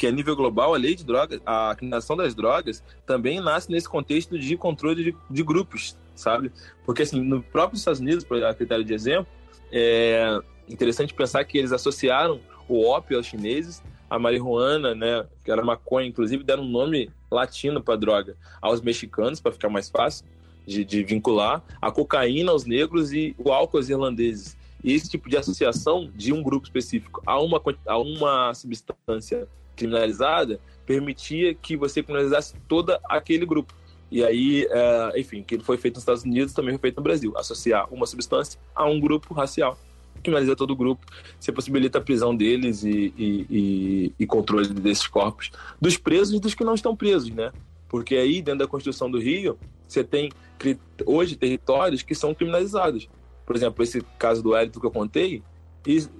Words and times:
que 0.00 0.06
a 0.06 0.10
nível 0.10 0.34
global 0.34 0.72
a 0.72 0.78
lei 0.78 0.94
de 0.94 1.04
drogas, 1.04 1.42
a 1.44 1.74
criminalização 1.76 2.16
das 2.16 2.34
drogas 2.34 2.82
também 3.04 3.38
nasce 3.38 3.70
nesse 3.70 3.86
contexto 3.86 4.38
de 4.38 4.56
controle 4.56 5.04
de, 5.04 5.16
de 5.28 5.42
grupos, 5.42 5.94
sabe? 6.14 6.50
Porque 6.86 7.02
assim, 7.02 7.20
no 7.20 7.42
próprio 7.42 7.76
Estados 7.76 8.00
Unidos, 8.00 8.24
a 8.42 8.54
critério 8.54 8.82
de 8.82 8.94
exemplo, 8.94 9.26
é 9.70 10.40
interessante 10.66 11.12
pensar 11.12 11.44
que 11.44 11.58
eles 11.58 11.70
associaram 11.70 12.40
o 12.66 12.82
ópio 12.82 13.18
aos 13.18 13.26
chineses, 13.26 13.82
a 14.08 14.18
marihuana, 14.18 14.94
né, 14.94 15.26
que 15.44 15.50
era 15.50 15.62
maconha, 15.62 16.08
inclusive 16.08 16.42
deram 16.42 16.62
um 16.62 16.70
nome 16.70 17.10
latino 17.30 17.82
para 17.82 17.96
droga 17.96 18.38
aos 18.62 18.80
mexicanos 18.80 19.38
para 19.38 19.52
ficar 19.52 19.68
mais 19.68 19.90
fácil 19.90 20.24
de, 20.66 20.82
de 20.82 21.04
vincular, 21.04 21.62
a 21.78 21.90
cocaína 21.90 22.52
aos 22.52 22.64
negros 22.64 23.12
e 23.12 23.34
o 23.36 23.52
álcool 23.52 23.76
aos 23.76 23.90
irlandeses. 23.90 24.56
E 24.82 24.94
esse 24.94 25.10
tipo 25.10 25.28
de 25.28 25.36
associação 25.36 26.10
de 26.14 26.32
um 26.32 26.42
grupo 26.42 26.66
específico 26.66 27.22
a 27.26 27.38
uma, 27.38 27.60
a 27.86 27.98
uma 27.98 28.54
substância 28.54 29.46
criminalizada 29.80 30.60
permitia 30.84 31.54
que 31.54 31.76
você 31.76 32.02
criminalizasse 32.02 32.54
todo 32.68 32.96
aquele 33.04 33.46
grupo. 33.46 33.74
E 34.10 34.22
aí, 34.22 34.66
é, 34.68 35.20
enfim, 35.20 35.42
que 35.42 35.58
foi 35.60 35.78
feito 35.78 35.94
nos 35.94 36.02
Estados 36.02 36.22
Unidos 36.22 36.52
também 36.52 36.74
foi 36.74 36.80
feito 36.80 36.96
no 36.96 37.02
Brasil. 37.02 37.32
Associar 37.36 37.88
uma 37.92 38.06
substância 38.06 38.60
a 38.74 38.84
um 38.84 39.00
grupo 39.00 39.32
racial. 39.32 39.78
Criminaliza 40.22 40.54
todo 40.54 40.72
o 40.72 40.76
grupo, 40.76 41.06
você 41.38 41.50
possibilita 41.50 41.98
a 41.98 42.00
prisão 42.00 42.36
deles 42.36 42.82
e, 42.82 43.14
e, 43.16 43.46
e, 43.48 44.14
e 44.18 44.26
controle 44.26 44.68
desses 44.68 45.06
corpos, 45.06 45.50
dos 45.80 45.96
presos 45.96 46.34
e 46.34 46.40
dos 46.40 46.52
que 46.52 46.62
não 46.62 46.74
estão 46.74 46.94
presos, 46.94 47.30
né? 47.30 47.52
Porque 47.88 48.16
aí, 48.16 48.42
dentro 48.42 48.58
da 48.58 48.66
Constituição 48.66 49.10
do 49.10 49.18
Rio, 49.18 49.58
você 49.88 50.04
tem 50.04 50.30
hoje 51.06 51.36
territórios 51.36 52.02
que 52.02 52.14
são 52.14 52.34
criminalizados. 52.34 53.08
Por 53.46 53.56
exemplo, 53.56 53.82
esse 53.82 54.02
caso 54.18 54.42
do 54.42 54.54
Hélito 54.54 54.78
que 54.78 54.86
eu 54.86 54.90
contei, 54.90 55.42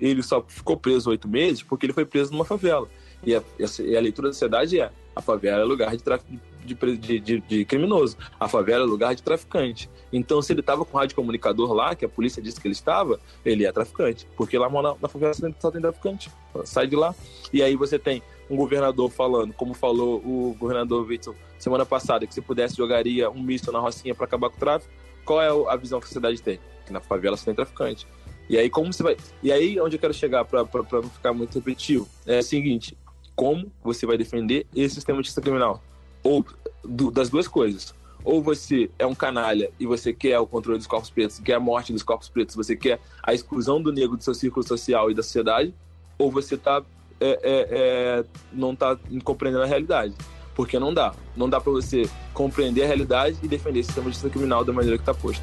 ele 0.01 0.23
só 0.23 0.43
ficou 0.49 0.77
preso 0.77 1.11
oito 1.11 1.29
meses 1.29 1.63
porque 1.63 1.87
ele 1.87 1.93
foi 1.93 2.05
preso 2.05 2.33
numa 2.33 2.45
favela. 2.45 2.89
E 3.25 3.35
a, 3.35 3.43
e 3.59 3.97
a 3.97 4.01
leitura 4.01 4.29
da 4.29 4.33
sociedade 4.33 4.81
é: 4.81 4.91
a 5.15 5.21
favela 5.21 5.63
é 5.63 5.65
lugar 5.65 5.97
de 5.97 6.03
tráfico 6.03 6.33
de, 6.65 6.75
de, 6.97 7.21
de, 7.21 7.41
de, 7.41 7.65
criminoso, 7.65 8.17
a 8.39 8.49
favela 8.49 8.85
é 8.85 8.87
lugar 8.87 9.15
de 9.15 9.23
traficante. 9.23 9.91
Então, 10.13 10.43
se 10.43 10.53
ele 10.53 10.61
estava 10.61 10.85
com 10.85 10.97
o 10.97 11.01
rádio 11.01 11.17
comunicador 11.17 11.73
lá, 11.73 11.95
que 11.95 12.05
a 12.05 12.09
polícia 12.09 12.43
disse 12.43 12.61
que 12.61 12.67
ele 12.67 12.75
estava, 12.75 13.19
ele 13.45 13.65
é 13.65 13.73
traficante, 13.73 14.27
porque 14.37 14.59
lá 14.59 14.69
na, 14.69 14.95
na 15.01 15.09
favela 15.09 15.33
só 15.59 15.71
tem 15.71 15.81
traficante. 15.81 16.31
Sai 16.65 16.87
de 16.87 16.97
lá. 16.97 17.15
E 17.53 17.63
aí 17.63 17.77
você 17.77 17.99
tem 17.99 18.23
um 18.49 18.57
governador 18.57 19.11
falando, 19.11 19.53
como 19.55 19.75
falou 19.75 20.19
o 20.19 20.57
governador 20.59 21.07
Witzel 21.07 21.35
semana 21.59 21.87
passada, 21.87 22.27
que 22.27 22.35
se 22.35 22.41
pudesse 22.41 22.77
jogaria 22.77 23.31
um 23.31 23.43
misto 23.43 23.71
na 23.71 23.79
Rocinha 23.79 24.15
para 24.15 24.25
acabar 24.25 24.51
com 24.51 24.57
o 24.57 24.61
tráfico. 24.61 24.93
Qual 25.25 25.41
é 25.41 25.73
a 25.73 25.77
visão 25.77 26.01
que 26.01 26.05
a 26.05 26.09
sociedade 26.09 26.43
tem? 26.43 26.59
Que 26.87 26.93
na 26.93 27.01
favela 27.01 27.37
só 27.37 27.45
tem 27.45 27.55
traficante. 27.55 28.07
E 28.49 28.59
aí 28.59 28.69
como 28.69 28.93
você 28.93 29.03
vai? 29.03 29.17
E 29.45 29.53
aí 29.53 29.79
onde 29.81 29.95
eu 29.95 30.01
quero 30.01 30.13
chegar 30.13 30.45
para 30.45 30.67
não 30.93 31.09
ficar 31.09 31.33
muito 31.33 31.55
repetitivo 31.55 32.09
é 32.27 32.41
o 32.41 32.43
seguinte: 32.43 32.97
como 33.41 33.73
você 33.83 34.05
vai 34.05 34.19
defender 34.19 34.67
esse 34.77 34.97
sistema 34.97 35.17
de 35.17 35.29
justiça 35.29 35.41
criminal? 35.41 35.83
Ou 36.23 36.45
do, 36.85 37.11
das 37.11 37.31
duas 37.31 37.49
coisas. 37.49 37.95
Ou 38.23 38.43
você 38.43 38.91
é 38.99 39.07
um 39.07 39.15
canalha 39.15 39.71
e 39.81 39.87
você 39.87 40.13
quer 40.13 40.39
o 40.39 40.47
controle 40.47 40.77
dos 40.77 40.87
corpos 40.87 41.09
pretos, 41.09 41.39
quer 41.39 41.55
a 41.55 41.59
morte 41.59 41.91
dos 41.91 42.03
corpos 42.03 42.29
pretos, 42.29 42.55
você 42.55 42.77
quer 42.77 43.01
a 43.23 43.33
exclusão 43.33 43.81
do 43.81 43.91
negro 43.95 44.15
do 44.15 44.23
seu 44.23 44.35
círculo 44.35 44.63
social 44.69 45.11
e 45.11 45.15
da 45.15 45.23
sociedade, 45.23 45.75
ou 46.19 46.31
você 46.31 46.55
tá, 46.55 46.83
é, 47.19 47.31
é, 47.31 47.69
é, 47.71 48.25
não 48.53 48.75
está 48.75 48.99
compreendendo 49.25 49.65
a 49.65 49.67
realidade. 49.67 50.15
Porque 50.55 50.79
não 50.79 50.93
dá. 50.93 51.15
Não 51.35 51.49
dá 51.49 51.59
para 51.59 51.73
você 51.73 52.03
compreender 52.35 52.83
a 52.83 52.87
realidade 52.89 53.39
e 53.43 53.49
defender 53.49 53.81
esse 53.81 53.87
sistema 53.87 54.11
de 54.11 54.17
justiça 54.17 54.29
criminal 54.29 54.67
da 54.67 54.73
maneira 54.75 54.99
que 54.99 55.03
está 55.03 55.15
posto. 55.15 55.43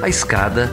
A 0.00 0.08
escada 0.08 0.72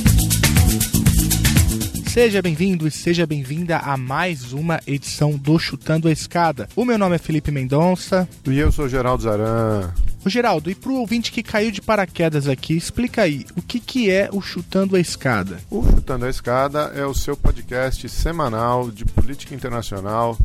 Seja 2.11 2.41
bem-vindo 2.41 2.85
e 2.85 2.91
seja 2.91 3.25
bem-vinda 3.25 3.77
a 3.77 3.95
mais 3.95 4.51
uma 4.51 4.81
edição 4.85 5.37
do 5.37 5.57
Chutando 5.57 6.09
a 6.09 6.11
Escada. 6.11 6.67
O 6.75 6.83
meu 6.83 6.97
nome 6.97 7.15
é 7.15 7.17
Felipe 7.17 7.51
Mendonça. 7.51 8.27
E 8.45 8.59
eu 8.59 8.69
sou 8.69 8.89
Geraldo 8.89 9.23
Zaran. 9.23 9.93
Ô 10.25 10.29
Geraldo, 10.29 10.69
e 10.69 10.75
pro 10.75 10.95
ouvinte 10.95 11.31
que 11.31 11.41
caiu 11.41 11.71
de 11.71 11.81
paraquedas 11.81 12.49
aqui, 12.49 12.75
explica 12.75 13.21
aí, 13.21 13.45
o 13.55 13.61
que, 13.61 13.79
que 13.79 14.11
é 14.11 14.27
o 14.29 14.41
Chutando 14.41 14.97
a 14.97 14.99
Escada? 14.99 15.59
O 15.69 15.81
Chutando 15.85 16.25
a 16.25 16.29
Escada 16.29 16.91
é 16.93 17.05
o 17.05 17.13
seu 17.13 17.37
podcast 17.37 18.09
semanal 18.09 18.91
de 18.91 19.05
política 19.05 19.55
internacional 19.55 20.37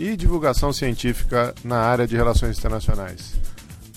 e 0.00 0.16
divulgação 0.16 0.72
científica 0.72 1.54
na 1.62 1.78
área 1.78 2.04
de 2.04 2.16
relações 2.16 2.58
internacionais. 2.58 3.34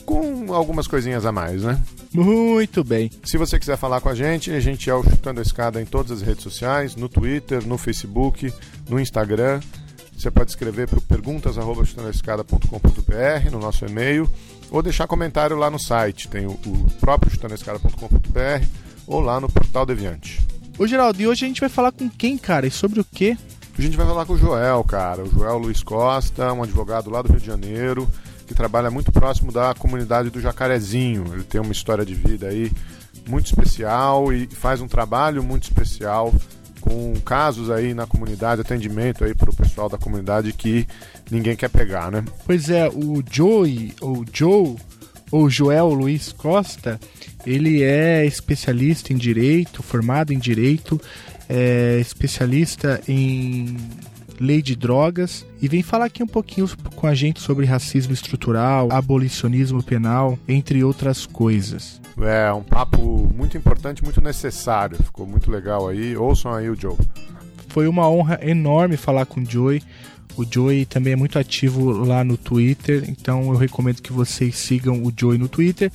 Com 0.05 0.53
algumas 0.53 0.85
coisinhas 0.85 1.25
a 1.25 1.31
mais, 1.31 1.63
né? 1.63 1.81
Muito 2.15 2.81
bem. 2.81 3.11
Se 3.25 3.37
você 3.37 3.59
quiser 3.59 3.77
falar 3.77 3.99
com 3.99 4.07
a 4.07 4.15
gente, 4.15 4.49
a 4.51 4.59
gente 4.61 4.89
é 4.89 4.93
o 4.93 5.03
Chutando 5.03 5.41
a 5.41 5.43
Escada 5.43 5.81
em 5.81 5.85
todas 5.85 6.11
as 6.11 6.21
redes 6.21 6.43
sociais, 6.43 6.95
no 6.95 7.09
Twitter, 7.09 7.67
no 7.67 7.77
Facebook, 7.77 8.53
no 8.89 8.97
Instagram. 8.97 9.59
Você 10.17 10.31
pode 10.31 10.49
escrever 10.49 10.87
para 10.87 11.01
perguntas.chutandoescada.com.br 11.01 13.51
no 13.51 13.59
nosso 13.59 13.85
e-mail 13.85 14.29
ou 14.71 14.81
deixar 14.81 15.07
comentário 15.07 15.57
lá 15.57 15.69
no 15.69 15.77
site. 15.77 16.29
Tem 16.29 16.45
o, 16.45 16.51
o 16.51 16.87
próprio 17.01 17.33
chutandoescada.com.br 17.33 18.65
ou 19.05 19.19
lá 19.19 19.41
no 19.41 19.51
Portal 19.51 19.85
Deviante. 19.85 20.39
Ô 20.79 20.87
Geraldo, 20.87 21.21
e 21.21 21.27
hoje 21.27 21.43
a 21.43 21.49
gente 21.49 21.59
vai 21.59 21.69
falar 21.69 21.91
com 21.91 22.09
quem, 22.09 22.37
cara? 22.37 22.65
E 22.65 22.71
sobre 22.71 23.01
o 23.01 23.05
quê? 23.05 23.37
A 23.77 23.81
gente 23.81 23.97
vai 23.97 24.05
falar 24.05 24.25
com 24.25 24.33
o 24.33 24.37
Joel, 24.37 24.81
cara. 24.85 25.21
O 25.21 25.29
Joel 25.29 25.57
Luiz 25.57 25.83
Costa, 25.83 26.53
um 26.53 26.63
advogado 26.63 27.09
lá 27.09 27.21
do 27.21 27.29
Rio 27.29 27.41
de 27.41 27.45
Janeiro 27.45 28.09
que 28.45 28.53
trabalha 28.53 28.91
muito 28.91 29.11
próximo 29.11 29.51
da 29.51 29.73
comunidade 29.73 30.29
do 30.29 30.39
Jacarezinho. 30.39 31.25
Ele 31.33 31.43
tem 31.43 31.59
uma 31.59 31.71
história 31.71 32.05
de 32.05 32.13
vida 32.13 32.47
aí 32.47 32.71
muito 33.27 33.47
especial 33.47 34.31
e 34.31 34.47
faz 34.47 34.81
um 34.81 34.87
trabalho 34.87 35.43
muito 35.43 35.63
especial 35.63 36.33
com 36.85 37.13
casos 37.21 37.71
aí 37.71 37.95
na 37.95 38.05
comunidade, 38.05 38.61
atendimento 38.61 39.23
aí 39.23 39.33
para 39.33 39.49
o 39.49 39.55
pessoal 39.55 39.89
da 39.89 39.97
comunidade 39.97 40.53
que 40.53 40.87
ninguém 41.31 41.55
quer 41.55 41.69
pegar, 41.69 42.11
né? 42.11 42.23
Pois 42.45 42.69
é, 42.69 42.87
o 42.87 43.23
Joey, 43.29 43.93
ou 43.99 44.23
Joe, 44.31 44.75
ou 45.31 45.49
Joel 45.49 45.89
Luiz 45.89 46.31
Costa, 46.31 46.99
ele 47.45 47.81
é 47.81 48.23
especialista 48.23 49.11
em 49.11 49.17
direito, 49.17 49.81
formado 49.81 50.31
em 50.31 50.37
direito, 50.37 51.01
é 51.49 51.97
especialista 51.99 53.01
em 53.07 53.77
lei 54.39 54.61
de 54.61 54.75
drogas 54.75 55.45
e 55.61 55.67
vem 55.67 55.81
falar 55.81 56.05
aqui 56.05 56.21
um 56.23 56.27
pouquinho 56.27 56.69
com 56.95 57.07
a 57.07 57.13
gente 57.13 57.39
sobre 57.39 57.65
racismo 57.65 58.13
estrutural, 58.13 58.89
abolicionismo 58.91 59.81
penal, 59.81 60.37
entre 60.47 60.83
outras 60.83 61.25
coisas. 61.25 62.01
É, 62.21 62.51
um 62.53 62.63
papo 62.63 63.29
muito 63.35 63.57
importante, 63.57 64.03
muito 64.03 64.21
necessário. 64.21 64.97
Ficou 64.97 65.25
muito 65.25 65.51
legal 65.51 65.87
aí. 65.87 66.15
Ouçam 66.15 66.53
aí 66.53 66.69
o 66.69 66.75
Joe. 66.75 66.95
Foi 67.67 67.87
uma 67.87 68.09
honra 68.09 68.39
enorme 68.41 68.95
falar 68.95 69.25
com 69.25 69.41
o 69.41 69.45
Joey. 69.45 69.83
O 70.37 70.45
Joey 70.49 70.85
também 70.85 71.13
é 71.13 71.15
muito 71.15 71.39
ativo 71.39 71.91
lá 71.91 72.23
no 72.23 72.35
Twitter, 72.35 73.05
então 73.07 73.53
eu 73.53 73.57
recomendo 73.57 74.01
que 74.01 74.11
vocês 74.11 74.57
sigam 74.57 75.01
o 75.03 75.13
Joey 75.15 75.37
no 75.37 75.47
Twitter. 75.47 75.91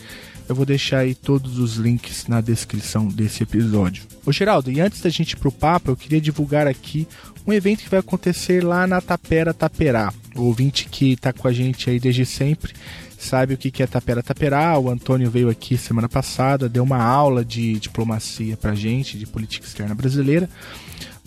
Eu 0.49 0.55
vou 0.55 0.67
deixar 0.67 0.99
aí 0.99 1.15
todos 1.15 1.59
os 1.59 1.77
links 1.77 2.27
na 2.27 2.41
descrição 2.41 3.07
desse 3.07 3.43
episódio. 3.43 4.05
Ô 4.27 4.33
Geraldo, 4.33 4.71
e 4.71 4.81
antes 4.81 5.01
da 5.01 5.09
gente 5.09 5.33
ir 5.33 5.37
pro 5.37 5.53
papo, 5.53 5.91
eu 5.91 5.97
queria 5.97 6.21
divulgar 6.21 6.67
aqui 6.67 7.07
um 7.51 7.53
evento 7.53 7.83
que 7.83 7.91
vai 7.91 8.01
acontecer 8.01 8.63
lá 8.63 8.87
na 8.87 9.01
Tapera 9.01 9.53
Taperá. 9.53 10.13
O 10.37 10.43
ouvinte 10.43 10.87
que 10.89 11.13
está 11.13 11.33
com 11.33 11.49
a 11.49 11.53
gente 11.53 11.91
aí 11.91 11.99
desde 11.99 12.25
sempre 12.25 12.73
sabe 13.19 13.55
o 13.55 13.59
que 13.59 13.83
é 13.83 13.87
Tapera 13.87 14.23
Taperá. 14.23 14.79
O 14.79 14.89
Antônio 14.89 15.31
veio 15.31 15.51
aqui 15.51 15.77
semana 15.77 16.09
passada, 16.09 16.69
deu 16.69 16.85
uma 16.85 17.03
aula 17.03 17.45
de 17.45 17.79
diplomacia 17.79 18.57
pra 18.57 18.75
gente, 18.75 19.19
de 19.19 19.27
política 19.27 19.67
externa 19.67 19.95
brasileira. 19.95 20.49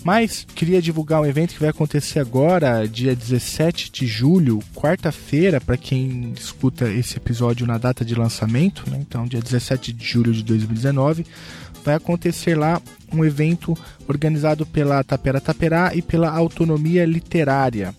Mas 0.03 0.45
queria 0.55 0.81
divulgar 0.81 1.21
um 1.21 1.25
evento 1.25 1.53
que 1.53 1.59
vai 1.59 1.69
acontecer 1.69 2.19
agora, 2.19 2.85
dia 2.87 3.15
17 3.15 3.89
de 3.89 4.05
julho, 4.05 4.59
quarta-feira, 4.75 5.61
para 5.61 5.77
quem 5.77 6.33
escuta 6.37 6.89
esse 6.89 7.15
episódio 7.15 7.65
na 7.65 7.77
data 7.77 8.03
de 8.03 8.13
lançamento, 8.13 8.83
né? 8.89 8.97
então 8.99 9.25
dia 9.25 9.39
17 9.39 9.93
de 9.93 10.05
julho 10.05 10.33
de 10.33 10.43
2019 10.43 11.25
vai 11.83 11.95
acontecer 11.95 12.57
lá 12.57 12.81
um 13.11 13.23
evento 13.23 13.77
organizado 14.07 14.65
pela 14.65 15.03
Tapera 15.03 15.39
Taperá 15.39 15.91
e 15.93 16.01
pela 16.01 16.29
Autonomia 16.29 17.05
Literária, 17.05 17.93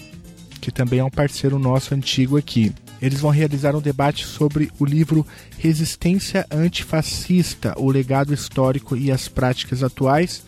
que 0.60 0.72
também 0.72 0.98
é 0.98 1.04
um 1.04 1.10
parceiro 1.10 1.58
nosso 1.58 1.94
antigo 1.94 2.36
aqui. 2.36 2.72
Eles 3.00 3.20
vão 3.20 3.30
realizar 3.30 3.76
um 3.76 3.80
debate 3.80 4.24
sobre 4.24 4.70
o 4.78 4.84
livro 4.84 5.26
Resistência 5.58 6.46
Antifascista: 6.50 7.74
O 7.76 7.90
Legado 7.90 8.32
Histórico 8.32 8.96
e 8.96 9.10
as 9.10 9.28
Práticas 9.28 9.82
Atuais, 9.82 10.42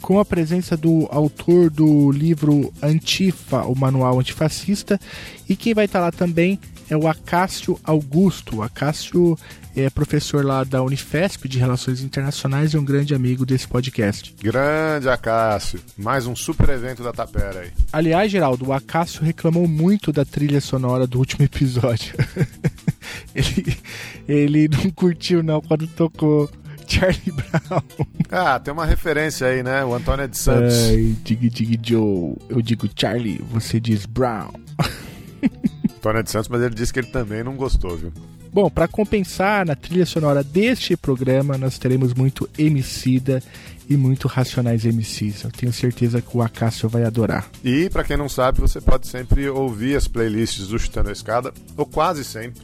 com 0.00 0.18
a 0.18 0.24
presença 0.24 0.76
do 0.76 1.06
autor 1.10 1.70
do 1.70 2.10
livro 2.10 2.72
Antifa, 2.82 3.62
o 3.62 3.78
Manual 3.78 4.18
Antifascista, 4.18 5.00
e 5.48 5.54
quem 5.54 5.74
vai 5.74 5.84
estar 5.84 6.00
lá 6.00 6.10
também 6.10 6.58
é 6.90 6.96
o 6.96 7.06
Acácio 7.06 7.78
Augusto. 7.84 8.56
O 8.56 8.62
Acácio 8.62 9.38
é 9.74 9.88
professor 9.88 10.44
lá 10.44 10.64
da 10.64 10.82
Unifesp 10.82 11.48
de 11.48 11.58
Relações 11.58 12.02
Internacionais 12.02 12.72
e 12.72 12.78
um 12.78 12.84
grande 12.84 13.14
amigo 13.14 13.46
desse 13.46 13.66
podcast. 13.66 14.34
Grande 14.42 15.08
Acácio, 15.08 15.80
mais 15.96 16.26
um 16.26 16.36
super 16.36 16.68
evento 16.68 17.02
da 17.02 17.12
Tapera 17.12 17.60
aí. 17.60 17.70
Aliás, 17.92 18.30
Geraldo, 18.30 18.68
o 18.68 18.72
Acácio 18.72 19.22
reclamou 19.22 19.66
muito 19.66 20.12
da 20.12 20.24
trilha 20.24 20.60
sonora 20.60 21.06
do 21.06 21.18
último 21.18 21.44
episódio. 21.44 22.14
ele, 23.34 23.76
ele 24.28 24.68
não 24.68 24.90
curtiu 24.90 25.42
não 25.42 25.60
quando 25.60 25.86
tocou 25.86 26.50
Charlie 26.86 27.32
Brown. 27.32 27.82
Ah, 28.30 28.60
tem 28.60 28.72
uma 28.72 28.84
referência 28.84 29.46
aí, 29.46 29.62
né? 29.62 29.84
O 29.84 29.94
Antônio 29.94 30.28
de 30.28 30.36
Santos. 30.36 30.74
Ai, 30.90 31.16
dig, 31.22 31.48
dig, 31.48 31.80
Joe. 31.82 32.36
Eu 32.48 32.60
digo 32.60 32.88
Charlie, 32.94 33.40
você 33.50 33.80
diz 33.80 34.04
Brown. 34.04 34.50
Antônio 35.96 36.22
de 36.22 36.30
Santos, 36.30 36.48
mas 36.48 36.60
ele 36.60 36.74
disse 36.74 36.92
que 36.92 36.98
ele 36.98 37.08
também 37.08 37.42
não 37.42 37.56
gostou, 37.56 37.96
viu? 37.96 38.12
Bom, 38.52 38.68
para 38.68 38.86
compensar 38.86 39.64
na 39.64 39.74
trilha 39.74 40.04
sonora 40.04 40.44
deste 40.44 40.94
programa, 40.94 41.56
nós 41.56 41.78
teremos 41.78 42.12
muito 42.12 42.46
Emicida 42.58 43.42
e 43.88 43.96
muito 43.96 44.28
Racionais 44.28 44.84
MCs. 44.84 45.44
Eu 45.44 45.50
tenho 45.50 45.72
certeza 45.72 46.20
que 46.20 46.36
o 46.36 46.42
Acácio 46.42 46.86
vai 46.86 47.04
adorar. 47.04 47.48
E 47.64 47.88
para 47.88 48.04
quem 48.04 48.16
não 48.16 48.28
sabe, 48.28 48.60
você 48.60 48.78
pode 48.78 49.06
sempre 49.06 49.48
ouvir 49.48 49.96
as 49.96 50.06
playlists 50.06 50.68
do 50.68 50.78
Chutando 50.78 51.08
a 51.08 51.12
Escada, 51.12 51.50
ou 51.76 51.86
quase 51.86 52.24
sempre 52.24 52.62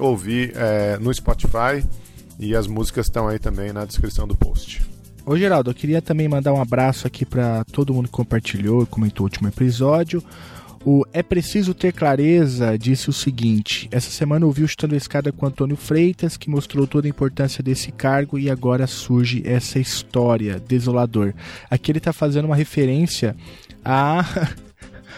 ouvir 0.00 0.52
é, 0.56 0.98
no 0.98 1.14
Spotify 1.14 1.86
e 2.36 2.56
as 2.56 2.66
músicas 2.66 3.06
estão 3.06 3.28
aí 3.28 3.38
também 3.38 3.72
na 3.72 3.84
descrição 3.84 4.26
do 4.26 4.34
post. 4.34 4.82
Ô 5.24 5.36
Geraldo, 5.38 5.70
eu 5.70 5.74
queria 5.74 6.02
também 6.02 6.28
mandar 6.28 6.52
um 6.52 6.60
abraço 6.60 7.06
aqui 7.06 7.24
para 7.24 7.64
todo 7.70 7.94
mundo 7.94 8.06
que 8.06 8.12
compartilhou 8.12 8.82
e 8.82 8.86
comentou 8.86 9.24
o 9.24 9.26
último 9.26 9.48
episódio. 9.48 10.22
O 10.86 11.02
É 11.14 11.22
Preciso 11.22 11.72
Ter 11.72 11.94
Clareza 11.94 12.76
disse 12.76 13.08
o 13.08 13.12
seguinte: 13.12 13.88
Essa 13.90 14.10
semana 14.10 14.44
ouvi 14.44 14.62
o 14.62 14.68
Chutando 14.68 14.92
a 14.92 14.98
Escada 14.98 15.32
com 15.32 15.46
Antônio 15.46 15.76
Freitas, 15.76 16.36
que 16.36 16.50
mostrou 16.50 16.86
toda 16.86 17.06
a 17.06 17.10
importância 17.10 17.64
desse 17.64 17.90
cargo 17.90 18.38
e 18.38 18.50
agora 18.50 18.86
surge 18.86 19.42
essa 19.46 19.78
história 19.78 20.60
desolador. 20.60 21.32
Aqui 21.70 21.90
ele 21.90 21.98
está 21.98 22.12
fazendo 22.12 22.44
uma 22.44 22.54
referência 22.54 23.34
à, 23.82 24.26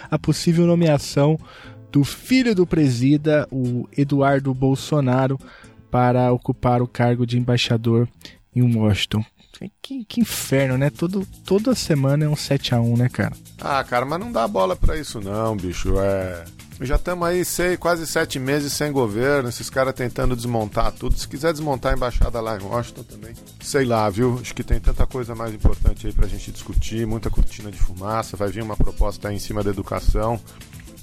à 0.08 0.16
possível 0.20 0.66
nomeação 0.66 1.36
do 1.90 2.04
filho 2.04 2.54
do 2.54 2.64
presida, 2.64 3.48
o 3.50 3.88
Eduardo 3.96 4.54
Bolsonaro, 4.54 5.36
para 5.90 6.32
ocupar 6.32 6.80
o 6.80 6.86
cargo 6.86 7.26
de 7.26 7.38
embaixador 7.38 8.08
em 8.54 8.62
Washington. 8.62 9.24
Que, 9.82 10.04
que, 10.04 10.20
inferno, 10.20 10.76
né? 10.76 10.90
Todo, 10.90 11.26
toda 11.44 11.74
semana 11.74 12.24
é 12.24 12.28
um 12.28 12.36
7 12.36 12.74
a 12.74 12.80
1 12.80 12.96
né, 12.96 13.08
cara? 13.08 13.34
Ah, 13.60 13.82
cara, 13.82 14.04
mas 14.04 14.20
não 14.20 14.30
dá 14.30 14.46
bola 14.46 14.76
para 14.76 14.96
isso 14.96 15.20
não, 15.20 15.56
bicho. 15.56 15.98
É. 15.98 16.44
Já 16.80 16.96
estamos 16.96 17.26
aí 17.26 17.42
sei, 17.42 17.76
quase 17.76 18.06
sete 18.06 18.38
meses 18.38 18.70
sem 18.74 18.92
governo, 18.92 19.48
esses 19.48 19.70
caras 19.70 19.94
tentando 19.94 20.36
desmontar 20.36 20.92
tudo. 20.92 21.16
Se 21.16 21.26
quiser 21.26 21.52
desmontar 21.52 21.92
a 21.92 21.96
embaixada 21.96 22.38
lá 22.38 22.58
em 22.58 22.62
Washington 22.62 23.02
também, 23.02 23.34
sei 23.62 23.86
lá, 23.86 24.10
viu? 24.10 24.38
Acho 24.40 24.54
que 24.54 24.62
tem 24.62 24.78
tanta 24.78 25.06
coisa 25.06 25.34
mais 25.34 25.54
importante 25.54 26.06
aí 26.06 26.12
pra 26.12 26.28
gente 26.28 26.52
discutir, 26.52 27.06
muita 27.06 27.30
cortina 27.30 27.70
de 27.70 27.78
fumaça, 27.78 28.36
vai 28.36 28.48
vir 28.50 28.62
uma 28.62 28.76
proposta 28.76 29.28
aí 29.28 29.36
em 29.36 29.38
cima 29.38 29.62
da 29.62 29.70
educação. 29.70 30.38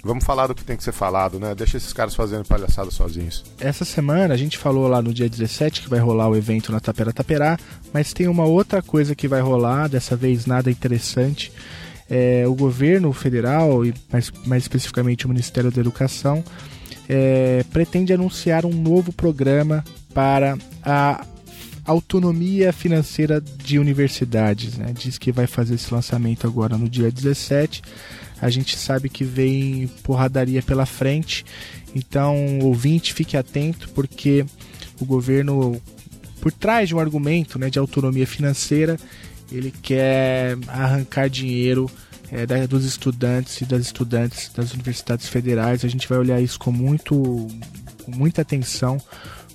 Vamos 0.03 0.25
falar 0.25 0.47
do 0.47 0.53
que 0.53 0.65
tem 0.65 0.75
que 0.75 0.83
ser 0.83 0.91
falado, 0.91 1.39
né? 1.39 1.55
Deixa 1.55 1.77
esses 1.77 1.93
caras 1.93 2.13
fazendo 2.13 2.43
palhaçada 2.43 2.91
sozinhos. 2.91 3.45
Essa 3.57 3.85
semana 3.85 4.33
a 4.33 4.37
gente 4.37 4.57
falou 4.57 4.85
lá 4.89 5.01
no 5.01 5.13
dia 5.13 5.29
17 5.29 5.81
que 5.81 5.89
vai 5.89 5.99
rolar 5.99 6.27
o 6.27 6.35
evento 6.35 6.73
na 6.73 6.81
Tapera 6.81 7.13
Taperá, 7.13 7.57
mas 7.93 8.11
tem 8.11 8.27
uma 8.27 8.43
outra 8.43 8.81
coisa 8.81 9.15
que 9.15 9.29
vai 9.29 9.39
rolar, 9.39 9.87
dessa 9.87 10.13
vez 10.13 10.45
nada 10.45 10.69
interessante. 10.69 11.53
É, 12.09 12.43
o 12.45 12.53
governo 12.53 13.13
federal, 13.13 13.85
e 13.85 13.93
mais, 14.11 14.29
mais 14.45 14.63
especificamente 14.63 15.25
o 15.25 15.29
Ministério 15.29 15.71
da 15.71 15.79
Educação, 15.79 16.43
é, 17.07 17.63
pretende 17.71 18.11
anunciar 18.11 18.65
um 18.65 18.73
novo 18.73 19.13
programa 19.13 19.85
para 20.13 20.57
a 20.83 21.25
autonomia 21.85 22.73
financeira 22.73 23.39
de 23.39 23.79
universidades. 23.79 24.77
Né? 24.77 24.93
Diz 24.93 25.17
que 25.17 25.31
vai 25.31 25.47
fazer 25.47 25.75
esse 25.75 25.93
lançamento 25.93 26.45
agora 26.45 26.77
no 26.77 26.89
dia 26.89 27.09
17 27.09 27.81
a 28.43 28.49
gente 28.49 28.77
sabe 28.77 29.07
que 29.07 29.23
vem 29.23 29.87
porradaria 30.03 30.61
pela 30.61 30.85
frente. 30.85 31.45
Então, 31.95 32.59
ouvinte, 32.59 33.13
fique 33.13 33.37
atento, 33.37 33.87
porque 33.91 34.45
o 34.99 35.05
governo, 35.05 35.81
por 36.41 36.51
trás 36.51 36.89
de 36.89 36.95
um 36.95 36.99
argumento 36.99 37.57
né, 37.57 37.69
de 37.69 37.79
autonomia 37.79 38.27
financeira, 38.27 38.99
ele 39.49 39.71
quer 39.71 40.57
arrancar 40.67 41.29
dinheiro 41.29 41.89
é, 42.29 42.67
dos 42.67 42.83
estudantes 42.83 43.61
e 43.61 43.65
das 43.65 43.81
estudantes 43.81 44.51
das 44.53 44.73
universidades 44.73 45.29
federais. 45.29 45.85
A 45.85 45.87
gente 45.87 46.09
vai 46.09 46.17
olhar 46.17 46.41
isso 46.41 46.59
com, 46.59 46.71
muito, 46.71 47.15
com 48.03 48.11
muita 48.11 48.41
atenção, 48.41 48.97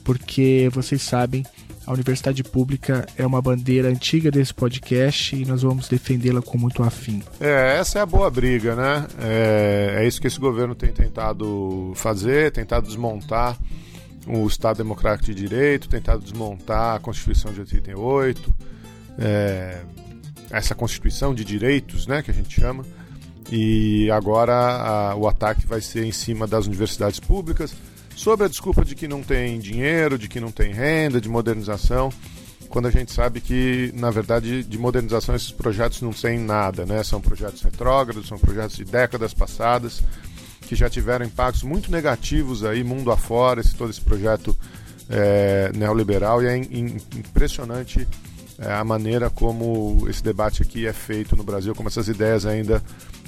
porque 0.03 0.71
vocês 0.73 1.03
sabem 1.03 1.45
a 1.89 1.93
universidade 1.95 2.45
pública 2.45 3.07
é 3.17 3.27
uma 3.27 3.41
bandeira 3.41 3.89
antiga 3.89 4.31
desse 4.31 4.53
podcast 4.53 5.35
e 5.35 5.47
nós 5.47 5.63
vamos 5.63 5.89
defendê-la 5.89 6.43
com 6.43 6.59
muito 6.59 6.83
afim. 6.83 7.23
É, 7.41 7.79
essa 7.79 7.99
é 7.99 8.03
a 8.03 8.07
boa 8.07 8.31
briga, 8.31 8.77
né? 8.77 9.07
É, 9.19 9.95
é 10.01 10.07
isso 10.07 10.21
que 10.21 10.27
esse 10.27 10.39
governo 10.39 10.75
tem 10.75 10.93
tentado 10.93 11.93
fazer, 11.97 12.53
tentado 12.53 12.87
desmontar 12.87 13.57
o 14.27 14.47
Estado 14.47 14.77
Democrático 14.77 15.33
de 15.33 15.35
Direito, 15.35 15.89
tentado 15.89 16.23
desmontar 16.23 16.97
a 16.97 16.99
Constituição 16.99 17.55
de 17.55 17.61
88, 17.61 18.55
é, 19.19 19.81
essa 20.51 20.75
Constituição 20.75 21.35
de 21.35 21.43
Direitos, 21.43 22.07
né, 22.07 22.21
que 22.21 22.31
a 22.31 22.35
gente 22.35 22.61
chama. 22.61 22.85
E 23.51 24.11
agora 24.11 24.53
a, 24.53 25.17
o 25.17 25.27
ataque 25.27 25.67
vai 25.67 25.81
ser 25.81 26.05
em 26.05 26.13
cima 26.13 26.47
das 26.47 26.67
universidades 26.67 27.19
públicas 27.19 27.75
sobre 28.19 28.47
a 28.47 28.49
desculpa 28.49 28.85
de 28.85 28.97
que 28.97 29.07
não 29.07 29.23
tem 29.23 29.61
dinheiro, 29.61 30.19
de 30.19 30.29
que 30.29 30.41
não 30.41 30.51
tem 30.51 30.73
renda, 30.73 31.21
de 31.21 31.29
modernização, 31.29 32.11
quando 32.69 32.89
a 32.89 32.91
gente 32.91 33.13
sabe 33.13 33.41
que, 33.41 33.93
na 33.95 34.11
verdade, 34.11 34.65
de 34.65 34.77
modernização 34.77 35.37
esses 35.37 35.53
projetos 35.53 36.03
não 36.03 36.13
têm 36.13 36.37
nada, 36.37 36.85
né? 36.85 37.05
São 37.05 37.21
projetos 37.21 37.63
retrógrados, 37.63 38.27
são 38.27 38.37
projetos 38.37 38.77
de 38.77 38.85
décadas 38.85 39.33
passadas, 39.33 40.03
que 40.63 40.75
já 40.75 40.91
tiveram 40.91 41.25
impactos 41.25 41.63
muito 41.63 41.93
negativos 41.93 42.65
aí, 42.65 42.83
mundo 42.83 43.13
afora, 43.13 43.61
esse, 43.61 43.77
todo 43.77 43.89
esse 43.89 44.01
projeto 44.01 44.55
é, 45.09 45.71
neoliberal, 45.73 46.43
e 46.43 46.47
é 46.49 46.57
in, 46.57 46.97
impressionante 47.17 48.07
é, 48.59 48.73
a 48.73 48.83
maneira 48.83 49.31
como 49.31 50.07
esse 50.11 50.25
debate 50.25 50.61
aqui 50.61 50.89
é 50.89 50.93
feito 50.93 51.37
no 51.37 51.45
Brasil, 51.45 51.73
como 51.73 51.89
essas 51.89 52.09
ideias 52.09 52.45
ainda 52.45 52.83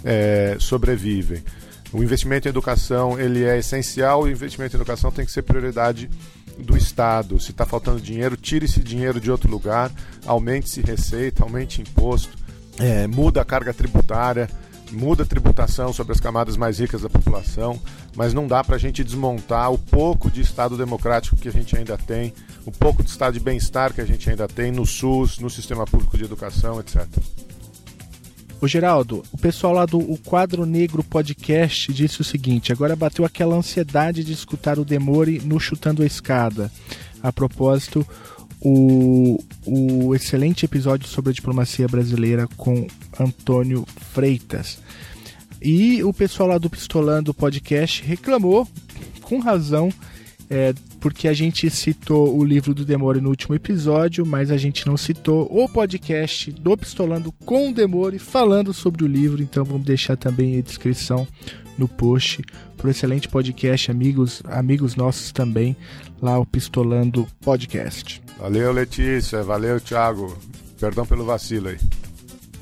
é, 0.05 0.57
sobrevivem. 0.59 1.45
O 1.93 2.03
investimento 2.03 2.47
em 2.47 2.51
educação 2.51 3.19
ele 3.19 3.45
é 3.45 3.59
essencial, 3.59 4.23
o 4.23 4.31
investimento 4.31 4.77
em 4.77 4.79
educação 4.79 5.11
tem 5.11 5.25
que 5.25 5.33
ser 5.33 5.43
prioridade 5.43 6.09
do 6.59 6.77
Estado. 6.77 7.41
Se 7.41 7.51
está 7.51 7.67
faltando 7.67 8.01
dinheiro, 8.01 8.37
tire 8.37 8.67
esse 8.67 8.81
dinheiro 8.81 9.21
de 9.21 9.31
outro 9.31 9.51
lugar, 9.51 9.91
aumente-se 10.25 10.81
receita, 10.83 11.43
aumente 11.43 11.81
imposto, 11.81 12.39
é, 12.79 13.07
muda 13.07 13.41
a 13.41 13.45
carga 13.45 13.75
tributária, 13.75 14.49
muda 14.93 15.23
a 15.23 15.27
tributação 15.27 15.93
sobre 15.93 16.13
as 16.13 16.21
camadas 16.21 16.57
mais 16.57 16.79
ricas 16.79 17.03
da 17.03 17.09
população, 17.09 17.81
mas 18.15 18.35
não 18.35 18.47
dá 18.47 18.63
para 18.63 18.77
a 18.77 18.79
gente 18.79 19.03
desmontar 19.03 19.73
o 19.73 19.79
pouco 19.79 20.31
de 20.31 20.41
Estado 20.41 20.77
democrático 20.77 21.37
que 21.37 21.49
a 21.49 21.53
gente 21.53 21.77
ainda 21.77 21.97
tem, 21.97 22.33
o 22.65 22.73
pouco 22.73 23.03
de 23.03 23.11
Estado 23.11 23.35
de 23.35 23.41
bem-estar 23.41 23.93
que 23.93 24.01
a 24.01 24.07
gente 24.07 24.29
ainda 24.29 24.47
tem 24.47 24.71
no 24.71 24.87
SUS, 24.87 25.39
no 25.39 25.51
sistema 25.51 25.85
público 25.85 26.17
de 26.17 26.25
educação, 26.25 26.79
etc. 26.81 27.07
Ô 28.63 28.69
Geraldo, 28.69 29.25
o 29.33 29.39
pessoal 29.39 29.73
lá 29.73 29.87
do 29.87 29.99
o 29.99 30.19
Quadro 30.19 30.67
Negro 30.67 31.03
Podcast 31.03 31.91
disse 31.95 32.21
o 32.21 32.25
seguinte: 32.25 32.73
agora 32.73 32.95
bateu 32.95 33.25
aquela 33.25 33.57
ansiedade 33.57 34.23
de 34.23 34.35
escutar 34.35 34.79
o 34.79 34.85
Demore 34.85 35.41
no 35.41 35.59
Chutando 35.59 36.03
a 36.03 36.07
Escada. 36.07 36.71
A 37.23 37.33
propósito, 37.33 38.07
o, 38.61 39.43
o 39.65 40.15
excelente 40.15 40.67
episódio 40.67 41.09
sobre 41.09 41.31
a 41.31 41.33
diplomacia 41.33 41.89
brasileira 41.89 42.47
com 42.59 42.87
Antônio 43.19 43.87
Freitas. 44.13 44.79
E 45.63 46.03
o 46.05 46.13
pessoal 46.13 46.51
lá 46.51 46.59
do 46.59 46.69
Pistolando 46.69 47.33
Podcast 47.33 48.03
reclamou, 48.03 48.69
com 49.23 49.39
razão, 49.39 49.91
é, 50.51 50.75
porque 51.01 51.27
a 51.27 51.33
gente 51.33 51.69
citou 51.71 52.37
o 52.37 52.45
livro 52.45 52.75
do 52.75 52.85
Demore 52.85 53.21
no 53.21 53.31
último 53.31 53.55
episódio, 53.55 54.25
mas 54.27 54.51
a 54.51 54.57
gente 54.57 54.87
não 54.87 54.97
citou 54.97 55.49
o 55.51 55.69
podcast 55.69 56.53
do 56.53 56.77
Pistolando 56.77 57.33
com 57.45 57.71
o 57.71 57.75
Demore 57.75 58.19
falando 58.19 58.73
sobre 58.73 59.03
o 59.03 59.09
livro, 59.09 59.43
então 59.43 59.65
vamos 59.65 59.87
deixar 59.87 60.17
também 60.17 60.59
a 60.59 60.63
descrição 60.63 61.27
no 61.79 61.89
post 61.89 62.43
pro 62.77 62.91
excelente 62.91 63.29
podcast, 63.29 63.91
amigos, 63.91 64.43
amigos 64.45 64.95
nossos 64.95 65.33
também, 65.33 65.75
lá 66.21 66.39
o 66.39 66.45
Pistolando 66.45 67.27
Podcast. 67.41 68.23
Valeu, 68.39 68.71
Letícia, 68.73 69.43
valeu, 69.43 69.81
Thiago. 69.81 70.37
Perdão 70.79 71.07
pelo 71.07 71.25
vacilo 71.25 71.69
aí. 71.69 71.79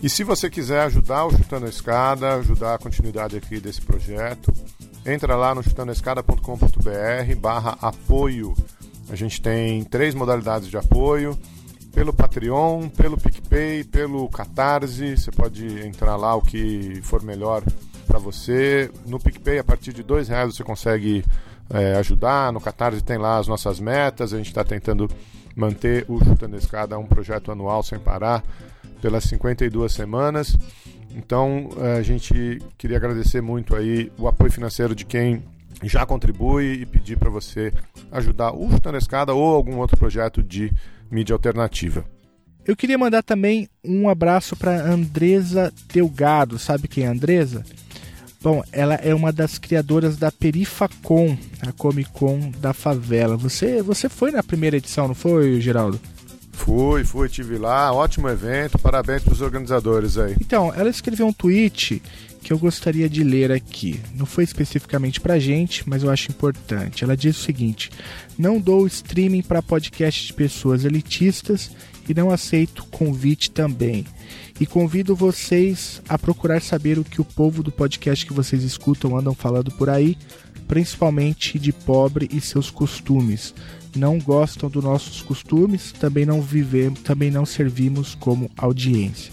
E 0.00 0.08
se 0.08 0.22
você 0.22 0.48
quiser 0.48 0.82
ajudar 0.82 1.24
o 1.24 1.30
Chutando 1.30 1.66
a 1.66 1.68
Escada, 1.68 2.34
ajudar 2.36 2.74
a 2.74 2.78
continuidade 2.78 3.36
aqui 3.36 3.58
desse 3.58 3.80
projeto, 3.80 4.52
entra 5.04 5.36
lá 5.36 5.54
no 5.54 5.62
chutandoescada.com.br 5.62 7.36
barra 7.40 7.78
apoio. 7.80 8.54
A 9.10 9.16
gente 9.16 9.40
tem 9.40 9.82
três 9.84 10.14
modalidades 10.14 10.68
de 10.68 10.76
apoio. 10.76 11.38
Pelo 11.92 12.12
Patreon, 12.12 12.88
pelo 12.90 13.16
PicPay, 13.16 13.84
pelo 13.84 14.28
Catarse. 14.28 15.16
Você 15.16 15.30
pode 15.30 15.66
entrar 15.86 16.16
lá 16.16 16.34
o 16.34 16.42
que 16.42 17.00
for 17.02 17.22
melhor 17.22 17.62
para 18.06 18.18
você. 18.18 18.90
No 19.06 19.18
PicPay, 19.18 19.58
a 19.58 19.64
partir 19.64 19.92
de 19.92 20.02
dois 20.02 20.28
reais 20.28 20.54
você 20.54 20.62
consegue 20.62 21.24
é, 21.70 21.94
ajudar. 21.96 22.52
No 22.52 22.60
Catarse 22.60 23.02
tem 23.02 23.18
lá 23.18 23.38
as 23.38 23.48
nossas 23.48 23.80
metas, 23.80 24.32
a 24.32 24.36
gente 24.36 24.48
está 24.48 24.64
tentando 24.64 25.08
manter 25.56 26.04
o 26.08 26.22
Chutando 26.24 26.56
Escada 26.56 26.98
um 26.98 27.06
projeto 27.06 27.50
anual 27.50 27.82
sem 27.82 27.98
parar 27.98 28.44
pelas 29.00 29.24
52 29.24 29.92
semanas. 29.92 30.56
Então 31.18 31.68
a 31.98 32.00
gente 32.00 32.62
queria 32.78 32.96
agradecer 32.96 33.40
muito 33.42 33.74
aí 33.74 34.10
o 34.16 34.28
apoio 34.28 34.52
financeiro 34.52 34.94
de 34.94 35.04
quem 35.04 35.42
já 35.82 36.06
contribui 36.06 36.74
e 36.80 36.86
pedir 36.86 37.18
para 37.18 37.28
você 37.28 37.72
ajudar 38.12 38.52
o 38.52 38.70
Chutando 38.70 38.96
Escada 38.96 39.34
ou 39.34 39.54
algum 39.54 39.76
outro 39.78 39.96
projeto 39.96 40.42
de 40.42 40.72
mídia 41.10 41.34
alternativa. 41.34 42.04
Eu 42.64 42.76
queria 42.76 42.98
mandar 42.98 43.22
também 43.22 43.68
um 43.84 44.08
abraço 44.08 44.54
para 44.54 44.82
Andresa 44.82 45.72
Delgado. 45.92 46.58
Sabe 46.58 46.86
quem 46.86 47.04
é 47.04 47.08
Andresa? 47.08 47.64
Bom, 48.40 48.62
ela 48.70 48.94
é 48.94 49.14
uma 49.14 49.32
das 49.32 49.58
criadoras 49.58 50.16
da 50.16 50.30
Perifacon, 50.30 51.36
a 51.66 51.72
Comic 51.72 52.10
Con 52.12 52.52
da 52.60 52.72
favela. 52.72 53.36
Você, 53.36 53.82
você 53.82 54.08
foi 54.08 54.30
na 54.30 54.42
primeira 54.42 54.76
edição, 54.76 55.08
não 55.08 55.14
foi, 55.14 55.60
Geraldo? 55.60 55.98
Fui, 56.68 57.02
fui, 57.02 57.30
tive 57.30 57.56
lá, 57.56 57.90
ótimo 57.94 58.28
evento, 58.28 58.78
parabéns 58.78 59.22
para 59.22 59.32
os 59.32 59.40
organizadores 59.40 60.18
aí. 60.18 60.36
Então, 60.38 60.70
ela 60.74 60.90
escreveu 60.90 61.26
um 61.26 61.32
tweet 61.32 62.02
que 62.42 62.52
eu 62.52 62.58
gostaria 62.58 63.08
de 63.08 63.24
ler 63.24 63.50
aqui. 63.50 63.98
Não 64.14 64.26
foi 64.26 64.44
especificamente 64.44 65.18
para 65.18 65.38
gente, 65.38 65.88
mas 65.88 66.02
eu 66.02 66.10
acho 66.10 66.30
importante. 66.30 67.02
Ela 67.02 67.16
diz 67.16 67.38
o 67.38 67.42
seguinte: 67.42 67.90
Não 68.36 68.60
dou 68.60 68.86
streaming 68.86 69.40
para 69.40 69.62
podcast 69.62 70.26
de 70.26 70.34
pessoas 70.34 70.84
elitistas 70.84 71.70
e 72.06 72.12
não 72.12 72.30
aceito 72.30 72.84
convite 72.90 73.50
também. 73.50 74.04
E 74.60 74.66
convido 74.66 75.16
vocês 75.16 76.02
a 76.06 76.18
procurar 76.18 76.60
saber 76.60 76.98
o 76.98 77.04
que 77.04 77.22
o 77.22 77.24
povo 77.24 77.62
do 77.62 77.72
podcast 77.72 78.26
que 78.26 78.32
vocês 78.34 78.62
escutam 78.62 79.16
andam 79.16 79.34
falando 79.34 79.70
por 79.70 79.88
aí, 79.88 80.18
principalmente 80.66 81.58
de 81.58 81.72
pobre 81.72 82.28
e 82.30 82.42
seus 82.42 82.70
costumes. 82.70 83.54
Não 83.98 84.18
gostam 84.18 84.70
dos 84.70 84.84
nossos 84.84 85.20
costumes, 85.22 85.92
também 85.92 86.24
não 86.24 86.40
vivemos, 86.40 87.00
também 87.00 87.30
não 87.30 87.44
servimos 87.44 88.14
como 88.14 88.50
audiência. 88.56 89.32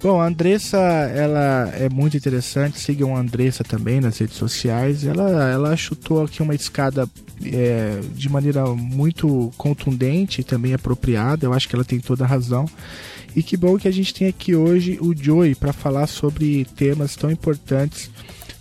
Bom, 0.00 0.20
a 0.20 0.26
Andressa, 0.26 0.78
ela 0.78 1.70
é 1.74 1.88
muito 1.88 2.16
interessante. 2.16 2.78
Sigam 2.78 3.16
a 3.16 3.20
Andressa 3.20 3.64
também 3.64 4.00
nas 4.00 4.16
redes 4.16 4.36
sociais. 4.36 5.04
Ela, 5.04 5.50
ela 5.50 5.76
chutou 5.76 6.22
aqui 6.22 6.40
uma 6.40 6.54
escada 6.54 7.08
é, 7.44 8.00
de 8.14 8.28
maneira 8.28 8.64
muito 8.66 9.52
contundente 9.56 10.40
e 10.40 10.44
também 10.44 10.72
apropriada. 10.72 11.46
Eu 11.46 11.52
acho 11.52 11.68
que 11.68 11.74
ela 11.74 11.84
tem 11.84 11.98
toda 11.98 12.22
a 12.22 12.28
razão. 12.28 12.64
E 13.34 13.42
que 13.42 13.56
bom 13.56 13.76
que 13.76 13.88
a 13.88 13.92
gente 13.92 14.14
tem 14.14 14.28
aqui 14.28 14.54
hoje 14.54 14.98
o 15.00 15.12
Joey 15.14 15.56
para 15.56 15.72
falar 15.72 16.06
sobre 16.06 16.64
temas 16.76 17.16
tão 17.16 17.28
importantes 17.28 18.08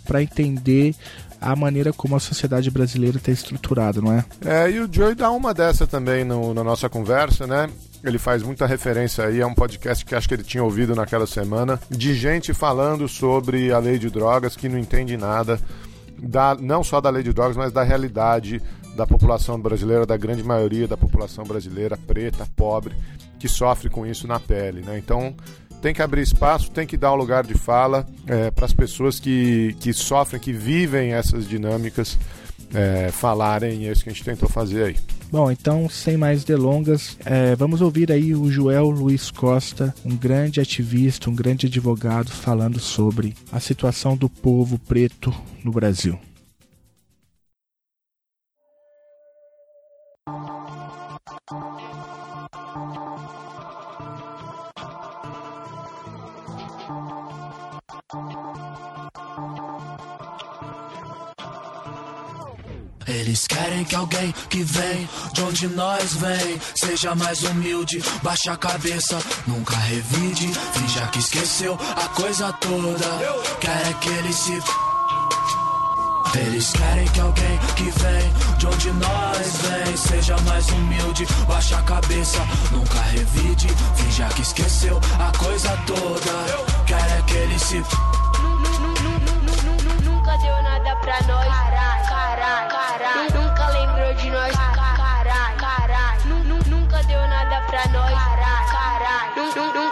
para 0.06 0.24
entender 0.24 0.96
a 1.40 1.56
maneira 1.56 1.94
como 1.94 2.16
a 2.16 2.20
sociedade 2.20 2.70
brasileira 2.72 3.18
está 3.18 3.32
estruturada, 3.32 4.02
não 4.02 4.14
é? 4.14 4.26
É, 4.46 4.72
e 4.72 4.80
o 4.80 4.92
Joey 4.92 5.16
dá 5.16 5.32
uma 5.32 5.54
dessa 5.54 5.86
também 5.86 6.24
no, 6.24 6.54
na 6.54 6.64
nossa 6.64 6.90
conversa, 6.90 7.46
né? 7.46 7.70
Ele 8.04 8.18
faz 8.18 8.44
muita 8.44 8.66
referência 8.66 9.26
aí 9.26 9.42
a 9.42 9.48
um 9.48 9.54
podcast 9.54 10.06
que 10.06 10.16
acho 10.16 10.28
que 10.28 10.34
ele 10.34 10.44
tinha 10.44 10.64
ouvido 10.64 10.96
naquela 10.96 11.28
semana, 11.28 11.80
de 11.90 12.14
gente 12.14 12.54
falando 12.54 13.08
sobre 13.08 13.72
a 13.72 13.80
lei 13.80 13.98
de 13.98 14.10
drogas 14.10 14.56
que 14.56 14.70
não 14.70 14.78
entende 14.78 15.18
nada, 15.18 15.60
da, 16.18 16.56
não 16.56 16.84
só 16.84 17.00
da 17.02 17.10
lei 17.10 17.24
de 17.24 17.34
drogas, 17.34 17.58
mas 17.58 17.72
da 17.72 17.84
realidade 17.84 18.62
da 18.96 19.06
população 19.06 19.60
brasileira, 19.60 20.06
da 20.06 20.18
grande 20.18 20.44
maioria 20.44 20.88
da 20.88 20.98
população 20.98 21.44
brasileira 21.44 21.96
preta, 21.96 22.48
pobre, 22.56 22.96
que 23.38 23.48
sofre 23.48 23.90
com 23.90 24.06
isso 24.06 24.28
na 24.28 24.40
pele. 24.40 24.82
Né? 24.82 24.98
Então 24.98 25.36
tem 25.82 25.94
que 25.94 26.02
abrir 26.02 26.22
espaço, 26.22 26.72
tem 26.72 26.88
que 26.88 26.98
dar 26.98 27.14
um 27.14 27.16
lugar 27.16 27.46
de 27.46 27.54
fala 27.54 28.08
é, 28.26 28.52
para 28.52 28.66
as 28.66 28.74
pessoas 28.74 29.20
que, 29.20 29.76
que 29.80 29.94
sofrem, 29.94 30.40
que 30.40 30.52
vivem 30.52 31.14
essas 31.14 31.48
dinâmicas 31.48 32.18
é, 32.74 33.10
falarem, 33.12 33.84
e 33.84 33.88
é 33.88 33.92
isso 33.92 34.04
que 34.04 34.10
a 34.10 34.14
gente 34.14 34.24
tentou 34.24 34.50
fazer 34.50 34.84
aí. 34.84 34.96
Bom, 35.32 35.52
então, 35.52 35.90
sem 35.90 36.16
mais 36.16 36.44
delongas, 36.44 37.18
é, 37.26 37.56
vamos 37.56 37.82
ouvir 37.82 38.12
aí 38.12 38.34
o 38.34 38.50
Joel 38.50 38.90
Luiz 38.90 39.30
Costa, 39.30 39.94
um 40.06 40.16
grande 40.16 40.62
ativista, 40.62 41.30
um 41.30 41.36
grande 41.36 41.68
advogado, 41.68 42.32
falando 42.32 42.80
sobre 42.80 43.34
a 43.52 43.60
situação 43.60 44.16
do 44.16 44.30
povo 44.30 44.80
preto 44.80 45.34
no 45.64 45.72
Brasil. 45.72 46.18
Eles 63.28 63.46
querem 63.46 63.84
que 63.84 63.94
alguém 63.94 64.34
que 64.50 64.64
vem 64.64 65.10
de 65.34 65.42
onde 65.42 65.68
nós 65.68 66.14
vem 66.14 66.62
seja 66.74 67.14
mais 67.14 67.44
humilde, 67.44 68.02
baixa 68.24 68.54
a 68.54 68.58
cabeça, 68.58 69.22
nunca 69.46 69.76
revide, 69.76 70.50
finja 70.72 71.06
que 71.08 71.20
esqueceu 71.20 71.74
a 71.74 72.08
coisa 72.08 72.54
toda. 72.54 73.06
Querem 73.60 73.94
que 73.96 74.08
ele 74.08 74.32
se 74.32 74.58
eles 76.36 76.72
querem 76.72 77.08
que 77.10 77.20
alguém 77.20 77.60
que 77.76 77.84
vem 78.00 78.34
de 78.58 78.68
onde 78.68 78.92
nós 78.94 79.58
vem 79.58 79.98
seja 79.98 80.38
mais 80.44 80.66
humilde, 80.70 81.28
baixa 81.50 81.80
a 81.80 81.82
cabeça, 81.82 82.40
nunca 82.72 83.02
revide, 83.02 83.68
finja 83.96 84.28
que 84.30 84.42
esqueceu 84.42 85.02
a 85.20 85.38
coisa 85.38 85.78
toda. 85.86 86.86
Querem 86.86 87.24
que 87.26 87.34
ele 87.34 87.60
se 87.60 87.84
Nunca 90.04 90.38
deu 90.38 90.64
nada 90.64 90.96
pra 91.02 91.22
nós, 91.24 91.48
caralho, 91.48 92.07
caralho. 92.70 93.42
Nunca 93.42 93.68
lembrou 93.70 94.14
de 94.14 94.30
nós, 94.32 94.56
caralho, 94.56 95.58
caralho. 95.58 96.44
Nunca 96.68 97.04
deu 97.04 97.20
nada 97.28 97.62
pra 97.68 97.88
nós, 97.88 98.12
caralho, 98.12 98.72
caralho. 98.72 99.36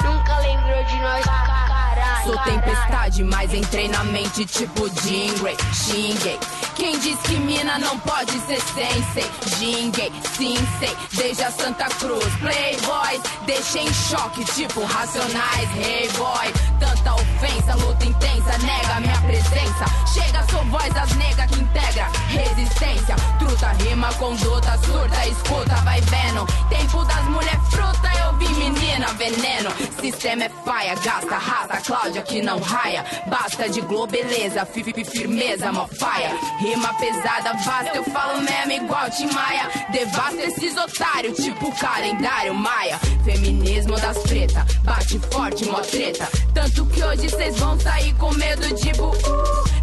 Nunca 0.04 0.38
lembrou 0.40 0.84
de 0.86 0.96
nós, 1.02 1.26
caralho. 1.26 2.24
Sou 2.24 2.38
tempestade, 2.40 3.24
mas 3.24 3.54
entrei 3.54 3.88
na 3.88 4.04
mente 4.04 4.46
tipo 4.46 4.90
Jingray, 5.02 5.58
xinguei. 5.74 6.40
Quem 6.76 7.00
diz 7.00 7.18
que 7.22 7.38
mina 7.40 7.80
não 7.80 7.98
pode 8.00 8.32
ser 8.42 8.62
sensei? 8.62 9.32
Jinguei, 9.58 10.12
sim 10.38 10.58
sei, 10.80 10.96
desde 11.14 11.44
a 11.44 11.52
Santa 11.52 11.86
Cruz. 11.86 12.26
Playboys, 12.36 13.22
deixei 13.46 13.84
em 13.84 13.94
choque, 13.94 14.44
tipo 14.54 14.84
Racionais, 14.84 15.70
hey 15.78 16.10
boy. 16.18 16.54
Tanta 16.80 17.16
ofensa, 17.16 17.76
luta 17.76 18.06
intensa, 18.06 18.58
nega 18.60 19.00
minha 19.00 19.22
presença. 19.22 19.86
Chega, 20.14 20.44
sou 20.52 20.64
voz 20.66 20.94
das 20.94 21.16
negas 21.16 21.50
que 21.50 21.62
integra 21.62 22.08
resistência. 22.28 23.16
Truta, 23.40 23.68
rima, 23.84 24.14
conduta, 24.16 24.78
surta, 24.86 25.28
escuta, 25.28 25.76
vai 25.84 26.02
vendo. 26.02 26.46
Tempo 26.70 27.04
das 27.06 27.26
mulher 27.26 27.60
fruta, 27.70 28.12
eu 28.24 28.34
vi 28.38 28.48
menina 28.50 29.08
veneno. 29.14 29.72
Sistema 30.02 30.44
é 30.44 30.50
paia, 30.50 30.96
gasta, 30.96 31.38
rasa, 31.38 31.82
Cláudia 31.86 32.22
que 32.22 32.42
não 32.42 32.60
raia. 32.60 33.06
Basta 33.28 33.70
de 33.70 33.82
globeleza, 33.82 34.66
firmeza, 34.66 35.72
mofaia. 35.72 36.32
Rima 36.66 36.92
pesada, 36.96 37.54
basta, 37.54 37.96
eu 37.96 38.04
falo 38.06 38.42
mesmo 38.42 38.72
igual 38.72 39.08
Tim 39.12 39.32
Maia. 39.32 39.70
Devasta 39.92 40.42
esses 40.42 40.76
otários, 40.76 41.38
tipo 41.38 41.72
calendário 41.80 42.56
Maia. 42.56 42.98
Feminismo 43.24 43.96
das 44.00 44.18
preta, 44.24 44.66
bate 44.84 45.20
forte, 45.32 45.64
mó 45.66 45.82
treta. 45.82 46.28
Tanto 46.56 46.88
que 46.88 47.04
hoje 47.04 47.30
cês 47.30 47.60
vão 47.60 47.80
sair 47.80 48.16
com 48.16 48.34
medo 48.34 48.68
de 48.76 48.92
bu. 48.94 49.12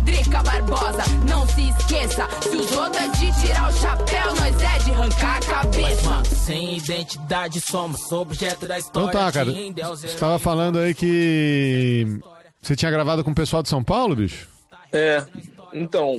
Drica 0.03 0.43
Barbosa, 0.43 1.05
não 1.29 1.47
se 1.47 1.69
esqueça. 1.69 2.29
Se 2.43 2.57
os 2.57 2.73
outros 2.73 3.01
é 3.01 3.09
de 3.11 3.41
tirar 3.41 3.69
o 3.69 3.73
chapéu, 3.75 4.35
nós 4.35 4.61
é 4.61 4.79
de 4.81 4.91
arrancar 4.91 5.37
a 5.37 5.41
cabeça. 5.41 6.35
Sem 6.35 6.79
identidade 6.79 7.61
somos 7.61 8.11
objeto 8.11 8.67
da 8.67 8.81
história. 8.81 9.09
Então 9.09 9.21
tá, 9.21 9.31
cara. 9.31 9.53
Você 9.91 10.09
tava 10.19 10.37
falando 10.41 10.81
aí 10.81 10.95
que 10.95 12.19
você 12.61 12.75
tinha 12.75 12.91
gravado 12.91 13.23
com 13.23 13.31
o 13.31 13.35
pessoal 13.35 13.63
de 13.63 13.69
São 13.69 13.85
Paulo, 13.85 14.17
bicho? 14.17 14.49
É, 14.93 15.25
então, 15.73 16.19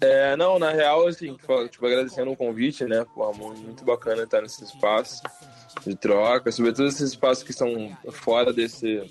é, 0.00 0.36
não, 0.36 0.58
na 0.58 0.70
real, 0.70 1.06
assim, 1.06 1.34
tipo, 1.34 1.86
agradecendo 1.86 2.30
o 2.30 2.36
convite, 2.36 2.84
né? 2.84 3.06
Pô, 3.14 3.32
muito 3.32 3.84
bacana 3.84 4.24
estar 4.24 4.42
nesse 4.42 4.62
espaço 4.64 5.22
de 5.86 5.94
troca, 5.94 6.50
sobretudo 6.52 6.88
esses 6.88 7.10
espaços 7.10 7.44
que 7.44 7.52
são 7.52 7.96
fora 8.10 8.52
desse 8.52 9.10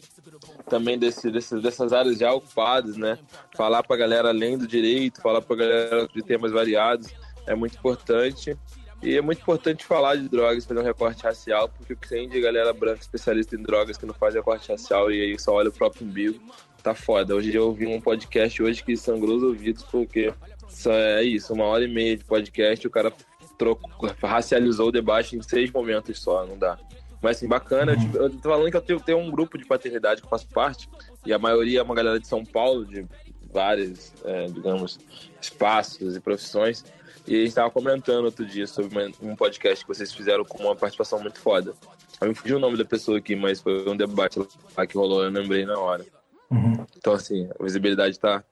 também 0.69 0.97
desse, 0.97 1.31
desse, 1.31 1.59
dessas 1.59 1.93
áreas 1.93 2.17
já 2.17 2.33
ocupadas, 2.33 2.97
né? 2.97 3.17
Falar 3.55 3.83
pra 3.83 3.97
galera 3.97 4.29
além 4.29 4.57
do 4.57 4.67
direito, 4.67 5.21
falar 5.21 5.41
pra 5.41 5.55
galera 5.55 6.07
de 6.07 6.21
temas 6.21 6.51
variados 6.51 7.13
é 7.47 7.55
muito 7.55 7.77
importante. 7.77 8.57
E 9.03 9.15
é 9.15 9.21
muito 9.21 9.41
importante 9.41 9.85
falar 9.85 10.15
de 10.15 10.27
drogas, 10.27 10.65
fazer 10.65 10.79
um 10.79 10.83
recorte 10.83 11.23
racial, 11.23 11.69
porque 11.69 11.93
o 11.93 11.97
que 11.97 12.09
tem 12.09 12.27
de 12.27 12.41
galera 12.41 12.73
branca 12.73 13.01
especialista 13.01 13.55
em 13.55 13.61
drogas 13.61 13.97
que 13.97 14.05
não 14.05 14.13
faz 14.13 14.33
recorte 14.33 14.71
racial 14.71 15.11
e 15.11 15.21
aí 15.21 15.39
só 15.39 15.53
olha 15.53 15.69
o 15.69 15.73
próprio 15.73 16.07
umbigo, 16.07 16.39
tá 16.85 16.93
foda. 16.93 17.35
Hoje 17.35 17.51
eu 17.51 17.65
ouvi 17.65 17.87
um 17.87 17.99
podcast 17.99 18.61
hoje 18.61 18.83
que 18.83 18.95
sangrou 18.95 19.37
os 19.37 19.43
ouvidos, 19.43 19.81
porque 19.83 20.31
só 20.69 20.93
é 20.93 21.23
isso, 21.23 21.51
uma 21.51 21.65
hora 21.65 21.83
e 21.83 21.87
meia 21.87 22.15
de 22.15 22.23
podcast, 22.23 22.85
o 22.85 22.91
cara 22.91 23.11
trocou, 23.57 23.89
racializou 24.21 24.89
o 24.89 24.91
debate 24.91 25.35
em 25.35 25.41
seis 25.41 25.71
momentos 25.71 26.19
só, 26.19 26.45
não 26.45 26.55
dá. 26.55 26.77
Mas 27.23 27.37
assim, 27.37 27.47
bacana, 27.47 27.95
eu, 28.13 28.21
eu 28.21 28.29
tô 28.29 28.49
falando 28.49 28.69
que 28.69 28.77
eu 28.77 28.81
tenho, 28.81 28.99
tenho 28.99 29.17
um 29.17 29.31
grupo 29.31 29.57
de 29.57 29.65
paternidade 29.65 30.21
que 30.21 30.27
eu 30.27 30.29
faço 30.29 30.47
parte, 30.49 30.87
e 31.25 31.33
a 31.33 31.39
maioria 31.39 31.79
é 31.79 31.83
uma 31.83 31.95
galera 31.95 32.19
de 32.19 32.27
São 32.27 32.45
Paulo, 32.45 32.85
de 32.85 33.03
vários, 33.51 34.13
é, 34.23 34.45
digamos, 34.45 34.99
espaços 35.41 36.15
e 36.15 36.19
profissões. 36.19 36.85
E 37.25 37.35
a 37.35 37.43
gente 37.43 37.55
tava 37.55 37.71
comentando 37.71 38.25
outro 38.25 38.45
dia 38.45 38.67
sobre 38.67 39.11
um 39.19 39.35
podcast 39.35 39.83
que 39.83 39.87
vocês 39.87 40.13
fizeram 40.13 40.45
com 40.45 40.61
uma 40.61 40.75
participação 40.75 41.19
muito 41.19 41.39
foda. 41.39 41.73
Eu 42.21 42.27
me 42.27 42.35
fugiu 42.35 42.57
o 42.57 42.59
nome 42.59 42.77
da 42.77 42.85
pessoa 42.85 43.17
aqui, 43.17 43.35
mas 43.35 43.59
foi 43.59 43.89
um 43.89 43.97
debate 43.97 44.37
lá 44.77 44.85
que 44.85 44.95
rolou, 44.95 45.23
eu 45.23 45.31
lembrei 45.31 45.65
na 45.65 45.79
hora. 45.79 46.05
Uhum. 46.49 46.85
Então, 46.97 47.13
assim, 47.13 47.49
a 47.59 47.63
visibilidade 47.63 48.19
tá, 48.19 48.43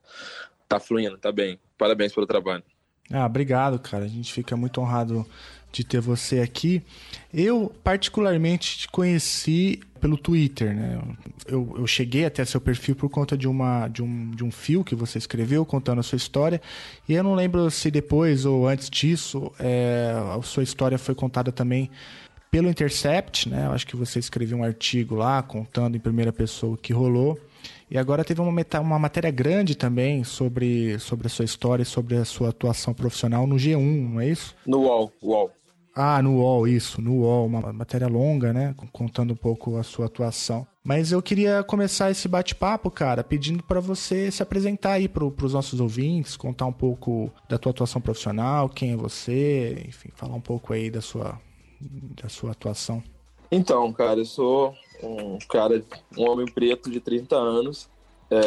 tá 0.67 0.79
fluindo, 0.79 1.17
tá 1.17 1.31
bem. 1.31 1.59
Parabéns 1.77 2.13
pelo 2.13 2.25
trabalho. 2.27 2.63
Ah, 3.11 3.25
obrigado, 3.25 3.77
cara. 3.79 4.05
A 4.05 4.07
gente 4.07 4.31
fica 4.31 4.55
muito 4.55 4.79
honrado 4.79 5.25
de 5.71 5.83
ter 5.83 5.99
você 5.99 6.39
aqui. 6.39 6.81
Eu, 7.33 7.73
particularmente, 7.83 8.77
te 8.77 8.87
conheci 8.87 9.81
pelo 9.99 10.15
Twitter, 10.17 10.75
né? 10.75 11.01
Eu, 11.47 11.75
eu 11.77 11.87
cheguei 11.87 12.25
até 12.25 12.45
seu 12.45 12.61
perfil 12.61 12.95
por 12.95 13.09
conta 13.09 13.35
de, 13.35 13.47
uma, 13.47 13.87
de, 13.87 14.03
um, 14.03 14.31
de 14.31 14.43
um 14.43 14.51
fio 14.51 14.83
que 14.83 14.95
você 14.95 15.17
escreveu 15.17 15.65
contando 15.65 15.99
a 15.99 16.03
sua 16.03 16.15
história. 16.15 16.61
E 17.09 17.13
eu 17.13 17.23
não 17.23 17.33
lembro 17.33 17.69
se 17.71 17.89
depois 17.89 18.45
ou 18.45 18.67
antes 18.67 18.89
disso 18.89 19.51
é, 19.59 20.13
a 20.37 20.41
sua 20.43 20.63
história 20.63 20.97
foi 20.97 21.15
contada 21.15 21.51
também 21.51 21.89
pelo 22.51 22.69
Intercept, 22.69 23.49
né? 23.49 23.65
Eu 23.65 23.71
acho 23.71 23.87
que 23.87 23.95
você 23.95 24.19
escreveu 24.19 24.59
um 24.59 24.63
artigo 24.63 25.15
lá 25.15 25.41
contando 25.41 25.95
em 25.97 25.99
primeira 25.99 26.31
pessoa 26.31 26.75
o 26.75 26.77
que 26.77 26.93
rolou. 26.93 27.39
E 27.93 27.97
agora 27.99 28.23
teve 28.23 28.41
uma, 28.41 28.51
uma 28.81 28.97
matéria 28.97 29.29
grande 29.29 29.75
também 29.75 30.23
sobre, 30.23 30.97
sobre 30.97 31.27
a 31.27 31.29
sua 31.29 31.45
história, 31.45 31.85
sobre 31.85 32.15
a 32.15 32.25
sua 32.25 32.49
atuação 32.49 32.91
profissional 32.91 33.45
no 33.45 33.55
G1, 33.55 34.09
não 34.09 34.19
é 34.19 34.27
isso? 34.27 34.55
No 34.65 34.79
UOL, 34.79 35.11
UOL. 35.21 35.51
Ah, 35.95 36.19
no 36.19 36.37
UOL, 36.39 36.67
isso, 36.67 36.99
no 36.99 37.19
UOL, 37.19 37.45
uma 37.45 37.71
matéria 37.71 38.07
longa, 38.07 38.51
né? 38.51 38.73
Contando 38.91 39.33
um 39.33 39.35
pouco 39.35 39.77
a 39.77 39.83
sua 39.83 40.07
atuação. 40.07 40.65
Mas 40.83 41.11
eu 41.11 41.21
queria 41.21 41.61
começar 41.61 42.09
esse 42.09 42.27
bate-papo, 42.27 42.89
cara, 42.89 43.23
pedindo 43.23 43.61
para 43.61 43.79
você 43.79 44.31
se 44.31 44.41
apresentar 44.41 44.93
aí 44.93 45.07
para 45.07 45.23
os 45.23 45.53
nossos 45.53 45.79
ouvintes, 45.79 46.35
contar 46.35 46.65
um 46.65 46.73
pouco 46.73 47.31
da 47.47 47.59
tua 47.59 47.69
atuação 47.69 48.01
profissional, 48.01 48.69
quem 48.69 48.93
é 48.93 48.97
você, 48.97 49.85
enfim, 49.87 50.09
falar 50.15 50.33
um 50.33 50.41
pouco 50.41 50.73
aí 50.73 50.89
da 50.89 50.99
sua, 50.99 51.39
da 51.79 52.27
sua 52.27 52.53
atuação. 52.53 53.03
Então, 53.51 53.93
cara, 53.93 54.19
eu 54.19 54.25
sou 54.25 54.73
um 55.03 55.37
cara, 55.49 55.83
um 56.17 56.29
homem 56.29 56.45
preto 56.45 56.89
de 56.89 56.99
30 56.99 57.35
anos, 57.35 57.89
é, 58.29 58.41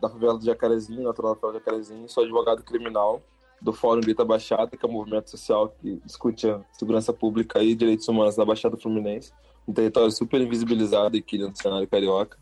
da 0.00 0.08
favela 0.08 0.38
do 0.38 0.44
Jacarezinho, 0.44 1.02
natural 1.02 1.34
da 1.34 1.40
favela 1.40 1.58
do 1.58 1.64
Jacarezinho, 1.64 2.08
sou 2.08 2.24
advogado 2.24 2.62
criminal 2.62 3.22
do 3.60 3.72
Fórum 3.72 4.00
Grita 4.00 4.24
Baixada, 4.24 4.76
que 4.76 4.84
é 4.84 4.88
um 4.88 4.92
movimento 4.92 5.30
social 5.30 5.74
que 5.80 6.00
discute 6.04 6.48
a 6.48 6.60
segurança 6.72 7.12
pública 7.12 7.62
e 7.62 7.74
direitos 7.74 8.06
humanos 8.06 8.36
na 8.36 8.44
Baixada 8.44 8.76
Fluminense, 8.76 9.32
um 9.66 9.72
território 9.72 10.10
super 10.12 10.40
invisibilizado 10.40 11.16
aqui 11.16 11.38
no 11.38 11.54
cenário 11.56 11.88
carioca. 11.88 12.38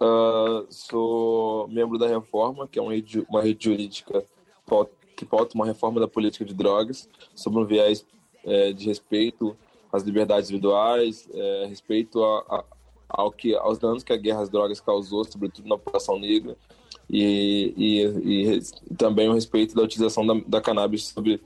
Uh, 0.00 0.66
sou 0.70 1.68
membro 1.68 1.98
da 1.98 2.08
Reforma, 2.08 2.66
que 2.66 2.78
é 2.78 2.82
uma 2.82 2.92
rede, 2.92 3.24
uma 3.28 3.42
rede 3.42 3.64
jurídica 3.64 4.24
que 5.16 5.26
pauta 5.26 5.54
uma 5.54 5.66
reforma 5.66 6.00
da 6.00 6.08
política 6.08 6.44
de 6.44 6.54
drogas, 6.54 7.08
sobre 7.34 7.60
um 7.60 7.66
viés 7.66 8.06
é, 8.44 8.72
de 8.72 8.86
respeito 8.86 9.56
às 9.92 10.02
liberdades 10.02 10.50
individuais, 10.50 11.28
é, 11.32 11.66
respeito 11.66 12.22
a, 12.22 12.38
a, 12.48 12.64
ao 13.08 13.32
que, 13.32 13.54
aos 13.54 13.78
danos 13.78 14.02
que 14.02 14.12
a 14.12 14.16
guerra 14.16 14.42
às 14.42 14.48
drogas 14.48 14.80
causou, 14.80 15.24
sobretudo 15.24 15.68
na 15.68 15.76
população 15.76 16.18
negra, 16.18 16.56
e, 17.08 17.74
e, 17.76 18.56
e 18.56 18.94
também 18.94 19.28
o 19.28 19.34
respeito 19.34 19.74
da 19.74 19.82
utilização 19.82 20.24
da, 20.26 20.34
da 20.46 20.60
cannabis 20.60 21.08
sobre, 21.08 21.40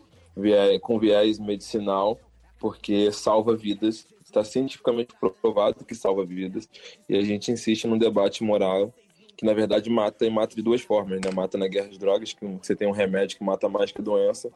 com 0.83 0.99
viés 0.99 1.39
medicinal, 1.39 2.19
porque 2.59 3.11
salva 3.13 3.57
vidas, 3.57 4.07
está 4.23 4.45
cientificamente 4.45 5.15
provado 5.41 5.85
que 5.85 5.95
salva 5.95 6.25
vidas, 6.25 6.69
e 7.09 7.17
a 7.17 7.23
gente 7.23 7.51
insiste 7.51 7.87
num 7.87 7.99
debate 7.99 8.43
moral 8.43 8.93
que 9.37 9.45
na 9.45 9.53
verdade 9.53 9.91
mata 9.91 10.25
e 10.25 10.31
mata 10.31 10.55
de 10.55 10.63
duas 10.63 10.81
formas, 10.81 11.21
né? 11.21 11.31
Mata 11.33 11.59
na 11.59 11.67
guerra 11.67 11.89
de 11.89 11.99
drogas, 11.99 12.33
que 12.33 12.47
você 12.47 12.75
tem 12.75 12.87
um 12.87 12.93
remédio 12.93 13.37
que 13.37 13.45
mata 13.45 13.69
mais 13.69 13.91
que 13.91 14.01
doença, 14.01 14.51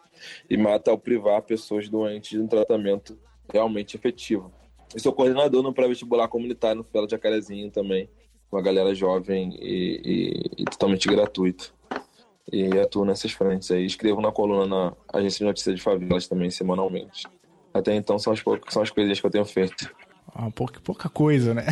e 0.49 0.57
mata 0.57 0.91
ao 0.91 0.99
privar 0.99 1.43
pessoas 1.43 1.89
doentes 1.89 2.31
de 2.31 2.41
um 2.41 2.47
tratamento 2.47 3.19
realmente 3.53 3.97
efetivo. 3.97 4.53
Eu 4.95 5.01
sou 5.01 5.13
coordenador 5.13 5.63
no 5.63 5.73
pré-vestibular 5.73 6.29
comunitário 6.29 6.79
no 6.79 6.85
Fela 6.85 7.07
de 7.07 7.13
Jacarezinho 7.13 7.71
também, 7.71 8.09
com 8.51 8.57
a 8.57 8.63
galera 8.63 8.95
jovem 8.95 9.51
e, 9.61 10.01
e, 10.05 10.63
e, 10.63 10.65
totalmente 10.65 11.07
gratuito. 11.09 11.75
E 12.51 12.67
atuo 12.79 13.05
nessas 13.05 13.33
frentes 13.33 13.71
aí. 13.71 13.85
Escrevo 13.85 14.23
na 14.23 14.33
coluna 14.33 14.67
na 14.67 14.93
Agência 15.13 15.39
de 15.39 15.45
Notícias 15.45 15.77
de 15.77 15.83
Favelas 15.83 16.27
também, 16.27 16.51
semanalmente. 16.51 17.27
Até 17.75 17.95
então 17.95 18.19
são 18.19 18.33
as, 18.33 18.43
são 18.71 18.83
as 18.83 18.91
coisas 18.91 19.21
que 19.21 19.27
eu 19.27 19.31
tenho 19.31 19.45
feito. 19.45 19.95
Ah, 20.35 20.51
pouca, 20.51 20.81
pouca 20.81 21.09
coisa, 21.09 21.53
né? 21.53 21.67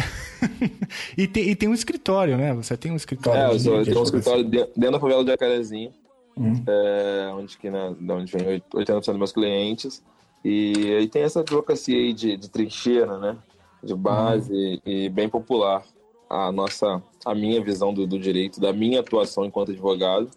e, 1.17 1.27
tem, 1.27 1.49
e 1.49 1.57
tem 1.57 1.69
um 1.69 1.75
escritório, 1.75 2.37
né? 2.37 2.53
Você 2.55 2.77
tem 2.77 2.93
um 2.93 2.97
escritório. 2.97 3.41
É, 3.41 3.55
eu, 3.55 3.61
sou, 3.61 3.77
eu 3.77 3.85
tenho 3.85 4.01
um 4.01 4.03
escritório 4.03 4.45
dentro 4.45 4.93
da 4.93 5.01
favela 5.01 5.25
de 5.25 5.31
Jacarezinho, 5.31 5.93
uhum. 6.37 6.65
é, 6.67 7.33
onde, 7.35 7.57
que, 7.57 7.71
né, 7.71 7.95
onde 8.11 8.33
vem 8.33 8.61
80% 8.75 9.07
dos 9.07 9.17
meus 9.17 9.33
clientes. 9.33 10.03
E 10.49 10.95
aí 10.95 11.09
tem 11.09 11.23
essa 11.23 11.41
advocacia 11.41 11.97
aí 11.97 12.13
de, 12.13 12.37
de 12.37 12.49
trincheira, 12.49 13.19
né? 13.19 13.37
De 13.83 13.93
base 13.97 14.53
uhum. 14.55 14.81
e, 14.87 15.09
bem 15.09 15.29
popular 15.29 15.85
a 16.31 16.53
nossa, 16.53 17.03
a 17.25 17.35
minha 17.35 17.61
visão 17.61 17.93
do, 17.93 18.07
do 18.07 18.17
direito, 18.17 18.61
da 18.61 18.73
minha 18.73 19.01
atuação 19.01 19.45
enquanto 19.45 19.73
advogado, 19.73 20.31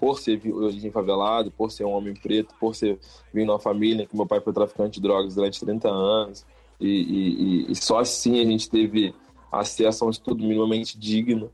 por 0.00 0.18
ser 0.18 0.38
de 0.38 0.50
origem 0.50 0.90
favelado, 0.90 1.50
por 1.50 1.70
ser 1.70 1.84
um 1.84 1.92
homem 1.92 2.14
preto, 2.14 2.54
por 2.58 2.74
ser 2.74 2.98
vindo 3.30 3.44
de 3.44 3.50
uma 3.50 3.58
família 3.58 4.06
que 4.06 4.16
meu 4.16 4.26
pai 4.26 4.40
foi 4.40 4.54
traficante 4.54 4.94
de 4.94 5.02
drogas 5.02 5.34
durante 5.34 5.60
30 5.60 5.86
anos, 5.86 6.46
e, 6.80 7.66
e, 7.68 7.72
e 7.72 7.76
só 7.76 7.98
assim 7.98 8.40
a 8.40 8.44
gente 8.44 8.70
teve 8.70 9.14
acesso 9.50 10.04
a 10.04 10.06
um 10.06 10.10
estudo 10.10 10.42
minimamente 10.42 10.98
digno, 10.98 11.52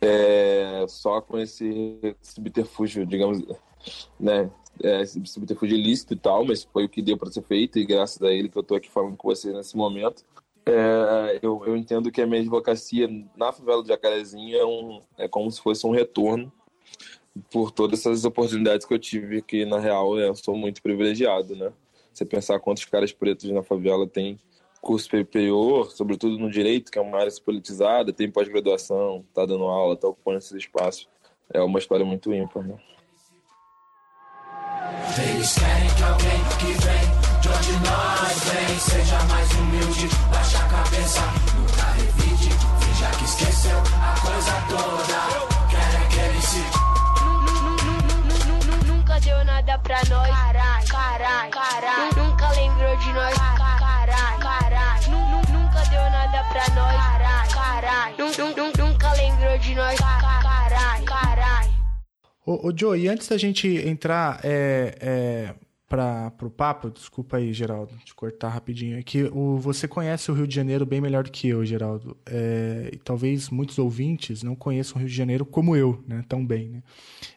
é, 0.00 0.84
só 0.88 1.20
com 1.20 1.38
esse 1.38 2.16
subterfúgio, 2.22 3.06
digamos, 3.06 3.40
né, 4.18 4.50
é, 4.82 5.04
subterfúgio 5.04 5.76
ilícito 5.76 6.14
e 6.14 6.16
tal, 6.16 6.44
mas 6.44 6.64
foi 6.64 6.84
o 6.84 6.88
que 6.88 7.02
deu 7.02 7.16
para 7.16 7.30
ser 7.30 7.42
feito, 7.42 7.78
e 7.78 7.84
graças 7.84 8.20
a 8.22 8.32
ele 8.32 8.48
que 8.48 8.56
eu 8.56 8.62
estou 8.62 8.76
aqui 8.76 8.90
falando 8.90 9.16
com 9.16 9.28
você 9.28 9.52
nesse 9.52 9.76
momento. 9.76 10.24
É, 10.66 11.38
eu, 11.42 11.62
eu, 11.66 11.76
entendo 11.76 12.12
que 12.12 12.20
a 12.20 12.26
minha 12.26 12.40
advocacia 12.40 13.08
na 13.36 13.50
favela 13.50 13.82
do 13.82 13.88
Jacarezinho 13.88 14.56
é, 14.56 14.64
um, 14.64 15.00
é 15.18 15.28
como 15.28 15.50
se 15.50 15.60
fosse 15.60 15.86
um 15.86 15.90
retorno 15.90 16.52
por 17.50 17.70
todas 17.70 18.00
essas 18.00 18.24
oportunidades 18.24 18.86
que 18.86 18.92
eu 18.92 18.98
tive, 18.98 19.42
que 19.42 19.64
na 19.64 19.78
real 19.78 20.18
eu 20.18 20.34
sou 20.34 20.56
muito 20.56 20.82
privilegiado, 20.82 21.56
né? 21.56 21.72
Você 22.12 22.24
pensar 22.24 22.58
quantos 22.60 22.84
caras 22.84 23.12
pretos 23.12 23.50
na 23.50 23.62
favela 23.62 24.06
têm 24.06 24.38
curso 24.80 25.08
superior, 25.10 25.90
sobretudo 25.92 26.38
no 26.38 26.50
direito, 26.50 26.90
que 26.90 26.98
é 26.98 27.02
uma 27.02 27.18
área 27.18 27.32
politizada, 27.44 28.12
tem 28.12 28.30
pós-graduação, 28.30 29.24
tá 29.32 29.46
dando 29.46 29.64
aula, 29.64 29.96
tá 29.96 30.08
ocupando 30.08 30.38
esses 30.38 30.52
espaços. 30.52 31.08
É 31.52 31.60
uma 31.60 31.78
história 31.78 32.04
muito 32.04 32.32
ímpar, 32.32 32.66
né? 32.66 32.76
Eles 35.18 35.52
querem 35.54 35.88
que 35.90 36.02
alguém 36.02 36.44
que 36.58 36.72
vem 36.84 37.20
onde 37.60 37.72
nós 37.72 38.38
vem. 38.44 38.78
Seja 38.78 39.18
mais 39.24 39.50
humilde, 39.52 40.08
baixa 40.30 40.58
a 40.58 40.62
cabeça, 40.62 41.20
nunca 41.54 41.82
revide. 41.92 42.50
Finja 42.80 43.06
que 43.18 43.24
esqueceu 43.24 43.78
a 43.78 44.20
coisa 44.20 44.52
toda. 44.68 45.20
Quer 45.68 45.94
é 45.94 46.06
que 46.08 46.20
ele 46.20 46.42
se. 46.42 46.64
Nunca 48.86 49.20
deu 49.20 49.44
nada 49.44 49.78
pra 49.78 50.00
nós. 50.08 50.28
Carai, 50.28 50.84
carai, 50.86 51.50
carai. 51.50 52.10
Nunca 52.16 52.48
lembrou 52.50 52.96
de 52.96 53.12
nós. 53.12 53.34
Carai, 53.36 54.38
carai. 54.38 55.00
Nunca 55.08 55.84
deu 55.90 56.10
nada 56.10 56.44
pra 56.44 56.68
nós. 56.74 56.96
Carai, 56.96 57.48
carai. 57.48 58.14
Nunca 58.18 59.12
lembrou 59.12 59.58
de 59.58 59.74
nós. 59.74 59.98
Carai. 59.98 60.39
Ô, 62.44 62.68
ô 62.68 62.72
Joe, 62.76 62.98
e 62.98 63.08
antes 63.08 63.28
da 63.28 63.36
gente 63.36 63.68
entrar 63.68 64.40
é, 64.42 64.96
é 65.00 65.54
para 65.90 66.32
o 66.42 66.50
papo, 66.50 66.88
desculpa 66.88 67.38
aí, 67.38 67.52
Geraldo, 67.52 67.92
te 68.04 68.14
cortar 68.14 68.48
rapidinho, 68.48 68.96
é 68.96 69.02
que 69.02 69.24
o, 69.24 69.56
você 69.56 69.88
conhece 69.88 70.30
o 70.30 70.34
Rio 70.34 70.46
de 70.46 70.54
Janeiro 70.54 70.86
bem 70.86 71.00
melhor 71.00 71.24
do 71.24 71.32
que 71.32 71.48
eu, 71.48 71.64
Geraldo. 71.64 72.16
É, 72.24 72.90
e 72.92 72.96
talvez 72.98 73.50
muitos 73.50 73.76
ouvintes 73.76 74.44
não 74.44 74.54
conheçam 74.54 74.96
o 74.96 74.98
Rio 75.00 75.08
de 75.08 75.14
Janeiro 75.14 75.44
como 75.44 75.74
eu, 75.74 76.00
né, 76.06 76.24
tão 76.28 76.46
bem. 76.46 76.68
Né? 76.68 76.82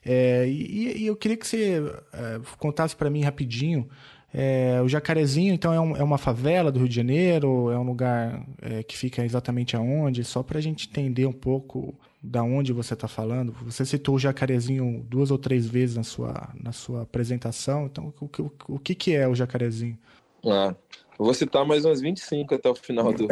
É, 0.06 0.48
e, 0.48 1.02
e, 1.02 1.08
eu 1.08 1.16
queria 1.16 1.36
que 1.36 1.48
você 1.48 1.82
é, 2.14 2.40
contasse 2.60 2.96
para 2.96 3.10
mim 3.10 3.24
rapidinho. 3.24 3.90
É, 4.32 4.80
o 4.84 4.88
Jacarezinho, 4.88 5.52
então, 5.52 5.74
é, 5.74 5.80
um, 5.80 5.98
é, 5.98 6.04
uma 6.04 6.20
favela 6.20 6.72
do 6.72 6.78
Rio 6.78 6.90
de 6.90 6.96
Janeiro? 6.96 7.72
É 7.72 7.78
um 7.78 7.84
lugar 7.84 8.46
é, 8.62 8.84
que 8.84 8.96
fica 8.96 9.26
exatamente 9.26 9.76
aonde? 9.76 10.24
Só 10.24 10.44
para 10.44 10.60
a 10.60 10.62
gente 10.62 10.88
entender 10.88 11.26
um 11.26 11.34
pouco 11.34 11.96
da 12.24 12.42
onde 12.42 12.72
você 12.72 12.94
está 12.94 13.08
falando. 13.08 13.52
Você 13.66 13.86
citou 13.86 14.16
o 14.16 14.20
jacarezinho 14.20 15.06
duas 15.10 15.30
ou 15.30 15.38
três 15.38 15.68
vezes 15.68 15.98
na 15.98 16.04
sua, 16.04 16.50
na 16.56 16.72
sua 16.72 17.02
apresentação. 17.02 17.86
Então, 17.86 18.14
o, 18.22 18.26
o, 18.26 18.52
o 18.76 18.80
que, 18.80 18.96
que 18.96 19.14
é 19.14 19.28
o 19.28 19.36
jacarezinho? 19.36 19.98
Ah, 20.46 20.74
eu 21.20 21.26
vou 21.26 21.34
citar 21.34 21.66
mais 21.66 21.84
umas 21.84 22.00
25 22.00 22.56
até 22.56 22.70
o 22.70 22.76
final 22.76 23.12
do, 23.12 23.28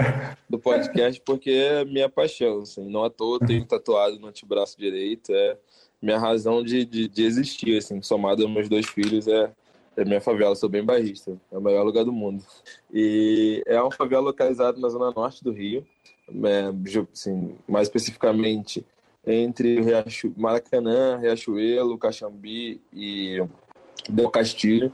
do 0.50 0.60
podcast, 0.60 1.22
porque 1.26 1.52
é 1.52 1.86
minha 1.86 2.10
paixão. 2.10 2.60
Assim, 2.60 2.90
não 2.90 3.06
à 3.06 3.10
toa 3.10 3.40
tenho 3.40 3.66
tatuado 3.66 4.20
no 4.20 4.28
antebraço 4.28 4.78
direito. 4.78 5.34
É 5.34 5.58
minha 6.02 6.20
razão 6.20 6.62
de, 6.62 6.84
de, 6.84 7.08
de 7.08 7.24
existir, 7.24 7.78
assim, 7.78 8.02
somado 8.02 8.44
aos 8.44 8.52
meus 8.52 8.68
dois 8.68 8.88
filhos, 8.88 9.28
é, 9.28 9.52
é 9.96 10.04
minha 10.04 10.20
favela. 10.20 10.56
Sou 10.56 10.68
bem 10.68 10.84
barrista, 10.84 11.40
é 11.50 11.58
o 11.58 11.62
melhor 11.62 11.84
lugar 11.84 12.04
do 12.04 12.12
mundo. 12.12 12.44
E 12.94 13.64
é 13.66 13.82
uma 13.82 13.92
favela 13.92 14.24
localizada 14.24 14.80
na 14.80 14.90
zona 14.90 15.12
norte 15.12 15.42
do 15.44 15.52
Rio 15.52 15.86
é, 16.30 16.72
assim, 17.12 17.56
mais 17.68 17.88
especificamente 17.88 18.86
entre 19.26 19.82
Riacho, 19.82 20.34
Maracanã, 20.36 21.18
Riachuelo, 21.18 21.98
Caxambi 21.98 22.82
e 22.92 23.44
Del 24.10 24.30
Castilho. 24.30 24.92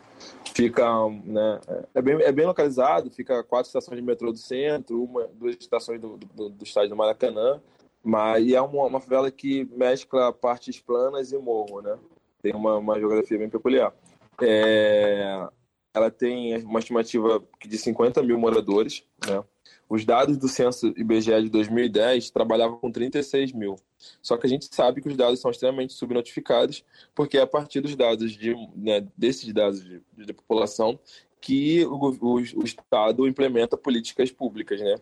Fica, 0.54 0.86
né, 1.24 1.60
é 1.94 2.02
bem, 2.02 2.16
é 2.22 2.32
bem 2.32 2.46
localizado, 2.46 3.12
fica 3.12 3.44
quatro 3.44 3.68
estações 3.68 4.00
de 4.00 4.04
metrô 4.04 4.32
do 4.32 4.38
centro, 4.38 5.04
uma, 5.04 5.28
duas 5.28 5.56
estações 5.56 6.02
do, 6.02 6.18
do, 6.18 6.50
do 6.50 6.64
estádio 6.64 6.90
do 6.90 6.96
Maracanã, 6.96 7.62
mas 8.04 8.52
é 8.52 8.60
uma, 8.60 8.86
uma 8.86 9.00
favela 9.00 9.30
que 9.30 9.66
mescla 9.76 10.34
partes 10.34 10.80
planas 10.80 11.32
e 11.32 11.38
morro, 11.38 11.82
né? 11.82 11.98
Tem 12.42 12.56
uma, 12.56 12.78
uma 12.78 13.00
geografia 13.00 13.38
bem 13.38 13.50
peculiar. 13.50 13.94
É, 14.42 15.48
ela 15.94 16.10
tem 16.10 16.58
uma 16.64 16.80
estimativa 16.80 17.44
de 17.66 17.78
50 17.78 18.24
mil 18.24 18.40
moradores, 18.40 19.04
né? 19.28 19.44
Os 19.90 20.04
dados 20.04 20.38
do 20.38 20.48
censo 20.48 20.94
IBGE 20.98 21.44
de 21.44 21.50
2010 21.50 22.30
trabalhavam 22.30 22.78
com 22.78 22.92
36 22.92 23.54
mil. 23.54 23.78
Só 24.22 24.38
que 24.38 24.46
a 24.46 24.50
gente 24.50 24.68
sabe 24.74 25.02
que 25.02 25.08
os 25.08 25.16
dados 25.16 25.40
são 25.40 25.50
extremamente 25.50 25.94
subnotificados, 25.94 26.84
porque 27.16 27.38
é 27.38 27.42
a 27.42 27.48
partir 27.48 27.80
dos 27.80 27.96
dados 27.96 28.34
de, 28.34 28.54
né, 28.76 29.06
desses 29.16 29.52
dados 29.54 29.84
de, 29.84 30.02
de 30.18 30.34
população 30.34 31.00
que 31.40 31.86
o, 31.86 32.18
o, 32.20 32.34
o, 32.36 32.64
Estado 32.64 33.28
implementa 33.28 33.78
políticas 33.78 34.32
públicas, 34.32 34.82
né? 34.82 34.96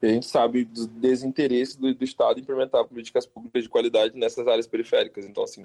E 0.00 0.06
a 0.06 0.08
gente 0.10 0.26
sabe 0.26 0.64
do 0.64 0.86
desinteresse 0.86 1.78
do, 1.78 1.92
do, 1.92 2.04
Estado 2.04 2.38
em 2.38 2.42
implementar 2.42 2.84
políticas 2.84 3.26
públicas 3.26 3.64
de 3.64 3.68
qualidade 3.68 4.16
nessas 4.16 4.46
áreas 4.46 4.66
periféricas. 4.66 5.26
Então, 5.26 5.42
assim, 5.42 5.64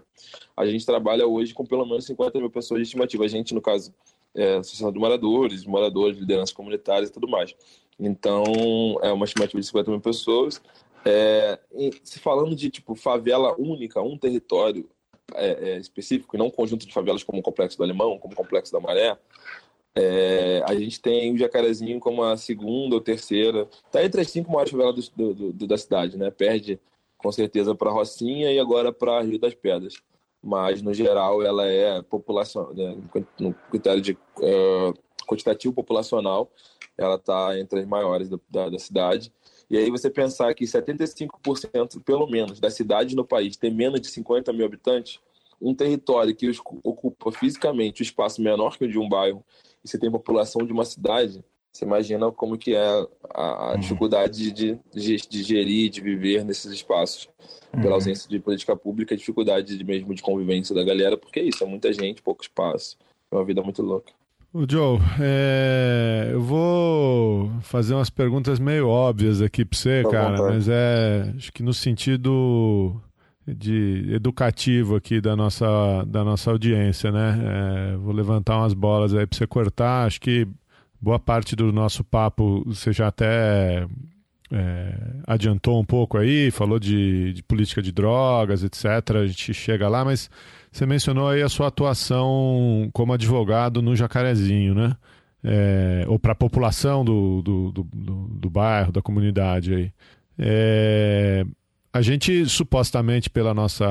a 0.56 0.66
gente 0.66 0.86
trabalha 0.86 1.28
hoje 1.28 1.54
com 1.54 1.66
pelo 1.66 1.86
menos 1.86 2.06
50 2.06 2.40
mil 2.40 2.50
pessoas 2.50 2.80
de 2.80 2.86
estimativa. 2.86 3.26
A 3.26 3.28
gente, 3.28 3.54
no 3.54 3.62
caso, 3.62 3.94
é, 4.34 4.58
Associação 4.58 4.92
de 4.92 5.00
Moradores, 5.00 5.66
moradores, 5.66 6.18
lideranças 6.18 6.54
comunitárias 6.54 7.10
e 7.10 7.14
tudo 7.14 7.28
mais. 7.28 7.56
Então, 8.00 8.44
é 9.02 9.12
uma 9.12 9.26
estimativa 9.26 9.60
de 9.60 9.68
50 9.68 9.92
mil 9.92 10.02
pessoas. 10.02 10.62
É, 11.06 11.60
se 12.04 12.20
falando 12.20 12.56
de 12.56 12.70
tipo 12.70 12.96
favela 12.96 13.56
única, 13.58 14.02
um 14.02 14.18
território 14.18 14.90
é, 15.34 15.72
é, 15.72 15.78
específico, 15.78 16.36
e 16.36 16.40
não 16.40 16.48
um 16.48 16.52
conjunto 16.52 16.86
de 16.86 16.94
favelas 16.94 17.24
como 17.24 17.40
o 17.40 17.44
Complexo 17.44 17.78
do 17.78 17.84
Alemão, 17.84 18.18
como 18.20 18.34
o 18.34 18.38
Complexo 18.38 18.72
da 18.72 18.80
Maré, 18.80 19.18
é, 19.96 20.64
a 20.68 20.76
gente 20.76 21.02
tem 21.02 21.34
o 21.34 21.38
Jacarezinho 21.38 22.00
como 22.00 22.24
a 22.24 22.38
segunda 22.38 22.96
ou 22.96 23.02
terceira. 23.02 23.68
Está 23.86 24.04
entre 24.04 24.22
as 24.22 24.30
cinco 24.30 24.52
maiores 24.52 24.72
favelas 24.72 25.10
do, 25.10 25.34
do, 25.34 25.54
do, 25.54 25.68
da 25.68 25.78
cidade, 25.78 26.18
né? 26.18 26.30
Perde 26.30 26.80
com 27.18 27.32
certeza 27.32 27.74
para 27.74 27.90
Rocinha 27.90 28.52
e 28.52 28.60
agora 28.60 28.94
para 28.94 29.22
Rio 29.22 29.40
das 29.40 29.56
Pedras. 29.56 29.96
Mas, 30.44 30.84
no 30.84 30.94
geral, 30.94 31.42
ela 31.42 31.66
é 31.68 32.02
população, 32.04 32.72
né? 32.74 32.96
no 33.40 33.54
critério 33.72 34.00
de 34.00 34.12
uh, 34.14 34.94
quantitativo 35.26 35.74
populacional, 35.74 36.52
ela 36.98 37.16
está 37.16 37.58
entre 37.60 37.80
as 37.80 37.86
maiores 37.86 38.30
da, 38.30 38.40
da, 38.50 38.70
da, 38.70 38.80
cidade. 38.80 39.32
E 39.70 39.78
aí 39.78 39.92
você 39.92 40.10
pensar 40.10 40.54
que 40.54 40.66
75% 40.66 42.02
pelo 42.04 42.28
menos 42.28 42.60
das 42.60 42.74
cidades 42.74 43.16
no 43.16 43.26
país 43.26 43.56
tem 43.58 43.74
menos 43.74 44.02
de 44.02 44.08
50 44.08 44.52
mil 44.54 44.66
habitantes, 44.66 45.20
um 45.62 45.74
território 45.74 46.36
que 46.36 46.50
ocupa 46.84 47.32
fisicamente 47.32 48.02
o 48.02 48.04
espaço 48.04 48.42
menor 48.42 48.78
que 48.78 48.86
o 48.86 48.88
de 48.88 48.98
um 48.98 49.10
bairro, 49.10 49.44
e 49.84 49.88
você 49.88 49.98
tem 49.98 50.10
população 50.10 50.66
de 50.66 50.72
uma 50.72 50.86
cidade, 50.86 51.44
você 51.72 51.86
imagina 51.86 52.32
como 52.32 52.58
que 52.58 52.76
é 52.76 53.08
a, 53.30 53.72
uhum. 53.74 53.80
dificuldade 53.80 54.52
de, 54.52 54.80
de, 54.92 55.16
de, 55.16 55.44
gerir, 55.44 55.90
de 55.90 56.02
viver 56.02 56.44
nesses 56.44 56.72
espaços, 56.72 57.30
uhum. 57.74 57.82
pela 57.82 57.96
ausência 57.96 58.28
de 58.28 58.40
política 58.40 58.76
pública, 58.76 59.16
dificuldade 59.16 59.78
de, 59.78 59.84
mesmo 59.84 60.14
de 60.14 60.22
convivência 60.22 60.74
da 60.74 60.84
galera, 60.84 61.18
porque 61.18 61.40
é 61.40 61.44
isso, 61.44 61.64
é 61.64 61.68
muita 61.68 61.94
gente, 61.94 62.22
pouco 62.22 62.44
espaço, 62.44 62.98
é 63.32 63.36
uma 63.36 63.46
vida 63.46 63.62
muito 63.62 63.82
louca. 63.82 64.12
O 64.54 64.66
Joe, 64.70 65.00
é... 65.20 66.30
eu 66.32 66.42
vou 66.42 67.52
fazer 67.62 67.94
umas 67.94 68.10
perguntas 68.10 68.60
meio 68.60 68.88
óbvias 68.88 69.42
aqui 69.42 69.66
para 69.66 69.78
você, 69.78 70.04
cara, 70.10 70.42
mas 70.42 70.68
é 70.68 71.34
acho 71.36 71.52
que 71.52 71.62
no 71.62 71.74
sentido 71.74 73.00
de 73.46 74.10
educativo 74.14 74.96
aqui 74.96 75.22
da 75.22 75.36
nossa, 75.36 76.04
da 76.08 76.24
nossa 76.24 76.50
audiência, 76.50 77.12
né? 77.12 77.40
É... 77.94 77.98
vou 77.98 78.14
levantar 78.14 78.58
umas 78.58 78.74
bolas 78.74 79.14
aí 79.14 79.28
para 79.28 79.38
você 79.38 79.46
cortar. 79.46 80.06
Acho 80.06 80.20
que 80.22 80.48
boa 81.00 81.20
parte 81.20 81.56
do 81.56 81.72
nosso 81.72 82.04
papo 82.04 82.64
você 82.66 82.92
já 82.92 83.08
até 83.08 83.86
é, 84.52 84.94
adiantou 85.26 85.80
um 85.80 85.86
pouco 85.86 86.18
aí, 86.18 86.52
falou 86.52 86.80
de, 86.80 87.34
de 87.34 87.44
política 87.44 87.82
de 87.82 87.92
drogas, 87.92 88.64
etc. 88.64 88.86
A 89.16 89.28
gente 89.28 89.54
chega 89.54 89.88
lá, 89.88 90.06
mas 90.06 90.30
você 90.78 90.86
mencionou 90.86 91.28
aí 91.28 91.42
a 91.42 91.50
sua 91.50 91.70
atuação 91.70 92.88
como 92.94 93.12
advogado 93.12 93.82
no 93.82 93.96
Jacarezinho, 93.96 94.76
né? 94.76 94.96
É, 95.44 96.06
ou 96.08 96.20
para 96.20 96.34
a 96.34 96.36
população 96.36 97.04
do, 97.04 97.42
do, 97.42 97.72
do, 97.72 97.84
do, 97.84 98.50
bairro, 98.50 98.92
da 98.92 99.02
comunidade 99.02 99.74
aí. 99.74 99.92
É, 100.38 101.44
a 101.92 102.02
gente, 102.02 102.46
supostamente, 102.46 103.28
pela 103.28 103.56
nossa 103.56 103.88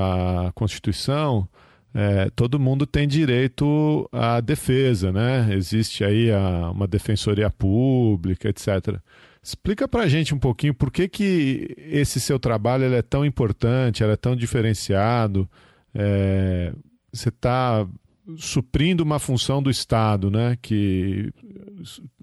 Constituição, 0.54 1.48
é, 1.92 2.30
todo 2.36 2.60
mundo 2.60 2.86
tem 2.86 3.08
direito 3.08 4.08
à 4.12 4.40
defesa, 4.40 5.10
né? 5.10 5.48
Existe 5.54 6.04
aí 6.04 6.30
a, 6.30 6.70
uma 6.70 6.86
defensoria 6.86 7.50
pública, 7.50 8.48
etc. 8.48 9.00
Explica 9.42 9.88
para 9.88 10.04
a 10.04 10.08
gente 10.08 10.32
um 10.32 10.38
pouquinho 10.38 10.74
por 10.74 10.92
que, 10.92 11.08
que 11.08 11.74
esse 11.78 12.20
seu 12.20 12.38
trabalho 12.38 12.84
é 12.94 13.02
tão 13.02 13.24
importante, 13.24 14.04
é 14.04 14.16
tão 14.16 14.36
diferenciado, 14.36 15.48
é, 15.98 16.72
você 17.12 17.28
está 17.28 17.86
suprindo 18.36 19.02
uma 19.02 19.18
função 19.18 19.62
do 19.62 19.70
Estado, 19.70 20.30
né? 20.30 20.56
Que 20.60 21.32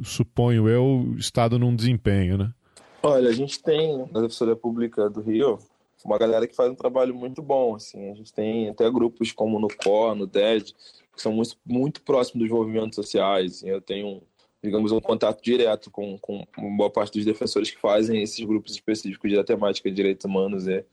suponho 0.03 0.67
eu 0.67 0.83
o 0.83 1.17
Estado 1.17 1.57
não 1.57 1.75
desempenha, 1.75 2.37
né? 2.37 2.53
Olha, 3.01 3.29
a 3.29 3.33
gente 3.33 3.61
tem 3.61 3.97
na 4.11 4.21
Defensoria 4.21 4.55
Pública 4.55 5.09
do 5.09 5.21
Rio 5.21 5.59
uma 6.05 6.17
galera 6.17 6.47
que 6.47 6.55
faz 6.55 6.69
um 6.69 6.75
trabalho 6.75 7.15
muito 7.15 7.41
bom, 7.41 7.75
assim. 7.75 8.11
A 8.11 8.15
gente 8.15 8.33
tem 8.33 8.69
até 8.69 8.89
grupos 8.91 9.31
como 9.31 9.59
no 9.59 9.67
COR, 9.69 10.15
no 10.15 10.27
TED, 10.27 10.73
que 11.15 11.21
são 11.21 11.31
muito, 11.31 11.57
muito 11.65 12.01
próximos 12.01 12.43
dos 12.43 12.57
movimentos 12.57 12.95
sociais. 12.95 13.57
Assim. 13.57 13.69
Eu 13.69 13.81
tenho, 13.81 14.21
digamos, 14.61 14.91
um 14.91 14.99
contato 14.99 15.41
direto 15.41 15.89
com, 15.89 16.17
com 16.17 16.45
boa 16.75 16.89
parte 16.89 17.13
dos 17.13 17.25
defensores 17.25 17.71
que 17.71 17.79
fazem 17.79 18.21
esses 18.21 18.43
grupos 18.45 18.73
específicos 18.73 19.31
da 19.33 19.43
temática 19.43 19.89
de 19.89 19.95
direitos 19.95 20.25
humanos 20.25 20.67
e 20.67 20.83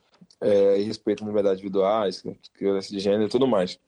é, 0.41 0.77
respeito 0.77 1.23
à 1.23 1.27
liberdade 1.27 1.61
individuais, 1.61 2.23
violência 2.59 2.97
de 2.97 3.01
gênero 3.01 3.25
e 3.25 3.29
tudo 3.29 3.47
mais. 3.47 3.79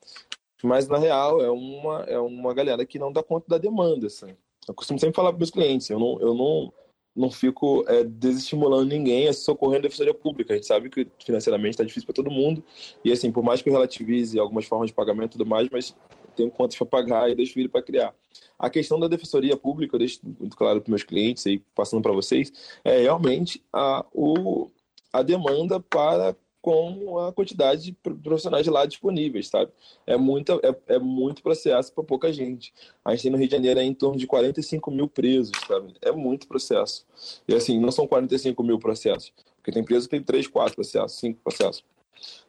Mas, 0.63 0.87
na 0.87 0.99
real, 0.99 1.43
é 1.43 1.51
uma, 1.51 2.01
é 2.05 2.19
uma 2.19 2.55
galera 2.55 2.87
que 2.87 2.99
não 2.99 3.13
dá 3.13 3.23
conta 3.23 3.47
da 3.49 3.59
demanda. 3.59 4.07
Assim. 4.07 4.37
Eu 4.69 4.75
costumo 4.75 4.99
sempre 4.99 5.17
falar 5.17 5.31
para 5.31 5.39
meus 5.39 5.51
clientes, 5.51 5.91
eu 5.91 5.99
não, 5.99 6.21
eu 6.21 6.35
não, 6.35 6.73
não 7.17 7.31
fico 7.31 7.85
é, 7.89 8.05
desestimulando 8.05 8.85
ninguém 8.85 9.27
a 9.27 9.33
se 9.33 9.41
socorrer 9.41 9.79
na 9.79 9.83
defensoria 9.83 10.15
pública. 10.15 10.53
A 10.53 10.57
gente 10.57 10.67
sabe 10.67 10.89
que 10.89 11.07
financeiramente 11.25 11.71
está 11.71 11.85
difícil 11.85 12.07
para 12.07 12.15
todo 12.15 12.31
mundo. 12.31 12.63
E, 13.05 13.11
assim, 13.11 13.33
por 13.33 13.43
mais 13.43 13.61
que 13.61 13.69
eu 13.69 13.73
relativize 13.73 14.39
algumas 14.39 14.65
formas 14.65 14.89
de 14.89 14.95
pagamento 14.95 15.31
e 15.31 15.39
tudo 15.39 15.47
mais, 15.47 15.69
mas 15.69 15.97
tenho 16.37 16.51
contas 16.51 16.77
para 16.77 16.87
pagar 16.87 17.31
e 17.31 17.35
deixo 17.35 17.55
filho 17.55 17.69
para 17.69 17.83
criar. 17.83 18.15
A 18.59 18.71
questão 18.71 18.99
da 18.99 19.09
defensoria 19.09 19.57
pública, 19.57 19.97
eu 19.97 19.99
deixo 19.99 20.21
muito 20.23 20.57
claro 20.57 20.81
para 20.81 20.91
meus 20.91 21.03
clientes 21.03 21.45
e 21.47 21.59
passando 21.75 22.03
para 22.03 22.13
vocês, 22.13 22.53
é 22.85 23.03
realmente 23.03 23.63
a, 23.73 24.07
o, 24.13 24.71
a 25.13 25.23
demanda 25.23 25.81
para 25.81 26.37
com 26.63 27.19
a 27.19 27.33
quantidade 27.33 27.83
de 27.83 27.93
profissionais 27.93 28.65
lá 28.69 28.87
disponíveis, 28.87 29.49
sabe? 29.49 29.73
É, 30.07 30.17
muita, 30.17 30.55
é, 30.63 30.95
é 30.95 30.99
muito 30.99 31.43
processo 31.43 31.93
para 31.93 32.05
pouca 32.05 32.33
gente. 32.33 32.73
A 33.05 33.11
gente 33.11 33.23
tem 33.23 33.33
no 33.33 33.37
Rio 33.37 33.49
de 33.49 33.57
Janeiro 33.57 33.81
é 33.81 33.83
em 33.83 33.93
torno 33.93 34.17
de 34.17 34.29
45 34.29 34.89
mil 34.93 35.09
presos, 35.09 35.53
sabe? 35.67 35.93
É 36.01 36.13
muito 36.13 36.47
processo. 36.47 37.05
E 37.49 37.55
assim, 37.55 37.81
não 37.81 37.91
são 37.91 38.07
45 38.07 38.63
mil 38.63 38.79
processos, 38.79 39.33
porque 39.57 39.73
tem 39.73 39.83
preso 39.83 40.07
que 40.07 40.13
tem 40.13 40.23
3, 40.23 40.47
4 40.47 40.77
processos, 40.77 41.19
5 41.19 41.41
processos. 41.43 41.85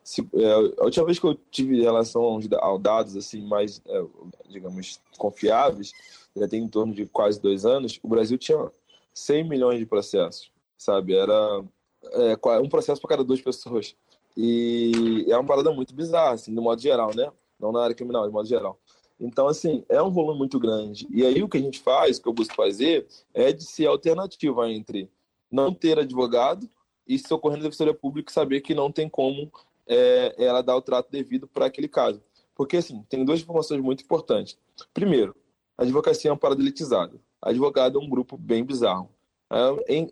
Se, 0.04 0.22
é, 0.36 0.54
a 0.80 0.84
última 0.84 1.06
vez 1.08 1.18
que 1.18 1.26
eu 1.26 1.34
tive 1.50 1.82
relação 1.82 2.22
aos 2.22 2.48
dados 2.80 3.18
assim 3.18 3.42
mais, 3.42 3.82
é, 3.88 4.04
digamos, 4.48 5.02
confiáveis, 5.18 5.92
já 6.36 6.48
tem 6.48 6.62
em 6.62 6.68
torno 6.68 6.94
de 6.94 7.08
quase 7.08 7.42
dois 7.42 7.66
anos, 7.66 8.00
o 8.04 8.08
Brasil 8.08 8.38
tinha 8.38 8.72
100 9.12 9.50
milhões 9.50 9.80
de 9.80 9.88
processos, 9.88 10.52
sabe? 10.78 11.16
Era 11.16 11.64
é, 12.12 12.60
um 12.60 12.70
processo 12.70 13.02
para 13.02 13.10
cada 13.10 13.24
duas 13.24 13.42
pessoas. 13.42 13.96
E 14.36 15.26
é 15.28 15.38
uma 15.38 15.46
parada 15.46 15.72
muito 15.72 15.94
bizarra, 15.94 16.34
assim, 16.34 16.52
no 16.52 16.62
modo 16.62 16.82
geral, 16.82 17.12
né? 17.16 17.32
Não 17.60 17.72
na 17.72 17.84
área 17.84 17.96
criminal, 17.96 18.26
de 18.28 18.34
modo 18.34 18.48
geral. 18.48 18.80
Então, 19.20 19.48
assim, 19.48 19.86
é 19.88 20.02
um 20.02 20.12
volume 20.12 20.38
muito 20.38 20.60
grande. 20.60 21.08
E 21.12 21.26
aí 21.26 21.42
o 21.44 21.48
que 21.48 21.58
a 21.58 21.62
gente 21.62 21.80
faz, 21.80 22.18
o 22.18 22.22
que 22.22 22.28
eu 22.28 22.34
busco 22.34 22.56
fazer, 22.56 23.08
é 23.34 23.52
de 23.52 23.64
ser 23.64 23.86
alternativa 23.86 24.70
entre 24.70 25.10
não 25.52 25.74
ter 25.74 26.00
advogado 26.00 26.68
e 27.08 27.20
socorrer 27.20 27.58
na 27.58 27.64
defensoria 27.64 27.94
pública 27.94 28.34
saber 28.34 28.62
que 28.62 28.74
não 28.74 28.92
tem 28.92 29.08
como 29.08 29.52
é, 29.88 30.34
ela 30.38 30.62
dar 30.62 30.76
o 30.76 30.82
trato 30.82 31.12
devido 31.12 31.48
para 31.48 31.68
aquele 31.68 31.88
caso. 31.88 32.22
Porque, 32.56 32.78
assim, 32.78 33.04
tem 33.08 33.24
duas 33.24 33.42
informações 33.42 33.82
muito 33.82 34.04
importantes. 34.04 34.58
Primeiro, 34.94 35.36
a 35.78 35.84
advocacia 35.84 36.30
é 36.30 36.32
uma 36.32 36.40
parada 36.40 36.62
elitizada. 36.62 37.20
Advogado 37.42 38.00
é 38.00 38.02
um 38.02 38.10
grupo 38.10 38.38
bem 38.38 38.64
bizarro. 38.64 39.10
É, 39.52 39.96
em, 39.96 40.10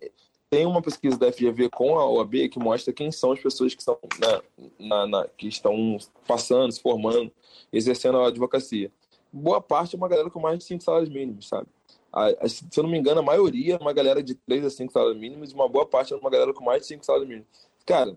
tem 0.52 0.66
uma 0.66 0.82
pesquisa 0.82 1.16
da 1.16 1.32
FGV 1.32 1.70
com 1.70 1.98
a 1.98 2.06
OAB 2.06 2.50
que 2.50 2.58
mostra 2.58 2.92
quem 2.92 3.10
são 3.10 3.32
as 3.32 3.40
pessoas 3.40 3.74
que 3.74 3.80
estão, 3.80 3.98
na, 4.20 4.42
na, 4.78 5.06
na, 5.06 5.28
que 5.28 5.48
estão 5.48 5.96
passando, 6.28 6.70
se 6.70 6.78
formando, 6.78 7.32
exercendo 7.72 8.18
a 8.18 8.28
advocacia. 8.28 8.92
Boa 9.32 9.62
parte 9.62 9.94
é 9.94 9.96
uma 9.96 10.10
galera 10.10 10.28
com 10.28 10.38
mais 10.38 10.58
de 10.58 10.64
cinco 10.64 10.84
salários 10.84 11.08
mínimos, 11.08 11.48
sabe? 11.48 11.66
A, 12.12 12.26
a, 12.44 12.48
se 12.50 12.66
eu 12.76 12.82
não 12.82 12.90
me 12.90 12.98
engano, 12.98 13.20
a 13.20 13.22
maioria 13.22 13.76
é 13.76 13.78
uma 13.78 13.94
galera 13.94 14.22
de 14.22 14.34
três 14.34 14.62
a 14.62 14.68
cinco 14.68 14.92
salários 14.92 15.18
mínimos 15.18 15.52
e 15.52 15.54
uma 15.54 15.66
boa 15.66 15.86
parte 15.86 16.12
é 16.12 16.16
uma 16.18 16.28
galera 16.28 16.52
com 16.52 16.62
mais 16.62 16.82
de 16.82 16.88
cinco 16.88 17.06
salários 17.06 17.26
mínimos. 17.30 17.48
Cara, 17.86 18.14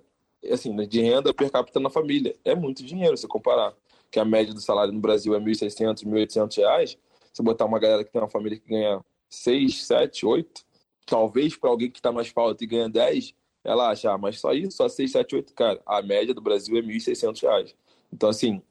assim, 0.51 0.75
de 0.75 1.01
renda 1.01 1.33
per 1.33 1.49
capita 1.49 1.79
na 1.79 1.89
família, 1.89 2.35
é 2.43 2.53
muito 2.53 2.83
dinheiro 2.83 3.15
se 3.15 3.29
comparar. 3.29 3.73
que 4.11 4.19
a 4.19 4.25
média 4.25 4.53
do 4.53 4.59
salário 4.59 4.91
no 4.91 4.99
Brasil 4.99 5.33
é 5.35 5.39
R$ 5.39 5.45
1.600, 5.45 6.03
1.800 6.03 6.57
reais, 6.57 6.97
você 7.31 7.41
botar 7.41 7.63
uma 7.63 7.79
galera 7.79 8.03
que 8.03 8.11
tem 8.11 8.21
uma 8.21 8.29
família 8.29 8.59
que 8.59 8.67
ganha 8.67 8.99
6, 9.29 9.85
7, 9.85 10.25
8, 10.25 10.65
talvez 11.05 11.55
para 11.55 11.69
alguém 11.69 11.89
que 11.89 11.99
está 11.99 12.11
no 12.11 12.19
asfalto 12.19 12.63
e 12.63 12.67
ganha 12.67 12.89
10, 12.89 13.33
ela 13.63 13.89
acha, 13.89 14.11
ah, 14.11 14.17
mas 14.17 14.39
só 14.39 14.53
isso, 14.53 14.77
só 14.77 14.87
6, 14.87 15.11
7, 15.11 15.35
8, 15.35 15.53
cara, 15.53 15.81
a 15.85 16.01
média 16.01 16.33
do 16.33 16.41
Brasil 16.41 16.77
é 16.77 16.81
1.600 16.81 17.41
reais. 17.41 17.75
Então, 18.13 18.29
assim, 18.29 18.61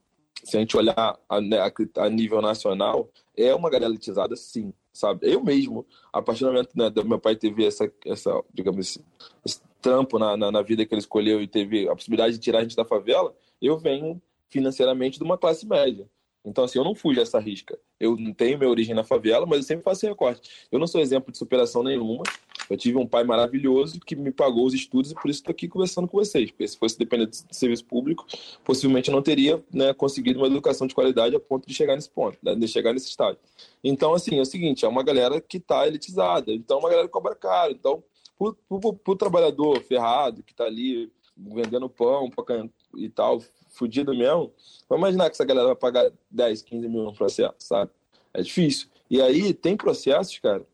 se 0.43 0.57
a 0.57 0.61
gente 0.61 0.77
olhar 0.77 1.19
a, 1.29 1.41
né, 1.41 1.59
a, 1.59 1.73
a, 2.03 2.09
nível 2.09 2.41
nacional, 2.41 3.11
é 3.37 3.55
uma 3.55 3.71
galera 3.71 3.91
elitizada, 3.91 4.37
sim, 4.37 4.73
sabe? 4.93 5.31
Eu 5.31 5.43
mesmo, 5.43 5.87
a 6.13 6.23
partir 6.23 6.45
do 6.45 6.53
momento 6.53 6.71
né, 6.77 6.91
do 6.91 7.05
meu 7.05 7.19
pai 7.19 7.35
teve 7.35 7.65
essa, 7.67 7.91
essa 8.07 8.43
digamos 8.53 8.89
assim, 8.89 9.05
esse 9.45 9.61
trampo 9.81 10.19
na, 10.19 10.37
na, 10.37 10.53
na, 10.53 10.63
vida 10.63 10.85
que 10.87 10.95
ele 10.95 11.01
escolheu 11.01 11.43
e 11.43 11.49
teve 11.49 11.89
a 11.89 11.95
possibilidade 11.95 12.35
de 12.35 12.41
tirar 12.41 12.61
a 12.61 12.63
gente 12.63 12.77
da 12.77 12.85
favela, 12.85 13.35
eu 13.61 13.79
venho 13.79 14.21
financeiramente 14.49 15.19
de 15.19 15.25
uma 15.25 15.37
classe 15.37 15.67
média. 15.67 16.09
Então, 16.45 16.65
assim, 16.65 16.79
eu 16.79 16.85
não 16.85 16.95
fujo 16.95 17.19
dessa 17.19 17.39
risca. 17.39 17.79
Eu 17.99 18.17
não 18.17 18.33
tenho 18.35 18.59
minha 18.59 18.69
origem 18.69 18.95
na 18.95 19.03
favela, 19.03 19.47
mas 19.47 19.59
eu 19.59 19.63
sempre 19.65 19.83
faço 19.83 20.07
recorte. 20.07 20.51
Eu 20.71 20.79
não 20.79 20.87
sou 20.87 21.01
exemplo 21.01 21.33
de 21.33 21.39
superação 21.39 21.83
nenhuma. 21.83 22.23
Eu 22.69 22.77
tive 22.77 22.99
um 22.99 23.07
pai 23.07 23.25
maravilhoso 23.25 23.99
que 24.01 24.15
me 24.15 24.31
pagou 24.31 24.67
os 24.67 24.75
estudos 24.75 25.11
e 25.11 25.15
por 25.15 25.31
isso 25.31 25.41
estou 25.41 25.53
aqui 25.53 25.69
conversando 25.69 26.07
com 26.07 26.19
vocês. 26.19 26.51
Porque 26.51 26.69
se 26.69 26.79
fosse 26.79 26.99
depender 26.99 27.27
de 27.27 27.37
serviço 27.51 27.85
público, 27.85 28.27
possivelmente 28.63 29.09
eu 29.09 29.15
não 29.15 29.23
teria 29.23 29.63
né, 29.73 29.95
conseguido 29.95 30.39
uma 30.39 30.47
educação 30.47 30.87
de 30.87 30.95
qualidade 30.95 31.35
a 31.35 31.41
ponto 31.41 31.67
de 31.67 31.75
chegar 31.75 31.95
nesse 31.95 32.11
ponto, 32.11 32.39
né, 32.43 32.55
de 32.55 32.69
chegar 32.69 32.93
nesse 32.93 33.09
estágio. 33.09 33.39
Então, 33.83 34.15
assim, 34.15 34.39
é 34.39 34.43
o 34.43 34.47
seguinte, 34.47 34.85
é 34.85 34.89
uma 34.89 35.03
galera 35.03 35.41
que 35.41 35.57
está 35.59 35.87
elitizada. 35.87 36.53
Então, 36.53 36.79
é 36.79 36.81
uma 36.81 36.89
galera 36.89 37.09
que 37.09 37.13
cobra 37.13 37.35
caro. 37.35 37.73
Então, 37.73 38.03
para 38.39 39.13
o 39.13 39.17
trabalhador 39.17 39.81
ferrado 39.83 40.43
que 40.43 40.53
está 40.53 40.65
ali 40.65 41.11
vendendo 41.37 41.89
pão 41.89 42.31
e 42.97 43.09
tal, 43.09 43.43
fudido 43.75 44.15
mesmo, 44.15 44.53
vamos 44.89 45.03
imaginar 45.03 45.29
que 45.29 45.35
essa 45.35 45.45
galera 45.45 45.67
vai 45.67 45.77
pagar 45.77 46.11
10, 46.31 46.63
15 46.63 46.89
mil 46.89 47.03
no 47.03 47.15
processo, 47.15 47.55
sabe? 47.59 47.91
É 48.33 48.41
difícil. 48.41 48.89
E 49.11 49.21
aí 49.21 49.53
tem 49.53 49.77
processos, 49.77 50.39
cara, 50.39 50.65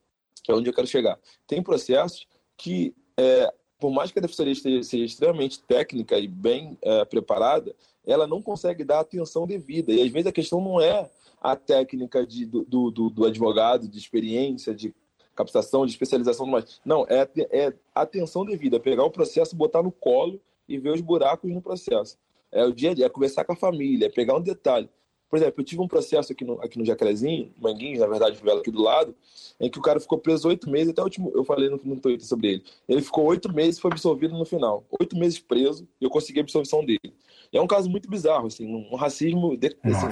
que 0.43 0.53
é 0.53 0.55
onde 0.55 0.69
eu 0.69 0.75
quero 0.75 0.87
chegar. 0.87 1.19
Tem 1.47 1.63
processos 1.63 2.27
que, 2.57 2.95
é, 3.17 3.53
por 3.79 3.91
mais 3.91 4.11
que 4.11 4.19
a 4.19 4.23
defensoria 4.23 4.55
seja, 4.55 4.83
seja 4.83 5.05
extremamente 5.05 5.61
técnica 5.61 6.19
e 6.19 6.29
bem 6.29 6.79
é, 6.83 7.05
preparada, 7.05 7.75
ela 8.07 8.27
não 8.27 8.41
consegue 8.41 8.85
dar 8.85 9.01
atenção 9.01 9.47
devida. 9.47 9.93
E 9.93 10.03
às 10.03 10.11
vezes 10.11 10.27
a 10.27 10.33
questão 10.33 10.61
não 10.61 10.81
é 10.81 11.09
a 11.41 11.57
técnica 11.57 12.27
de, 12.27 12.45
do, 12.45 12.91
do, 12.91 13.11
do 13.11 13.25
advogado, 13.25 13.89
de 13.89 13.99
experiência, 13.99 14.75
de 14.75 14.95
captação, 15.35 15.87
de 15.87 15.93
especialização, 15.93 16.47
mas 16.47 16.81
não, 16.85 17.07
é, 17.09 17.27
é 17.51 17.73
atenção 17.95 18.45
devida, 18.45 18.79
pegar 18.79 19.05
o 19.05 19.11
processo, 19.11 19.57
botar 19.57 19.83
no 19.83 19.91
colo 19.91 20.41
e 20.69 20.79
ver 20.79 20.93
os 20.93 21.01
buracos 21.01 21.51
no 21.51 21.63
processo. 21.63 22.19
É 22.53 22.65
o 22.65 22.73
dia 22.73 22.91
a 22.91 22.95
dia, 22.95 23.07
é 23.07 23.09
conversar 23.09 23.45
com 23.45 23.53
a 23.53 23.57
família, 23.57 24.07
é 24.07 24.09
pegar 24.09 24.37
um 24.37 24.41
detalhe. 24.41 24.89
Por 25.31 25.37
exemplo, 25.37 25.61
eu 25.61 25.65
tive 25.65 25.81
um 25.81 25.87
processo 25.87 26.33
aqui 26.33 26.45
no, 26.45 26.61
aqui 26.61 26.77
no 26.77 26.85
Jacarezinho, 26.85 27.55
Manguinhos, 27.57 28.01
na 28.01 28.07
verdade, 28.09 28.37
favela 28.37 28.61
aqui 28.61 28.71
do 28.73 28.83
lado, 28.83 29.15
em 29.61 29.71
que 29.71 29.79
o 29.79 29.83
cara 29.83 30.01
ficou 30.01 30.19
preso 30.19 30.49
oito 30.49 30.69
meses, 30.69 30.89
até 30.89 31.01
o 31.01 31.05
último, 31.05 31.31
eu 31.33 31.45
falei 31.45 31.69
no, 31.69 31.81
no 31.85 32.01
Twitter 32.01 32.27
sobre 32.27 32.49
ele. 32.49 32.65
Ele 32.89 33.01
ficou 33.01 33.25
oito 33.27 33.53
meses 33.53 33.79
e 33.79 33.81
foi 33.81 33.93
absolvido 33.93 34.37
no 34.37 34.45
final. 34.45 34.85
Oito 34.99 35.17
meses 35.17 35.39
preso 35.39 35.87
e 36.01 36.05
eu 36.05 36.11
consegui 36.11 36.41
a 36.41 36.43
absolvição 36.43 36.85
dele. 36.85 37.15
E 37.53 37.57
é 37.57 37.63
um 37.63 37.67
caso 37.67 37.89
muito 37.89 38.11
bizarro, 38.11 38.49
assim, 38.49 38.67
um 38.67 38.97
racismo, 38.97 39.57
de, 39.57 39.77
assim, 39.85 40.09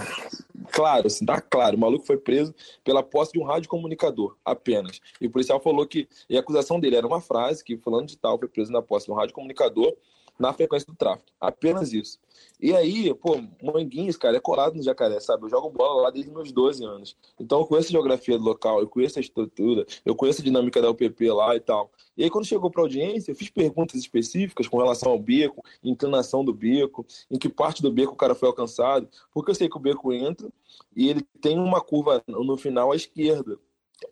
claro, 0.70 1.09
assim, 1.09 1.27
tá 1.27 1.40
claro. 1.40 1.77
O 1.77 1.81
maluco 1.81 2.07
foi 2.07 2.16
preso 2.16 2.55
pela 2.85 3.03
posse 3.03 3.33
de 3.33 3.40
um 3.40 3.44
radiocomunicador, 3.44 4.37
apenas. 4.44 5.01
E 5.20 5.27
o 5.27 5.31
policial 5.31 5.59
falou 5.59 5.85
que, 5.85 6.09
e 6.31 6.37
a 6.37 6.40
acusação 6.40 6.79
dele 6.79 6.94
era 6.94 7.07
uma 7.07 7.20
frase, 7.20 7.64
que 7.64 7.77
falando 7.77 8.07
de 8.07 8.16
tal, 8.16 8.38
foi 8.38 8.46
preso 8.46 8.70
na 8.70 8.83
posse 8.83 9.07
de 9.07 9.12
um 9.12 9.16
radiocomunicador 9.16 9.96
na 10.38 10.53
frequência 10.53 10.87
do 10.87 10.94
tráfego. 10.94 11.29
Apenas 11.40 11.92
isso. 11.92 12.18
E 12.61 12.74
aí, 12.74 13.12
pô, 13.14 13.40
Manguinhos, 13.62 14.16
cara, 14.16 14.37
é 14.37 14.40
colado 14.40 14.74
no 14.74 14.83
jacaré, 14.83 15.18
sabe? 15.20 15.44
Eu 15.44 15.48
jogo 15.48 15.70
bola 15.70 16.03
lá 16.03 16.11
desde 16.11 16.31
meus 16.31 16.53
12 16.53 16.85
anos. 16.85 17.16
Então 17.38 17.61
eu 17.61 17.66
conheço 17.66 17.88
a 17.88 17.92
geografia 17.92 18.38
do 18.38 18.44
local, 18.44 18.81
eu 18.81 18.88
conheço 18.88 19.18
a 19.18 19.22
estrutura, 19.22 19.87
eu 20.05 20.14
conheço 20.14 20.40
a 20.40 20.44
dinâmica 20.44 20.81
da 20.81 20.90
UPP 20.90 21.31
lá 21.31 21.55
e 21.57 21.61
tal. 21.61 21.90
E 22.16 22.24
aí, 22.24 22.31
quando 22.31 22.46
chegou 22.46 22.70
para 22.70 22.83
audiência, 22.83 23.31
eu 23.31 23.37
fiz 23.37 23.48
perguntas 23.48 24.01
específicas 24.01 24.66
com 24.66 24.79
relação 24.79 25.12
ao 25.12 25.18
beco, 25.18 25.64
inclinação 25.83 26.44
do 26.44 26.53
beco, 26.53 27.07
em 27.31 27.38
que 27.38 27.48
parte 27.48 27.81
do 27.83 27.92
beco 27.92 28.12
o 28.12 28.16
cara 28.16 28.35
foi 28.35 28.48
alcançado, 28.48 29.09
porque 29.33 29.51
eu 29.51 29.55
sei 29.55 29.68
que 29.68 29.77
o 29.77 29.81
beco 29.81 30.12
entra 30.12 30.48
e 30.96 31.09
ele 31.09 31.24
tem 31.40 31.59
uma 31.59 31.81
curva 31.81 32.22
no 32.27 32.57
final 32.57 32.90
à 32.92 32.96
esquerda 32.96 33.59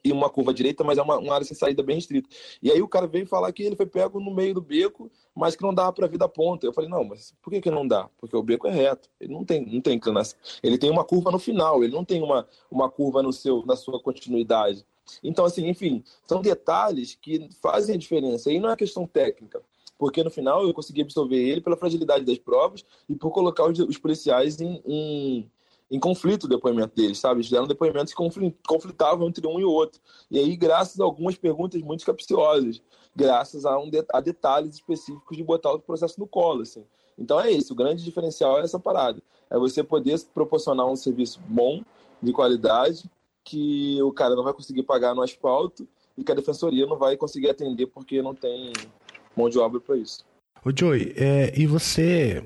e 0.05 0.13
uma 0.13 0.29
curva 0.29 0.53
direita, 0.53 0.83
mas 0.83 0.99
é 0.99 1.03
uma, 1.03 1.19
uma, 1.19 1.35
área 1.35 1.47
sem 1.47 1.57
saída 1.57 1.83
bem 1.83 1.97
restrita. 1.97 2.29
E 2.63 2.71
aí 2.71 2.81
o 2.83 2.89
cara 2.89 3.07
veio 3.07 3.27
falar 3.27 3.53
que 3.53 3.63
ele 3.63 3.77
foi 3.77 3.87
pego 3.87 4.21
no 4.21 4.35
meio 4.35 4.55
do 4.55 4.61
beco, 4.61 5.11
mas 5.35 5.55
que 5.55 5.63
não 5.63 5.75
dava 5.75 5.93
para 5.93 6.07
vir 6.07 6.19
da 6.19 6.29
ponta. 6.29 6.67
Eu 6.67 6.73
falei, 6.73 6.91
não, 6.91 7.05
mas 7.05 7.35
por 7.43 7.51
que, 7.51 7.61
que 7.61 7.71
não 7.71 7.87
dá? 7.87 8.09
Porque 8.19 8.37
o 8.37 8.43
beco 8.43 8.67
é 8.67 8.71
reto, 8.71 9.09
ele 9.21 9.33
não 9.33 9.45
tem, 9.45 9.65
não 9.65 9.81
tem 9.81 9.97
inclinação. 9.97 10.39
Ele 10.63 10.79
tem 10.79 10.91
uma 10.91 11.05
curva 11.05 11.31
no 11.31 11.39
final, 11.39 11.83
ele 11.85 11.93
não 11.93 12.05
tem 12.05 12.23
uma, 12.23 12.47
uma 12.71 12.91
curva 12.91 13.23
no 13.23 13.33
seu, 13.33 13.65
na 13.67 13.77
sua 13.77 14.01
continuidade. 14.01 14.85
Então, 15.23 15.45
assim, 15.45 15.69
enfim, 15.69 16.03
são 16.27 16.43
detalhes 16.43 17.15
que 17.15 17.49
fazem 17.63 17.95
a 17.95 17.99
diferença. 17.99 18.51
E 18.51 18.59
não 18.59 18.71
é 18.71 18.77
questão 18.77 19.07
técnica 19.07 19.63
porque 19.99 20.23
no 20.23 20.31
final 20.31 20.63
eu 20.63 20.75
consegui 20.75 21.03
absorver 21.03 21.37
ele 21.39 21.61
pela 21.61 21.77
fragilidade 21.77 22.25
das 22.25 22.39
provas 22.39 22.85
e 23.09 23.15
por 23.15 23.31
colocar 23.31 23.65
os, 23.65 23.79
os 23.79 23.99
policiais 23.99 24.61
em, 24.61 24.83
em, 24.85 25.51
em 25.91 26.01
conflito 26.01 26.45
o 26.45 26.49
depoimento 26.49 26.95
deles, 26.97 27.19
sabe? 27.19 27.41
Eles 27.41 27.51
deram 27.51 27.67
depoimentos 27.67 28.13
que 28.13 28.53
conflitavam 28.67 29.29
entre 29.29 29.47
um 29.47 29.61
e 29.61 29.65
outro. 29.65 30.01
E 30.31 30.39
aí, 30.39 30.57
graças 30.57 30.99
a 30.99 31.05
algumas 31.05 31.37
perguntas 31.37 31.81
muito 31.83 32.05
capciosas, 32.05 32.83
graças 33.15 33.65
a, 33.65 33.79
um 33.79 33.89
de, 33.89 34.05
a 34.13 34.21
detalhes 34.21 34.75
específicos 34.75 35.37
de 35.37 35.45
botar 35.45 35.73
o 35.73 35.79
processo 35.79 36.19
no 36.19 36.27
colo, 36.27 36.63
assim. 36.63 36.85
Então 37.19 37.41
é 37.41 37.51
isso, 37.51 37.73
o 37.73 37.77
grande 37.77 38.05
diferencial 38.05 38.59
é 38.59 38.63
essa 38.63 38.79
parada. 38.79 39.23
É 39.49 39.59
você 39.59 39.83
poder 39.83 40.21
proporcionar 40.35 40.87
um 40.87 40.97
serviço 40.97 41.41
bom, 41.49 41.83
de 42.23 42.33
qualidade, 42.33 43.09
que 43.45 44.01
o 44.03 44.13
cara 44.13 44.35
não 44.35 44.43
vai 44.43 44.53
conseguir 44.53 44.83
pagar 44.83 45.15
no 45.15 45.23
asfalto 45.23 45.87
e 46.17 46.25
que 46.25 46.33
a 46.33 46.35
defensoria 46.35 46.87
não 46.87 46.97
vai 46.97 47.17
conseguir 47.17 47.51
atender 47.51 47.87
porque 47.87 48.21
não 48.21 48.35
tem 48.35 48.73
mão 49.37 49.49
de 49.49 49.59
obra 49.59 49.81
para 49.81 49.97
isso. 49.97 50.25
Ô 50.65 50.71
Joey, 50.75 51.15
é, 51.17 51.53
e 51.57 51.67
você, 51.67 52.45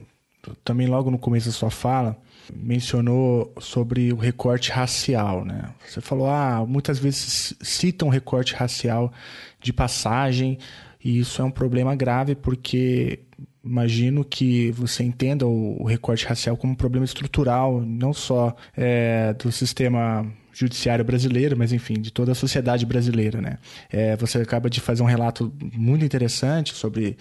também 0.65 0.87
logo 0.87 1.11
no 1.11 1.19
começo 1.19 1.47
da 1.47 1.53
sua 1.53 1.71
fala, 1.71 2.17
mencionou 2.53 3.53
sobre 3.61 4.13
o 4.13 4.17
recorte 4.17 4.71
racial, 4.71 5.45
né? 5.45 5.71
Você 5.87 6.01
falou, 6.01 6.29
ah, 6.29 6.65
muitas 6.67 6.99
vezes 6.99 7.55
citam 7.61 8.09
recorte 8.09 8.55
racial 8.55 9.13
de 9.61 9.73
passagem 9.73 10.59
e 11.03 11.19
isso 11.19 11.41
é 11.41 11.45
um 11.45 11.51
problema 11.51 11.95
grave 11.95 12.35
porque 12.35 13.21
imagino 13.65 14.25
que 14.25 14.71
você 14.73 15.05
entenda 15.05 15.47
o, 15.47 15.85
recorte 15.85 16.27
racial 16.27 16.57
como 16.57 16.73
um 16.73 16.77
problema 16.77 17.05
estrutural, 17.05 17.81
não 17.81 18.13
só 18.13 18.57
é, 18.77 19.35
do 19.35 19.53
sistema 19.53 20.27
judiciário 20.53 21.05
brasileiro, 21.05 21.57
mas 21.57 21.73
enfim, 21.73 21.95
de 21.95 22.11
toda 22.11 22.33
a 22.33 22.35
sociedade 22.35 22.85
brasileira, 22.85 23.41
né? 23.41 23.59
É, 23.91 24.17
você 24.17 24.39
acaba 24.39 24.69
de 24.69 24.81
fazer 24.81 25.03
um 25.03 25.07
relato 25.07 25.53
muito 25.73 26.05
interessante 26.05 26.75
sobre 26.75 27.17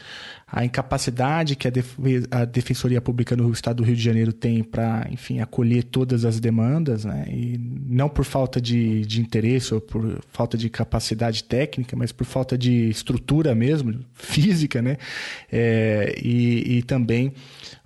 a 0.52 0.66
incapacidade 0.66 1.56
que 1.56 1.68
a, 1.68 1.72
a 2.32 2.46
Defensoria 2.46 3.00
Pública 3.00 3.36
no 3.36 3.52
Estado 3.52 3.78
do 3.78 3.84
Rio 3.84 3.96
de 3.96 4.02
Janeiro 4.02 4.34
tem 4.34 4.64
para, 4.64 5.08
enfim, 5.12 5.40
acolher 5.40 5.84
todas 5.84 6.26
as 6.26 6.40
demandas, 6.40 7.06
né? 7.06 7.26
E 7.30 7.58
não 7.86 8.10
por 8.10 8.26
falta 8.26 8.60
de, 8.60 9.06
de 9.06 9.22
interesse 9.22 9.74
ou 9.74 9.80
por 9.80 10.20
falta 10.32 10.58
de 10.58 10.70
capacidade 10.70 11.44
técnica, 11.44 11.96
mas 11.96 12.12
por 12.12 12.26
falta 12.26 12.58
de 12.58 12.90
estrutura 12.90 13.54
mesmo, 13.54 14.00
física, 14.14 14.82
né? 14.82 14.98
É, 15.52 16.16
e, 16.22 16.78
e 16.78 16.84
também 16.84 17.32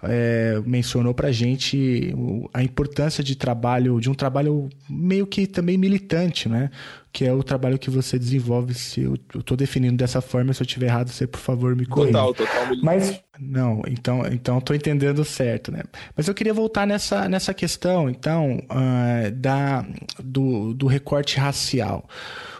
é, 0.02 0.62
mencionou 0.66 1.14
para 1.14 1.28
a 1.28 1.32
gente 1.32 2.14
a 2.54 2.64
importância 2.64 3.24
de 3.24 3.36
trabalho, 3.36 4.00
de 4.00 4.10
um 4.10 4.14
trabalho 4.14 4.70
meio 4.90 5.28
que 5.28 5.46
também 5.48 5.78
militante, 5.78 6.48
né? 6.48 6.70
Que 7.14 7.26
é 7.26 7.32
o 7.32 7.44
trabalho 7.44 7.78
que 7.78 7.92
você 7.92 8.18
desenvolve. 8.18 8.74
Se 8.74 9.02
eu 9.02 9.14
estou 9.40 9.56
definindo 9.56 9.96
dessa 9.96 10.20
forma, 10.20 10.52
se 10.52 10.62
eu 10.64 10.66
estiver 10.66 10.88
errado, 10.88 11.10
você 11.10 11.28
por 11.28 11.40
favor 11.40 11.76
me 11.76 11.86
corrija. 11.86 12.12
Total, 12.12 12.34
total. 12.34 12.76
Mas 12.82 13.22
não, 13.40 13.82
então, 13.88 14.26
então 14.32 14.58
estou 14.58 14.76
entendendo 14.76 15.24
certo, 15.24 15.72
né? 15.72 15.84
Mas 16.18 16.28
eu 16.28 16.34
queria 16.34 16.54
voltar 16.54 16.88
nessa, 16.88 17.30
nessa 17.30 17.54
questão, 17.54 18.10
então, 18.10 18.58
uh, 18.64 19.32
da 19.32 19.86
do, 20.24 20.74
do 20.74 20.88
recorte 20.88 21.38
racial. 21.38 22.08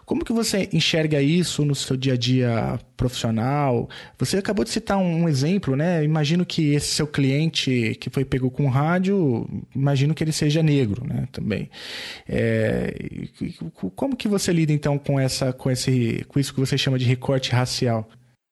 Como 0.06 0.24
que 0.24 0.34
você 0.34 0.70
enxerga 0.74 1.22
isso 1.22 1.64
no 1.64 1.74
seu 1.74 1.96
dia 1.96 2.14
a 2.14 2.18
dia 2.18 2.80
profissional? 2.98 3.90
Você 4.18 4.38
acabou 4.38 4.66
de 4.66 4.72
citar 4.72 4.98
um, 4.98 5.28
exemplo, 5.28 5.76
né? 5.76 6.04
Imagino 6.04 6.46
que 6.46 6.74
esse 6.74 6.88
seu 6.88 7.08
cliente 7.08 7.96
que 8.00 8.10
foi 8.10 8.26
pego 8.26 8.52
com 8.52 8.68
rádio, 8.68 9.48
imagino 9.76 10.14
que 10.14 10.24
ele 10.24 10.32
seja 10.32 10.62
negro, 10.62 11.06
né? 11.06 11.28
Também. 11.32 11.70
É, 12.28 12.94
como 13.96 14.16
que 14.16 14.28
você 14.28 14.52
lida 14.52 14.74
então 14.74 14.98
com 14.98 15.20
essa, 15.20 15.54
com 15.54 15.72
esse, 15.72 16.26
com 16.28 16.40
isso 16.40 16.54
que 16.54 16.60
você 16.60 16.78
chama 16.78 17.00
de 17.00 17.06
recorte 17.06 17.52
racial? 17.52 18.08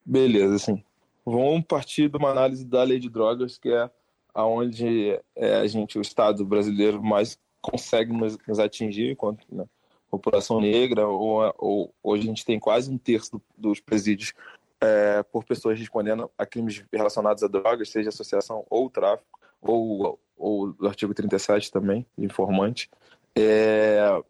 Beleza, 0.06 0.56
assim. 0.56 0.82
Vamos 1.26 1.64
partir 1.66 2.10
de 2.10 2.18
uma 2.18 2.30
análise 2.30 2.66
da 2.66 2.84
lei 2.84 3.00
de 3.00 3.10
drogas, 3.10 3.58
que 3.58 3.70
é 3.70 3.90
aonde 4.34 5.20
é, 5.36 5.56
a 5.56 5.68
gente, 5.68 5.98
o 5.98 6.02
Estado 6.02 6.46
brasileiro, 6.46 7.04
mais 7.04 7.38
consegue 7.62 8.12
nos, 8.12 8.38
nos 8.48 8.60
atingir, 8.60 9.12
enquanto, 9.12 9.46
né? 9.52 9.66
População 10.12 10.60
negra, 10.60 11.08
ou, 11.08 11.54
ou, 11.58 11.96
hoje 12.04 12.24
a 12.24 12.28
gente 12.28 12.46
tem 12.46 12.60
quase 12.60 12.92
um 12.92 12.98
terço 12.98 13.32
do, 13.32 13.42
dos 13.58 13.80
presídios 13.80 14.34
é, 14.82 15.24
por 15.24 15.46
pessoas 15.46 15.80
respondendo 15.80 16.30
a 16.38 16.46
crimes 16.46 16.84
relacionados 16.92 17.42
a 17.44 17.48
drogas, 17.48 17.90
seja 17.90 18.10
associação 18.10 18.66
ou 18.70 18.90
tráfico, 18.90 19.40
ou, 19.62 20.20
ou 20.36 20.74
do 20.74 20.88
artigo 20.88 21.14
37 21.14 21.72
também, 21.72 22.06
informante. 22.18 22.90
É, 23.36 24.22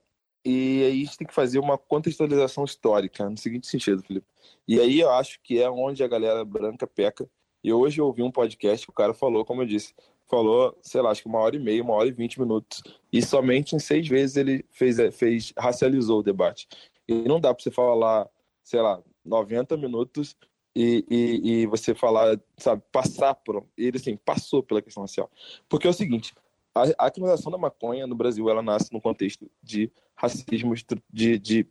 e 0.45 0.83
aí 0.83 1.01
a 1.01 1.05
gente 1.05 1.17
tem 1.17 1.27
que 1.27 1.33
fazer 1.33 1.57
uma 1.59 1.77
contextualização 1.77 2.63
histórica, 2.63 3.29
no 3.29 3.37
seguinte 3.37 3.67
sentido, 3.67 4.03
Felipe. 4.03 4.27
E 4.67 4.79
aí 4.79 4.99
eu 4.99 5.09
acho 5.11 5.39
que 5.41 5.61
é 5.61 5.69
onde 5.69 6.03
a 6.03 6.07
galera 6.07 6.45
branca 6.45 6.85
peca. 6.85 7.27
E 7.63 7.71
hoje 7.71 8.01
eu 8.01 8.05
ouvi 8.05 8.23
um 8.23 8.31
podcast 8.31 8.85
que 8.85 8.91
o 8.91 8.95
cara 8.95 9.13
falou, 9.13 9.45
como 9.45 9.61
eu 9.61 9.67
disse, 9.67 9.93
falou, 10.31 10.77
sei 10.81 11.01
lá, 11.01 11.11
acho 11.11 11.21
que 11.21 11.27
uma 11.27 11.39
hora 11.39 11.57
e 11.57 11.59
meia, 11.59 11.83
uma 11.83 11.93
hora 11.93 12.07
e 12.07 12.11
vinte 12.11 12.39
minutos. 12.39 12.81
E 13.11 13.21
somente 13.21 13.75
em 13.75 13.79
seis 13.79 14.07
vezes 14.07 14.37
ele 14.37 14.65
fez, 14.71 14.97
fez 15.13 15.53
racializou 15.57 16.19
o 16.19 16.23
debate. 16.23 16.69
E 17.07 17.13
não 17.27 17.39
dá 17.39 17.53
para 17.53 17.61
você 17.61 17.69
falar, 17.69 18.29
sei 18.63 18.81
lá, 18.81 19.03
90 19.25 19.75
minutos 19.75 20.37
e, 20.73 21.05
e, 21.09 21.51
e, 21.51 21.65
você 21.67 21.93
falar, 21.93 22.39
sabe, 22.57 22.81
passar 22.91 23.35
por. 23.35 23.65
Ele, 23.77 23.97
assim, 23.97 24.15
passou 24.15 24.63
pela 24.63 24.81
questão 24.81 25.03
racial. 25.03 25.29
Porque 25.67 25.85
é 25.85 25.89
o 25.89 25.93
seguinte: 25.93 26.33
a, 26.73 27.07
a 27.07 27.11
criminalização 27.11 27.51
da 27.51 27.57
maconha 27.57 28.07
no 28.07 28.15
Brasil 28.15 28.49
ela 28.49 28.61
nasce 28.61 28.93
no 28.93 29.01
contexto 29.01 29.51
de 29.61 29.91
racismo, 30.15 30.73
de, 31.11 31.37
de 31.37 31.67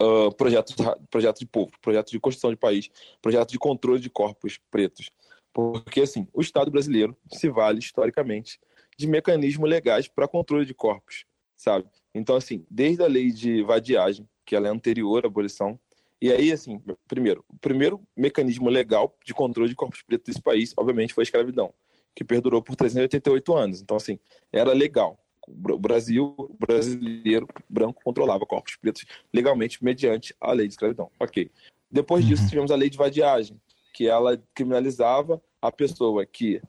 uh, 0.00 0.34
projetos, 0.34 0.74
projetos 1.10 1.40
de 1.40 1.46
povo, 1.46 1.72
projetos 1.82 2.10
de 2.10 2.18
construção 2.18 2.50
de 2.50 2.56
país, 2.56 2.90
projetos 3.20 3.52
de 3.52 3.58
controle 3.58 4.00
de 4.00 4.08
corpos 4.08 4.58
pretos. 4.70 5.10
Porque, 5.52 6.02
assim, 6.02 6.26
o 6.32 6.40
Estado 6.40 6.70
brasileiro 6.70 7.16
se 7.32 7.48
vale, 7.48 7.78
historicamente, 7.78 8.58
de 8.96 9.06
mecanismos 9.06 9.68
legais 9.68 10.08
para 10.08 10.28
controle 10.28 10.64
de 10.64 10.74
corpos, 10.74 11.24
sabe? 11.56 11.88
Então, 12.14 12.36
assim, 12.36 12.64
desde 12.70 13.02
a 13.02 13.06
lei 13.06 13.30
de 13.32 13.62
vadiagem, 13.62 14.28
que 14.44 14.54
ela 14.54 14.68
é 14.68 14.70
anterior 14.70 15.24
à 15.24 15.28
abolição, 15.28 15.78
e 16.20 16.30
aí, 16.30 16.52
assim, 16.52 16.80
primeiro, 17.08 17.44
o 17.48 17.56
primeiro 17.58 18.00
mecanismo 18.14 18.68
legal 18.68 19.16
de 19.24 19.32
controle 19.32 19.70
de 19.70 19.74
corpos 19.74 20.02
pretos 20.02 20.26
desse 20.26 20.42
país, 20.42 20.74
obviamente, 20.76 21.14
foi 21.14 21.22
a 21.22 21.24
escravidão, 21.24 21.72
que 22.14 22.22
perdurou 22.22 22.60
por 22.60 22.76
388 22.76 23.56
anos. 23.56 23.80
Então, 23.80 23.96
assim, 23.96 24.18
era 24.52 24.72
legal. 24.72 25.18
O 25.48 25.78
Brasil, 25.78 26.34
o 26.36 26.54
brasileiro 26.58 27.48
branco 27.68 28.02
controlava 28.04 28.44
corpos 28.44 28.76
pretos 28.76 29.04
legalmente 29.32 29.82
mediante 29.82 30.34
a 30.38 30.52
lei 30.52 30.66
de 30.66 30.74
escravidão. 30.74 31.10
Ok. 31.18 31.50
Depois 31.90 32.24
disso, 32.24 32.42
uhum. 32.42 32.48
tivemos 32.48 32.70
a 32.70 32.76
lei 32.76 32.90
de 32.90 32.98
vadiagem, 32.98 33.58
que 33.92 34.08
ela 34.08 34.40
criminalizava 34.54 35.42
a 35.60 35.70
pessoa 35.70 36.24
que 36.24 36.60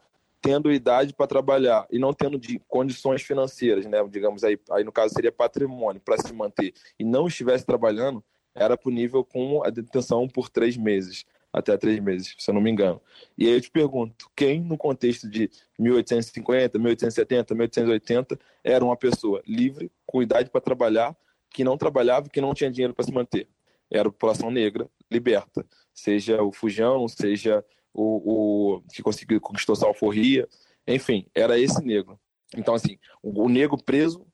tendo 0.42 0.72
idade 0.72 1.14
para 1.14 1.28
trabalhar 1.28 1.86
e 1.92 2.00
não 2.00 2.14
tendo 2.14 2.38
de 2.38 2.60
condições 2.68 3.22
financeiras, 3.22 3.86
né, 3.86 4.04
digamos 4.10 4.44
aí, 4.44 4.60
aí 4.72 4.84
no 4.84 4.92
caso 4.92 5.14
seria 5.14 5.32
patrimônio 5.32 6.02
para 6.02 6.18
se 6.18 6.34
manter 6.34 6.74
e 7.00 7.06
não 7.06 7.28
estivesse 7.28 7.66
trabalhando, 7.66 8.24
era 8.56 8.76
punível 8.76 9.24
com 9.24 9.64
a 9.64 9.70
detenção 9.70 10.28
por 10.28 10.50
três 10.50 10.76
meses, 10.76 11.26
até 11.54 11.78
três 11.78 12.00
meses, 12.00 12.36
se 12.38 12.50
eu 12.50 12.56
não 12.56 12.62
me 12.62 12.72
engano. 12.72 13.00
E 13.38 13.46
aí 13.46 13.54
eu 13.54 13.62
te 13.62 13.70
pergunto, 13.70 14.30
quem 14.36 14.60
no 14.60 14.78
contexto 14.78 15.30
de 15.30 15.50
1850, 15.78 16.80
1870, 16.80 17.54
1880 17.54 18.40
era 18.64 18.84
uma 18.84 18.98
pessoa 18.98 19.44
livre, 19.46 19.92
com 20.06 20.24
idade 20.24 20.50
para 20.50 20.60
trabalhar, 20.60 21.16
que 21.50 21.64
não 21.64 21.78
trabalhava, 21.78 22.30
que 22.30 22.42
não 22.42 22.54
tinha 22.54 22.72
dinheiro 22.72 22.94
para 22.94 23.06
se 23.06 23.12
manter? 23.12 23.48
Era 23.92 24.08
a 24.08 24.12
população 24.12 24.50
negra 24.50 24.90
liberta, 25.12 25.66
seja 25.94 26.42
o 26.42 26.52
fujão, 26.52 27.08
seja 27.08 27.64
o, 27.94 28.76
o 28.76 28.82
que 28.94 29.02
conseguiu 29.02 29.42
conquistou 29.42 29.76
alforria, 29.86 30.48
enfim, 30.88 31.28
era 31.36 31.60
esse 31.60 31.84
negro. 31.84 32.20
Então 32.56 32.74
assim, 32.74 32.98
o, 33.22 33.44
o 33.46 33.50
negro 33.50 33.78
preso, 33.78 34.26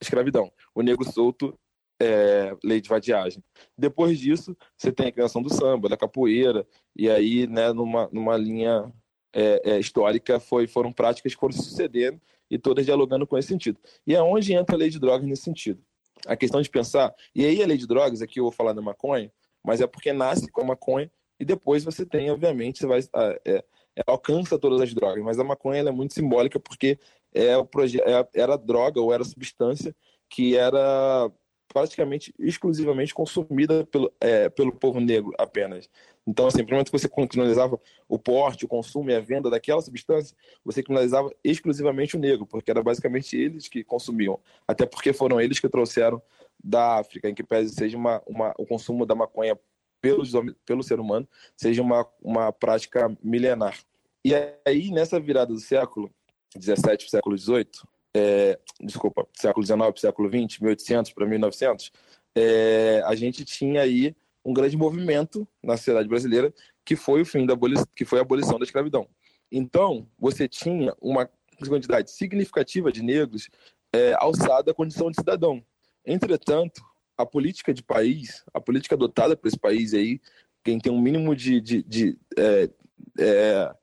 escravidão, 0.00 0.52
o 0.74 0.82
negro 0.82 1.04
solto 1.04 1.58
é, 2.00 2.56
lei 2.64 2.80
de 2.80 2.88
vadiagem. 2.88 3.44
Depois 3.76 4.18
disso, 4.18 4.56
você 4.76 4.90
tem 4.90 5.08
a 5.08 5.12
criação 5.12 5.42
do 5.42 5.52
samba, 5.52 5.88
da 5.88 5.96
capoeira, 5.96 6.66
e 6.96 7.10
aí, 7.10 7.46
né, 7.46 7.72
numa, 7.72 8.08
numa 8.10 8.36
linha 8.36 8.90
é, 9.32 9.72
é, 9.72 9.78
histórica, 9.78 10.40
foi, 10.40 10.66
foram 10.66 10.92
práticas 10.92 11.34
que 11.34 11.40
foram 11.40 11.54
sucedendo 11.54 12.20
e 12.50 12.58
todas 12.58 12.86
dialogando 12.86 13.26
com 13.26 13.36
esse 13.36 13.48
sentido. 13.48 13.78
E 14.06 14.14
é 14.14 14.22
onde 14.22 14.54
entra 14.54 14.74
a 14.74 14.78
lei 14.78 14.88
de 14.88 14.98
drogas 14.98 15.28
nesse 15.28 15.42
sentido. 15.42 15.82
A 16.26 16.36
questão 16.36 16.60
de 16.60 16.68
pensar, 16.68 17.14
e 17.34 17.44
aí 17.44 17.62
a 17.62 17.66
lei 17.66 17.76
de 17.76 17.86
drogas, 17.86 18.22
aqui 18.22 18.40
eu 18.40 18.44
vou 18.44 18.52
falar 18.52 18.72
da 18.72 18.82
maconha, 18.82 19.30
mas 19.64 19.80
é 19.80 19.86
porque 19.86 20.12
nasce 20.12 20.50
com 20.50 20.62
a 20.62 20.64
maconha 20.64 21.10
e 21.38 21.44
depois 21.44 21.84
você 21.84 22.04
tem, 22.04 22.30
obviamente, 22.30 22.78
você 22.78 22.86
vai 22.86 23.00
é, 23.00 23.40
é, 23.46 23.64
alcança 24.06 24.58
todas 24.58 24.80
as 24.80 24.94
drogas, 24.94 25.24
mas 25.24 25.38
a 25.38 25.44
maconha 25.44 25.80
é 25.80 25.90
muito 25.90 26.14
simbólica 26.14 26.60
porque 26.60 26.98
é 27.32 27.56
o 27.56 27.64
projeto, 27.64 28.06
é, 28.06 28.28
era 28.34 28.56
droga 28.56 29.00
ou 29.00 29.12
era 29.12 29.24
substância 29.24 29.94
que 30.28 30.56
era 30.56 31.30
praticamente 31.72 32.34
exclusivamente 32.36 33.14
consumida 33.14 33.86
pelo, 33.86 34.12
é, 34.20 34.48
pelo 34.48 34.72
povo 34.72 34.98
negro 34.98 35.32
apenas. 35.38 35.88
Então, 36.26 36.48
assim, 36.48 36.64
primeiro 36.64 36.84
que 36.84 36.92
você 36.92 37.08
criminalizava 37.08 37.80
o 38.08 38.18
porte, 38.18 38.64
o 38.64 38.68
consumo 38.68 39.08
e 39.08 39.14
a 39.14 39.20
venda 39.20 39.48
daquela 39.48 39.80
substância, 39.80 40.36
você 40.64 40.82
criminalizava 40.82 41.30
exclusivamente 41.44 42.16
o 42.16 42.20
negro, 42.20 42.44
porque 42.44 42.70
era 42.70 42.82
basicamente 42.82 43.36
eles 43.36 43.68
que 43.68 43.84
consumiam. 43.84 44.38
Até 44.66 44.84
porque 44.84 45.12
foram 45.12 45.40
eles 45.40 45.60
que 45.60 45.68
trouxeram 45.68 46.20
da 46.62 46.98
África, 46.98 47.28
em 47.28 47.34
que 47.34 47.44
pese 47.44 47.72
seja 47.72 47.96
uma, 47.96 48.20
uma, 48.26 48.52
o 48.58 48.66
consumo 48.66 49.06
da 49.06 49.14
maconha 49.14 49.56
pelo, 50.00 50.24
pelo 50.66 50.82
ser 50.82 50.98
humano, 50.98 51.28
seja 51.56 51.82
uma, 51.82 52.06
uma 52.20 52.52
prática 52.52 53.16
milenar. 53.22 53.78
E 54.24 54.34
aí, 54.66 54.90
nessa 54.90 55.20
virada 55.20 55.52
do 55.52 55.60
século 55.60 56.10
17 56.56 57.04
para 57.04 57.10
século 57.10 57.36
18, 57.36 57.86
é, 58.14 58.58
desculpa, 58.80 59.26
século 59.34 59.64
XIX 59.64 59.78
para 59.78 59.96
século 59.96 60.28
XX, 60.28 60.58
1800 60.60 61.12
para 61.12 61.26
1900, 61.26 61.92
é, 62.34 63.02
a 63.04 63.14
gente 63.14 63.44
tinha 63.44 63.82
aí 63.82 64.14
um 64.44 64.52
grande 64.52 64.76
movimento 64.76 65.46
na 65.62 65.76
sociedade 65.76 66.08
brasileira 66.08 66.52
que 66.84 66.96
foi 66.96 67.22
o 67.22 67.26
fim 67.26 67.46
da 67.46 67.52
abolição, 67.52 67.86
que 67.94 68.04
foi 68.04 68.18
a 68.18 68.22
abolição 68.22 68.58
da 68.58 68.64
escravidão. 68.64 69.06
Então, 69.52 70.08
você 70.18 70.48
tinha 70.48 70.94
uma 71.00 71.28
quantidade 71.68 72.10
significativa 72.10 72.90
de 72.90 73.02
negros 73.02 73.48
é, 73.92 74.14
alçada 74.14 74.70
à 74.70 74.74
condição 74.74 75.10
de 75.10 75.16
cidadão. 75.16 75.62
Entretanto, 76.06 76.82
a 77.16 77.26
política 77.26 77.74
de 77.74 77.82
país, 77.82 78.44
a 78.52 78.60
política 78.60 78.94
adotada 78.94 79.36
por 79.36 79.48
esse 79.48 79.58
país 79.58 79.92
aí, 79.92 80.20
quem 80.64 80.78
tem 80.78 80.92
um 80.92 81.00
mínimo 81.00 81.34
de, 81.36 81.60
de, 81.60 81.82
de 81.82 82.18
é, 82.36 82.70
é, 83.18 83.74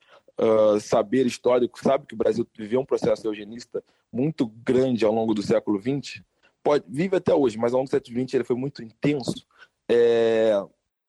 uh, 0.42 0.80
saber 0.80 1.26
histórico 1.26 1.80
sabe 1.80 2.06
que 2.06 2.14
o 2.14 2.18
Brasil 2.18 2.48
viveu 2.58 2.80
um 2.80 2.86
processo 2.86 3.28
eugenista 3.28 3.84
muito 4.12 4.48
grande 4.48 5.06
ao 5.06 5.14
longo 5.14 5.34
do 5.34 5.42
século 5.42 5.80
XX, 5.82 6.22
pode, 6.64 6.86
vive 6.88 7.16
até 7.16 7.34
hoje, 7.34 7.58
mas 7.58 7.74
ao 7.74 7.80
longo 7.80 7.90
do 7.90 7.92
século 7.92 8.20
XX 8.20 8.34
ele 8.34 8.44
foi 8.44 8.56
muito 8.56 8.84
intenso. 8.84 9.46
É, 9.90 10.54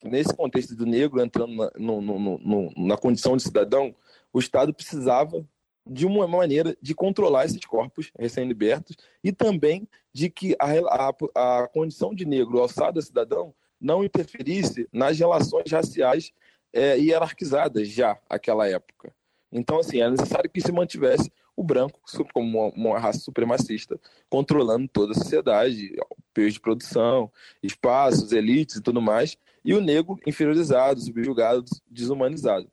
nesse 0.05 0.35
contexto 0.35 0.75
do 0.75 0.87
negro 0.87 1.21
entrando 1.21 1.55
na, 1.55 1.71
no, 1.77 2.01
no, 2.01 2.39
no, 2.39 2.73
na 2.77 2.97
condição 2.97 3.37
de 3.37 3.43
cidadão, 3.43 3.95
o 4.33 4.39
Estado 4.39 4.73
precisava 4.73 5.45
de 5.87 6.07
uma 6.07 6.29
maneira 6.29 6.77
de 6.83 6.95
controlar 6.95 7.47
esses 7.47 7.65
corpos 7.65 8.13
recém-libertos 8.19 8.97
e 9.25 9.33
também 9.33 9.89
de 10.13 10.29
que 10.29 10.55
a, 10.61 11.11
a, 11.35 11.63
a 11.63 11.69
condição 11.69 12.15
de 12.15 12.27
negro 12.27 12.59
alçado 12.59 12.99
a 12.99 13.03
cidadão 13.03 13.55
não 13.81 14.05
interferisse 14.05 14.89
nas 14.93 15.19
relações 15.19 15.71
raciais 15.71 16.33
é, 16.73 16.99
hierarquizadas 16.99 17.89
já 17.89 18.19
naquela 18.29 18.69
época. 18.69 19.15
Então, 19.51 19.79
assim, 19.79 20.01
é 20.01 20.11
necessário 20.11 20.51
que 20.51 20.61
se 20.61 20.71
mantivesse 20.71 21.33
o 21.59 21.65
branco 21.65 21.99
como 22.33 22.69
uma, 22.69 22.73
uma 22.73 22.99
raça 23.01 23.19
supremacista, 23.19 23.99
controlando 24.31 24.87
toda 24.87 25.11
a 25.11 25.15
sociedade, 25.17 25.93
peixe 26.33 26.53
de 26.53 26.61
produção, 26.61 27.33
espaços, 27.61 28.31
elites 28.31 28.77
e 28.77 28.81
tudo 28.81 29.03
mais, 29.03 29.37
e 29.65 29.75
o 29.75 29.81
negro 29.81 30.17
inferiorizado, 30.25 31.01
subjugado, 31.01 31.65
desumanizado. 31.91 32.71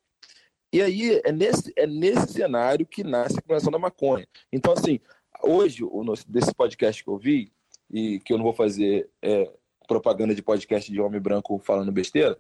E 0.71 0.83
aí 0.83 1.19
é 1.25 1.31
nesse, 1.31 1.73
é 1.75 1.87
nesse 1.87 2.33
cenário 2.33 2.85
que 2.85 3.03
nasce 3.03 3.39
a 3.39 3.41
criação 3.41 3.71
da 3.71 3.79
maconha. 3.79 4.27
Então, 4.53 4.73
assim, 4.73 4.99
hoje, 5.41 5.83
o 5.83 6.03
nosso, 6.03 6.29
desse 6.29 6.53
podcast 6.53 7.03
que 7.03 7.09
eu 7.09 7.17
vi, 7.17 7.51
e 7.89 8.19
que 8.19 8.33
eu 8.33 8.37
não 8.37 8.43
vou 8.43 8.53
fazer 8.53 9.09
é, 9.19 9.51
propaganda 9.87 10.35
de 10.35 10.43
podcast 10.43 10.91
de 10.91 11.01
homem 11.01 11.19
branco 11.19 11.57
falando 11.57 11.91
besteira, 11.91 12.37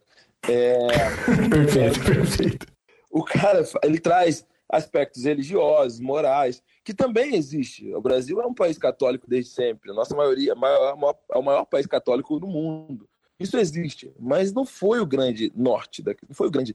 é, 0.47 0.77
perfeito, 1.49 2.05
perfeito. 2.05 2.67
O 3.09 3.23
cara, 3.23 3.63
ele 3.83 3.99
traz 3.99 4.45
aspectos 4.69 5.23
religiosos, 5.23 5.99
morais, 5.99 6.63
que 6.83 6.93
também 6.93 7.35
existe. 7.35 7.93
O 7.93 8.01
Brasil 8.01 8.41
é 8.41 8.45
um 8.45 8.53
país 8.53 8.77
católico 8.77 9.27
desde 9.27 9.51
sempre. 9.51 9.91
A 9.91 9.93
nossa 9.93 10.15
maioria 10.15 10.51
é, 10.51 10.55
maior, 10.55 11.17
é 11.31 11.37
o 11.37 11.43
maior 11.43 11.65
país 11.65 11.85
católico 11.85 12.39
do 12.39 12.47
mundo. 12.47 13.07
Isso 13.37 13.57
existe, 13.57 14.13
mas 14.17 14.53
não 14.53 14.65
foi 14.65 15.01
o 15.01 15.05
grande 15.05 15.51
norte, 15.53 16.01
da, 16.01 16.15
não 16.25 16.33
foi 16.33 16.47
o 16.47 16.51
grande 16.51 16.73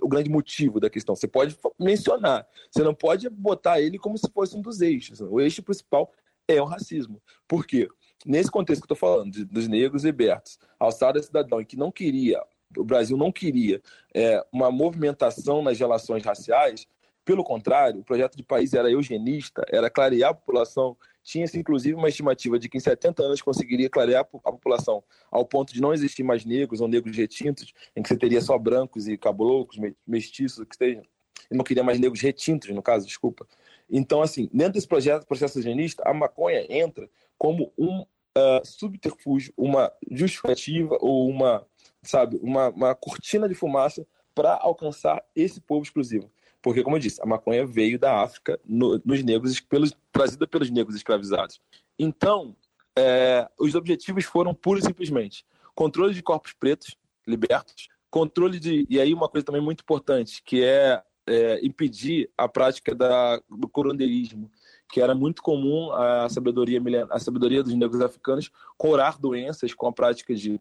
o 0.00 0.08
grande 0.08 0.30
motivo 0.30 0.78
da 0.78 0.88
questão. 0.88 1.16
Você 1.16 1.26
pode 1.26 1.58
mencionar, 1.78 2.46
você 2.70 2.84
não 2.84 2.94
pode 2.94 3.28
botar 3.28 3.80
ele 3.80 3.98
como 3.98 4.16
se 4.16 4.30
fosse 4.32 4.56
um 4.56 4.60
dos 4.60 4.80
eixos. 4.80 5.20
O 5.20 5.40
eixo 5.40 5.60
principal 5.60 6.12
é 6.46 6.62
o 6.62 6.64
racismo. 6.64 7.20
Por 7.48 7.66
quê? 7.66 7.88
Nesse 8.24 8.50
contexto 8.50 8.82
que 8.82 8.92
eu 8.92 8.94
estou 8.94 9.08
falando, 9.08 9.32
de, 9.32 9.44
dos 9.44 9.66
negros 9.66 10.04
libertos, 10.04 10.58
alçada 10.78 11.20
cidadão, 11.20 11.64
que 11.64 11.76
não 11.76 11.90
queria, 11.90 12.40
o 12.76 12.84
Brasil 12.84 13.16
não 13.16 13.32
queria 13.32 13.82
é, 14.14 14.44
uma 14.52 14.70
movimentação 14.70 15.62
nas 15.62 15.78
relações 15.78 16.24
raciais, 16.24 16.86
pelo 17.28 17.44
contrário, 17.44 18.00
o 18.00 18.04
projeto 18.04 18.38
de 18.38 18.42
país 18.42 18.72
era 18.72 18.90
eugenista, 18.90 19.62
era 19.68 19.90
clarear 19.90 20.30
a 20.30 20.34
população. 20.34 20.96
Tinha-se, 21.22 21.58
inclusive, 21.58 21.94
uma 21.94 22.08
estimativa 22.08 22.58
de 22.58 22.70
que 22.70 22.78
em 22.78 22.80
70 22.80 23.22
anos 23.22 23.42
conseguiria 23.42 23.90
clarear 23.90 24.22
a 24.22 24.50
população 24.50 25.04
ao 25.30 25.44
ponto 25.44 25.74
de 25.74 25.78
não 25.78 25.92
existir 25.92 26.22
mais 26.22 26.46
negros 26.46 26.80
ou 26.80 26.88
negros 26.88 27.14
retintos, 27.14 27.74
em 27.94 28.02
que 28.02 28.08
você 28.08 28.16
teria 28.16 28.40
só 28.40 28.56
brancos 28.56 29.06
e 29.06 29.18
caboclos, 29.18 29.78
mestiços, 30.06 30.64
que 30.64 30.74
estejam. 30.74 31.02
Ele 31.50 31.58
não 31.58 31.64
queria 31.64 31.84
mais 31.84 32.00
negros 32.00 32.22
retintos, 32.22 32.70
no 32.70 32.82
caso, 32.82 33.04
desculpa. 33.04 33.46
Então, 33.90 34.22
assim, 34.22 34.48
dentro 34.50 34.72
desse 34.72 34.88
projeto, 34.88 35.26
processo 35.26 35.58
higienista, 35.58 36.02
a 36.06 36.14
maconha 36.14 36.64
entra 36.70 37.10
como 37.36 37.70
um 37.76 38.00
uh, 38.00 38.64
subterfúgio, 38.64 39.52
uma 39.54 39.92
justificativa 40.10 40.96
ou 40.98 41.28
uma, 41.28 41.66
sabe, 42.02 42.38
uma, 42.40 42.70
uma 42.70 42.94
cortina 42.94 43.46
de 43.46 43.54
fumaça 43.54 44.06
para 44.34 44.54
alcançar 44.54 45.22
esse 45.36 45.60
povo 45.60 45.82
exclusivo. 45.82 46.30
Porque, 46.62 46.82
como 46.82 46.96
eu 46.96 47.00
disse, 47.00 47.22
a 47.22 47.26
maconha 47.26 47.64
veio 47.64 47.98
da 47.98 48.20
África 48.22 48.58
no, 48.64 49.00
nos 49.04 49.22
negros, 49.22 49.60
pelos, 49.60 49.94
trazida 50.10 50.46
pelos 50.46 50.70
negros 50.70 50.96
escravizados. 50.96 51.60
Então, 51.98 52.56
é, 52.96 53.48
os 53.58 53.74
objetivos 53.74 54.24
foram 54.24 54.52
pura 54.52 54.80
e 54.80 54.82
simplesmente 54.82 55.44
controle 55.74 56.12
de 56.12 56.22
corpos 56.22 56.52
pretos 56.52 56.96
libertos, 57.24 57.88
controle 58.10 58.58
de. 58.58 58.84
E 58.90 59.00
aí, 59.00 59.14
uma 59.14 59.28
coisa 59.28 59.46
também 59.46 59.62
muito 59.62 59.82
importante, 59.82 60.42
que 60.42 60.64
é, 60.64 61.00
é 61.26 61.64
impedir 61.64 62.28
a 62.36 62.48
prática 62.48 62.94
da, 62.94 63.40
do 63.48 63.68
corondeirismo, 63.68 64.50
que 64.90 65.00
era 65.00 65.14
muito 65.14 65.40
comum 65.40 65.92
a 65.92 66.28
sabedoria, 66.28 66.80
a 67.10 67.18
sabedoria 67.20 67.62
dos 67.62 67.74
negros 67.74 68.00
africanos 68.00 68.50
curar 68.76 69.18
doenças 69.18 69.72
com 69.72 69.86
a 69.86 69.92
prática 69.92 70.34
de 70.34 70.60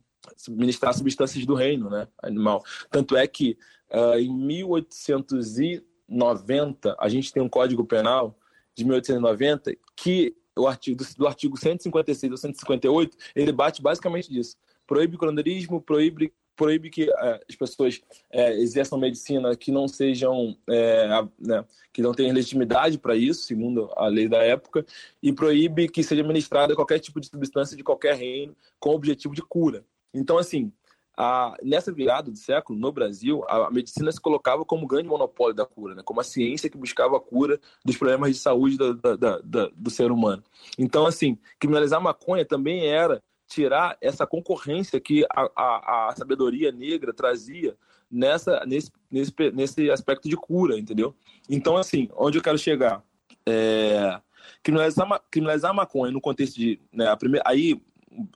ministrar 0.49 0.93
substâncias 0.93 1.45
do 1.45 1.53
reino 1.53 1.89
né, 1.89 2.07
animal. 2.21 2.63
Tanto 2.89 3.15
é 3.15 3.25
que 3.27 3.57
uh, 3.91 4.17
em 4.17 4.33
1890 4.33 6.95
a 6.99 7.09
gente 7.09 7.33
tem 7.33 7.41
um 7.41 7.49
código 7.49 7.85
penal 7.85 8.37
de 8.75 8.85
1890 8.85 9.75
que 9.95 10.35
o 10.55 10.67
artigo 10.67 11.03
do, 11.17 11.27
artigo 11.27 11.57
156 11.57 12.31
ou 12.31 12.37
158 12.37 13.17
ele 13.35 13.51
bate 13.51 13.81
basicamente 13.81 14.31
disso 14.31 14.55
proíbe 14.87 15.15
o 15.15 15.19
coronerismo 15.19 15.81
proíbe 15.81 16.31
proíbe 16.57 16.89
que 16.89 17.09
é, 17.09 17.39
as 17.47 17.55
pessoas 17.55 18.01
é, 18.31 18.59
exerçam 18.59 18.97
medicina 18.97 19.55
que 19.55 19.71
não 19.71 19.87
sejam, 19.87 20.57
é, 20.67 21.07
né, 21.39 21.63
que 21.93 22.01
não 22.01 22.13
tenham 22.13 22.33
legitimidade 22.33 22.97
para 22.97 23.15
isso, 23.15 23.43
segundo 23.43 23.89
a 23.95 24.07
lei 24.07 24.27
da 24.27 24.39
época, 24.39 24.85
e 25.21 25.31
proíbe 25.31 25.87
que 25.87 26.03
seja 26.03 26.21
administrada 26.21 26.75
qualquer 26.75 26.99
tipo 26.99 27.21
de 27.21 27.27
substância 27.27 27.77
de 27.77 27.83
qualquer 27.83 28.15
reino 28.15 28.57
com 28.79 28.89
objetivo 28.89 29.35
de 29.35 29.43
cura. 29.43 29.85
Então, 30.13 30.37
assim, 30.37 30.71
a, 31.17 31.55
nessa 31.63 31.91
virada 31.91 32.29
do 32.29 32.37
século, 32.37 32.77
no 32.77 32.91
Brasil, 32.91 33.43
a, 33.47 33.67
a, 33.67 33.71
medicina 33.71 34.11
se 34.11 34.21
colocava 34.21 34.63
como 34.63 34.87
grande 34.87 35.07
monopólio 35.09 35.55
da 35.55 35.65
cura, 35.65 35.95
né? 35.95 36.03
como 36.05 36.21
a 36.21 36.23
ciência 36.23 36.69
que 36.69 36.77
buscava 36.77 37.17
a 37.17 37.19
cura 37.19 37.59
dos 37.83 37.97
problemas 37.97 38.31
de 38.31 38.37
saúde 38.37 38.77
da, 38.77 39.69
do 39.75 39.89
ser 39.89 40.11
humano. 40.11 40.43
Então, 40.77 41.05
assim, 41.05 41.37
criminalizar 41.59 41.99
maconha 41.99 42.45
também 42.45 42.85
era 42.85 43.21
tirar 43.47 43.97
essa 44.01 44.27
concorrência 44.27 44.99
que 44.99 45.25
a, 45.33 46.09
a, 46.09 46.15
sabedoria 46.15 46.71
negra 46.71 47.13
trazia 47.13 47.75
nessa, 48.11 48.63
nesse, 48.65 48.91
nesse, 49.09 49.33
nesse 49.53 49.89
aspecto 49.89 50.29
de 50.29 50.35
cura, 50.35 50.77
entendeu? 50.77 51.15
Então, 51.49 51.77
assim, 51.77 52.09
onde 52.15 52.37
eu 52.37 52.43
quero 52.43 52.57
chegar? 52.57 53.03
É, 53.45 54.19
criminalizar, 54.61 55.23
criminalizar 55.31 55.73
maconha 55.73 56.11
no 56.11 56.21
contexto 56.21 56.55
de. 56.55 56.79
Né, 56.91 57.07
a 57.07 57.15
primeira, 57.15 57.43
aí, 57.47 57.81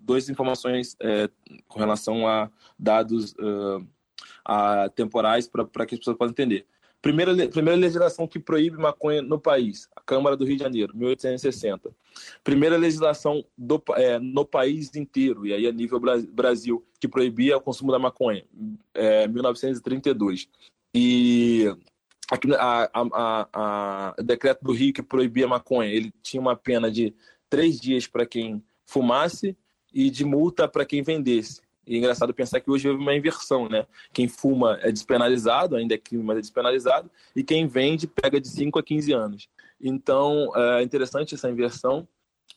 duas 0.01 0.29
informações 0.29 0.95
é, 0.99 1.29
com 1.67 1.79
relação 1.79 2.27
a 2.27 2.49
dados 2.77 3.33
uh, 3.33 3.85
a 4.45 4.89
temporais 4.89 5.47
para 5.47 5.85
que 5.85 5.95
as 5.95 5.99
pessoas 5.99 6.17
possam 6.17 6.31
entender. 6.31 6.65
Primeira, 7.01 7.33
primeira 7.47 7.79
legislação 7.79 8.27
que 8.27 8.37
proíbe 8.37 8.77
maconha 8.77 9.23
no 9.23 9.39
país, 9.39 9.89
a 9.95 10.01
Câmara 10.01 10.37
do 10.37 10.45
Rio 10.45 10.55
de 10.55 10.63
Janeiro, 10.63 10.95
1860. 10.95 11.89
Primeira 12.43 12.77
legislação 12.77 13.43
do, 13.57 13.81
é, 13.95 14.19
no 14.19 14.45
país 14.45 14.95
inteiro, 14.95 15.47
e 15.47 15.53
aí 15.53 15.65
a 15.65 15.71
nível 15.71 15.99
Brasil, 15.99 16.85
que 16.99 17.07
proibia 17.07 17.57
o 17.57 17.61
consumo 17.61 17.91
da 17.91 17.97
maconha, 17.97 18.45
é, 18.93 19.27
1932. 19.27 20.47
E 20.93 21.75
a, 22.59 22.89
a, 22.93 23.07
a, 23.13 23.47
a, 23.53 24.21
decreto 24.21 24.63
do 24.63 24.71
Rio 24.71 24.93
que 24.93 25.01
proibia 25.01 25.47
maconha, 25.47 25.89
ele 25.89 26.13
tinha 26.21 26.39
uma 26.39 26.55
pena 26.55 26.91
de 26.91 27.15
três 27.49 27.79
dias 27.79 28.05
para 28.05 28.27
quem 28.27 28.63
fumasse 28.91 29.55
e 29.93 30.09
de 30.09 30.25
multa 30.25 30.67
para 30.67 30.85
quem 30.85 31.01
vendesse. 31.01 31.61
E 31.87 31.95
é 31.95 31.97
engraçado 31.97 32.33
pensar 32.33 32.59
que 32.59 32.69
hoje 32.69 32.87
houve 32.87 33.01
uma 33.01 33.15
inversão, 33.15 33.67
né? 33.67 33.87
Quem 34.13 34.27
fuma 34.27 34.77
é 34.81 34.91
despenalizado, 34.91 35.75
ainda 35.75 35.95
é 35.95 35.97
crime, 35.97 36.23
mas 36.23 36.37
é 36.37 36.41
despenalizado, 36.41 37.09
e 37.35 37.43
quem 37.43 37.67
vende 37.67 38.05
pega 38.05 38.39
de 38.39 38.47
5 38.47 38.77
a 38.77 38.83
15 38.83 39.13
anos. 39.13 39.49
Então, 39.79 40.51
é 40.55 40.83
interessante 40.83 41.33
essa 41.33 41.49
inversão. 41.49 42.07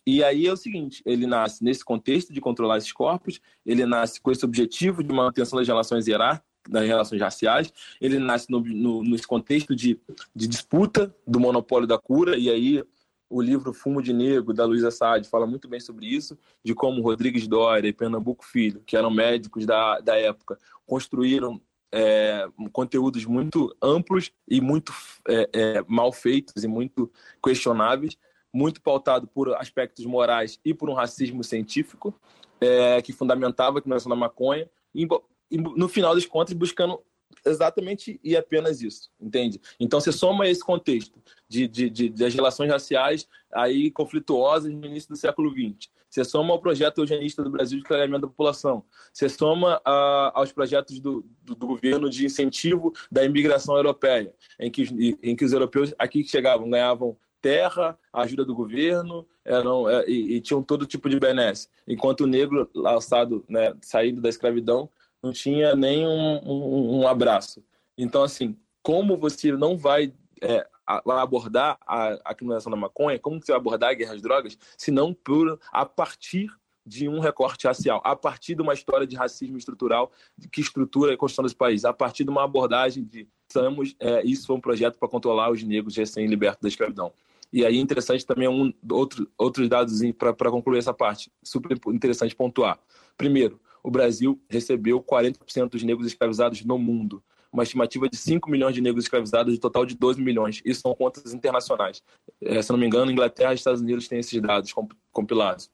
E 0.06 0.22
aí 0.22 0.46
é 0.46 0.52
o 0.52 0.56
seguinte, 0.56 1.02
ele 1.06 1.26
nasce 1.26 1.64
nesse 1.64 1.82
contexto 1.84 2.32
de 2.32 2.40
controlar 2.40 2.76
esses 2.76 2.92
corpos, 2.92 3.40
ele 3.64 3.86
nasce 3.86 4.20
com 4.20 4.30
esse 4.30 4.44
objetivo 4.44 5.02
de 5.02 5.14
manutenção 5.14 5.58
das 5.58 5.66
relações 5.66 6.06
hierárquicas, 6.06 6.52
das 6.68 6.86
relações 6.86 7.20
raciais, 7.20 7.72
ele 8.00 8.18
nasce 8.18 8.50
no, 8.50 8.60
no, 8.60 9.02
nesse 9.02 9.26
contexto 9.26 9.74
de, 9.74 9.98
de 10.34 10.46
disputa 10.46 11.14
do 11.26 11.38
monopólio 11.38 11.86
da 11.86 11.98
cura, 11.98 12.36
e 12.36 12.50
aí 12.50 12.82
o 13.28 13.40
livro 13.40 13.72
Fumo 13.72 14.02
de 14.02 14.12
Negro, 14.12 14.52
da 14.52 14.64
Luísa 14.64 14.90
Sade, 14.90 15.28
fala 15.28 15.46
muito 15.46 15.68
bem 15.68 15.80
sobre 15.80 16.06
isso, 16.06 16.38
de 16.62 16.74
como 16.74 17.02
Rodrigues 17.02 17.48
Dória 17.48 17.88
e 17.88 17.92
Pernambuco 17.92 18.44
Filho, 18.44 18.82
que 18.86 18.96
eram 18.96 19.10
médicos 19.10 19.66
da, 19.66 20.00
da 20.00 20.16
época, 20.16 20.58
construíram 20.86 21.60
é, 21.92 22.48
conteúdos 22.72 23.24
muito 23.24 23.74
amplos 23.80 24.32
e 24.48 24.60
muito 24.60 24.92
é, 25.28 25.48
é, 25.52 25.84
mal 25.86 26.12
feitos 26.12 26.64
e 26.64 26.68
muito 26.68 27.10
questionáveis, 27.42 28.16
muito 28.52 28.80
pautado 28.80 29.26
por 29.26 29.54
aspectos 29.54 30.04
morais 30.04 30.60
e 30.64 30.74
por 30.74 30.90
um 30.90 30.94
racismo 30.94 31.42
científico, 31.42 32.14
é, 32.60 33.00
que 33.02 33.12
fundamentava 33.12 33.78
a 33.78 33.80
criminalização 33.80 34.10
da 34.10 34.16
maconha, 34.16 34.68
e 34.94 35.06
no 35.50 35.88
final 35.88 36.14
das 36.14 36.26
contas 36.26 36.54
buscando 36.54 37.00
exatamente 37.44 38.20
e 38.22 38.36
apenas 38.36 38.80
isso, 38.80 39.10
entende? 39.20 39.60
Então 39.78 40.00
você 40.00 40.12
soma 40.12 40.48
esse 40.48 40.62
contexto 40.62 41.20
de, 41.48 41.68
de, 41.68 41.90
de, 41.90 42.08
das 42.08 42.34
relações 42.34 42.70
raciais 42.70 43.28
aí 43.52 43.90
conflituosas 43.90 44.72
no 44.72 44.86
início 44.86 45.10
do 45.10 45.16
século 45.16 45.50
XX. 45.50 45.88
Você 46.14 46.24
soma 46.24 46.52
ao 46.52 46.60
projeto 46.60 46.98
eugenista 46.98 47.42
do 47.42 47.50
Brasil 47.50 47.78
de 47.78 47.84
clareamento 47.84 48.22
da 48.22 48.28
população. 48.28 48.84
Você 49.12 49.28
soma 49.28 49.78
uh, 49.78 50.30
aos 50.32 50.52
projetos 50.52 51.00
do, 51.00 51.24
do, 51.42 51.56
do, 51.56 51.66
governo 51.66 52.08
de 52.08 52.24
incentivo 52.24 52.92
da 53.10 53.24
imigração 53.24 53.74
europeia, 53.74 54.32
em 54.60 54.70
que, 54.70 54.84
em 55.20 55.34
que 55.34 55.44
os 55.44 55.52
europeus 55.52 55.92
aqui 55.98 56.22
que 56.22 56.30
chegavam 56.30 56.70
ganhavam 56.70 57.16
terra, 57.44 57.98
ajuda 58.10 58.42
do 58.42 58.54
governo, 58.54 59.26
eram, 59.44 59.86
é, 59.90 60.08
e, 60.08 60.36
e, 60.36 60.40
tinham 60.40 60.62
todo 60.62 60.86
tipo 60.86 61.10
de 61.10 61.20
benesse. 61.20 61.68
Enquanto 61.86 62.22
o 62.22 62.26
negro, 62.26 62.70
alçado, 62.86 63.44
né, 63.46 63.74
saído 63.82 64.22
da 64.22 64.30
escravidão, 64.30 64.88
não 65.24 65.32
tinha 65.32 65.74
nem 65.74 66.06
um, 66.06 66.38
um, 66.44 67.00
um 67.00 67.08
abraço. 67.08 67.64
Então, 67.96 68.22
assim, 68.22 68.56
como 68.82 69.16
você 69.16 69.52
não 69.52 69.78
vai 69.78 70.12
é, 70.42 70.66
abordar 70.86 71.78
a, 71.86 72.18
a 72.24 72.34
criminalização 72.34 72.70
da 72.70 72.76
maconha, 72.76 73.18
como 73.18 73.40
você 73.40 73.52
vai 73.52 73.58
abordar 73.58 73.90
a 73.90 73.94
guerra 73.94 74.12
às 74.12 74.20
drogas, 74.20 74.58
se 74.76 74.90
não 74.90 75.14
por, 75.14 75.58
a 75.72 75.86
partir 75.86 76.50
de 76.86 77.08
um 77.08 77.18
recorte 77.18 77.66
racial, 77.66 78.02
a 78.04 78.14
partir 78.14 78.54
de 78.54 78.60
uma 78.60 78.74
história 78.74 79.06
de 79.06 79.16
racismo 79.16 79.56
estrutural 79.56 80.12
que 80.52 80.60
estrutura 80.60 81.14
a 81.14 81.16
construção 81.16 81.44
desse 81.44 81.56
país, 81.56 81.86
a 81.86 81.94
partir 81.94 82.24
de 82.24 82.30
uma 82.30 82.44
abordagem 82.44 83.02
de 83.02 83.26
estamos, 83.48 83.96
é, 83.98 84.22
isso 84.24 84.46
foi 84.46 84.56
um 84.56 84.60
projeto 84.60 84.98
para 84.98 85.08
controlar 85.08 85.50
os 85.50 85.62
negros 85.62 85.96
recém-libertos 85.96 86.60
da 86.60 86.68
escravidão. 86.68 87.12
E 87.50 87.64
aí 87.64 87.78
interessante 87.78 88.26
também 88.26 88.48
um 88.48 88.72
outro, 88.90 89.30
outros 89.38 89.68
dados 89.68 90.00
para 90.18 90.50
concluir 90.50 90.78
essa 90.78 90.92
parte, 90.92 91.32
super 91.42 91.78
interessante 91.88 92.34
pontuar. 92.34 92.78
Primeiro, 93.16 93.60
o 93.84 93.90
Brasil 93.90 94.40
recebeu 94.48 95.00
40% 95.02 95.68
dos 95.68 95.82
negros 95.82 96.06
escravizados 96.06 96.64
no 96.64 96.78
mundo. 96.78 97.22
Uma 97.52 97.62
estimativa 97.62 98.08
de 98.08 98.16
5 98.16 98.50
milhões 98.50 98.74
de 98.74 98.80
negros 98.80 99.04
escravizados, 99.04 99.52
de 99.52 99.60
total 99.60 99.84
de 99.84 99.94
12 99.94 100.20
milhões. 100.20 100.62
Isso 100.64 100.80
são 100.80 100.94
contas 100.94 101.34
internacionais. 101.34 102.02
É, 102.40 102.60
se 102.62 102.70
não 102.72 102.78
me 102.78 102.86
engano, 102.86 103.12
Inglaterra 103.12 103.52
e 103.52 103.56
Estados 103.56 103.82
Unidos 103.82 104.08
têm 104.08 104.18
esses 104.18 104.40
dados 104.40 104.74
compilados. 105.12 105.70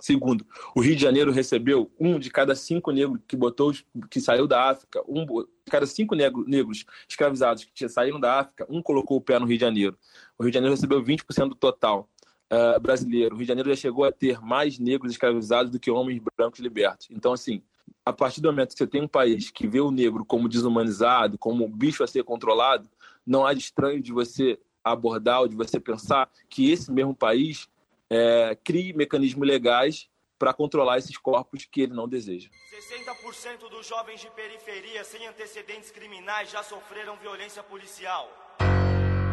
Segundo, 0.00 0.46
o 0.76 0.80
Rio 0.80 0.94
de 0.94 1.02
Janeiro 1.02 1.32
recebeu 1.32 1.90
um 1.98 2.20
de 2.20 2.30
cada 2.30 2.54
cinco 2.54 2.92
negros 2.92 3.18
que 3.26 3.36
botou, 3.36 3.72
que 4.08 4.20
saiu 4.20 4.46
da 4.46 4.70
África, 4.70 5.02
um 5.08 5.26
de 5.26 5.46
cada 5.68 5.86
cinco 5.86 6.14
negro, 6.14 6.44
negros 6.46 6.86
escravizados 7.08 7.64
que 7.74 7.88
saíram 7.88 8.20
da 8.20 8.38
África, 8.38 8.64
um 8.70 8.80
colocou 8.80 9.16
o 9.16 9.20
pé 9.20 9.40
no 9.40 9.46
Rio 9.46 9.58
de 9.58 9.64
Janeiro. 9.64 9.98
O 10.38 10.44
Rio 10.44 10.52
de 10.52 10.54
Janeiro 10.54 10.76
recebeu 10.76 11.02
20% 11.02 11.48
do 11.48 11.56
total 11.56 12.08
uh, 12.52 12.80
brasileiro. 12.80 13.34
O 13.34 13.38
Rio 13.38 13.44
de 13.44 13.48
Janeiro 13.48 13.70
já 13.70 13.76
chegou 13.76 14.04
a 14.04 14.12
ter 14.12 14.40
mais 14.40 14.78
negros 14.78 15.12
escravizados 15.12 15.70
do 15.70 15.78
que 15.78 15.90
homens 15.90 16.20
brancos 16.36 16.60
libertos. 16.60 17.08
Então, 17.10 17.32
assim, 17.32 17.62
a 18.04 18.12
partir 18.12 18.40
do 18.40 18.48
momento 18.48 18.72
que 18.72 18.78
você 18.78 18.86
tem 18.86 19.02
um 19.02 19.08
país 19.08 19.50
que 19.50 19.66
vê 19.66 19.80
o 19.80 19.90
negro 19.90 20.24
como 20.24 20.48
desumanizado, 20.48 21.38
como 21.38 21.68
bicho 21.68 22.02
a 22.02 22.06
ser 22.06 22.24
controlado, 22.24 22.88
não 23.26 23.46
há 23.46 23.52
de 23.52 23.60
estranho 23.60 24.00
de 24.00 24.12
você 24.12 24.58
abordar 24.82 25.40
ou 25.40 25.48
de 25.48 25.56
você 25.56 25.78
pensar 25.78 26.30
que 26.48 26.70
esse 26.70 26.90
mesmo 26.90 27.14
país 27.14 27.68
é, 28.08 28.56
crie 28.64 28.92
mecanismos 28.92 29.46
legais 29.46 30.08
para 30.38 30.54
controlar 30.54 30.98
esses 30.98 31.16
corpos 31.18 31.66
que 31.70 31.82
ele 31.82 31.94
não 31.94 32.08
deseja. 32.08 32.48
60% 32.48 33.68
dos 33.68 33.86
jovens 33.86 34.20
de 34.20 34.30
periferia 34.30 35.02
sem 35.04 35.26
antecedentes 35.26 35.90
criminais 35.90 36.50
já 36.50 36.62
sofreram 36.62 37.16
violência 37.16 37.62
policial. 37.62 38.47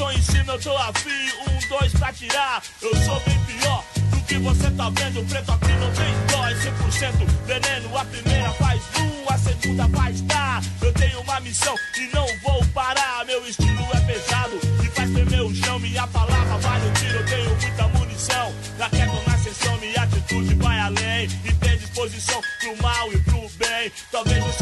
Tô 0.00 0.10
em 0.10 0.22
cima, 0.22 0.54
eu 0.54 0.58
tô 0.58 0.74
afim. 0.78 1.28
Um, 1.46 1.68
dois 1.68 1.92
pra 1.92 2.10
tirar. 2.10 2.62
Eu 2.80 2.96
sou 3.04 3.20
bem 3.20 3.38
pior 3.44 3.84
do 4.10 4.20
que 4.24 4.38
você 4.38 4.70
tá 4.70 4.88
vendo. 4.88 5.28
Preto 5.28 5.52
aqui 5.52 5.72
não 5.74 5.92
tem 5.92 6.14
dó, 6.30 6.48
é 6.48 6.54
100% 6.54 7.26
veneno. 7.44 7.98
A 7.98 8.04
primeira 8.06 8.50
faz 8.52 8.80
um, 8.98 9.32
a 9.32 9.38
segunda 9.38 9.88
faz 9.90 10.22
tá. 10.22 10.62
Eu 10.80 10.92
tenho 10.94 11.20
uma 11.20 11.38
missão 11.40 11.74
e 11.98 12.08
não 12.14 12.26
vou 12.42 12.64
parar. 12.72 13.26
Meu 13.26 13.46
estilo 13.46 13.86
é 13.92 14.00
pesado 14.00 14.58
e 14.82 14.86
faz 14.86 15.10
tremer 15.10 15.42
o 15.42 15.54
chão. 15.54 15.78
Minha 15.78 16.06
palavra 16.06 16.56
vale 16.56 16.88
o 16.88 16.92
tiro, 16.92 17.18
eu 17.18 17.26
tenho 17.26 17.50
muita 17.50 17.88
munição. 17.88 18.54
Na 18.78 18.88
queda 18.88 19.22
na 19.26 19.38
sessão, 19.38 19.76
minha 19.76 20.02
atitude 20.02 20.54
vai 20.54 20.80
além. 20.80 21.28
E 21.44 21.52
tem 21.52 21.76
disposição 21.76 22.40
pro 22.58 22.82
mal 22.82 23.12
e 23.12 23.18
pro 23.18 23.50
bem. 23.58 23.92
Talvez 24.10 24.38
eu 24.38 24.52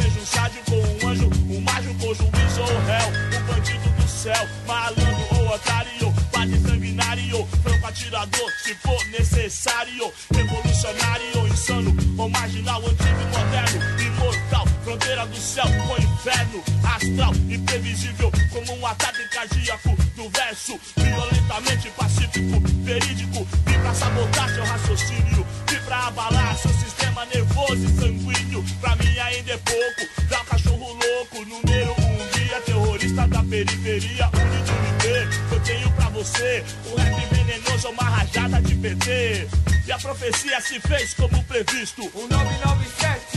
céu 15.59 15.66
o 15.66 16.00
inferno. 16.00 16.62
Astral, 16.84 17.34
imprevisível, 17.48 18.30
como 18.52 18.78
um 18.78 18.86
ataque 18.86 19.28
cardíaco 19.30 19.96
do 20.14 20.30
verso. 20.30 20.78
Violentamente 20.96 21.90
pacífico, 21.90 22.61
verídico. 22.84 23.44
Vim 23.66 23.78
pra 23.80 23.92
sabotar 23.92 24.48
seu 24.54 24.64
raciocínio. 24.64 25.46
Vim 25.68 25.80
pra 25.84 26.06
abalar 26.06 26.56
seu 26.59 26.72
sistema 26.74 27.24
nervoso 27.26 27.84
e 27.84 28.00
sanguíneo. 28.00 28.64
Pra 28.80 28.94
mim 28.96 29.18
ainda 29.18 29.52
é 29.52 29.59
pouco. 29.59 30.28
Dá 30.28 30.42
um 30.42 30.44
cachorro 30.44 30.92
louco, 30.92 31.44
número 31.44 31.92
um 31.92 32.38
guia. 32.38 32.61
Terrorista 32.64 33.26
da 33.26 33.42
periferia, 33.42 34.30
unido 34.34 34.72
viver. 35.02 35.28
Eu 35.50 35.61
tenho 35.61 35.90
pra 35.92 36.09
você 36.11 36.64
um 36.86 36.94
rap 36.94 37.34
venenoso, 37.34 37.88
é 37.88 37.90
uma 37.90 38.04
rajada 38.04 38.62
de 38.62 38.76
PT. 38.76 39.48
E 39.88 39.92
a 39.92 39.98
profecia 39.98 40.61
se 40.61 40.78
fez 40.80 41.14
como 41.14 41.42
previsto. 41.44 42.02
O 42.14 42.28
997 42.28 43.28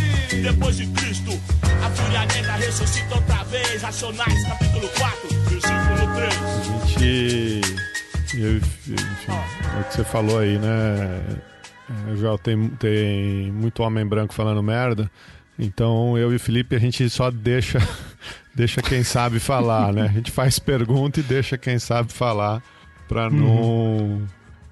depois 0.42 0.78
de 0.78 0.88
Cristo. 0.88 1.32
A 1.84 1.90
fúria 1.90 2.26
negra 2.26 2.56
ressuscita 2.56 3.16
outra 3.16 3.44
vez. 3.46 3.82
Racionais, 3.82 4.48
capítulo 4.48 4.88
4, 4.98 5.30
versículo 5.50 6.16
3. 6.16 6.34
A 6.36 7.00
gente. 7.00 7.62
eu- 8.36 8.58
enfim, 8.58 8.96
é 9.76 9.80
o 9.80 9.84
que 9.86 9.94
você 9.96 10.04
falou 10.04 10.40
aí, 10.40 10.58
né? 10.58 11.22
É, 12.12 12.16
Já 12.16 12.38
tem, 12.38 12.68
tem 12.70 13.52
muito 13.52 13.84
homem 13.84 14.06
branco 14.06 14.34
falando 14.34 14.62
merda. 14.64 15.10
Então 15.60 16.18
eu 16.18 16.32
e 16.32 16.36
o 16.38 16.40
Felipe 16.40 16.76
a 16.76 16.80
gente 16.80 17.08
só 17.10 17.30
deixa, 17.30 17.80
deixa 18.56 18.82
quem 18.82 19.04
sabe 19.04 19.40
falar, 19.40 19.92
né? 19.94 20.04
A 20.04 20.08
gente 20.14 20.32
faz 20.32 20.58
pergunta 20.58 21.20
e 21.20 21.24
deixa 21.24 21.58
quem 21.58 21.78
sabe 21.78 22.12
falar 22.14 22.64
pra 23.08 23.30
não, 23.30 24.22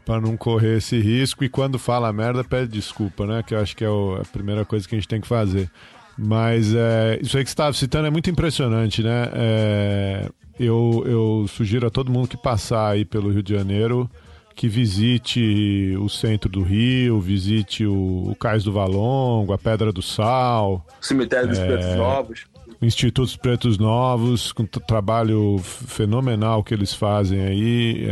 pra 0.09 0.19
não 0.19 0.35
correr 0.35 0.77
esse 0.77 0.99
risco. 0.99 1.43
E 1.43 1.49
quando 1.49 1.77
fala 1.77 2.11
merda, 2.11 2.43
pede 2.43 2.71
desculpa, 2.71 3.27
né? 3.27 3.43
Que 3.45 3.53
eu 3.53 3.59
acho 3.59 3.77
que 3.77 3.85
é 3.85 3.89
o- 3.89 4.15
a 4.19 4.25
primeira 4.25 4.65
coisa 4.65 4.87
que 4.87 4.95
a 4.95 4.97
gente 4.97 5.07
tem 5.07 5.21
que 5.21 5.27
fazer. 5.27 5.69
Mas 6.17 6.73
é, 6.73 7.19
isso 7.21 7.37
aí 7.37 7.43
que 7.43 7.49
você 7.49 7.53
estava 7.53 7.73
citando 7.73 8.07
é 8.07 8.09
muito 8.09 8.27
impressionante, 8.27 9.03
né? 9.03 9.29
É, 9.33 10.29
eu, 10.59 11.03
eu 11.05 11.45
sugiro 11.47 11.85
a 11.85 11.91
todo 11.91 12.11
mundo 12.11 12.27
que 12.27 12.35
passar 12.37 12.89
aí 12.89 13.05
pelo 13.05 13.29
Rio 13.31 13.43
de 13.43 13.53
Janeiro 13.53 14.09
que 14.55 14.67
visite 14.67 15.95
o 16.01 16.09
centro 16.09 16.49
do 16.49 16.63
Rio, 16.63 17.21
visite 17.21 17.85
o, 17.85 18.29
o 18.31 18.35
Cais 18.35 18.63
do 18.63 18.73
Valongo, 18.73 19.53
a 19.53 19.57
Pedra 19.59 19.93
do 19.93 20.01
Sal, 20.01 20.85
Cemitério 20.99 21.47
dos 21.49 21.59
É. 21.59 21.65
Pretos 21.67 21.95
Novos. 21.95 22.45
o 22.81 22.85
Instituto 22.85 23.21
dos 23.27 23.35
Pretos 23.37 23.77
Novos, 23.77 24.51
com 24.51 24.63
o 24.63 24.67
trabalho 24.67 25.59
fenomenal 25.59 26.61
que 26.63 26.73
eles 26.73 26.93
fazem 26.93 27.39
aí, 27.41 28.05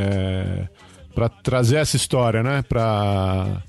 para 1.18 1.30
trazer 1.30 1.78
essa 1.78 1.96
história, 1.96 2.44
né? 2.44 2.62
Para 2.62 3.64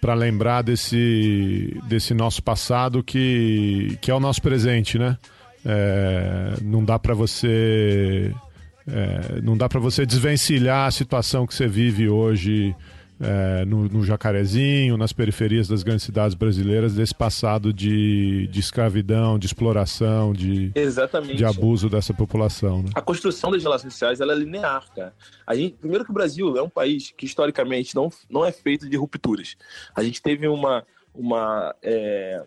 para 0.00 0.14
lembrar 0.14 0.62
desse, 0.62 1.80
desse 1.88 2.12
nosso 2.12 2.42
passado 2.42 3.02
que, 3.02 3.98
que 4.02 4.10
é 4.10 4.14
o 4.14 4.20
nosso 4.20 4.40
presente, 4.40 4.98
né? 4.98 5.16
É, 5.64 6.56
não 6.62 6.84
dá 6.84 6.98
para 6.98 7.14
você 7.14 8.32
é, 8.86 9.40
não 9.42 9.56
dá 9.56 9.66
para 9.66 9.80
você 9.80 10.06
desvencilhar 10.06 10.86
a 10.86 10.90
situação 10.90 11.46
que 11.46 11.54
você 11.54 11.66
vive 11.66 12.08
hoje 12.08 12.76
é, 13.24 13.64
no, 13.64 13.88
no 13.88 14.04
Jacarezinho, 14.04 14.96
nas 14.96 15.12
periferias 15.12 15.66
das 15.66 15.82
grandes 15.82 16.04
cidades 16.04 16.34
brasileiras, 16.34 16.94
desse 16.94 17.14
passado 17.14 17.72
de, 17.72 18.46
de 18.48 18.60
escravidão, 18.60 19.38
de 19.38 19.46
exploração, 19.46 20.32
de, 20.32 20.70
Exatamente. 20.74 21.36
de 21.36 21.44
abuso 21.44 21.88
dessa 21.88 22.12
população. 22.12 22.82
Né? 22.82 22.90
A 22.94 23.00
construção 23.00 23.50
das 23.50 23.62
relações 23.62 23.94
sociais 23.94 24.20
ela 24.20 24.32
é 24.32 24.36
linear, 24.36 24.84
cara. 24.94 25.14
A 25.46 25.54
gente, 25.54 25.76
primeiro 25.76 26.04
que 26.04 26.10
o 26.10 26.14
Brasil 26.14 26.56
é 26.56 26.62
um 26.62 26.68
país 26.68 27.12
que 27.16 27.24
historicamente 27.24 27.94
não, 27.94 28.10
não 28.28 28.44
é 28.44 28.52
feito 28.52 28.88
de 28.88 28.96
rupturas. 28.96 29.56
A 29.94 30.02
gente 30.02 30.20
teve 30.20 30.46
uma, 30.46 30.84
uma 31.14 31.74
é, 31.82 32.42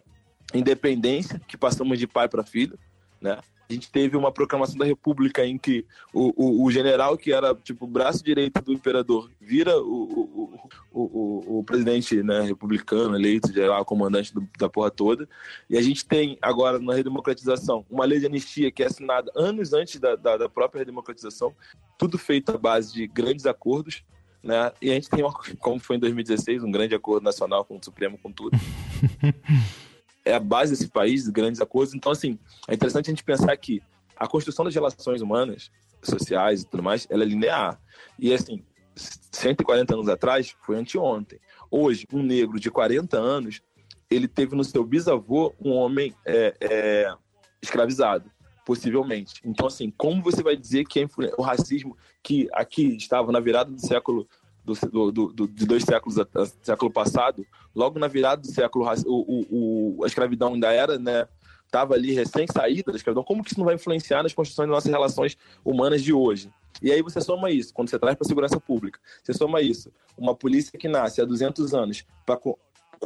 independência 0.54 1.42
que 1.48 1.58
passamos 1.58 1.98
de 1.98 2.06
pai 2.08 2.30
para 2.30 2.44
filho, 2.44 2.78
né? 3.20 3.38
A 3.70 3.74
gente 3.74 3.92
teve 3.92 4.16
uma 4.16 4.32
proclamação 4.32 4.78
da 4.78 4.86
República 4.86 5.46
em 5.46 5.58
que 5.58 5.86
o, 6.14 6.34
o, 6.36 6.66
o 6.66 6.72
general, 6.72 7.18
que 7.18 7.34
era 7.34 7.54
tipo 7.54 7.86
o 7.86 7.88
braço 7.88 8.24
direito 8.24 8.62
do 8.62 8.72
imperador, 8.72 9.30
vira 9.42 9.78
o, 9.78 10.58
o, 10.92 11.60
o, 11.60 11.64
presidente 11.64 12.24
né, 12.24 12.42
republicano 12.42 13.16
eleito, 13.16 13.52
geral, 13.52 13.84
comandante 13.84 14.34
do, 14.34 14.48
da 14.58 14.70
porra 14.70 14.90
toda. 14.90 15.28
E 15.70 15.78
a 15.78 15.82
gente 15.82 16.06
tem 16.06 16.38
agora 16.42 16.80
na 16.80 16.94
redemocratização 16.94 17.86
uma 17.90 18.06
lei 18.06 18.20
de 18.20 18.26
anistia 18.26 18.72
que 18.72 18.84
é 18.84 18.88
assinada 18.88 19.30
anos 19.36 19.74
antes 19.74 20.00
da, 20.00 20.16
da, 20.16 20.38
da 20.38 20.50
própria 20.50 20.80
redemocratização, 20.80 21.54
tudo 21.98 22.18
feito 22.18 22.52
à 22.52 22.58
base 22.58 22.94
de 22.94 23.06
grandes 23.06 23.46
acordos. 23.46 24.04
Né? 24.42 24.72
E 24.82 24.92
a 24.92 24.94
gente 24.94 25.10
tem, 25.10 25.26
como 25.60 25.80
foi 25.80 25.98
em 25.98 26.00
2016, 26.00 26.64
um 26.64 26.72
grande 26.72 26.96
acordo 26.96 27.24
nacional 27.24 27.66
com 27.66 27.76
o 27.76 27.84
Supremo, 27.84 28.18
com 28.18 28.32
tudo. 28.32 28.58
é 30.28 30.34
a 30.36 30.40
base 30.40 30.72
desse 30.72 30.90
país, 30.90 31.28
grandes 31.28 31.62
acordos. 31.62 31.94
Então, 31.94 32.12
assim, 32.12 32.38
é 32.68 32.74
interessante 32.74 33.10
a 33.10 33.12
gente 33.12 33.24
pensar 33.24 33.56
que 33.58 33.82
a 34.16 34.28
construção 34.28 34.66
das 34.66 34.74
relações 34.74 35.22
humanas, 35.22 35.72
sociais 36.02 36.62
e 36.62 36.66
tudo 36.66 36.84
mais, 36.84 37.08
ela 37.10 37.24
é 37.24 37.26
linear. 37.26 37.80
E, 38.20 38.34
assim, 38.34 38.64
140 38.96 39.94
anos 39.94 40.10
atrás 40.10 40.56
foi 40.62 40.78
anteontem. 40.78 41.40
Hoje, 41.70 42.06
um 42.12 42.24
negro 42.24 42.60
de 42.60 42.70
40 42.72 43.18
anos, 43.18 43.62
ele 44.10 44.28
teve 44.28 44.56
no 44.56 44.64
seu 44.64 44.84
bisavô 44.84 45.54
um 45.60 45.72
homem 45.72 46.14
é, 46.26 46.56
é, 46.60 47.14
escravizado, 47.62 48.30
possivelmente. 48.66 49.42
Então, 49.44 49.68
assim, 49.68 49.92
como 49.98 50.22
você 50.22 50.42
vai 50.42 50.56
dizer 50.56 50.86
que 50.86 51.08
o 51.38 51.42
racismo 51.42 51.98
que 52.24 52.48
aqui 52.54 52.96
estava 52.96 53.32
na 53.32 53.40
virada 53.40 53.72
do 53.72 53.80
século 53.80 54.28
do, 54.76 55.12
do, 55.12 55.34
do, 55.34 55.48
de 55.48 55.66
dois 55.66 55.84
séculos 55.84 56.16
século 56.62 56.92
passado, 56.92 57.46
logo 57.74 57.98
na 57.98 58.08
virada 58.08 58.42
do 58.42 58.48
século 58.48 58.86
o, 59.06 59.46
o, 59.50 60.04
a 60.04 60.08
escravidão 60.08 60.54
ainda 60.54 60.72
era, 60.72 61.00
né, 61.00 61.28
estava 61.66 61.94
ali 61.94 62.14
recém 62.14 62.46
saída 62.52 62.92
da 62.92 62.98
escravidão. 62.98 63.24
Como 63.24 63.44
que 63.44 63.52
isso 63.52 63.60
não 63.60 63.66
vai 63.66 63.76
influenciar 63.76 64.24
nas 64.24 64.34
construções 64.34 64.68
das 64.68 64.76
nossas 64.76 64.92
relações 64.92 65.38
humanas 65.64 66.02
de 66.04 66.12
hoje? 66.12 66.52
E 66.82 66.92
aí 66.92 67.02
você 67.02 67.22
soma 67.22 67.50
isso, 67.50 67.74
quando 67.74 67.90
você 67.90 67.98
traz 67.98 68.16
para 68.16 68.26
a 68.26 68.28
segurança 68.28 68.60
pública, 68.60 69.00
você 69.24 69.34
soma 69.34 69.62
isso, 69.62 69.92
uma 70.18 70.36
polícia 70.36 70.78
que 70.78 70.88
nasce 70.88 71.22
há 71.22 71.26
200 71.26 71.74
anos 71.74 72.06
pra, 72.26 72.38
com 72.38 72.56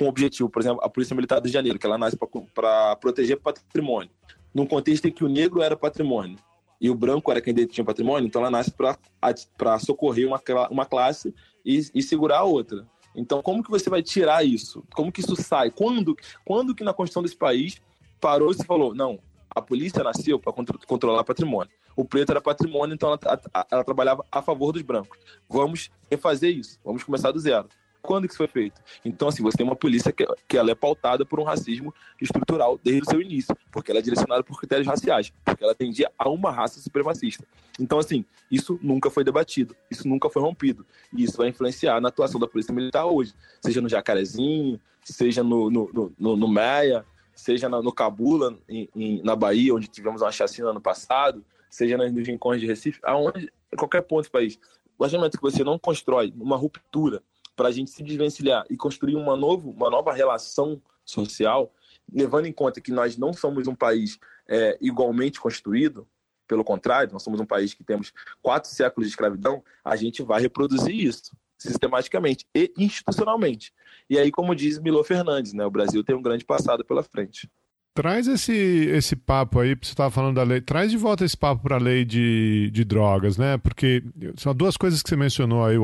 o 0.01 0.07
objetivo, 0.07 0.49
por 0.49 0.61
exemplo, 0.61 0.83
a 0.83 0.89
Polícia 0.89 1.15
Militar 1.15 1.39
do 1.39 1.43
Rio 1.43 1.51
de 1.51 1.53
Janeiro, 1.53 1.79
que 1.79 1.85
ela 1.85 1.97
nasce 1.97 2.17
para 2.53 2.95
proteger 2.97 3.39
patrimônio, 3.39 4.11
num 4.53 4.65
contexto 4.65 5.07
em 5.07 5.11
que 5.11 5.23
o 5.23 5.29
negro 5.29 5.61
era 5.61 5.77
patrimônio 5.77 6.37
e 6.81 6.89
o 6.89 6.95
branco 6.95 7.31
era 7.31 7.39
quem 7.39 7.53
detinha 7.53 7.85
patrimônio, 7.85 8.27
então 8.27 8.41
ela 8.41 8.49
nasce 8.49 8.71
para 8.71 9.79
socorrer 9.79 10.27
uma, 10.27 10.41
uma 10.69 10.85
classe 10.85 11.33
e, 11.65 11.81
e, 11.93 12.01
segurar 12.01 12.39
a 12.39 12.43
outra. 12.43 12.87
Então, 13.15 13.41
como 13.41 13.63
que 13.63 13.69
você 13.69 13.89
vai 13.89 14.01
tirar 14.01 14.45
isso? 14.45 14.83
Como 14.93 15.11
que 15.11 15.19
isso 15.19 15.35
sai? 15.35 15.69
Quando, 15.69 16.15
quando 16.45 16.73
que 16.73 16.83
na 16.83 16.93
Constituição 16.93 17.23
desse 17.23 17.35
país 17.35 17.81
parou 18.19 18.51
e 18.51 18.55
se 18.55 18.65
falou, 18.65 18.93
não, 18.93 19.19
a 19.49 19.61
polícia 19.61 20.03
nasceu 20.03 20.39
para 20.39 20.53
controlar 20.87 21.23
patrimônio. 21.23 21.71
O 21.95 22.05
preto 22.05 22.31
era 22.31 22.39
patrimônio, 22.39 22.93
então 22.93 23.09
ela, 23.09 23.19
ela, 23.23 23.67
ela, 23.69 23.83
trabalhava 23.83 24.25
a 24.31 24.41
favor 24.41 24.71
dos 24.71 24.81
brancos. 24.81 25.19
Vamos 25.49 25.89
refazer 26.09 26.55
isso, 26.55 26.79
vamos 26.83 27.03
começar 27.03 27.31
do 27.31 27.39
zero. 27.39 27.67
Quando 28.01 28.25
que 28.25 28.33
isso 28.33 28.37
foi 28.37 28.47
feito? 28.47 28.81
Então, 29.05 29.27
assim, 29.27 29.43
você 29.43 29.57
tem 29.57 29.65
uma 29.65 29.75
polícia 29.75 30.11
que, 30.11 30.25
que 30.47 30.57
ela 30.57 30.71
é 30.71 30.75
pautada 30.75 31.25
por 31.25 31.39
um 31.39 31.43
racismo 31.43 31.93
estrutural 32.19 32.79
desde 32.83 33.03
o 33.03 33.05
seu 33.05 33.21
início, 33.21 33.55
porque 33.71 33.91
ela 33.91 33.99
é 33.99 34.03
direcionada 34.03 34.43
por 34.43 34.57
critérios 34.57 34.87
raciais, 34.87 35.31
porque 35.45 35.63
ela 35.63 35.73
atendia 35.73 36.11
a 36.17 36.29
uma 36.29 36.51
raça 36.51 36.79
supremacista. 36.79 37.45
Então, 37.79 37.99
assim, 37.99 38.25
isso 38.49 38.79
nunca 38.81 39.09
foi 39.09 39.23
debatido, 39.23 39.75
isso 39.89 40.07
nunca 40.07 40.29
foi 40.29 40.41
rompido, 40.41 40.85
e 41.13 41.23
isso 41.23 41.37
vai 41.37 41.49
influenciar 41.49 42.01
na 42.01 42.09
atuação 42.09 42.39
da 42.39 42.47
Polícia 42.47 42.73
Militar 42.73 43.05
hoje, 43.05 43.33
seja 43.63 43.81
no 43.81 43.89
Jacarezinho, 43.89 44.79
seja 45.03 45.43
no, 45.43 45.69
no, 45.69 46.13
no, 46.17 46.35
no 46.35 46.47
Meia, 46.47 47.05
seja 47.35 47.69
no 47.69 47.91
Cabula, 47.91 48.57
em, 48.67 48.89
em, 48.95 49.23
na 49.23 49.35
Bahia, 49.35 49.73
onde 49.73 49.87
tivemos 49.87 50.21
uma 50.21 50.31
chacina 50.31 50.69
ano 50.69 50.81
passado, 50.81 51.43
seja 51.69 51.97
nos 51.97 52.27
rincões 52.27 52.59
de 52.59 52.67
Recife, 52.67 52.99
aonde, 53.03 53.51
qualquer 53.77 54.01
ponto 54.01 54.25
do 54.25 54.31
país. 54.31 54.59
O 54.97 55.07
momento 55.09 55.37
que 55.37 55.41
você 55.41 55.63
não 55.63 55.79
constrói 55.79 56.31
uma 56.37 56.55
ruptura 56.55 57.23
para 57.55 57.69
a 57.69 57.71
gente 57.71 57.91
se 57.91 58.03
desvencilhar 58.03 58.65
e 58.69 58.77
construir 58.77 59.15
uma, 59.15 59.35
novo, 59.35 59.71
uma 59.71 59.89
nova 59.89 60.13
relação 60.13 60.81
social, 61.05 61.73
levando 62.11 62.45
em 62.45 62.53
conta 62.53 62.81
que 62.81 62.91
nós 62.91 63.17
não 63.17 63.33
somos 63.33 63.67
um 63.67 63.75
país 63.75 64.19
é, 64.47 64.77
igualmente 64.81 65.39
construído, 65.39 66.07
pelo 66.47 66.63
contrário, 66.63 67.13
nós 67.13 67.23
somos 67.23 67.39
um 67.39 67.45
país 67.45 67.73
que 67.73 67.83
temos 67.83 68.11
quatro 68.41 68.69
séculos 68.69 69.07
de 69.07 69.13
escravidão, 69.13 69.63
a 69.83 69.95
gente 69.95 70.21
vai 70.21 70.41
reproduzir 70.41 70.93
isso 70.93 71.31
sistematicamente 71.57 72.45
e 72.55 72.73
institucionalmente. 72.75 73.71
E 74.09 74.17
aí, 74.17 74.31
como 74.31 74.55
diz 74.55 74.79
Milo 74.79 75.03
Fernandes, 75.03 75.53
né, 75.53 75.63
o 75.65 75.71
Brasil 75.71 76.03
tem 76.03 76.15
um 76.15 76.21
grande 76.21 76.43
passado 76.43 76.83
pela 76.83 77.03
frente. 77.03 77.49
Traz 77.93 78.25
esse, 78.25 78.53
esse 78.53 79.17
papo 79.17 79.59
aí, 79.59 79.75
você 79.75 79.91
estava 79.91 80.09
falando 80.09 80.35
da 80.35 80.43
lei, 80.43 80.61
traz 80.61 80.91
de 80.91 80.97
volta 80.97 81.25
esse 81.25 81.35
papo 81.35 81.61
para 81.61 81.75
a 81.75 81.79
lei 81.79 82.05
de, 82.05 82.69
de 82.71 82.85
drogas, 82.85 83.37
né? 83.37 83.57
Porque 83.57 84.01
são 84.37 84.55
duas 84.55 84.77
coisas 84.77 85.03
que 85.03 85.09
você 85.09 85.17
mencionou 85.17 85.65
aí, 85.65 85.77
o, 85.77 85.83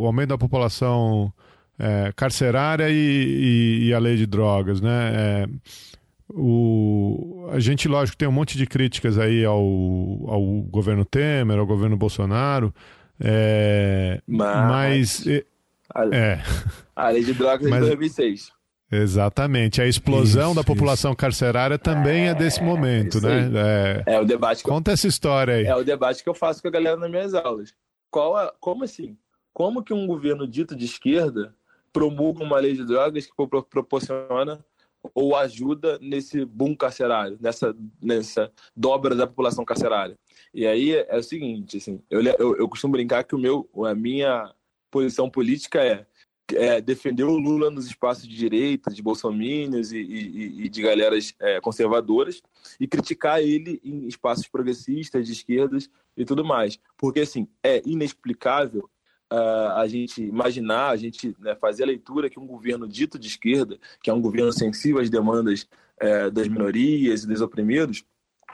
o 0.00 0.06
aumento 0.06 0.30
da 0.30 0.38
população 0.38 1.30
é, 1.78 2.10
carcerária 2.16 2.88
e, 2.88 2.94
e, 2.94 3.86
e, 3.88 3.94
a 3.94 3.98
lei 3.98 4.16
de 4.16 4.26
drogas, 4.26 4.80
né? 4.80 5.12
É, 5.14 5.48
o, 6.30 7.46
a 7.52 7.60
gente, 7.60 7.86
lógico, 7.86 8.16
tem 8.16 8.26
um 8.26 8.32
monte 8.32 8.56
de 8.56 8.66
críticas 8.66 9.18
aí 9.18 9.44
ao, 9.44 9.60
ao 9.60 10.42
governo 10.70 11.04
Temer, 11.04 11.58
ao 11.58 11.66
governo 11.66 11.98
Bolsonaro, 11.98 12.72
é, 13.20 14.22
mas... 14.26 15.26
mas 15.26 15.28
a, 15.94 16.16
é. 16.16 16.42
a 16.96 17.10
lei 17.10 17.24
de 17.24 17.34
drogas 17.34 17.70
é 17.70 17.74
de 17.74 17.78
2006. 17.80 18.61
Exatamente. 18.92 19.80
A 19.80 19.86
explosão 19.86 20.52
isso, 20.52 20.60
da 20.60 20.62
população 20.62 21.12
isso. 21.12 21.16
carcerária 21.18 21.78
também 21.78 22.26
é, 22.26 22.32
é 22.32 22.34
desse 22.34 22.62
momento, 22.62 23.22
né? 23.22 23.50
É, 24.06 24.14
é, 24.16 24.20
o 24.20 24.24
debate. 24.24 24.62
Conta 24.62 24.90
eu, 24.90 24.94
essa 24.94 25.08
história 25.08 25.54
aí. 25.54 25.64
É 25.64 25.74
o 25.74 25.82
debate 25.82 26.22
que 26.22 26.28
eu 26.28 26.34
faço 26.34 26.60
com 26.60 26.68
a 26.68 26.70
galera 26.70 26.98
nas 26.98 27.10
minhas 27.10 27.32
aulas. 27.32 27.74
Qual 28.10 28.36
a, 28.36 28.52
como 28.60 28.84
assim? 28.84 29.16
Como 29.54 29.82
que 29.82 29.94
um 29.94 30.06
governo 30.06 30.46
dito 30.46 30.76
de 30.76 30.84
esquerda 30.84 31.54
promulga 31.90 32.44
uma 32.44 32.58
lei 32.58 32.74
de 32.74 32.84
drogas 32.84 33.26
que 33.26 33.32
proporciona 33.70 34.62
ou 35.14 35.34
ajuda 35.34 35.98
nesse 36.00 36.44
boom 36.44 36.76
carcerário, 36.76 37.36
nessa, 37.40 37.74
nessa 38.00 38.52
dobra 38.76 39.14
da 39.14 39.26
população 39.26 39.64
carcerária? 39.64 40.18
E 40.52 40.66
aí 40.66 40.94
é, 40.94 41.16
o 41.16 41.22
seguinte, 41.22 41.78
assim, 41.78 42.02
eu, 42.10 42.22
eu, 42.22 42.56
eu 42.58 42.68
costumo 42.68 42.92
brincar 42.92 43.24
que 43.24 43.34
o 43.34 43.38
meu, 43.38 43.66
a 43.86 43.94
minha 43.94 44.52
posição 44.90 45.30
política 45.30 45.82
é 45.82 46.04
é, 46.54 46.80
defender 46.80 47.24
o 47.24 47.38
Lula 47.38 47.70
nos 47.70 47.86
espaços 47.86 48.26
de 48.26 48.36
direita, 48.36 48.90
de 48.90 49.02
bolsominions 49.02 49.92
e, 49.92 49.98
e, 49.98 50.64
e 50.64 50.68
de 50.68 50.82
galeras 50.82 51.34
é, 51.40 51.60
conservadoras, 51.60 52.42
e 52.78 52.86
criticar 52.86 53.40
ele 53.40 53.80
em 53.84 54.06
espaços 54.06 54.46
progressistas, 54.48 55.26
de 55.26 55.32
esquerdas 55.32 55.88
e 56.16 56.24
tudo 56.24 56.44
mais. 56.44 56.78
Porque, 56.96 57.20
assim, 57.20 57.48
é 57.62 57.82
inexplicável 57.86 58.88
uh, 59.32 59.72
a 59.76 59.86
gente 59.88 60.22
imaginar, 60.22 60.90
a 60.90 60.96
gente 60.96 61.34
né, 61.38 61.54
fazer 61.56 61.84
a 61.84 61.86
leitura 61.86 62.28
que 62.28 62.38
um 62.38 62.46
governo 62.46 62.86
dito 62.86 63.18
de 63.18 63.28
esquerda, 63.28 63.78
que 64.02 64.10
é 64.10 64.14
um 64.14 64.20
governo 64.20 64.52
sensível 64.52 65.00
às 65.00 65.08
demandas 65.08 65.66
uh, 66.02 66.30
das 66.30 66.48
minorias 66.48 67.24
e 67.24 67.26
dos 67.26 67.40
oprimidos, 67.40 68.04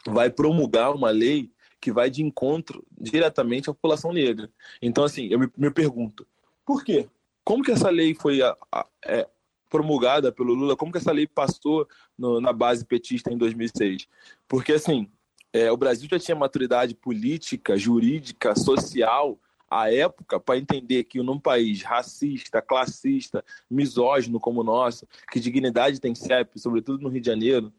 vai 0.07 0.30
promulgar 0.30 0.95
uma 0.95 1.11
lei 1.11 1.51
que 1.80 1.93
vai 1.93 2.11
de 2.11 2.22
encontro 2.22 2.84
diretamente 3.01 3.70
à 3.70 3.74
população 3.74 4.12
negra. 4.12 4.51
Então, 4.80 5.05
assim, 5.05 5.28
eu 5.28 5.39
me, 5.39 5.49
me 5.57 5.70
pergunto, 5.70 6.26
por 6.64 6.84
quê? 6.84 7.09
Como 7.49 7.64
que 7.64 7.70
essa 7.70 7.88
lei 7.88 8.14
foi 8.14 8.42
a, 8.42 8.55
a, 8.70 8.86
é, 9.07 9.26
promulgada 9.70 10.30
pelo 10.30 10.53
Lula, 10.53 10.76
como 10.76 10.92
que 10.92 10.99
essa 10.99 11.11
lei 11.11 11.26
passou 11.26 11.88
no, 12.18 12.42
na 12.42 12.53
base 12.53 12.84
petista 12.84 13.32
em 13.32 13.38
2006? 13.38 14.07
Porque, 14.46 14.74
assim, 14.74 15.11
é, 15.51 15.72
o 15.72 15.76
Brasil 15.78 16.07
já 16.11 16.18
tinha 16.18 16.36
maturidade 16.36 16.94
política, 16.94 17.78
jurídica, 17.78 18.55
social, 18.55 19.40
à 19.66 19.90
época, 19.90 20.38
para 20.38 20.59
entender 20.59 21.05
que 21.05 21.22
num 21.22 21.40
país 21.40 21.82
racista, 21.82 22.61
classista, 22.61 23.42
misógino 23.70 24.38
como 24.38 24.61
o 24.61 24.64
nosso, 24.64 25.09
que 25.32 25.40
dignidade 25.40 26.03
tem 26.03 26.14
CEP, 26.14 26.61
sobretudo 26.61 27.03
no 27.03 27.09
Rio 27.09 27.22
de 27.22 27.30
Janeiro, 27.30 27.72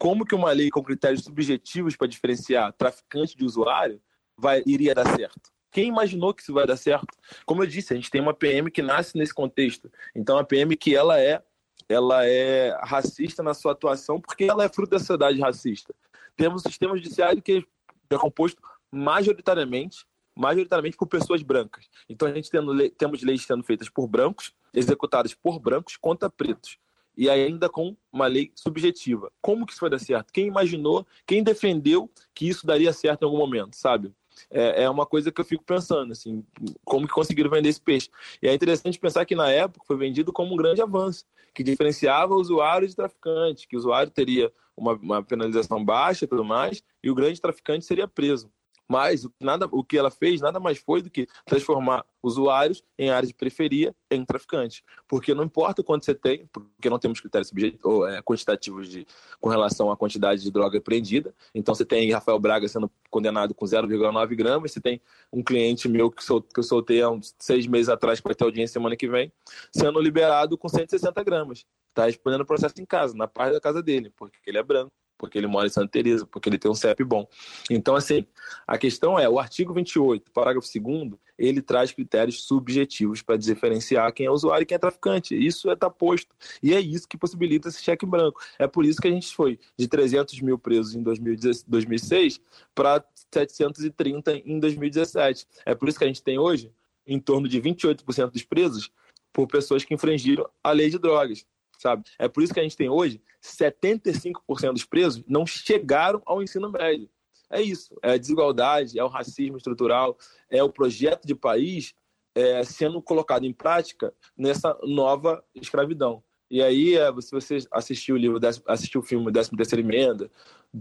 como 0.00 0.26
que 0.26 0.34
uma 0.34 0.50
lei 0.50 0.68
com 0.68 0.82
critérios 0.82 1.22
subjetivos 1.22 1.94
para 1.94 2.08
diferenciar 2.08 2.72
traficante 2.72 3.36
de 3.36 3.44
usuário 3.44 4.02
vai, 4.36 4.64
iria 4.66 4.96
dar 4.96 5.06
certo? 5.14 5.52
Quem 5.70 5.88
imaginou 5.88 6.34
que 6.34 6.42
isso 6.42 6.52
vai 6.52 6.66
dar 6.66 6.76
certo? 6.76 7.08
Como 7.46 7.62
eu 7.62 7.66
disse, 7.66 7.92
a 7.92 7.96
gente 7.96 8.10
tem 8.10 8.20
uma 8.20 8.34
PM 8.34 8.70
que 8.70 8.82
nasce 8.82 9.16
nesse 9.16 9.34
contexto. 9.34 9.90
Então, 10.14 10.38
a 10.38 10.44
PM 10.44 10.76
que 10.76 10.94
ela 10.94 11.20
é, 11.20 11.42
ela 11.88 12.26
é 12.26 12.76
racista 12.82 13.42
na 13.42 13.54
sua 13.54 13.72
atuação 13.72 14.20
porque 14.20 14.44
ela 14.44 14.64
é 14.64 14.68
fruto 14.68 14.90
da 14.90 14.98
sociedade 14.98 15.40
racista. 15.40 15.94
Temos 16.36 16.64
um 16.64 16.68
sistema 16.68 16.96
judiciário 16.96 17.42
que 17.42 17.64
é 18.10 18.18
composto 18.18 18.60
majoritariamente 18.90 20.04
majoritariamente 20.40 20.96
por 20.96 21.06
pessoas 21.06 21.42
brancas. 21.42 21.86
Então 22.08 22.26
a 22.26 22.32
gente 22.32 22.50
tendo, 22.50 22.88
temos 22.90 23.22
leis 23.22 23.42
sendo 23.42 23.62
feitas 23.62 23.90
por 23.90 24.06
brancos, 24.06 24.54
executadas 24.72 25.34
por 25.34 25.58
brancos 25.58 25.96
contra 25.96 26.30
pretos. 26.30 26.78
E 27.16 27.28
ainda 27.28 27.68
com 27.68 27.94
uma 28.10 28.26
lei 28.26 28.50
subjetiva. 28.54 29.30
Como 29.42 29.66
que 29.66 29.72
isso 29.72 29.80
vai 29.80 29.90
dar 29.90 29.98
certo? 29.98 30.32
Quem 30.32 30.46
imaginou, 30.46 31.06
quem 31.26 31.42
defendeu 31.42 32.10
que 32.34 32.48
isso 32.48 32.66
daria 32.66 32.92
certo 32.92 33.22
em 33.22 33.24
algum 33.26 33.36
momento, 33.36 33.76
sabe? 33.76 34.14
É, 34.50 34.84
é 34.84 34.90
uma 34.90 35.06
coisa 35.06 35.30
que 35.32 35.40
eu 35.40 35.44
fico 35.44 35.64
pensando, 35.64 36.12
assim, 36.12 36.44
como 36.84 37.06
que 37.06 37.12
conseguiram 37.12 37.50
vender 37.50 37.68
esse 37.68 37.80
peixe. 37.80 38.10
E 38.42 38.48
é 38.48 38.54
interessante 38.54 38.98
pensar 38.98 39.24
que 39.24 39.34
na 39.34 39.50
época 39.50 39.84
foi 39.86 39.96
vendido 39.96 40.32
como 40.32 40.54
um 40.54 40.56
grande 40.56 40.80
avanço, 40.80 41.24
que 41.54 41.62
diferenciava 41.62 42.34
o 42.34 42.40
usuário 42.40 42.86
de 42.86 42.94
traficante, 42.94 43.66
que 43.66 43.76
o 43.76 43.78
usuário 43.78 44.10
teria 44.10 44.52
uma, 44.76 44.94
uma 44.94 45.22
penalização 45.22 45.84
baixa 45.84 46.24
e 46.24 46.28
tudo 46.28 46.44
mais, 46.44 46.82
e 47.02 47.10
o 47.10 47.14
grande 47.14 47.40
traficante 47.40 47.84
seria 47.84 48.08
preso. 48.08 48.50
Mas 48.90 49.24
nada, 49.38 49.68
o 49.70 49.84
que 49.84 49.96
ela 49.96 50.10
fez 50.10 50.40
nada 50.40 50.58
mais 50.58 50.78
foi 50.78 51.00
do 51.00 51.08
que 51.08 51.28
transformar 51.46 52.04
usuários 52.20 52.82
em 52.98 53.08
áreas 53.08 53.28
de 53.28 53.34
periferia 53.34 53.94
em 54.10 54.24
traficantes. 54.24 54.82
Porque 55.06 55.32
não 55.32 55.44
importa 55.44 55.80
quanto 55.80 56.04
você 56.04 56.12
tem, 56.12 56.44
porque 56.52 56.90
não 56.90 56.98
temos 56.98 57.20
critérios 57.20 57.52
ou, 57.84 58.04
é, 58.08 58.20
quantitativos 58.20 58.88
de, 58.88 59.06
com 59.40 59.48
relação 59.48 59.92
à 59.92 59.96
quantidade 59.96 60.42
de 60.42 60.50
droga 60.50 60.78
apreendida. 60.78 61.32
Então 61.54 61.72
você 61.72 61.84
tem 61.84 62.10
Rafael 62.10 62.40
Braga 62.40 62.66
sendo 62.66 62.90
condenado 63.08 63.54
com 63.54 63.64
0,9 63.64 64.34
gramas, 64.34 64.72
você 64.72 64.80
tem 64.80 65.00
um 65.32 65.40
cliente 65.40 65.88
meu 65.88 66.10
que, 66.10 66.24
sol, 66.24 66.42
que 66.42 66.58
eu 66.58 66.64
soltei 66.64 67.00
há 67.00 67.08
uns 67.08 67.32
seis 67.38 67.68
meses 67.68 67.88
atrás 67.88 68.20
para 68.20 68.34
ter 68.34 68.42
audiência 68.42 68.72
semana 68.72 68.96
que 68.96 69.06
vem, 69.06 69.32
sendo 69.72 70.00
liberado 70.00 70.58
com 70.58 70.68
160 70.68 71.22
gramas. 71.22 71.64
Está 71.90 72.06
respondendo 72.06 72.40
o 72.40 72.46
processo 72.46 72.74
em 72.80 72.84
casa, 72.84 73.16
na 73.16 73.28
parte 73.28 73.52
da 73.52 73.60
casa 73.60 73.80
dele, 73.80 74.12
porque 74.16 74.36
ele 74.46 74.58
é 74.58 74.62
branco 74.64 74.92
porque 75.20 75.36
ele 75.36 75.46
mora 75.46 75.66
em 75.66 75.70
Santa 75.70 75.88
Teresa, 75.88 76.26
porque 76.26 76.48
ele 76.48 76.58
tem 76.58 76.70
um 76.70 76.74
CEP 76.74 77.04
bom. 77.04 77.28
Então, 77.68 77.94
assim, 77.94 78.26
a 78.66 78.78
questão 78.78 79.18
é, 79.18 79.28
o 79.28 79.38
artigo 79.38 79.74
28, 79.74 80.30
parágrafo 80.32 80.66
2 80.66 81.12
ele 81.38 81.60
traz 81.60 81.92
critérios 81.92 82.44
subjetivos 82.44 83.20
para 83.20 83.36
diferenciar 83.36 84.10
quem 84.14 84.26
é 84.26 84.30
usuário 84.30 84.62
e 84.62 84.66
quem 84.66 84.76
é 84.76 84.78
traficante. 84.78 85.34
Isso 85.34 85.70
é 85.70 85.76
tá 85.76 85.90
posto. 85.90 86.34
E 86.62 86.74
é 86.74 86.80
isso 86.80 87.06
que 87.06 87.18
possibilita 87.18 87.68
esse 87.68 87.82
cheque 87.82 88.06
branco. 88.06 88.40
É 88.58 88.66
por 88.66 88.84
isso 88.84 89.00
que 89.00 89.08
a 89.08 89.10
gente 89.10 89.34
foi 89.34 89.58
de 89.76 89.86
300 89.86 90.40
mil 90.40 90.58
presos 90.58 90.94
em 90.94 91.02
2006 91.02 92.40
para 92.74 93.04
730 93.30 94.36
em 94.44 94.58
2017. 94.58 95.46
É 95.66 95.74
por 95.74 95.88
isso 95.88 95.98
que 95.98 96.04
a 96.04 96.08
gente 96.08 96.22
tem 96.22 96.38
hoje 96.38 96.72
em 97.06 97.18
torno 97.18 97.46
de 97.46 97.60
28% 97.60 98.30
dos 98.30 98.42
presos 98.42 98.90
por 99.32 99.46
pessoas 99.46 99.84
que 99.84 99.94
infringiram 99.94 100.48
a 100.62 100.72
lei 100.72 100.88
de 100.90 100.98
drogas 100.98 101.44
sabe? 101.80 102.04
É 102.18 102.28
por 102.28 102.42
isso 102.42 102.52
que 102.52 102.60
a 102.60 102.62
gente 102.62 102.76
tem 102.76 102.88
hoje 102.88 103.20
75% 103.42 104.72
dos 104.72 104.84
presos 104.84 105.24
não 105.26 105.46
chegaram 105.46 106.22
ao 106.26 106.42
ensino 106.42 106.70
médio. 106.70 107.08
É 107.48 107.60
isso, 107.60 107.96
é 108.02 108.12
a 108.12 108.16
desigualdade, 108.16 108.98
é 108.98 109.02
o 109.02 109.08
racismo 109.08 109.56
estrutural, 109.56 110.16
é 110.48 110.62
o 110.62 110.70
projeto 110.70 111.26
de 111.26 111.34
país 111.34 111.94
é, 112.34 112.62
sendo 112.62 113.02
colocado 113.02 113.44
em 113.44 113.52
prática 113.52 114.14
nessa 114.36 114.78
nova 114.84 115.42
escravidão. 115.54 116.22
E 116.48 116.62
aí, 116.62 116.96
é, 116.96 117.12
se 117.20 117.30
você 117.30 117.58
assistiu 117.72 118.14
o 118.14 118.18
livro, 118.18 118.38
assistiu 118.66 119.00
o 119.00 119.04
filme 119.04 119.32
13 119.32 119.50
Terceira 119.56 119.80
Emenda, 119.80 120.30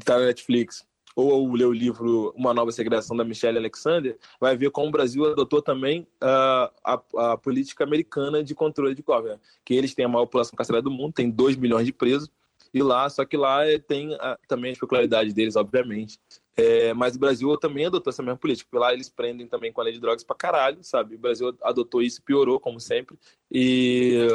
tá 0.03 0.19
na 0.19 0.25
Netflix, 0.25 0.85
ou 1.15 1.51
ler 1.53 1.65
o 1.65 1.73
livro 1.73 2.33
Uma 2.35 2.53
Nova 2.53 2.71
Segregação 2.71 3.15
da 3.15 3.23
Michelle 3.23 3.57
Alexander, 3.57 4.17
vai 4.39 4.55
ver 4.55 4.71
como 4.71 4.87
o 4.87 4.91
Brasil 4.91 5.25
adotou 5.25 5.61
também 5.61 6.01
uh, 6.23 6.71
a, 6.83 7.01
a, 7.17 7.37
política 7.37 7.83
americana 7.83 8.43
de 8.43 8.55
controle 8.55 8.95
de 8.95 9.03
cova, 9.03 9.39
que 9.65 9.73
eles 9.73 9.93
têm 9.93 10.05
a 10.05 10.09
maior 10.09 10.25
população 10.25 10.55
carcerária 10.55 10.83
do 10.83 10.91
mundo, 10.91 11.13
tem 11.13 11.29
2 11.29 11.55
milhões 11.55 11.85
de 11.85 11.93
presos, 11.93 12.29
E 12.73 12.81
lá, 12.83 13.09
só 13.09 13.25
que 13.25 13.35
lá 13.35 13.65
é, 13.65 13.79
tem 13.79 14.13
a, 14.15 14.37
também 14.47 14.73
a 14.73 14.75
peculiaridade 14.75 15.33
deles, 15.33 15.55
obviamente. 15.55 16.19
É, 16.55 16.93
mas 16.93 17.15
o 17.15 17.19
Brasil 17.19 17.55
também 17.57 17.85
adotou 17.85 18.11
essa 18.11 18.21
mesma 18.21 18.37
política, 18.37 18.77
lá 18.77 18.93
eles 18.93 19.09
prendem 19.09 19.47
também 19.47 19.71
com 19.71 19.79
a 19.79 19.83
lei 19.85 19.93
de 19.93 19.99
drogas 19.99 20.23
pra 20.23 20.35
caralho, 20.35 20.83
sabe? 20.83 21.15
O 21.15 21.19
Brasil 21.19 21.55
adotou 21.63 22.01
isso, 22.01 22.21
piorou, 22.21 22.59
como 22.59 22.79
sempre. 22.79 23.17
E 23.49 24.27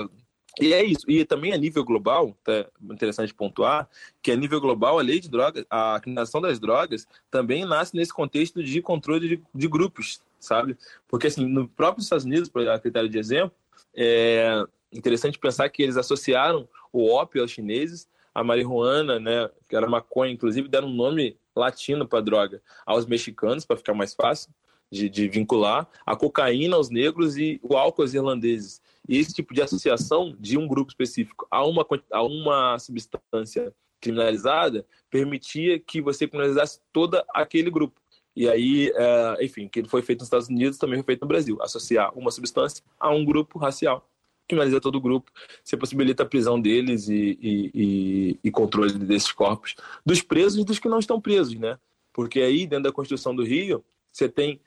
e 0.61 0.73
é 0.73 0.85
isso. 0.85 1.11
E 1.11 1.25
também 1.25 1.53
a 1.53 1.57
nível 1.57 1.85
global, 1.85 2.37
é 2.49 2.67
interessante 2.83 3.35
pontuar, 3.35 3.89
que 4.23 4.31
a 4.31 4.37
nível 4.37 4.61
global 4.61 4.99
a 4.99 5.03
lei 5.03 5.21
de 5.21 5.29
drogas, 5.29 5.65
a 5.69 5.99
criminalização 6.01 6.41
das 6.41 6.61
drogas 6.61 7.07
também 7.31 7.65
nasce 7.65 7.97
nesse 7.97 8.13
contexto 8.13 8.63
de 8.63 8.81
controle 8.81 9.29
de, 9.29 9.43
de 9.55 9.69
grupos, 9.69 10.21
sabe? 10.39 10.77
Porque 11.09 11.27
assim, 11.27 11.47
no 11.47 11.69
próprio 11.69 12.03
Estados 12.03 12.25
Unidos, 12.25 12.51
a 12.69 12.79
critério 12.79 13.09
de 13.09 13.19
exemplo, 13.19 13.53
é 13.95 14.65
interessante 14.93 15.39
pensar 15.39 15.69
que 15.69 15.83
eles 15.83 15.97
associaram 15.97 16.69
o 16.93 17.11
ópio 17.11 17.43
aos 17.43 17.51
chineses, 17.51 18.09
a 18.35 18.43
marihuana, 18.43 19.19
né, 19.19 19.49
que 19.69 19.77
era 19.77 19.89
maconha, 19.89 20.33
inclusive 20.33 20.69
deram 20.69 20.89
um 20.89 20.95
nome 20.95 21.37
latino 21.55 22.07
para 22.07 22.21
droga, 22.21 22.63
aos 22.85 23.07
mexicanos 23.07 23.65
para 23.65 23.77
ficar 23.77 23.95
mais 23.95 24.15
fácil 24.15 24.51
de, 24.91 25.09
de 25.09 25.29
vincular, 25.29 25.89
a 26.07 26.17
cocaína 26.17 26.77
aos 26.77 26.91
negros 26.91 27.37
e 27.37 27.61
o 27.63 27.77
álcool 27.77 28.03
aos 28.03 28.15
irlandeses. 28.15 28.81
E 29.09 29.19
esse 29.19 29.35
tipo 29.35 29.53
de 29.53 29.63
associação 29.63 30.35
de 30.39 30.57
um 30.57 30.67
grupo 30.67 30.91
específico 30.91 31.47
a 31.51 31.65
uma, 31.65 31.87
a 32.11 32.23
uma 32.23 32.79
substância 32.79 33.75
criminalizada 34.01 34.87
permitia 35.11 35.79
que 35.79 36.01
você 36.01 36.27
criminalizasse 36.27 36.81
todo 36.93 37.23
aquele 37.31 37.71
grupo. 37.71 38.01
E 38.37 38.49
aí, 38.49 38.93
é, 38.95 39.45
enfim, 39.45 39.69
que 39.69 39.85
foi 39.85 40.03
feito 40.03 40.21
nos 40.21 40.27
Estados 40.27 40.49
Unidos 40.49 40.79
também 40.79 40.99
foi 40.99 41.07
feito 41.07 41.23
no 41.23 41.29
Brasil. 41.29 41.59
Associar 41.63 42.17
uma 42.19 42.31
substância 42.31 42.83
a 42.99 43.11
um 43.11 43.25
grupo 43.25 43.59
racial. 43.59 44.09
Criminaliza 44.49 44.81
todo 44.81 44.97
o 44.97 45.01
grupo. 45.01 45.31
Você 45.63 45.77
possibilita 45.77 46.23
a 46.23 46.27
prisão 46.27 46.61
deles 46.61 47.09
e, 47.09 47.39
e, 47.41 47.71
e, 47.75 48.39
e 48.45 48.51
controle 48.51 48.93
desses 48.93 49.33
corpos. 49.33 49.75
Dos 50.05 50.21
presos 50.21 50.61
e 50.61 50.65
dos 50.65 50.79
que 50.79 50.89
não 50.89 50.99
estão 50.99 51.21
presos, 51.21 51.55
né? 51.55 51.79
Porque 52.13 52.41
aí, 52.41 52.67
dentro 52.67 52.85
da 52.85 52.93
Constituição 52.93 53.35
do 53.35 53.45
Rio, 53.45 53.85
você 54.13 54.29
tem 54.29 54.61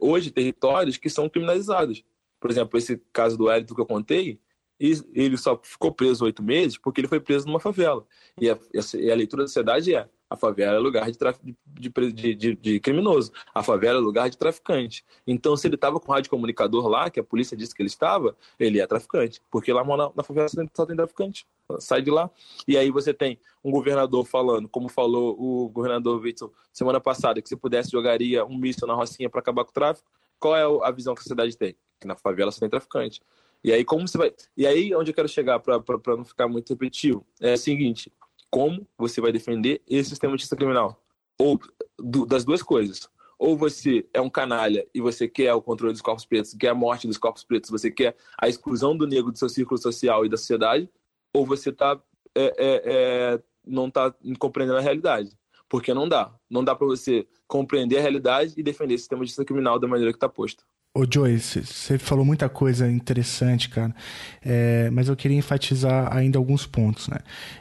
hoje 0.00 0.30
territórios 0.30 0.96
que 0.96 1.08
são 1.08 1.28
criminalizados. 1.28 2.02
Por 2.44 2.50
exemplo, 2.50 2.78
esse 2.78 3.00
caso 3.10 3.38
do 3.38 3.48
Hélito 3.48 3.74
que 3.74 3.80
eu 3.80 3.86
contei, 3.86 4.38
ele 4.78 5.34
só 5.38 5.58
ficou 5.62 5.90
preso 5.90 6.26
oito 6.26 6.42
meses 6.42 6.76
porque 6.76 7.00
ele 7.00 7.08
foi 7.08 7.18
preso 7.18 7.46
numa 7.46 7.58
favela. 7.58 8.06
E 8.38 8.50
a, 8.50 8.58
e 8.98 9.10
a 9.10 9.14
leitura 9.14 9.44
da 9.44 9.46
sociedade 9.46 9.94
é: 9.94 10.06
a 10.28 10.36
favela 10.36 10.76
é 10.76 10.78
lugar 10.78 11.10
de, 11.10 11.16
de, 11.64 12.12
de, 12.12 12.34
de, 12.34 12.54
de 12.54 12.80
criminoso, 12.80 13.32
a 13.54 13.62
favela 13.62 13.98
é 13.98 14.02
lugar 14.02 14.28
de 14.28 14.36
traficante. 14.36 15.02
Então, 15.26 15.56
se 15.56 15.66
ele 15.66 15.76
estava 15.76 15.98
com 15.98 16.12
o 16.12 16.14
rádio 16.14 16.28
comunicador 16.28 16.86
lá, 16.86 17.08
que 17.08 17.18
a 17.18 17.24
polícia 17.24 17.56
disse 17.56 17.74
que 17.74 17.80
ele 17.80 17.88
estava, 17.88 18.36
ele 18.60 18.78
é 18.78 18.86
traficante, 18.86 19.40
porque 19.50 19.72
lá 19.72 19.82
na, 19.82 20.12
na 20.14 20.22
favela 20.22 20.46
só 20.74 20.84
tem 20.84 20.94
traficante. 20.94 21.46
Sai 21.78 22.02
de 22.02 22.10
lá. 22.10 22.30
E 22.68 22.76
aí 22.76 22.90
você 22.90 23.14
tem 23.14 23.38
um 23.64 23.70
governador 23.70 24.26
falando, 24.26 24.68
como 24.68 24.90
falou 24.90 25.34
o 25.40 25.70
governador 25.70 26.20
Witzel 26.20 26.52
semana 26.74 27.00
passada, 27.00 27.40
que 27.40 27.48
se 27.48 27.56
pudesse 27.56 27.90
jogaria 27.90 28.44
um 28.44 28.58
míssil 28.58 28.86
na 28.86 28.92
Rocinha 28.92 29.30
para 29.30 29.40
acabar 29.40 29.64
com 29.64 29.70
o 29.70 29.72
tráfico. 29.72 30.12
Qual 30.38 30.56
é 30.56 30.86
a 30.86 30.90
visão 30.90 31.14
que 31.14 31.20
a 31.20 31.22
sociedade 31.22 31.56
tem? 31.56 31.76
que 32.04 32.06
na 32.06 32.14
favela 32.14 32.52
só 32.52 32.60
tem 32.60 32.68
traficante. 32.68 33.20
E 33.62 33.72
aí, 33.72 33.84
como 33.84 34.06
você 34.06 34.18
vai. 34.18 34.32
E 34.56 34.66
aí, 34.66 34.94
onde 34.94 35.10
eu 35.10 35.14
quero 35.14 35.28
chegar 35.28 35.58
para 35.58 35.82
não 36.08 36.24
ficar 36.24 36.46
muito 36.46 36.68
repetitivo, 36.68 37.26
é 37.40 37.54
o 37.54 37.58
seguinte: 37.58 38.12
como 38.50 38.86
você 38.96 39.20
vai 39.20 39.32
defender 39.32 39.82
esse 39.88 40.10
sistema 40.10 40.36
de 40.36 40.46
criminal? 40.48 41.02
Ou 41.38 41.58
do, 41.98 42.26
das 42.26 42.44
duas 42.44 42.62
coisas. 42.62 43.08
Ou 43.36 43.56
você 43.56 44.06
é 44.14 44.20
um 44.20 44.30
canalha 44.30 44.86
e 44.94 45.00
você 45.00 45.26
quer 45.26 45.52
o 45.54 45.62
controle 45.62 45.92
dos 45.92 46.02
corpos 46.02 46.24
pretos, 46.24 46.54
quer 46.54 46.68
a 46.68 46.74
morte 46.74 47.08
dos 47.08 47.18
corpos 47.18 47.42
pretos, 47.42 47.68
você 47.68 47.90
quer 47.90 48.16
a 48.38 48.48
exclusão 48.48 48.96
do 48.96 49.06
negro 49.06 49.32
do 49.32 49.38
seu 49.38 49.48
círculo 49.48 49.76
social 49.76 50.24
e 50.24 50.28
da 50.28 50.36
sociedade, 50.36 50.88
ou 51.34 51.44
você 51.44 51.72
tá, 51.72 52.00
é, 52.34 52.44
é, 52.44 52.82
é, 52.84 53.42
não 53.66 53.88
está 53.88 54.14
compreendendo 54.38 54.78
a 54.78 54.82
realidade. 54.82 55.36
Porque 55.74 55.92
não 55.92 56.08
dá. 56.08 56.32
Não 56.48 56.62
dá 56.62 56.72
para 56.72 56.86
você 56.86 57.26
compreender 57.48 57.98
a 57.98 58.00
realidade 58.00 58.54
e 58.56 58.62
defender 58.62 58.94
esse 58.94 59.02
sistema 59.02 59.22
de 59.22 59.26
justiça 59.26 59.44
criminal 59.44 59.76
da 59.76 59.88
maneira 59.88 60.12
que 60.12 60.16
está 60.16 60.28
posto. 60.28 60.62
Ô 60.96 61.04
Joyce, 61.12 61.66
você 61.66 61.98
falou 61.98 62.24
muita 62.24 62.48
coisa 62.48 62.88
interessante, 62.88 63.68
cara, 63.68 63.92
é, 64.40 64.88
mas 64.90 65.08
eu 65.08 65.16
queria 65.16 65.36
enfatizar 65.36 66.16
ainda 66.16 66.38
alguns 66.38 66.64
pontos, 66.64 67.08
né? 67.08 67.18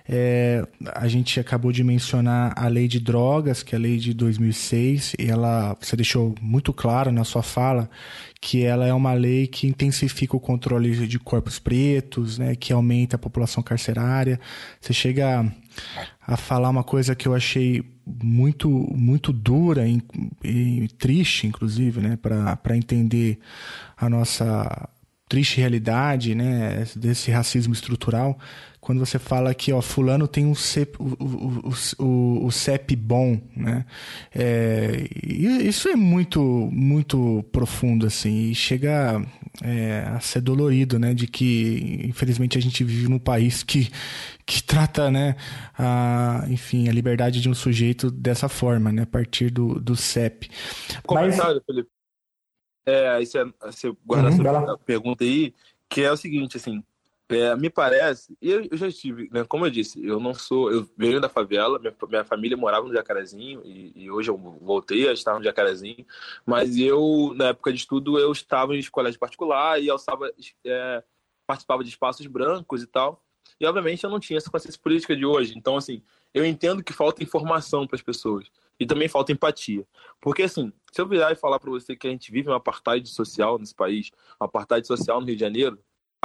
É, 0.08 0.64
a 0.94 1.08
gente 1.08 1.40
acabou 1.40 1.72
de 1.72 1.84
mencionar 1.84 2.54
a 2.56 2.68
lei 2.68 2.88
de 2.88 3.00
drogas, 3.00 3.64
que 3.64 3.74
é 3.74 3.80
a 3.80 3.82
lei 3.82 3.98
de 3.98 4.14
2006, 4.14 5.16
e 5.18 5.32
ela, 5.32 5.76
você 5.82 5.96
deixou 5.96 6.36
muito 6.40 6.72
claro 6.72 7.12
na 7.12 7.24
sua 7.24 7.42
fala 7.42 7.90
que 8.40 8.64
ela 8.64 8.86
é 8.86 8.94
uma 8.94 9.14
lei 9.14 9.48
que 9.48 9.66
intensifica 9.66 10.38
o 10.38 10.40
controle 10.40 11.08
de 11.08 11.18
corpos 11.18 11.58
pretos, 11.58 12.38
né, 12.38 12.56
que 12.56 12.72
aumenta 12.72 13.16
a 13.16 13.20
população 13.20 13.64
carcerária. 13.64 14.40
Você 14.80 14.94
chega 14.94 15.52
a 16.22 16.38
falar 16.38 16.70
uma 16.70 16.84
coisa 16.84 17.16
que 17.16 17.28
eu 17.28 17.34
achei 17.34 17.93
muito 18.06 18.70
muito 18.70 19.32
dura 19.32 19.88
e, 19.88 20.02
e 20.44 20.88
triste, 20.98 21.48
inclusive, 21.48 22.02
né, 22.02 22.18
para 22.18 22.78
entender 22.78 23.40
a 23.98 24.10
nossa 24.10 24.90
triste 25.28 25.58
realidade, 25.58 26.36
né, 26.36 26.86
desse 26.96 27.32
racismo 27.32 27.74
estrutural, 27.74 28.38
quando 28.80 29.00
você 29.00 29.18
fala 29.18 29.54
que 29.54 29.72
ó, 29.72 29.82
fulano 29.82 30.28
tem 30.28 30.46
um 30.46 30.54
CEP, 30.54 30.98
o, 31.00 31.06
o, 31.20 32.06
o, 32.06 32.46
o 32.46 32.52
CEP 32.52 32.96
bom, 32.98 33.40
né? 33.56 33.86
É, 34.36 35.08
isso 35.24 35.88
é 35.88 35.96
muito, 35.96 36.42
muito 36.72 37.44
profundo, 37.52 38.06
assim, 38.06 38.52
e 38.52 38.56
chega 38.56 39.26
é, 39.62 40.04
a 40.08 40.20
ser 40.20 40.42
dolorido, 40.42 40.98
né? 40.98 41.14
De 41.14 41.28
que, 41.28 42.02
infelizmente, 42.06 42.58
a 42.58 42.62
gente 42.62 42.84
vive 42.84 43.08
num 43.08 43.20
país 43.20 43.64
que, 43.64 43.92
que 44.46 44.64
trata, 44.64 45.12
né, 45.12 45.36
a, 45.78 46.46
enfim, 46.50 46.90
a 46.90 46.92
liberdade 46.92 47.42
de 47.42 47.50
um 47.50 47.54
sujeito 47.54 48.10
dessa 48.10 48.50
forma, 48.50 48.92
né? 48.92 49.04
A 49.04 49.08
partir 49.08 49.50
do, 49.52 49.80
do 49.80 49.96
CEP. 49.96 50.50
Comentário, 51.06 51.56
Mas... 51.56 51.66
Felipe. 51.66 51.90
É, 52.86 53.18
você, 53.20 53.46
você 53.62 53.96
guarda 54.06 54.30
uhum, 54.30 54.66
essa 54.66 54.78
pergunta 54.80 55.24
aí, 55.24 55.54
que 55.90 56.02
é 56.02 56.12
o 56.12 56.18
seguinte, 56.18 56.58
assim, 56.58 56.84
é, 57.30 57.56
me 57.56 57.70
parece, 57.70 58.38
e 58.42 58.52
eu, 58.52 58.68
eu, 58.70 58.78
já 58.78 58.88
estive, 58.88 59.30
né, 59.32 59.44
como 59.46 59.66
eu 59.66 59.70
disse, 59.70 60.06
eu 60.06 60.20
não 60.20 60.34
sou, 60.34 60.72
eu 60.72 60.88
venho 60.98 61.20
da 61.20 61.30
favela, 61.30 61.80
minha, 61.80 61.96
minha 62.10 62.24
família 62.24 62.58
morava 62.58 62.88
no 62.88 62.94
Jacarezinho, 62.94 63.62
e, 63.66 63.94
e, 63.96 64.12
hoje 64.12 64.30
eu 64.30 64.38
voltei 64.38 65.08
a 65.08 65.14
estar 65.14 65.38
no 65.38 65.44
Jacarezinho, 65.44 66.06
mas 66.46 66.78
eu, 66.78 67.34
na 67.36 67.48
época 67.50 67.72
de 67.72 67.80
estudo, 67.80 68.20
eu 68.20 68.32
estava 68.32 68.76
em 68.76 68.84
colégio 68.90 69.20
particular 69.20 69.82
e 69.82 69.90
estava, 69.90 70.32
é, 70.66 71.04
participava 71.48 71.84
de 71.84 71.90
espaços 71.90 72.28
brancos 72.28 72.84
e 72.84 72.88
tal, 72.88 73.24
e 73.60 73.66
obviamente 73.66 74.04
eu 74.04 74.10
não 74.10 74.20
tinha 74.20 74.38
essa 74.38 74.52
consciência 74.52 74.80
política 74.82 75.16
de 75.16 75.26
hoje, 75.26 75.54
então 75.58 75.78
assim, 75.78 76.04
eu 76.34 76.46
entendo 76.46 76.84
que 76.84 76.94
falta 76.94 77.24
informação 77.24 77.88
para 77.88 77.96
as 77.96 78.02
pessoas, 78.02 78.52
e 78.80 78.86
também 78.86 79.08
falta 79.08 79.32
empatia. 79.32 79.86
Porque, 80.20 80.44
assim, 80.44 80.72
se 80.92 81.00
eu 81.00 81.08
virar 81.08 81.32
e 81.32 81.36
falar 81.36 81.60
para 81.60 81.70
você 81.70 81.96
que 81.96 82.08
a 82.08 82.10
gente 82.10 82.32
vive 82.32 82.50
um 82.50 82.54
apartheid 82.54 83.08
social 83.08 83.58
nesse 83.58 83.74
país, 83.74 84.12
um 84.42 84.46
apartheid 84.46 84.86
social 84.86 85.22
no 85.22 85.28
Rio 85.28 85.36
de 85.36 85.42
Janeiro, 85.42 85.80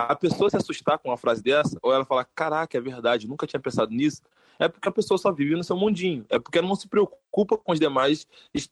a 0.06 0.14
pessoa 0.14 0.48
se 0.48 0.56
assustar 0.56 0.96
com 0.98 1.08
uma 1.08 1.16
frase 1.16 1.42
dessa, 1.42 1.76
ou 1.82 1.92
ela 1.92 2.04
falar, 2.04 2.24
caraca, 2.24 2.78
é 2.78 2.80
verdade, 2.80 3.26
nunca 3.26 3.48
tinha 3.48 3.58
pensado 3.58 3.92
nisso, 3.92 4.22
é 4.56 4.68
porque 4.68 4.88
a 4.88 4.92
pessoa 4.92 5.18
só 5.18 5.32
vive 5.32 5.56
no 5.56 5.64
seu 5.64 5.76
mundinho, 5.76 6.24
é 6.28 6.38
porque 6.38 6.58
ela 6.58 6.68
não 6.68 6.76
se 6.76 6.86
preocupa 6.86 7.58
com 7.58 7.72
os 7.72 7.80
demais 7.80 8.26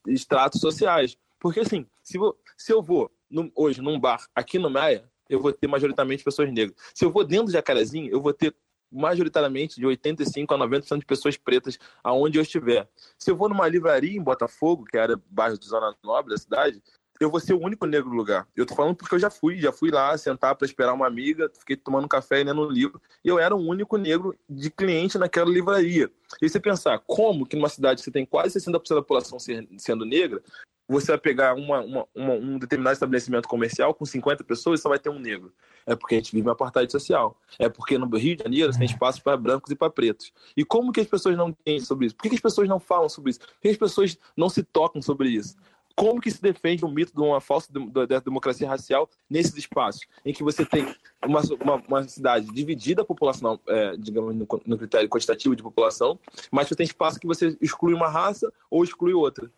estratos 0.07 0.61
sociais. 0.61 1.17
Porque 1.41 1.61
assim, 1.61 1.85
se, 2.03 2.17
vou, 2.17 2.39
se 2.57 2.73
eu 2.73 2.81
vou 2.81 3.11
no, 3.29 3.51
hoje 3.57 3.81
num 3.81 3.99
bar 3.99 4.25
aqui 4.35 4.57
no 4.57 4.71
Maia, 4.71 5.05
eu 5.29 5.41
vou 5.41 5.53
ter 5.53 5.67
majoritariamente 5.67 6.23
pessoas 6.23 6.53
negras. 6.53 6.77
Se 6.95 7.05
eu 7.05 7.11
vou 7.11 7.25
dentro 7.25 7.47
do 7.47 7.53
Jacarezinho, 7.53 8.09
eu 8.11 8.21
vou 8.21 8.33
ter 8.33 8.55
majoritariamente 8.91 9.81
de 9.81 9.87
85 9.87 10.55
a 10.55 10.59
90% 10.59 10.99
de 11.01 11.05
pessoas 11.05 11.37
pretas 11.37 11.77
aonde 12.05 12.39
eu 12.39 12.43
estiver. 12.43 12.89
Se 13.19 13.33
eu 13.33 13.37
vou 13.37 13.49
numa 13.49 13.69
livraria 13.69 14.17
em 14.17 14.23
Botafogo, 14.23 14.85
que 14.85 14.97
era 14.97 15.21
bairro 15.29 15.59
de 15.59 15.67
Zona 15.67 15.95
Nobre 16.05 16.31
da 16.31 16.39
cidade, 16.39 16.81
eu 17.21 17.31
vou 17.31 17.41
ser 17.41 17.55
o 17.55 17.61
único 17.61 17.87
negro 17.87 18.11
no 18.11 18.17
lugar. 18.17 18.47
Eu 18.57 18.67
tô 18.67 18.75
falando 18.75 18.95
porque 18.95 19.15
eu 19.15 19.19
já 19.19 19.31
fui, 19.31 19.59
já 19.59 19.73
fui 19.73 19.91
lá 19.91 20.17
sentar 20.17 20.55
para 20.55 20.67
esperar 20.67 20.93
uma 20.93 21.07
amiga, 21.07 21.51
fiquei 21.59 21.77
tomando 21.77 22.09
café 22.09 22.41
e 22.41 22.45
lendo 22.45 22.63
um 22.63 22.71
livro, 22.71 23.01
e 23.25 23.29
eu 23.29 23.39
era 23.39 23.55
o 23.55 23.59
único 23.59 23.97
negro 23.97 24.35
de 24.49 24.71
cliente 24.71 25.19
naquela 25.19 25.51
livraria. 25.51 26.11
E 26.41 26.49
você 26.49 26.61
pensar, 26.61 26.99
como 27.07 27.47
que 27.47 27.57
numa 27.57 27.69
cidade 27.69 28.01
que 28.01 28.05
você 28.05 28.11
tem 28.11 28.27
quase 28.27 28.59
60% 28.59 28.71
da 28.71 29.03
população 29.03 29.39
sendo 29.39 30.05
negra, 30.05 30.43
você 30.89 31.09
vai 31.09 31.19
pegar 31.19 31.55
uma, 31.55 31.81
uma, 31.81 32.07
uma, 32.15 32.35
um 32.35 32.59
determinado 32.59 32.95
estabelecimento 32.95 33.49
comercial 33.49 33.93
com 33.93 34.05
50 34.05 34.45
pessoas 34.45 34.79
e 34.79 34.83
só 34.83 34.89
vai 34.89 34.99
ter 34.99 35.11
um 35.11 35.19
negro. 35.19 35.53
É 35.85 35.97
porque 35.97 36.15
a 36.15 36.19
gente 36.19 36.33
vive 36.33 36.47
uma 36.47 36.53
apartheid 36.53 36.91
social. 36.91 37.41
É 37.59 37.69
porque 37.69 37.99
no 37.99 38.07
Rio 38.17 38.37
de 38.37 38.45
Janeiro 38.45 38.73
você 38.73 38.79
tem 38.79 38.87
espaço 38.87 39.23
para 39.23 39.37
brancos 39.37 39.71
e 39.71 39.75
para 39.75 39.91
pretos. 39.91 40.33
E 40.57 40.65
como 40.65 40.93
que 40.93 41.01
as 41.01 41.07
pessoas 41.07 41.37
não 41.37 41.53
têm 41.53 41.81
sobre 41.81 42.07
isso? 42.07 42.15
Por 42.15 42.23
que, 42.23 42.29
que 42.31 42.35
as 42.37 42.41
pessoas 42.41 42.69
não 42.69 42.79
falam 42.79 43.09
sobre 43.09 43.31
isso? 43.31 43.41
Por 43.41 43.61
que 43.63 43.69
as 43.69 43.77
pessoas 43.77 44.17
não 44.37 44.49
se 44.49 44.63
tocam 44.63 45.03
sobre 45.03 45.29
isso? 45.29 45.57
Como 45.97 46.21
que 46.21 46.31
se 46.31 46.43
defende 46.43 46.85
um 46.85 46.91
mito 46.91 47.13
de 47.15 47.21
uma 47.21 47.41
falsa 47.41 47.73
democracia 48.23 48.69
racial 48.69 49.09
nesses 49.29 49.57
espaços, 49.57 50.03
em 50.25 50.33
que 50.33 50.43
você 50.43 50.65
tem 50.65 50.95
uma, 51.25 51.41
uma, 51.59 51.75
uma 51.77 52.07
cidade 52.07 52.47
dividida 52.53 53.01
a 53.01 53.05
população, 53.05 53.59
é, 53.67 53.97
digamos, 53.97 54.37
no, 54.37 54.47
no, 54.67 54.79
critério 54.79 55.09
quantitativo 55.09 55.57
de 55.57 55.63
população, 55.63 56.19
mas 56.53 56.69
você 56.69 56.75
tem 56.75 56.85
espaço 56.85 57.19
que 57.19 57.27
você 57.27 57.57
exclui 57.63 57.95
uma 57.95 58.09
raça 58.09 58.53
ou 58.71 58.85
exclui 58.85 59.15
outra. 59.15 59.51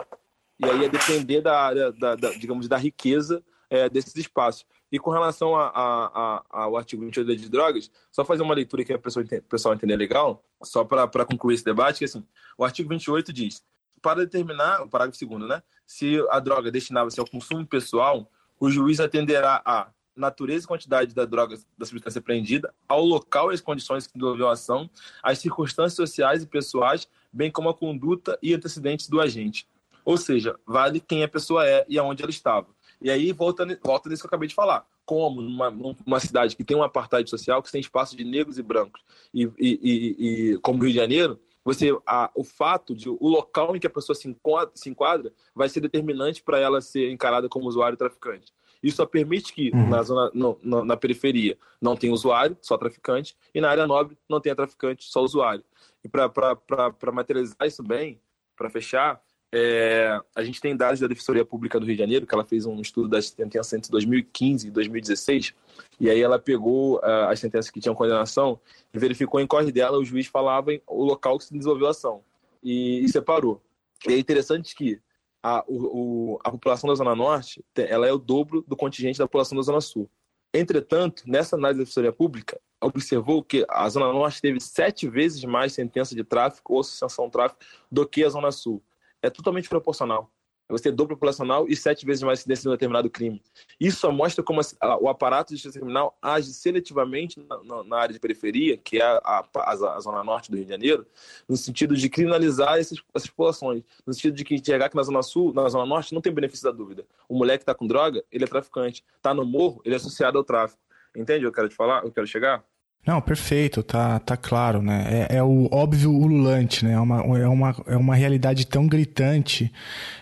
E 0.60 0.64
aí 0.64 0.84
é 0.84 0.88
depender 0.88 1.40
da, 1.40 1.90
da, 1.90 2.14
da 2.14 2.30
digamos, 2.30 2.68
da 2.68 2.76
riqueza 2.76 3.42
é, 3.68 3.88
desses 3.88 4.14
espaços. 4.14 4.64
E 4.90 4.98
com 4.98 5.10
relação 5.10 5.56
a, 5.56 5.66
a, 5.68 6.42
a, 6.50 6.62
ao 6.62 6.76
artigo 6.76 7.02
28 7.02 7.26
da 7.26 7.32
lei 7.32 7.40
de 7.40 7.48
drogas, 7.48 7.90
só 8.12 8.24
fazer 8.24 8.42
uma 8.42 8.54
leitura 8.54 8.84
que 8.84 8.92
a 8.92 8.98
pessoa, 8.98 9.24
o 9.24 9.42
pessoal 9.42 9.74
entender 9.74 9.96
legal, 9.96 10.42
só 10.62 10.84
para 10.84 11.24
concluir 11.26 11.54
esse 11.56 11.64
debate, 11.64 11.98
que 11.98 12.04
assim, 12.04 12.24
o 12.56 12.64
artigo 12.64 12.88
28 12.88 13.32
diz, 13.32 13.62
para 14.00 14.20
determinar, 14.20 14.82
o 14.82 14.88
parágrafo 14.88 15.18
segundo, 15.18 15.46
né, 15.46 15.62
se 15.86 16.18
a 16.30 16.38
droga 16.38 16.70
destinava-se 16.70 17.18
ao 17.18 17.28
consumo 17.28 17.66
pessoal, 17.66 18.30
o 18.60 18.70
juiz 18.70 19.00
atenderá 19.00 19.62
a 19.64 19.88
natureza 20.18 20.64
e 20.64 20.68
quantidade 20.68 21.14
da 21.14 21.24
droga, 21.24 21.56
da 21.76 21.86
substância 21.86 22.18
apreendida, 22.18 22.74
ao 22.88 23.04
local 23.04 23.50
e 23.50 23.54
as 23.54 23.60
condições 23.60 24.06
que 24.06 24.18
envolveu 24.18 24.48
a 24.48 24.52
ação, 24.52 24.90
às 25.22 25.38
circunstâncias 25.38 25.94
sociais 25.94 26.42
e 26.42 26.46
pessoais, 26.46 27.08
bem 27.32 27.50
como 27.50 27.68
a 27.68 27.74
conduta 27.74 28.38
e 28.42 28.52
antecedentes 28.52 29.08
do 29.08 29.20
agente. 29.20 29.66
Ou 30.04 30.16
seja, 30.16 30.58
vale 30.66 31.00
quem 31.00 31.22
a 31.22 31.28
pessoa 31.28 31.66
é 31.66 31.84
e 31.88 31.98
aonde 31.98 32.22
ela 32.22 32.30
estava. 32.30 32.66
E 33.00 33.10
aí 33.10 33.32
volta, 33.32 33.64
volta 33.82 34.08
nisso 34.08 34.22
que 34.22 34.26
eu 34.26 34.28
acabei 34.28 34.48
de 34.48 34.54
falar. 34.54 34.84
Como 35.04 35.40
numa, 35.40 35.70
numa 35.70 36.20
cidade 36.20 36.56
que 36.56 36.64
tem 36.64 36.76
um 36.76 36.82
apartheid 36.82 37.28
social, 37.30 37.62
que 37.62 37.70
tem 37.70 37.80
espaço 37.80 38.16
de 38.16 38.24
negros 38.24 38.58
e 38.58 38.62
brancos, 38.62 39.00
e, 39.32 39.44
e, 39.58 39.80
e, 39.82 40.52
e 40.52 40.58
como 40.58 40.82
Rio 40.82 40.92
de 40.92 40.96
Janeiro, 40.96 41.40
você 41.64 41.96
a, 42.06 42.30
o 42.34 42.44
fato 42.44 42.94
de 42.94 43.08
o 43.08 43.28
local 43.28 43.76
em 43.76 43.80
que 43.80 43.86
a 43.86 43.90
pessoa 43.90 44.16
se 44.16 44.28
enquadra, 44.28 44.72
se 44.74 44.88
enquadra 44.88 45.32
vai 45.54 45.68
ser 45.68 45.80
determinante 45.80 46.42
para 46.42 46.58
ela 46.58 46.80
ser 46.80 47.10
encarada 47.10 47.48
como 47.48 47.66
usuário 47.66 47.96
traficante. 47.96 48.52
Isso 48.82 48.96
só 48.96 49.06
permite 49.06 49.52
que 49.52 49.70
uhum. 49.70 49.88
na 49.88 50.02
zona 50.02 50.30
no, 50.32 50.58
no, 50.62 50.84
na 50.84 50.96
periferia 50.96 51.58
não 51.80 51.96
tenha 51.96 52.12
usuário, 52.12 52.56
só 52.62 52.76
traficante, 52.78 53.36
e 53.52 53.60
na 53.60 53.70
área 53.70 53.86
nobre 53.86 54.16
não 54.28 54.40
tenha 54.40 54.54
traficante, 54.54 55.04
só 55.04 55.22
usuário. 55.22 55.64
E 56.04 56.08
para 56.08 57.12
materializar 57.12 57.66
isso 57.66 57.82
bem, 57.82 58.20
para 58.56 58.70
fechar, 58.70 59.20
é, 59.52 60.20
a 60.36 60.42
gente 60.42 60.60
tem 60.60 60.76
dados 60.76 61.00
da 61.00 61.06
Defensoria 61.06 61.44
Pública 61.44 61.80
do 61.80 61.86
Rio 61.86 61.94
de 61.94 62.00
Janeiro, 62.00 62.26
que 62.26 62.34
ela 62.34 62.44
fez 62.44 62.66
um 62.66 62.80
estudo 62.80 63.08
das 63.08 63.28
sentenças 63.28 63.72
entre 63.72 63.90
2015 63.90 64.68
e 64.68 64.70
2016, 64.70 65.54
e 65.98 66.10
aí 66.10 66.20
ela 66.20 66.38
pegou 66.38 66.96
uh, 66.96 67.28
as 67.28 67.40
sentenças 67.40 67.70
que 67.70 67.80
tinham 67.80 67.94
condenação 67.94 68.60
e 68.92 68.98
verificou 68.98 69.40
em 69.40 69.46
corre 69.46 69.72
dela, 69.72 69.98
o 69.98 70.04
juiz 70.04 70.26
falava 70.26 70.72
em, 70.72 70.82
o 70.86 71.02
local 71.02 71.38
que 71.38 71.44
se 71.44 71.54
desenvolveu 71.54 71.86
a 71.86 71.90
ação 71.90 72.22
e, 72.62 73.02
e 73.04 73.08
separou. 73.08 73.62
E 74.06 74.12
é 74.12 74.18
interessante 74.18 74.74
que 74.74 75.00
a, 75.42 75.64
o, 75.66 76.34
o, 76.34 76.38
a 76.44 76.50
população 76.50 76.88
da 76.88 76.94
Zona 76.94 77.14
Norte 77.14 77.64
ela 77.74 78.06
é 78.06 78.12
o 78.12 78.18
dobro 78.18 78.62
do 78.68 78.76
contingente 78.76 79.18
da 79.18 79.26
população 79.26 79.56
da 79.56 79.62
Zona 79.62 79.80
Sul. 79.80 80.10
Entretanto, 80.52 81.22
nessa 81.26 81.56
análise 81.56 81.78
da 81.78 81.84
Defensoria 81.84 82.12
Pública, 82.12 82.60
observou 82.80 83.42
que 83.42 83.64
a 83.68 83.88
Zona 83.88 84.12
Norte 84.12 84.40
teve 84.40 84.60
sete 84.60 85.08
vezes 85.08 85.42
mais 85.44 85.72
sentença 85.72 86.14
de 86.14 86.22
tráfico 86.22 86.74
ou 86.74 86.80
associação 86.80 87.26
de 87.26 87.32
tráfico 87.32 87.60
do 87.90 88.06
que 88.06 88.24
a 88.24 88.28
Zona 88.28 88.52
Sul 88.52 88.82
é 89.22 89.30
totalmente 89.30 89.68
proporcional. 89.68 90.30
Você 90.70 90.84
ter 90.84 90.92
dobro 90.92 91.16
populacional 91.16 91.66
e 91.66 91.74
sete 91.74 92.04
vezes 92.04 92.22
mais 92.22 92.40
incidência 92.40 92.62
de 92.62 92.68
um 92.68 92.72
determinado 92.72 93.08
crime. 93.08 93.42
Isso 93.80 94.00
só 94.00 94.12
mostra 94.12 94.44
como 94.44 94.60
o 95.00 95.08
aparato 95.08 95.48
de 95.48 95.54
justiça 95.54 95.78
criminal 95.78 96.16
age 96.20 96.52
seletivamente 96.52 97.40
na, 97.64 97.84
na 97.84 97.96
área 97.96 98.12
de 98.12 98.20
periferia, 98.20 98.76
que 98.76 98.98
é 98.98 99.02
a, 99.02 99.18
a, 99.24 99.72
a, 99.72 100.00
zona 100.00 100.22
norte 100.22 100.50
do 100.50 100.56
Rio 100.56 100.66
de 100.66 100.70
Janeiro, 100.70 101.06
no 101.48 101.56
sentido 101.56 101.96
de 101.96 102.10
criminalizar 102.10 102.78
esses, 102.78 103.02
essas 103.14 103.30
populações, 103.30 103.82
no 104.06 104.12
sentido 104.12 104.34
de 104.34 104.44
que 104.44 104.54
enxergar 104.54 104.90
que 104.90 104.96
na 104.96 105.02
zona 105.02 105.22
sul, 105.22 105.54
na 105.54 105.66
zona 105.70 105.86
norte, 105.86 106.12
não 106.12 106.20
tem 106.20 106.32
benefício 106.32 106.64
da 106.64 106.76
dúvida. 106.76 107.06
O 107.26 107.38
moleque 107.38 107.62
está 107.62 107.74
com 107.74 107.86
droga, 107.86 108.22
ele 108.30 108.44
é 108.44 108.46
traficante. 108.46 109.02
Está 109.16 109.32
no 109.32 109.46
morro, 109.46 109.80
ele 109.86 109.94
é 109.94 109.96
associado 109.96 110.36
ao 110.36 110.44
tráfico. 110.44 110.82
Entende 111.16 111.46
eu 111.46 111.52
quero 111.52 111.70
te 111.70 111.74
falar? 111.74 112.04
Eu 112.04 112.12
quero 112.12 112.26
chegar? 112.26 112.62
Não, 113.06 113.22
perfeito, 113.22 113.82
tá, 113.82 114.18
tá 114.18 114.36
claro, 114.36 114.82
né? 114.82 115.26
É, 115.30 115.36
é, 115.36 115.42
o 115.42 115.66
óbvio 115.72 116.12
ululante, 116.12 116.84
né? 116.84 116.92
É 116.92 117.00
uma, 117.00 117.20
é 117.38 117.48
uma, 117.48 117.76
é 117.86 117.96
uma 117.96 118.14
realidade 118.14 118.66
tão 118.66 118.86
gritante 118.86 119.72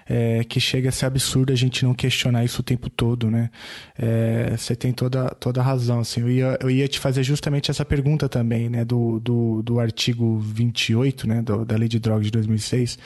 é, 0.09 0.45
que 0.45 0.61
chega 0.61 0.89
a 0.89 0.93
ser 0.93 1.07
absurdo 1.07 1.53
a 1.53 1.57
gente 1.57 1.85
não 1.85 1.93
questionar 1.93 2.45
isso 2.45 2.61
o 2.61 2.63
tempo 2.63 2.89
todo, 2.89 3.29
né? 3.29 3.51
É, 3.99 4.55
você 4.57 4.77
tem 4.77 4.93
toda, 4.93 5.31
toda 5.31 5.61
a 5.61 5.65
razão, 5.65 5.99
assim. 5.99 6.21
Eu 6.21 6.31
ia, 6.31 6.59
eu 6.61 6.71
ia 6.71 6.87
te 6.87 7.01
fazer 7.01 7.25
justamente 7.25 7.73
essa 7.73 7.85
pergunta 7.85 8.29
também, 8.29 8.69
né? 8.69 8.85
Do, 8.85 9.19
do, 9.19 9.63
do 9.63 9.81
artigo 9.81 10.39
28, 10.39 11.27
né? 11.27 11.43
Do, 11.43 11.65
da 11.65 11.77
Lei 11.77 11.89
de 11.89 11.99
Drogas 11.99 12.27
de 12.27 12.31
2006. 12.31 13.01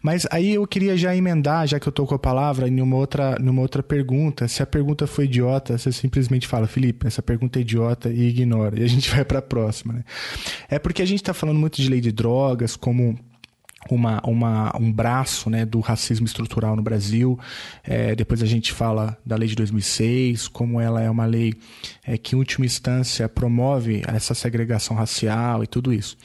Mas 0.00 0.28
aí 0.30 0.54
eu 0.54 0.66
queria 0.66 0.96
já 0.96 1.16
emendar, 1.16 1.66
já 1.66 1.80
que 1.80 1.88
eu 1.88 1.92
tô 1.92 2.06
com 2.06 2.14
a 2.14 2.18
palavra, 2.20 2.68
em 2.68 2.80
uma 2.80 2.94
outra, 2.94 3.36
numa 3.40 3.62
outra 3.62 3.82
pergunta. 3.82 4.46
Se 4.46 4.62
a 4.62 4.66
pergunta 4.66 5.08
foi 5.08 5.24
idiota, 5.24 5.76
você 5.76 5.90
simplesmente 5.90 6.46
fala, 6.46 6.68
Felipe, 6.68 7.04
essa 7.04 7.20
pergunta 7.20 7.58
é 7.58 7.62
idiota 7.62 8.08
e 8.10 8.28
ignora. 8.28 8.78
E 8.78 8.84
a 8.84 8.86
gente 8.86 8.97
vai 9.06 9.24
para 9.24 9.38
a 9.38 9.42
próxima. 9.42 9.92
Né? 9.94 10.04
É 10.68 10.78
porque 10.78 11.02
a 11.02 11.06
gente 11.06 11.20
está 11.20 11.32
falando 11.32 11.58
muito 11.58 11.80
de 11.80 11.88
lei 11.88 12.00
de 12.00 12.10
drogas 12.10 12.74
como 12.74 13.18
uma, 13.90 14.20
uma, 14.24 14.76
um 14.76 14.92
braço 14.92 15.48
né, 15.48 15.64
do 15.64 15.80
racismo 15.80 16.26
estrutural 16.26 16.74
no 16.74 16.82
Brasil. 16.82 17.38
É, 17.84 18.14
depois 18.14 18.42
a 18.42 18.46
gente 18.46 18.72
fala 18.72 19.16
da 19.24 19.36
lei 19.36 19.48
de 19.48 19.54
2006, 19.54 20.48
como 20.48 20.80
ela 20.80 21.00
é 21.00 21.08
uma 21.08 21.24
lei 21.24 21.54
é, 22.04 22.18
que, 22.18 22.34
em 22.34 22.38
última 22.38 22.66
instância, 22.66 23.28
promove 23.28 24.02
essa 24.06 24.34
segregação 24.34 24.96
racial 24.96 25.62
e 25.62 25.66
tudo 25.66 25.92
isso. 25.92 26.16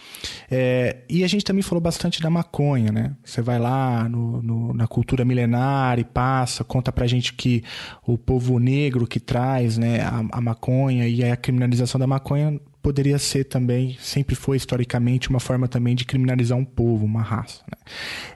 É, 0.49 0.97
e 1.07 1.23
a 1.23 1.27
gente 1.27 1.45
também 1.45 1.61
falou 1.61 1.81
bastante 1.81 2.21
da 2.21 2.29
maconha. 2.29 2.91
Né? 2.91 3.15
Você 3.23 3.41
vai 3.41 3.59
lá 3.59 4.09
no, 4.09 4.41
no, 4.41 4.73
na 4.73 4.87
cultura 4.87 5.23
milenar 5.23 5.99
e 5.99 6.03
passa, 6.03 6.63
conta 6.63 6.91
pra 6.91 7.07
gente 7.07 7.33
que 7.33 7.63
o 8.05 8.17
povo 8.17 8.57
negro 8.59 9.05
que 9.05 9.19
traz 9.19 9.77
né, 9.77 10.01
a, 10.01 10.23
a 10.31 10.41
maconha 10.41 11.07
e 11.07 11.23
a 11.23 11.37
criminalização 11.37 11.99
da 11.99 12.07
maconha 12.07 12.59
poderia 12.83 13.17
ser 13.17 13.45
também, 13.45 13.97
sempre 13.99 14.35
foi 14.35 14.57
historicamente, 14.57 15.29
uma 15.29 15.39
forma 15.39 15.69
também 15.69 15.95
de 15.95 16.03
criminalizar 16.03 16.57
um 16.57 16.65
povo, 16.65 17.05
uma 17.05 17.21
raça. 17.21 17.63
Né? 17.71 17.77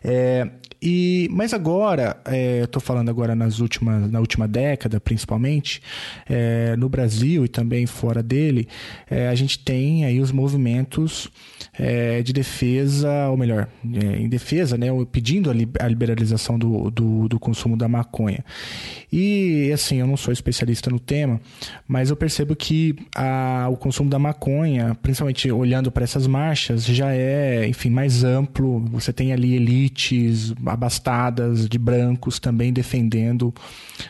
É, 0.04 0.50
e, 0.82 1.28
mas 1.32 1.54
agora, 1.54 2.18
é, 2.26 2.64
estou 2.64 2.82
falando 2.82 3.10
agora 3.10 3.34
nas 3.34 3.60
últimas, 3.60 4.12
na 4.12 4.20
última 4.20 4.48
década, 4.48 5.00
principalmente, 5.00 5.82
é, 6.30 6.76
no 6.76 6.88
Brasil 6.88 7.44
e 7.46 7.48
também 7.48 7.86
fora 7.86 8.22
dele, 8.22 8.68
é, 9.10 9.28
a 9.28 9.36
gente 9.36 9.58
tem 9.60 10.06
aí 10.06 10.20
os 10.20 10.32
movimentos 10.32 11.30
é, 11.74 12.22
de 12.22 12.32
defesa, 12.32 13.28
ou 13.30 13.38
melhor, 13.38 13.68
é, 13.94 14.20
em 14.20 14.30
defesa, 14.30 14.78
né, 14.78 14.88
pedindo 15.12 15.50
a 15.50 15.88
liberalização 15.88 16.60
do, 16.60 16.92
do, 16.92 17.28
do, 17.28 17.40
consumo 17.40 17.76
da 17.76 17.88
maconha. 17.88 18.44
E, 19.12 19.72
assim, 19.74 19.98
eu 19.98 20.08
não 20.08 20.18
sou 20.18 20.32
especialista 20.32 20.90
no 20.90 21.00
tema, 21.00 21.42
mas 21.88 22.10
eu 22.10 22.16
percebo 22.16 22.56
que 22.56 22.96
a, 23.16 23.68
o 23.72 23.78
consumo 23.78 24.10
da 24.10 24.20
maconha, 24.20 24.96
principalmente 25.02 25.52
olhando 25.52 25.92
para 25.92 26.04
essas 26.04 26.28
marchas, 26.28 26.86
já 26.86 27.14
é, 27.14 27.68
enfim, 27.68 27.90
mais 27.90 28.24
amplo. 28.24 28.80
Você 28.92 29.14
tem 29.14 29.34
ali 29.34 29.56
elites 29.56 30.54
abastadas 30.70 31.68
de 31.68 31.78
brancos 31.78 32.40
também 32.40 32.72
defendendo 32.74 33.54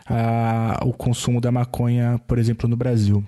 ah, 0.06 0.80
o 0.84 0.94
consumo 0.94 1.40
da 1.40 1.52
maconha, 1.52 2.20
por 2.28 2.38
exemplo, 2.38 2.70
no 2.70 2.76
Brasil. 2.76 3.24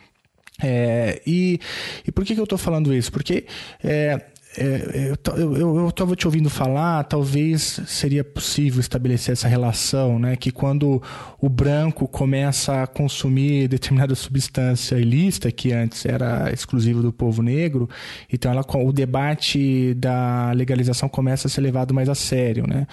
É, 0.61 1.21
e, 1.25 1.59
e 2.05 2.11
por 2.11 2.25
que, 2.25 2.33
que 2.33 2.39
eu 2.39 2.43
estou 2.43 2.57
falando 2.57 2.93
isso? 2.93 3.11
Porque 3.11 3.45
é, 3.83 4.21
é, 4.57 5.11
eu 5.37 5.89
estava 5.89 6.15
te 6.15 6.25
ouvindo 6.25 6.49
falar, 6.49 7.03
talvez 7.03 7.81
seria 7.85 8.23
possível 8.23 8.79
estabelecer 8.79 9.33
essa 9.33 9.47
relação, 9.47 10.17
né? 10.17 10.35
Que 10.35 10.51
quando 10.51 11.01
o 11.39 11.47
branco 11.47 12.07
começa 12.07 12.81
a 12.81 12.87
consumir 12.87 13.67
determinada 13.67 14.15
substância 14.15 14.97
ilícita, 14.97 15.51
que 15.51 15.71
antes 15.71 16.03
era 16.03 16.51
exclusivo 16.51 17.01
do 17.01 17.13
povo 17.13 17.43
negro, 17.43 17.87
então 18.31 18.51
ela, 18.51 18.65
o 18.75 18.91
debate 18.91 19.93
da 19.93 20.51
legalização 20.53 21.07
começa 21.07 21.47
a 21.47 21.49
ser 21.49 21.61
levado 21.61 21.93
mais 21.93 22.09
a 22.09 22.15
sério, 22.15 22.65
né? 22.67 22.87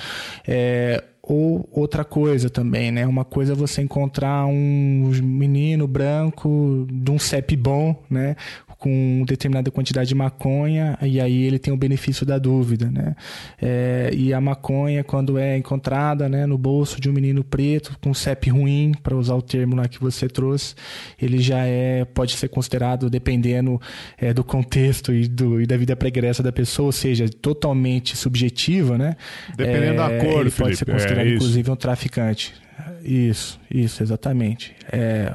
É, 0.46 1.02
ou 1.26 1.68
outra 1.72 2.04
coisa 2.04 2.48
também, 2.48 2.92
né? 2.92 3.04
Uma 3.04 3.24
coisa 3.24 3.52
é 3.52 3.57
você 3.57 3.82
encontrar 3.82 4.46
um 4.46 5.11
menino 5.22 5.88
branco 5.88 6.86
de 6.88 7.11
um 7.11 7.18
CEP 7.18 7.57
bom, 7.57 8.00
né? 8.09 8.36
Com 8.79 9.24
determinada 9.27 9.70
quantidade 9.70 10.09
de 10.09 10.14
maconha 10.14 10.99
e 11.03 11.20
aí 11.20 11.45
ele 11.45 11.59
tem 11.59 11.72
o 11.72 11.77
benefício 11.77 12.27
da 12.27 12.39
dúvida, 12.39 12.91
né? 12.91 13.14
É, 13.61 14.11
e 14.12 14.35
a 14.35 14.41
maconha 14.41 15.03
quando 15.03 15.39
é 15.39 15.57
encontrada, 15.57 16.29
né, 16.29 16.47
no 16.47 16.59
bolso 16.59 17.01
de 17.01 17.09
um 17.09 17.12
menino 17.12 17.43
preto 17.43 17.97
com 18.01 18.12
CEP 18.12 18.51
ruim, 18.51 18.93
para 19.03 19.16
usar 19.16 19.35
o 19.35 19.43
termo 19.43 19.77
lá 19.77 19.89
que 19.89 20.01
você 20.01 20.29
trouxe, 20.29 20.74
ele 21.20 21.39
já 21.39 21.64
é 21.64 22.05
pode 22.05 22.37
ser 22.37 22.49
considerado 22.49 23.09
dependendo 23.09 23.81
é, 24.18 24.33
do 24.33 24.45
contexto 24.45 25.12
e, 25.12 25.27
do, 25.27 25.61
e 25.61 25.66
da 25.66 25.77
vida 25.77 25.97
pregressa 25.97 26.43
da 26.43 26.53
pessoa, 26.53 26.87
ou 26.87 26.93
seja, 26.93 27.29
totalmente 27.29 28.16
subjetiva, 28.16 28.99
né? 28.99 29.16
Dependendo 29.57 29.95
é, 30.03 30.18
da 30.18 30.24
cor, 30.24 30.41
ele 30.41 30.51
Felipe, 30.51 30.57
pode 30.57 30.77
ser 30.77 30.85
considerado 30.85 31.27
é 31.27 31.35
inclusive 31.35 31.70
um 31.70 31.77
traficante. 31.77 32.65
Isso, 33.03 33.61
isso, 33.70 34.03
exatamente. 34.03 34.74
É, 34.91 35.33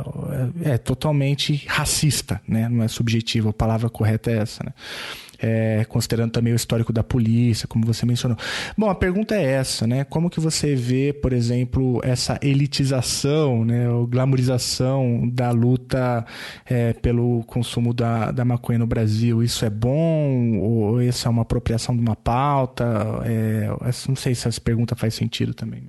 é, 0.64 0.72
é, 0.74 0.78
totalmente 0.78 1.66
racista, 1.68 2.42
né? 2.48 2.68
Não 2.68 2.84
é 2.84 2.88
subjetivo, 2.88 3.50
a 3.50 3.54
palavra 3.54 3.89
correta 3.89 4.30
é 4.30 4.38
essa, 4.38 4.64
né? 4.64 4.74
É, 5.44 5.84
considerando 5.86 6.32
também 6.32 6.54
o 6.54 6.56
histórico 6.56 6.94
da 6.94 7.04
polícia, 7.04 7.68
como 7.68 7.84
você 7.84 8.06
mencionou. 8.06 8.38
Bom, 8.78 8.92
a 8.92 8.94
pergunta 8.94 9.34
é 9.34 9.44
essa, 9.44 9.88
né? 9.88 10.04
Como 10.04 10.30
que 10.30 10.39
você 10.39 10.76
vê, 10.76 11.12
por 11.14 11.34
exemplo, 11.34 12.00
essa 12.04 12.38
elitização, 12.44 13.66
né, 13.66 13.89
ou 13.89 14.06
glamorização 14.06 15.28
da 15.28 15.50
luta 15.50 16.24
é, 16.64 16.94
pelo 16.94 17.44
consumo 17.46 17.92
da, 17.92 18.32
da 18.32 18.46
maconha 18.46 18.78
no 18.78 18.86
Brasil? 18.86 19.42
Isso 19.42 19.66
é 19.66 19.70
bom 19.70 20.60
ou 20.60 21.02
isso 21.02 21.28
é 21.28 21.32
uma 21.32 21.42
apropriação 21.42 21.96
de 21.96 22.02
uma 22.02 22.16
pauta? 22.16 22.86
É, 23.26 23.68
não 24.08 24.16
sei 24.16 24.36
se 24.36 24.48
essa 24.48 24.62
pergunta 24.62 24.96
faz 24.96 25.16
sentido 25.16 25.56
também. 25.56 25.82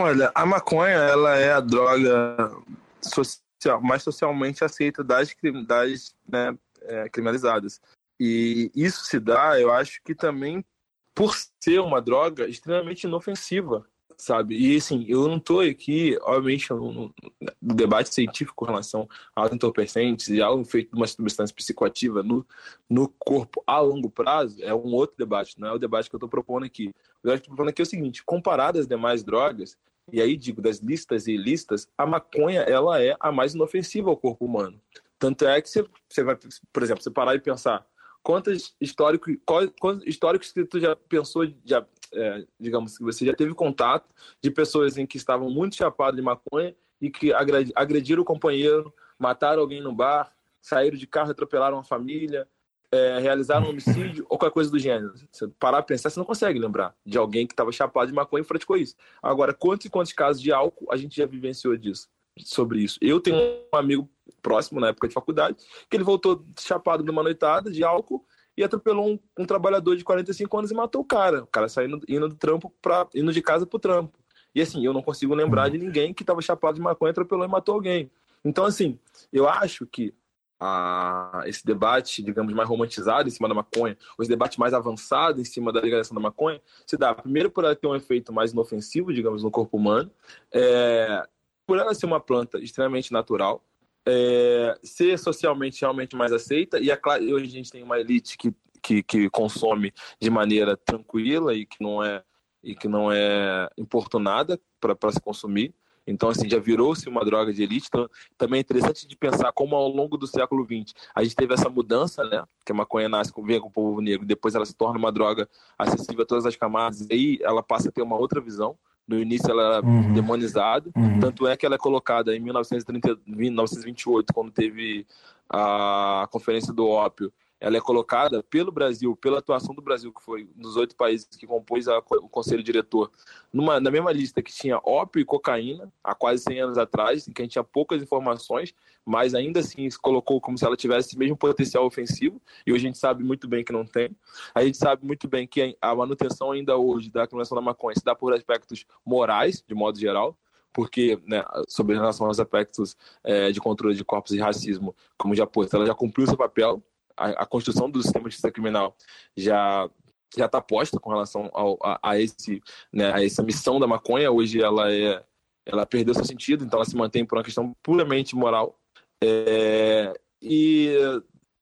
Olha, 0.00 0.30
a 0.32 0.46
maconha, 0.46 0.92
ela 0.92 1.36
é 1.36 1.50
a 1.50 1.58
droga 1.58 2.56
social, 3.02 3.82
mais 3.82 4.00
socialmente 4.00 4.62
aceita 4.62 5.02
das, 5.02 5.34
das 5.66 6.14
né, 6.28 6.56
é, 6.82 7.08
criminalizadas. 7.08 7.80
E 8.18 8.70
isso 8.76 9.04
se 9.06 9.18
dá, 9.18 9.60
eu 9.60 9.72
acho 9.72 10.00
que 10.04 10.14
também 10.14 10.64
por 11.12 11.34
ser 11.58 11.80
uma 11.80 12.00
droga 12.00 12.46
extremamente 12.46 13.08
inofensiva, 13.08 13.84
sabe? 14.16 14.56
E 14.56 14.76
assim, 14.76 15.04
eu 15.08 15.26
não 15.26 15.38
estou 15.38 15.62
aqui, 15.62 16.16
obviamente, 16.22 16.70
no, 16.70 16.92
no, 16.92 17.14
debate 17.60 18.14
científico 18.14 18.54
com 18.54 18.66
relação 18.66 19.08
aos 19.34 19.52
entorpecentes 19.52 20.28
e 20.28 20.40
ao 20.40 20.60
efeito 20.60 20.92
de 20.92 20.96
uma 20.96 21.08
substância 21.08 21.52
psicoativa 21.52 22.22
no, 22.22 22.46
no 22.88 23.08
corpo 23.18 23.64
a 23.66 23.80
longo 23.80 24.08
prazo, 24.08 24.62
é 24.62 24.72
um 24.72 24.94
outro 24.94 25.16
debate, 25.18 25.58
não 25.58 25.66
é 25.66 25.72
o 25.72 25.78
debate 25.78 26.08
que 26.08 26.14
eu 26.14 26.18
estou 26.18 26.28
propondo 26.28 26.64
aqui. 26.64 26.94
O 27.18 27.22
que 27.22 27.28
eu 27.30 27.34
estou 27.34 27.48
propondo 27.48 27.70
aqui 27.70 27.82
é 27.82 27.84
o 27.84 27.86
seguinte: 27.86 28.22
comparado 28.24 28.78
às 28.78 28.86
demais 28.86 29.24
drogas, 29.24 29.76
e 30.12 30.20
aí 30.20 30.36
digo 30.36 30.60
das 30.62 30.78
listas 30.78 31.26
e 31.26 31.36
listas, 31.36 31.88
a 31.96 32.06
maconha 32.06 32.62
ela 32.62 33.02
é 33.02 33.16
a 33.20 33.30
mais 33.30 33.54
inofensiva 33.54 34.10
ao 34.10 34.16
corpo 34.16 34.44
humano. 34.44 34.80
Tanto 35.18 35.46
é 35.46 35.60
que 35.60 35.68
você, 35.68 35.84
você 36.08 36.22
vai, 36.22 36.38
por 36.72 36.82
exemplo, 36.82 37.02
você 37.02 37.10
parar 37.10 37.34
e 37.34 37.40
pensar 37.40 37.86
quantos 38.22 38.74
históricos, 38.80 39.36
quantos 39.80 40.06
históricos 40.06 40.52
que 40.52 40.64
tu 40.64 40.78
já 40.78 40.94
pensou, 40.94 41.46
já, 41.64 41.86
é, 42.12 42.46
digamos 42.58 42.98
que 42.98 43.04
você 43.04 43.24
já 43.24 43.34
teve 43.34 43.54
contato 43.54 44.08
de 44.42 44.50
pessoas 44.50 44.96
em 44.96 45.06
que 45.06 45.16
estavam 45.16 45.50
muito 45.50 45.76
chapadas 45.76 46.16
de 46.16 46.22
maconha 46.22 46.74
e 47.00 47.10
que 47.10 47.32
agrediram 47.74 48.22
o 48.22 48.24
companheiro, 48.24 48.92
mataram 49.18 49.62
alguém 49.62 49.80
no 49.80 49.94
bar, 49.94 50.32
saíram 50.60 50.96
de 50.96 51.06
carro, 51.06 51.30
atropelaram 51.30 51.78
a 51.78 51.84
família, 51.84 52.46
é, 52.90 53.18
realizaram 53.18 53.66
um 53.66 53.70
homicídio 53.70 54.24
ou 54.28 54.38
qualquer 54.38 54.52
coisa 54.52 54.70
do 54.70 54.78
gênero. 54.78 55.14
Você 55.30 55.48
parar 55.58 55.78
a 55.78 55.82
pensar, 55.82 56.10
você 56.10 56.18
não 56.18 56.26
consegue 56.26 56.58
lembrar 56.58 56.94
de 57.04 57.18
alguém 57.18 57.46
que 57.46 57.52
estava 57.52 57.70
chapado 57.70 58.08
de 58.08 58.14
maconha 58.14 58.42
e 58.42 58.46
praticou 58.46 58.76
isso. 58.76 58.94
Agora, 59.22 59.52
quantos 59.52 59.86
e 59.86 59.90
quantos 59.90 60.12
casos 60.12 60.40
de 60.40 60.52
álcool 60.52 60.90
a 60.90 60.96
gente 60.96 61.16
já 61.16 61.26
vivenciou 61.26 61.76
disso? 61.76 62.08
Sobre 62.38 62.80
isso. 62.80 62.98
Eu 63.02 63.20
tenho 63.20 63.36
um 63.36 63.76
amigo 63.76 64.08
próximo, 64.40 64.80
na 64.80 64.88
época 64.88 65.08
de 65.08 65.14
faculdade, 65.14 65.56
que 65.90 65.96
ele 65.96 66.04
voltou 66.04 66.44
chapado 66.58 67.02
de 67.02 67.10
uma 67.10 67.22
noitada 67.22 67.70
de 67.70 67.82
álcool 67.82 68.24
e 68.56 68.64
atropelou 68.64 69.08
um, 69.08 69.18
um, 69.38 69.44
trabalhador 69.44 69.96
de 69.96 70.04
45 70.04 70.58
anos 70.58 70.70
e 70.70 70.74
matou 70.74 71.02
o 71.02 71.04
cara. 71.04 71.42
O 71.42 71.46
cara 71.46 71.68
saindo 71.68 72.00
indo 72.08 72.28
do 72.28 72.34
trampo 72.34 72.72
para 72.80 73.06
indo 73.14 73.32
de 73.32 73.42
casa 73.42 73.66
pro 73.66 73.78
trampo. 73.78 74.18
E 74.54 74.60
assim, 74.60 74.84
eu 74.84 74.92
não 74.92 75.02
consigo 75.02 75.34
lembrar 75.34 75.68
de 75.68 75.78
ninguém 75.78 76.14
que 76.14 76.22
estava 76.22 76.40
chapado 76.40 76.74
de 76.76 76.80
maconha, 76.80 77.10
atropelou 77.10 77.44
e 77.44 77.48
matou 77.48 77.74
alguém. 77.74 78.10
Então, 78.44 78.64
assim, 78.64 78.98
eu 79.32 79.48
acho 79.48 79.86
que 79.86 80.14
a, 80.60 81.42
esse 81.46 81.64
debate, 81.64 82.22
digamos, 82.22 82.52
mais 82.52 82.68
romantizado 82.68 83.28
em 83.28 83.30
cima 83.30 83.48
da 83.48 83.54
maconha, 83.54 83.96
os 84.16 84.26
debates 84.26 84.58
mais 84.58 84.74
avançados 84.74 85.40
em 85.40 85.44
cima 85.44 85.72
da 85.72 85.80
legalização 85.80 86.14
da 86.14 86.20
maconha, 86.20 86.60
se 86.86 86.96
dá 86.96 87.14
primeiro 87.14 87.50
por 87.50 87.64
ela 87.64 87.76
ter 87.76 87.86
um 87.86 87.94
efeito 87.94 88.32
mais 88.32 88.52
inofensivo, 88.52 89.12
digamos, 89.12 89.42
no 89.42 89.50
corpo 89.50 89.76
humano, 89.76 90.10
é, 90.52 91.26
por 91.66 91.78
ela 91.78 91.94
ser 91.94 92.06
uma 92.06 92.20
planta 92.20 92.58
extremamente 92.58 93.12
natural, 93.12 93.64
é, 94.06 94.78
ser 94.82 95.18
socialmente 95.18 95.80
realmente 95.80 96.16
mais 96.16 96.32
aceita, 96.32 96.80
e 96.80 96.90
a, 96.90 96.98
hoje 97.32 97.44
a 97.44 97.50
gente 97.50 97.70
tem 97.70 97.82
uma 97.82 98.00
elite 98.00 98.36
que, 98.36 98.52
que, 98.82 99.02
que 99.02 99.30
consome 99.30 99.92
de 100.20 100.30
maneira 100.30 100.76
tranquila 100.76 101.54
e 101.54 101.66
que 101.66 101.82
não 101.82 102.02
é, 102.02 102.22
e 102.62 102.74
que 102.74 102.88
não 102.88 103.12
é 103.12 103.68
importunada 103.76 104.58
para 104.80 105.12
se 105.12 105.20
consumir. 105.20 105.74
Então, 106.10 106.28
assim, 106.28 106.48
já 106.48 106.58
virou-se 106.58 107.08
uma 107.08 107.24
droga 107.24 107.52
de 107.52 107.62
elite. 107.62 107.86
Então, 107.88 108.08
também 108.36 108.58
é 108.58 108.60
interessante 108.60 109.06
de 109.06 109.16
pensar 109.16 109.52
como 109.52 109.76
ao 109.76 109.88
longo 109.88 110.16
do 110.16 110.26
século 110.26 110.64
XX 110.64 110.94
a 111.14 111.22
gente 111.22 111.36
teve 111.36 111.54
essa 111.54 111.68
mudança, 111.68 112.24
né? 112.24 112.44
Que 112.64 112.72
a 112.72 112.74
maconha 112.74 113.08
nasce 113.08 113.32
com, 113.32 113.42
vem 113.42 113.60
com 113.60 113.68
o 113.68 113.70
povo 113.70 114.00
negro, 114.00 114.26
depois 114.26 114.54
ela 114.54 114.64
se 114.64 114.74
torna 114.74 114.98
uma 114.98 115.12
droga 115.12 115.48
acessível 115.78 116.22
a 116.22 116.26
todas 116.26 116.46
as 116.46 116.56
camadas, 116.56 117.00
e 117.02 117.12
aí 117.12 117.38
ela 117.42 117.62
passa 117.62 117.88
a 117.88 117.92
ter 117.92 118.02
uma 118.02 118.16
outra 118.16 118.40
visão. 118.40 118.76
No 119.06 119.18
início 119.18 119.50
ela 119.50 119.76
era 119.76 119.86
uhum. 119.86 120.12
demonizada, 120.12 120.90
uhum. 120.94 121.18
tanto 121.18 121.46
é 121.46 121.56
que 121.56 121.64
ela 121.64 121.76
é 121.76 121.78
colocada 121.78 122.36
em 122.36 122.40
1930, 122.40 123.18
1928, 123.26 124.34
quando 124.34 124.50
teve 124.50 125.06
a 125.48 126.28
Conferência 126.30 126.74
do 126.74 126.86
Ópio, 126.86 127.32
ela 127.60 127.76
é 127.76 127.80
colocada 127.80 128.42
pelo 128.42 128.70
Brasil, 128.70 129.16
pela 129.16 129.38
atuação 129.38 129.74
do 129.74 129.82
Brasil, 129.82 130.12
que 130.12 130.22
foi 130.22 130.48
dos 130.54 130.76
oito 130.76 130.94
países 130.94 131.26
que 131.26 131.46
compôs 131.46 131.88
a, 131.88 131.98
o 131.98 132.28
conselho 132.28 132.62
diretor, 132.62 133.10
numa, 133.52 133.80
na 133.80 133.90
mesma 133.90 134.12
lista 134.12 134.40
que 134.42 134.52
tinha 134.52 134.80
ópio 134.84 135.20
e 135.20 135.24
cocaína, 135.24 135.92
há 136.02 136.14
quase 136.14 136.44
100 136.44 136.60
anos 136.60 136.78
atrás, 136.78 137.26
em 137.26 137.32
que 137.32 137.42
a 137.42 137.44
gente 137.44 137.52
tinha 137.52 137.64
poucas 137.64 138.02
informações, 138.02 138.74
mas 139.04 139.34
ainda 139.34 139.60
assim 139.60 139.88
se 139.90 139.98
colocou 139.98 140.40
como 140.40 140.56
se 140.56 140.64
ela 140.64 140.76
tivesse 140.76 141.16
o 141.16 141.18
mesmo 141.18 141.36
potencial 141.36 141.84
ofensivo, 141.84 142.40
e 142.66 142.72
hoje 142.72 142.86
a 142.86 142.88
gente 142.88 142.98
sabe 142.98 143.24
muito 143.24 143.48
bem 143.48 143.64
que 143.64 143.72
não 143.72 143.84
tem. 143.84 144.10
A 144.54 144.64
gente 144.64 144.76
sabe 144.76 145.04
muito 145.04 145.26
bem 145.26 145.46
que 145.46 145.76
a 145.80 145.94
manutenção 145.94 146.52
ainda 146.52 146.76
hoje 146.76 147.10
da 147.10 147.26
criminalização 147.26 147.56
da 147.56 147.62
maconha 147.62 147.96
se 147.96 148.04
dá 148.04 148.14
por 148.14 148.32
aspectos 148.32 148.84
morais, 149.04 149.64
de 149.66 149.74
modo 149.74 149.98
geral, 149.98 150.36
porque, 150.72 151.18
né, 151.26 151.44
sobre 151.66 151.96
relação 151.96 152.26
aos 152.26 152.38
aspectos 152.38 152.96
é, 153.24 153.50
de 153.50 153.60
controle 153.60 153.96
de 153.96 154.04
corpos 154.04 154.32
e 154.32 154.38
racismo, 154.38 154.94
como 155.16 155.34
já 155.34 155.46
posto, 155.46 155.74
ela 155.74 155.86
já 155.86 155.94
cumpriu 155.94 156.26
seu 156.26 156.36
papel, 156.36 156.82
a, 157.18 157.46
construção 157.46 157.90
do 157.90 158.02
sistema 158.02 158.24
de 158.24 158.30
justiça 158.30 158.50
criminal 158.50 158.96
já 159.36 159.88
já 160.36 160.44
está 160.44 160.60
posta 160.60 161.00
com 161.00 161.08
relação 161.08 161.48
ao, 161.54 161.78
a, 161.82 161.98
a, 162.02 162.20
esse, 162.20 162.60
né, 162.92 163.12
a 163.12 163.24
essa 163.24 163.42
missão 163.42 163.80
da 163.80 163.86
maconha. 163.86 164.30
Hoje 164.30 164.60
ela 164.60 164.92
é, 164.92 165.24
ela 165.64 165.86
perdeu 165.86 166.14
seu 166.14 166.24
sentido, 166.24 166.64
então 166.64 166.78
ela 166.78 166.84
se 166.84 166.96
mantém 166.96 167.24
por 167.24 167.38
uma 167.38 167.44
questão 167.44 167.74
puramente 167.82 168.36
moral. 168.36 168.78
É, 169.24 170.12
e, 170.42 170.94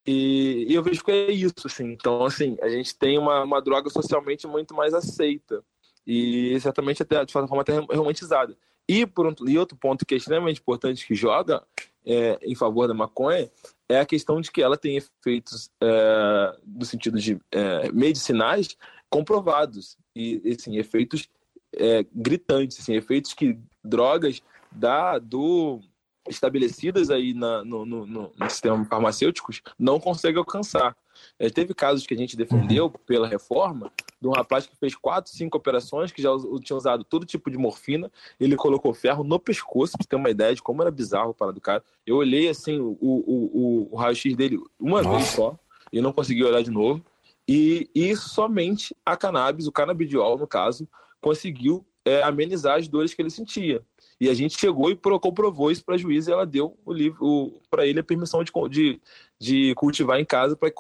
e, 0.05 0.67
e, 0.69 0.75
eu 0.75 0.83
vejo 0.83 1.05
que 1.05 1.13
é 1.13 1.31
isso, 1.31 1.55
assim. 1.65 1.93
Então, 1.93 2.25
assim, 2.25 2.57
a 2.61 2.69
gente 2.69 2.97
tem 2.97 3.19
uma, 3.19 3.45
uma 3.45 3.63
droga 3.63 3.89
socialmente 3.89 4.47
muito 4.47 4.75
mais 4.75 4.93
aceita 4.93 5.63
e 6.07 6.59
certamente 6.61 7.03
até 7.03 7.25
de 7.25 7.33
forma 7.33 7.61
até 7.61 7.79
romantizada. 7.79 8.57
E 8.89 9.05
por 9.05 9.27
um, 9.27 9.35
e 9.49 9.59
outro 9.59 9.77
ponto 9.77 10.07
que 10.07 10.15
é 10.15 10.17
extremamente 10.17 10.61
importante 10.61 11.07
que 11.07 11.15
joga 11.15 11.65
é, 12.05 12.39
em 12.43 12.55
favor 12.55 12.87
da 12.87 12.95
maconha 12.95 13.51
é 13.89 14.01
a 14.01 14.07
questão 14.07 14.41
de 14.41 14.51
que 14.51 14.63
ela 14.63 14.77
tem 14.77 14.97
efeitos 14.97 15.71
é, 15.81 16.57
no 16.67 16.85
sentido 16.85 17.19
de 17.19 17.39
é, 17.51 17.91
medicinais 17.93 18.77
comprovados 19.09 19.97
e 20.15 20.57
assim, 20.59 20.77
efeitos 20.77 21.29
é, 21.75 22.05
gritantes, 22.13 22.81
assim, 22.81 22.95
efeitos 22.95 23.33
que 23.33 23.59
drogas 23.85 24.43
da, 24.73 25.19
do 25.19 25.81
estabelecidas 26.29 27.11
aí 27.11 27.33
na, 27.33 27.65
no, 27.65 27.87
no, 27.87 28.07
no, 28.07 28.51
sistema 28.51 28.85
farmacêuticos 28.87 29.63
não 29.79 30.01
conseguem 30.01 30.39
alcançar. 30.39 30.97
É, 31.39 31.51
teve 31.51 31.75
casos 31.75 32.07
que 32.07 32.15
a 32.15 32.17
gente 32.17 32.37
defendeu 32.37 32.91
pela 32.91 33.27
reforma 33.27 33.93
de 34.21 34.29
um 34.29 34.33
rapaz 34.33 34.67
que 34.67 34.77
fez 34.77 34.95
quatro, 34.95 35.31
cinco 35.31 35.57
operações, 35.59 36.11
que 36.11 36.23
já 36.23 36.31
tinha 36.63 36.77
usado 36.77 37.05
todo 37.05 37.27
tipo 37.27 37.51
de 37.51 37.59
morfina, 37.59 38.11
ele 38.41 38.57
colocou 38.57 38.95
ferro 38.95 39.23
no 39.23 39.39
pescoço, 39.39 39.97
para 39.97 40.07
ter 40.07 40.17
uma 40.17 40.31
ideia 40.31 40.55
de 40.55 40.63
como 40.63 40.83
era 40.83 40.91
bizarro 40.91 41.31
o 41.31 41.35
para 41.35 41.53
do 41.53 41.61
cara. 41.61 41.83
Eu 42.07 42.17
olhei 42.17 42.49
assim 42.49 42.79
o, 42.81 42.97
o, 43.01 43.89
o, 43.89 43.89
o 43.93 43.97
raio-x 43.97 44.35
dele 44.35 44.59
uma 44.79 45.03
Nossa. 45.03 45.19
vez 45.19 45.31
só, 45.31 45.59
e 45.93 46.01
não 46.01 46.13
consegui 46.13 46.45
olhar 46.45 46.63
de 46.63 46.71
novo. 46.71 47.05
E, 47.49 47.89
e 47.95 48.17
somente 48.17 48.97
a 49.05 49.17
cannabis, 49.17 49.67
o 49.67 49.73
canabidiol, 49.73 50.37
no 50.37 50.47
caso, 50.47 50.89
conseguiu 51.21 51.85
é, 52.05 52.23
amenizar 52.23 52.79
as 52.79 52.89
dores 52.89 53.15
que 53.15 53.23
ele 53.23 53.31
sentia. 53.31 53.83
E 54.21 54.31
a 54.31 54.35
gente 54.35 54.59
chegou 54.59 54.91
e 54.91 54.97
comprovou 54.97 55.71
isso 55.71 55.85
para 55.85 55.95
a 55.95 55.99
juíza 55.99 56.31
e 56.31 56.33
ela 56.33 56.47
deu 56.47 56.79
o 56.85 56.93
livro 56.93 57.61
para 57.71 57.87
ele 57.87 58.01
a 58.01 58.05
permissão 58.05 58.43
de, 58.43 58.51
de, 58.71 59.01
de 59.39 59.75
cultivar 59.75 60.19
em 60.19 60.25
casa 60.25 60.57
para 60.57 60.71
que 60.71 60.77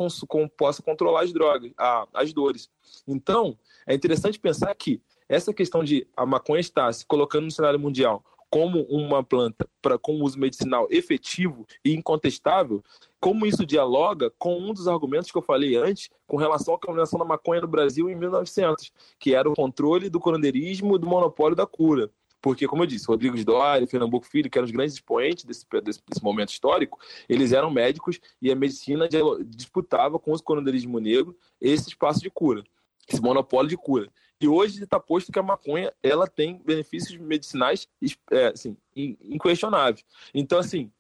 possa 0.57 0.83
controlar 0.83 1.23
as 1.23 1.33
drogas, 1.33 1.73
a, 1.77 2.07
as 2.15 2.33
dores. 2.33 2.71
Então, 3.07 3.59
é 3.87 3.95
interessante 3.95 4.39
pensar 4.39 4.75
que 4.75 5.01
essa 5.29 5.53
questão 5.53 5.83
de 5.83 6.07
a 6.17 6.25
maconha 6.25 6.61
estar 6.61 6.93
se 6.93 7.05
colocando 7.05 7.45
no 7.45 7.51
cenário 7.51 7.79
mundial 7.79 8.25
como 8.49 8.83
uma 8.83 9.25
planta 9.25 9.69
para 9.83 9.99
com 9.99 10.23
uso 10.23 10.39
medicinal 10.39 10.87
efetivo 10.91 11.67
e 11.85 11.95
incontestável, 11.95 12.83
como 13.21 13.45
isso 13.45 13.67
dialoga 13.67 14.31
com 14.39 14.59
um 14.59 14.73
dos 14.73 14.87
argumentos 14.87 15.31
que 15.31 15.37
eu 15.37 15.43
falei 15.43 15.77
antes 15.77 16.09
com 16.27 16.37
relação 16.37 16.75
à 16.75 16.79
criminalização 16.79 17.19
da 17.19 17.25
maconha 17.25 17.61
no 17.61 17.69
Brasil 17.69 18.09
em 18.09 18.15
1900, 18.15 18.93
que 19.19 19.35
era 19.35 19.51
o 19.51 19.55
controle 19.55 20.09
do 20.09 20.21
coroneirismo 20.21 20.97
e 20.97 20.99
do 20.99 21.07
monopólio 21.07 21.57
da 21.57 21.67
cura. 21.67 22.11
Porque, 22.41 22.67
como 22.67 22.83
eu 22.83 22.87
disse, 22.87 23.07
Rodrigues 23.07 23.45
Doria, 23.45 23.87
Fernambuco 23.87 24.27
Filho, 24.27 24.49
que 24.49 24.59
eram 24.59 24.67
os 24.67 24.71
grandes 24.71 24.95
expoentes 24.95 25.45
desse, 25.45 25.67
desse, 25.83 26.01
desse, 26.09 26.23
momento 26.23 26.51
histórico, 26.51 26.99
eles 27.29 27.53
eram 27.53 27.71
médicos 27.71 28.21
e 28.41 28.51
a 28.51 28.55
medicina 28.55 29.09
disputava 29.47 30.19
com 30.19 30.33
o 30.33 30.43
coroneirismo 30.43 31.01
negro 31.01 31.37
esse 31.61 31.89
espaço 31.89 32.21
de 32.21 32.31
cura, 32.31 32.63
esse 33.09 33.21
monopólio 33.21 33.69
de 33.69 33.77
cura. 33.77 34.11
E 34.41 34.47
hoje 34.47 34.83
está 34.83 35.01
posto 35.01 35.33
que 35.33 35.39
a 35.39 35.43
maconha 35.43 35.93
ela 36.03 36.27
tem 36.27 36.61
benefícios 36.65 37.19
medicinais 37.19 37.89
é, 38.31 38.49
assim, 38.49 38.77
inquestionáveis. 38.95 40.05
Então, 40.35 40.59
assim, 40.59 40.93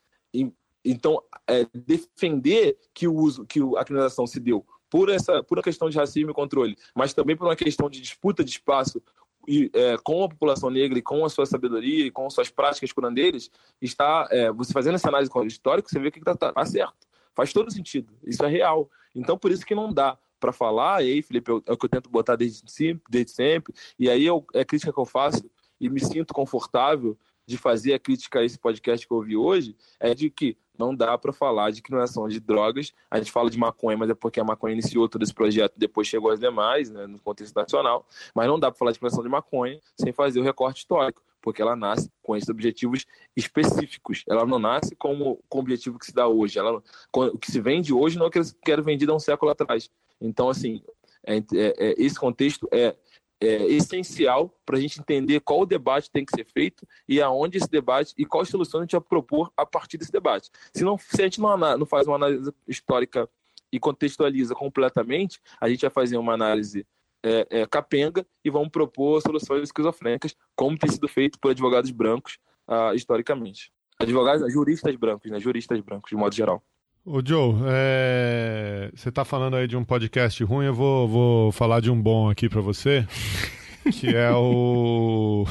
então 0.84 1.22
é, 1.46 1.66
defender 1.74 2.78
que 2.94 3.06
o 3.06 3.14
uso, 3.14 3.44
que 3.44 3.60
a 3.76 3.84
criminalização 3.84 4.26
se 4.26 4.40
deu 4.40 4.66
por 4.88 5.08
essa 5.10 5.42
por 5.42 5.58
uma 5.58 5.64
questão 5.64 5.90
de 5.90 5.98
racismo 5.98 6.30
e 6.30 6.34
controle, 6.34 6.76
mas 6.94 7.12
também 7.12 7.36
por 7.36 7.46
uma 7.46 7.56
questão 7.56 7.90
de 7.90 8.00
disputa 8.00 8.42
de 8.42 8.50
espaço 8.50 9.02
e, 9.46 9.70
é, 9.74 9.96
com 9.98 10.24
a 10.24 10.28
população 10.28 10.70
negra 10.70 10.98
e 10.98 11.02
com 11.02 11.24
a 11.24 11.28
sua 11.28 11.46
sabedoria 11.46 12.06
e 12.06 12.10
com 12.10 12.28
suas 12.30 12.50
práticas 12.50 12.92
curandeiras, 12.92 13.50
está 13.80 14.28
é, 14.30 14.50
você 14.50 14.72
fazendo 14.72 14.94
essa 14.94 15.08
análise 15.08 15.30
histórica, 15.46 15.88
você 15.88 15.98
vê 15.98 16.10
que 16.10 16.18
está 16.18 16.36
tá, 16.36 16.52
tá 16.52 16.64
certo. 16.64 17.06
Faz 17.34 17.52
todo 17.52 17.70
sentido. 17.70 18.12
Isso 18.24 18.44
é 18.44 18.48
real. 18.48 18.90
Então, 19.14 19.36
por 19.38 19.50
isso 19.50 19.64
que 19.64 19.74
não 19.74 19.92
dá 19.92 20.18
para 20.38 20.52
falar, 20.52 21.02
e 21.02 21.12
aí, 21.12 21.22
Felipe, 21.22 21.50
é 21.66 21.72
o 21.72 21.76
que 21.76 21.86
eu 21.86 21.90
tento 21.90 22.10
botar 22.10 22.36
desde 22.36 22.70
sempre, 22.70 23.02
desde 23.08 23.32
sempre 23.32 23.72
e 23.98 24.10
aí 24.10 24.24
eu, 24.24 24.44
é 24.54 24.60
a 24.60 24.64
crítica 24.64 24.92
que 24.92 24.98
eu 24.98 25.06
faço, 25.06 25.48
e 25.80 25.88
me 25.88 26.00
sinto 26.00 26.32
confortável 26.32 27.16
de 27.46 27.56
fazer 27.56 27.94
a 27.94 27.98
crítica 27.98 28.40
a 28.40 28.44
esse 28.44 28.58
podcast 28.58 29.06
que 29.06 29.12
eu 29.12 29.18
ouvi 29.18 29.36
hoje, 29.36 29.76
é 30.00 30.14
de 30.14 30.28
que 30.28 30.56
não 30.78 30.94
dá 30.94 31.16
para 31.16 31.32
falar 31.32 31.70
de 31.70 31.80
criminalização 31.80 32.28
de 32.28 32.40
drogas. 32.40 32.92
A 33.10 33.18
gente 33.18 33.32
fala 33.32 33.48
de 33.48 33.58
maconha, 33.58 33.96
mas 33.96 34.10
é 34.10 34.14
porque 34.14 34.40
a 34.40 34.44
maconha 34.44 34.74
iniciou 34.74 35.08
todo 35.08 35.22
esse 35.22 35.32
projeto, 35.32 35.74
depois 35.76 36.06
chegou 36.06 36.30
às 36.30 36.40
demais, 36.40 36.90
né, 36.90 37.06
no 37.06 37.18
contexto 37.18 37.54
nacional. 37.54 38.06
Mas 38.34 38.46
não 38.46 38.58
dá 38.58 38.70
para 38.70 38.78
falar 38.78 38.92
de 38.92 38.98
criminalização 38.98 39.24
de 39.24 39.30
maconha 39.30 39.80
sem 39.98 40.12
fazer 40.12 40.40
o 40.40 40.42
recorte 40.42 40.78
histórico, 40.78 41.22
porque 41.40 41.62
ela 41.62 41.76
nasce 41.76 42.10
com 42.22 42.36
esses 42.36 42.48
objetivos 42.48 43.06
específicos. 43.34 44.24
Ela 44.28 44.44
não 44.44 44.58
nasce 44.58 44.94
como 44.96 45.40
com 45.48 45.58
o 45.58 45.60
objetivo 45.60 45.98
que 45.98 46.06
se 46.06 46.12
dá 46.12 46.26
hoje. 46.26 46.58
Ela, 46.58 46.82
o 47.14 47.38
que 47.38 47.50
se 47.50 47.60
vende 47.60 47.92
hoje 47.92 48.18
não 48.18 48.26
é 48.26 48.28
o 48.28 48.30
que 48.30 48.72
era 48.72 48.82
vendido 48.82 49.12
há 49.12 49.16
um 49.16 49.20
século 49.20 49.50
atrás. 49.50 49.90
Então, 50.20 50.48
assim, 50.48 50.82
é, 51.26 51.38
é, 51.38 51.42
é, 51.54 51.94
esse 51.98 52.18
contexto 52.18 52.68
é 52.70 52.94
é, 53.40 53.64
essencial 53.66 54.54
para 54.64 54.76
a 54.76 54.80
gente 54.80 55.00
entender 55.00 55.40
qual 55.40 55.60
o 55.60 55.66
debate 55.66 56.10
tem 56.10 56.24
que 56.24 56.34
ser 56.34 56.44
feito 56.44 56.86
e 57.08 57.20
aonde 57.20 57.58
esse 57.58 57.70
debate 57.70 58.14
e 58.16 58.24
quais 58.24 58.48
soluções 58.48 58.80
a 58.80 58.84
gente 58.84 58.92
vai 58.92 59.00
propor 59.00 59.52
a 59.56 59.66
partir 59.66 59.98
desse 59.98 60.12
debate. 60.12 60.50
Se, 60.74 60.84
não, 60.84 60.98
se 60.98 61.20
a 61.20 61.24
gente 61.24 61.40
não, 61.40 61.56
não 61.56 61.86
faz 61.86 62.06
uma 62.06 62.16
análise 62.16 62.52
histórica 62.66 63.28
e 63.70 63.78
contextualiza 63.78 64.54
completamente, 64.54 65.40
a 65.60 65.68
gente 65.68 65.82
vai 65.82 65.90
fazer 65.90 66.16
uma 66.16 66.32
análise 66.32 66.86
é, 67.22 67.46
é, 67.50 67.66
capenga 67.66 68.26
e 68.44 68.50
vamos 68.50 68.68
propor 68.68 69.20
soluções 69.20 69.64
esquizofrênicas, 69.64 70.36
como 70.54 70.78
tem 70.78 70.90
sido 70.90 71.08
feito 71.08 71.38
por 71.40 71.50
advogados 71.50 71.90
brancos 71.90 72.38
uh, 72.68 72.94
historicamente. 72.94 73.72
Advogados, 73.98 74.52
juristas 74.52 74.94
brancos, 74.94 75.30
né? 75.30 75.40
Juristas 75.40 75.80
brancos, 75.80 76.10
de 76.10 76.16
modo 76.16 76.34
geral. 76.34 76.62
Ô 77.08 77.20
Joe, 77.24 77.54
é... 77.68 78.90
você 78.92 79.10
está 79.10 79.24
falando 79.24 79.54
aí 79.54 79.68
de 79.68 79.76
um 79.76 79.84
podcast 79.84 80.42
ruim, 80.42 80.66
eu 80.66 80.74
vou, 80.74 81.06
vou 81.06 81.52
falar 81.52 81.78
de 81.78 81.88
um 81.88 82.02
bom 82.02 82.28
aqui 82.28 82.48
para 82.48 82.60
você, 82.60 83.06
que 83.92 84.08
é 84.08 84.32
o 84.32 85.46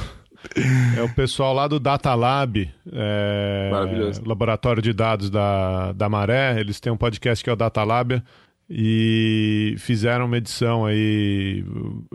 é 0.94 1.02
o 1.02 1.08
pessoal 1.14 1.54
lá 1.54 1.66
do 1.66 1.80
Data 1.80 2.14
Lab, 2.14 2.70
é... 2.92 3.70
laboratório 4.26 4.82
de 4.82 4.92
dados 4.92 5.30
da, 5.30 5.92
da 5.92 6.10
Maré, 6.10 6.60
eles 6.60 6.78
têm 6.78 6.92
um 6.92 6.96
podcast 6.96 7.42
que 7.42 7.48
é 7.48 7.52
o 7.54 7.56
Data 7.56 7.82
Lab 7.82 8.22
e 8.68 9.76
fizeram 9.78 10.26
uma 10.26 10.36
edição 10.36 10.84
aí, 10.84 11.64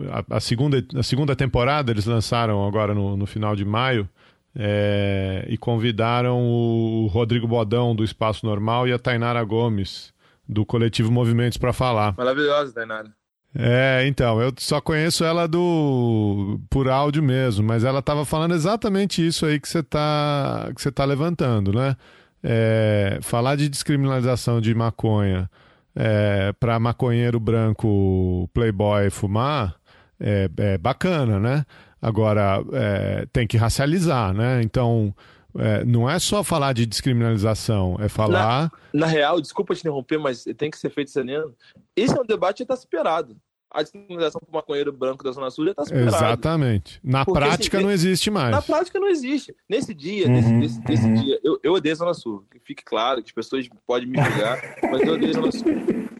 a, 0.08 0.36
a 0.36 0.40
segunda, 0.40 0.86
a 0.94 1.02
segunda 1.02 1.34
temporada 1.34 1.90
eles 1.90 2.06
lançaram 2.06 2.64
agora 2.64 2.94
no, 2.94 3.16
no 3.16 3.26
final 3.26 3.56
de 3.56 3.64
maio, 3.64 4.08
é, 4.54 5.44
e 5.48 5.56
convidaram 5.56 6.40
o 6.40 7.06
Rodrigo 7.06 7.48
Bodão, 7.48 7.94
do 7.94 8.04
Espaço 8.04 8.44
Normal, 8.44 8.86
e 8.86 8.92
a 8.92 8.98
Tainara 8.98 9.42
Gomes, 9.42 10.12
do 10.48 10.64
Coletivo 10.66 11.10
Movimentos, 11.10 11.58
para 11.58 11.72
falar. 11.72 12.14
Maravilhosa, 12.16 12.72
Tainara. 12.72 13.10
É, 13.54 14.06
então, 14.06 14.40
eu 14.40 14.52
só 14.58 14.80
conheço 14.80 15.24
ela 15.24 15.46
do 15.46 16.58
por 16.70 16.88
áudio 16.88 17.22
mesmo, 17.22 17.66
mas 17.66 17.84
ela 17.84 17.98
estava 17.98 18.24
falando 18.24 18.54
exatamente 18.54 19.26
isso 19.26 19.44
aí 19.44 19.60
que 19.60 19.68
você 19.68 19.80
está 19.80 20.70
que 20.74 20.80
você 20.80 20.90
tá 20.90 21.04
levantando, 21.04 21.70
né? 21.70 21.94
É, 22.42 23.18
falar 23.20 23.56
de 23.56 23.68
descriminalização 23.68 24.60
de 24.60 24.74
maconha 24.74 25.50
é, 25.94 26.52
para 26.58 26.80
maconheiro 26.80 27.38
branco 27.38 28.48
playboy 28.54 29.10
fumar 29.10 29.76
é, 30.18 30.48
é 30.56 30.78
bacana, 30.78 31.38
né? 31.38 31.66
Agora, 32.02 32.64
é, 32.72 33.26
tem 33.32 33.46
que 33.46 33.56
racializar, 33.56 34.34
né? 34.34 34.60
Então, 34.60 35.14
é, 35.56 35.84
não 35.84 36.10
é 36.10 36.18
só 36.18 36.42
falar 36.42 36.72
de 36.72 36.84
descriminalização, 36.84 37.96
é 38.00 38.08
falar. 38.08 38.72
Na, 38.92 39.00
na 39.00 39.06
real, 39.06 39.40
desculpa 39.40 39.72
te 39.72 39.80
interromper, 39.80 40.18
mas 40.18 40.42
tem 40.56 40.68
que 40.68 40.78
ser 40.78 40.90
feito 40.90 41.12
sereno. 41.12 41.54
Esse 41.94 42.18
é 42.18 42.20
um 42.20 42.26
debate 42.26 42.58
que 42.58 42.62
está 42.64 42.74
superado. 42.74 43.36
A 43.70 43.82
descriminalização 43.82 44.40
para 44.40 44.50
o 44.50 44.54
maconheiro 44.54 44.92
branco 44.92 45.22
da 45.22 45.30
Zona 45.30 45.48
Sul 45.50 45.66
já 45.66 45.70
está 45.70 45.84
superado. 45.84 46.16
Exatamente. 46.16 47.00
Na 47.04 47.24
Porque, 47.24 47.38
prática 47.38 47.76
assim, 47.78 47.86
não 47.86 47.92
existe 47.92 48.30
mais. 48.30 48.50
Na 48.50 48.60
prática 48.60 48.98
não 48.98 49.08
existe. 49.08 49.54
Nesse 49.68 49.94
dia, 49.94 50.26
uhum, 50.26 50.32
nesse, 50.32 50.52
nesse, 50.52 50.80
nesse 50.80 51.06
uhum. 51.06 51.14
dia, 51.14 51.40
eu, 51.42 51.58
eu 51.62 51.72
odeio 51.72 51.92
a 51.92 51.96
Zona 51.96 52.14
Sul. 52.14 52.44
Que 52.50 52.58
fique 52.58 52.84
claro 52.84 53.22
que 53.22 53.28
as 53.28 53.34
pessoas 53.34 53.66
podem 53.86 54.08
me 54.08 54.20
julgar, 54.20 54.60
mas 54.90 55.00
eu 55.02 55.14
odeio 55.14 55.30
a 55.30 55.34
Zona 55.34 55.52
Sul 55.52 56.10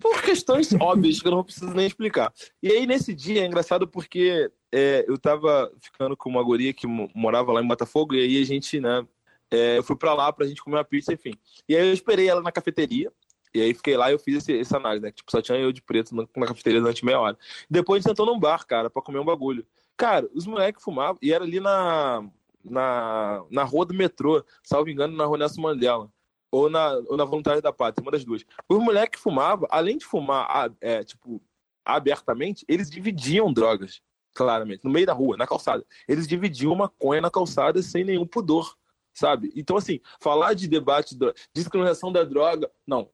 por 0.00 0.22
questões 0.22 0.72
óbvias 0.80 1.20
que 1.20 1.26
eu 1.26 1.32
não 1.32 1.44
preciso 1.44 1.72
nem 1.74 1.86
explicar. 1.86 2.32
E 2.62 2.70
aí, 2.70 2.86
nesse 2.86 3.14
dia, 3.14 3.42
é 3.42 3.46
engraçado 3.46 3.86
porque 3.86 4.50
é, 4.72 5.04
eu 5.08 5.18
tava 5.18 5.72
ficando 5.80 6.16
com 6.16 6.28
uma 6.28 6.42
guria 6.42 6.72
que 6.72 6.86
morava 6.86 7.52
lá 7.52 7.62
em 7.62 7.66
Botafogo, 7.66 8.14
e 8.14 8.20
aí 8.20 8.42
a 8.42 8.44
gente, 8.44 8.80
né, 8.80 9.06
é, 9.50 9.78
eu 9.78 9.82
fui 9.82 9.96
pra 9.96 10.14
lá 10.14 10.32
pra 10.32 10.46
gente 10.46 10.62
comer 10.62 10.76
uma 10.76 10.84
pizza, 10.84 11.12
enfim. 11.12 11.34
E 11.68 11.76
aí 11.76 11.88
eu 11.88 11.92
esperei 11.92 12.28
ela 12.28 12.42
na 12.42 12.52
cafeteria, 12.52 13.12
e 13.54 13.60
aí 13.60 13.74
fiquei 13.74 13.96
lá 13.96 14.10
e 14.10 14.14
eu 14.14 14.18
fiz 14.18 14.36
esse, 14.36 14.58
essa 14.58 14.76
análise, 14.76 15.02
né? 15.02 15.10
Tipo, 15.10 15.30
só 15.30 15.40
tinha 15.40 15.58
eu 15.58 15.72
de 15.72 15.80
preto 15.80 16.14
na, 16.14 16.26
na 16.36 16.46
cafeteria 16.46 16.80
durante 16.80 17.04
meia 17.04 17.18
hora. 17.18 17.38
Depois 17.68 17.98
a 17.98 18.00
gente 18.00 18.10
sentou 18.10 18.26
num 18.26 18.38
bar, 18.38 18.66
cara, 18.66 18.90
pra 18.90 19.00
comer 19.00 19.18
um 19.18 19.24
bagulho. 19.24 19.66
Cara, 19.96 20.28
os 20.34 20.46
moleques 20.46 20.82
fumavam, 20.82 21.18
e 21.22 21.32
era 21.32 21.44
ali 21.44 21.58
na, 21.58 22.28
na, 22.62 23.42
na 23.50 23.64
rua 23.64 23.86
do 23.86 23.94
metrô, 23.94 24.44
salvo 24.62 24.90
engano, 24.90 25.16
na 25.16 25.24
rua 25.24 25.38
Nelson 25.38 25.62
Mandela 25.62 26.10
ou 26.50 26.70
na, 26.70 26.94
ou 27.06 27.16
na 27.16 27.24
Voluntária 27.24 27.60
da 27.60 27.72
Pátria, 27.72 28.02
uma 28.02 28.12
das 28.12 28.24
duas. 28.24 28.44
Os 28.68 28.78
moleques 28.78 29.18
que 29.18 29.22
fumavam, 29.22 29.68
além 29.70 29.98
de 29.98 30.04
fumar 30.04 30.72
é, 30.80 31.04
tipo, 31.04 31.42
abertamente, 31.84 32.64
eles 32.68 32.90
dividiam 32.90 33.52
drogas, 33.52 34.00
claramente, 34.34 34.84
no 34.84 34.90
meio 34.90 35.06
da 35.06 35.12
rua, 35.12 35.36
na 35.36 35.46
calçada. 35.46 35.84
Eles 36.06 36.26
dividiam 36.26 36.74
maconha 36.74 37.20
na 37.20 37.30
calçada 37.30 37.82
sem 37.82 38.04
nenhum 38.04 38.26
pudor, 38.26 38.76
sabe? 39.12 39.52
Então, 39.56 39.76
assim, 39.76 40.00
falar 40.20 40.54
de 40.54 40.68
debate, 40.68 41.16
de 41.16 41.32
discriminação 41.52 42.12
da 42.12 42.24
droga, 42.24 42.70
não. 42.86 43.10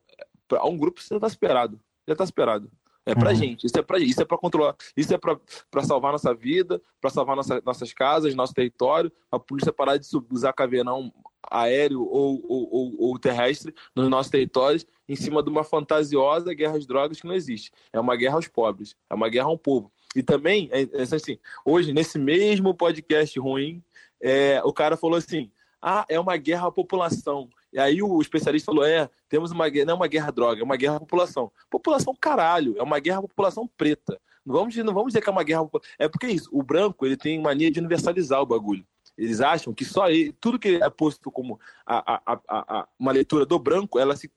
Para 0.47 0.65
um 0.67 0.77
grupo 0.77 1.01
já 1.01 1.17
está 1.17 1.27
esperado. 1.27 1.81
Já 2.07 2.13
está 2.13 2.25
esperado. 2.25 2.71
É 3.07 3.15
pra 3.15 3.31
uhum. 3.31 3.37
gente, 3.37 3.67
isso 3.67 3.79
é 3.79 3.83
pra 3.83 3.99
isso 3.99 4.23
é 4.23 4.25
para 4.25 4.39
controlar, 4.39 4.75
isso 4.97 5.13
é 5.13 5.19
para 5.19 5.83
salvar 5.83 6.11
nossa 6.11 6.35
vida, 6.35 6.81
para 7.03 7.11
salvar 7.11 7.37
nossa, 7.37 7.63
nossas 7.65 7.93
casas, 7.93 8.35
nosso 8.35 8.55
território, 8.55 9.13
a 9.31 9.39
polícia 9.39 9.71
parar 9.71 9.99
de 9.99 10.07
usar 10.31 10.55
caveirão 10.55 11.13
aéreo 11.51 12.03
ou, 12.03 12.43
ou, 12.49 12.69
ou, 12.73 12.95
ou, 12.99 13.19
terrestre 13.19 13.75
nos 13.95 14.09
nossos 14.09 14.31
territórios 14.31 14.87
em 15.07 15.15
cima 15.15 15.43
de 15.43 15.51
uma 15.51 15.63
fantasiosa 15.63 16.55
guerra 16.55 16.79
às 16.79 16.87
drogas 16.87 17.21
que 17.21 17.27
não 17.27 17.35
existe. 17.35 17.71
É 17.93 18.01
uma 18.01 18.17
guerra 18.17 18.37
aos 18.37 18.49
pobres, 18.49 18.97
é 19.11 19.15
uma 19.15 19.29
guerra 19.29 19.49
ao 19.49 19.59
povo. 19.59 19.93
E 20.15 20.23
também, 20.23 20.69
é, 20.73 20.83
é 20.83 21.03
assim, 21.03 21.39
hoje, 21.65 21.93
nesse 21.93 22.19
mesmo 22.19 22.75
podcast 22.75 23.39
ruim, 23.39 23.83
é, 24.21 24.63
o 24.65 24.73
cara 24.73 24.97
falou 24.97 25.19
assim: 25.19 25.51
ah, 25.83 26.07
é 26.09 26.19
uma 26.19 26.37
guerra 26.37 26.69
à 26.69 26.73
população. 26.73 27.49
E 27.73 27.79
aí 27.79 28.03
o 28.03 28.21
especialista 28.23 28.67
falou: 28.67 28.87
é, 28.87 29.11
temos 29.29 29.51
uma 29.51 29.69
guerra, 29.69 29.87
não 29.87 29.93
é 29.93 29.97
uma 29.97 30.09
guerra 30.09 30.29
à 30.29 30.31
droga, 30.31 30.61
é 30.61 30.65
uma 30.65 30.77
guerra 30.77 30.97
à 30.97 31.01
população. 31.01 31.53
População 31.69 32.15
caralho, 32.19 32.75
é 32.79 32.83
uma 32.83 32.99
guerra 32.99 33.19
à 33.19 33.23
população 33.23 33.69
preta. 33.77 34.19
Não 34.47 34.55
vamos, 34.55 34.77
não 34.77 34.95
vamos 34.95 35.09
dizer 35.09 35.21
que 35.21 35.29
é 35.29 35.33
uma 35.33 35.45
guerra. 35.45 35.69
É 35.99 36.09
porque 36.09 36.27
é 36.27 36.31
isso, 36.31 36.49
o 36.53 36.63
branco 36.63 37.05
ele 37.05 37.17
tem 37.17 37.41
mania 37.41 37.71
de 37.71 37.81
universalizar 37.81 38.41
o 38.41 38.47
bagulho. 38.47 38.87
Eles 39.17 39.41
acham 39.41 39.73
que 39.73 39.85
só 39.85 40.09
ele, 40.11 40.33
tudo 40.41 40.59
que 40.59 40.77
é 40.83 40.91
posto 40.91 41.31
como 41.31 41.59
a, 41.87 42.21
a, 42.27 42.41
a, 42.49 42.89
uma 42.99 43.13
leitura 43.13 43.47
do 43.47 43.59
branco, 43.59 43.99
ela 43.99 44.17
se 44.17 44.31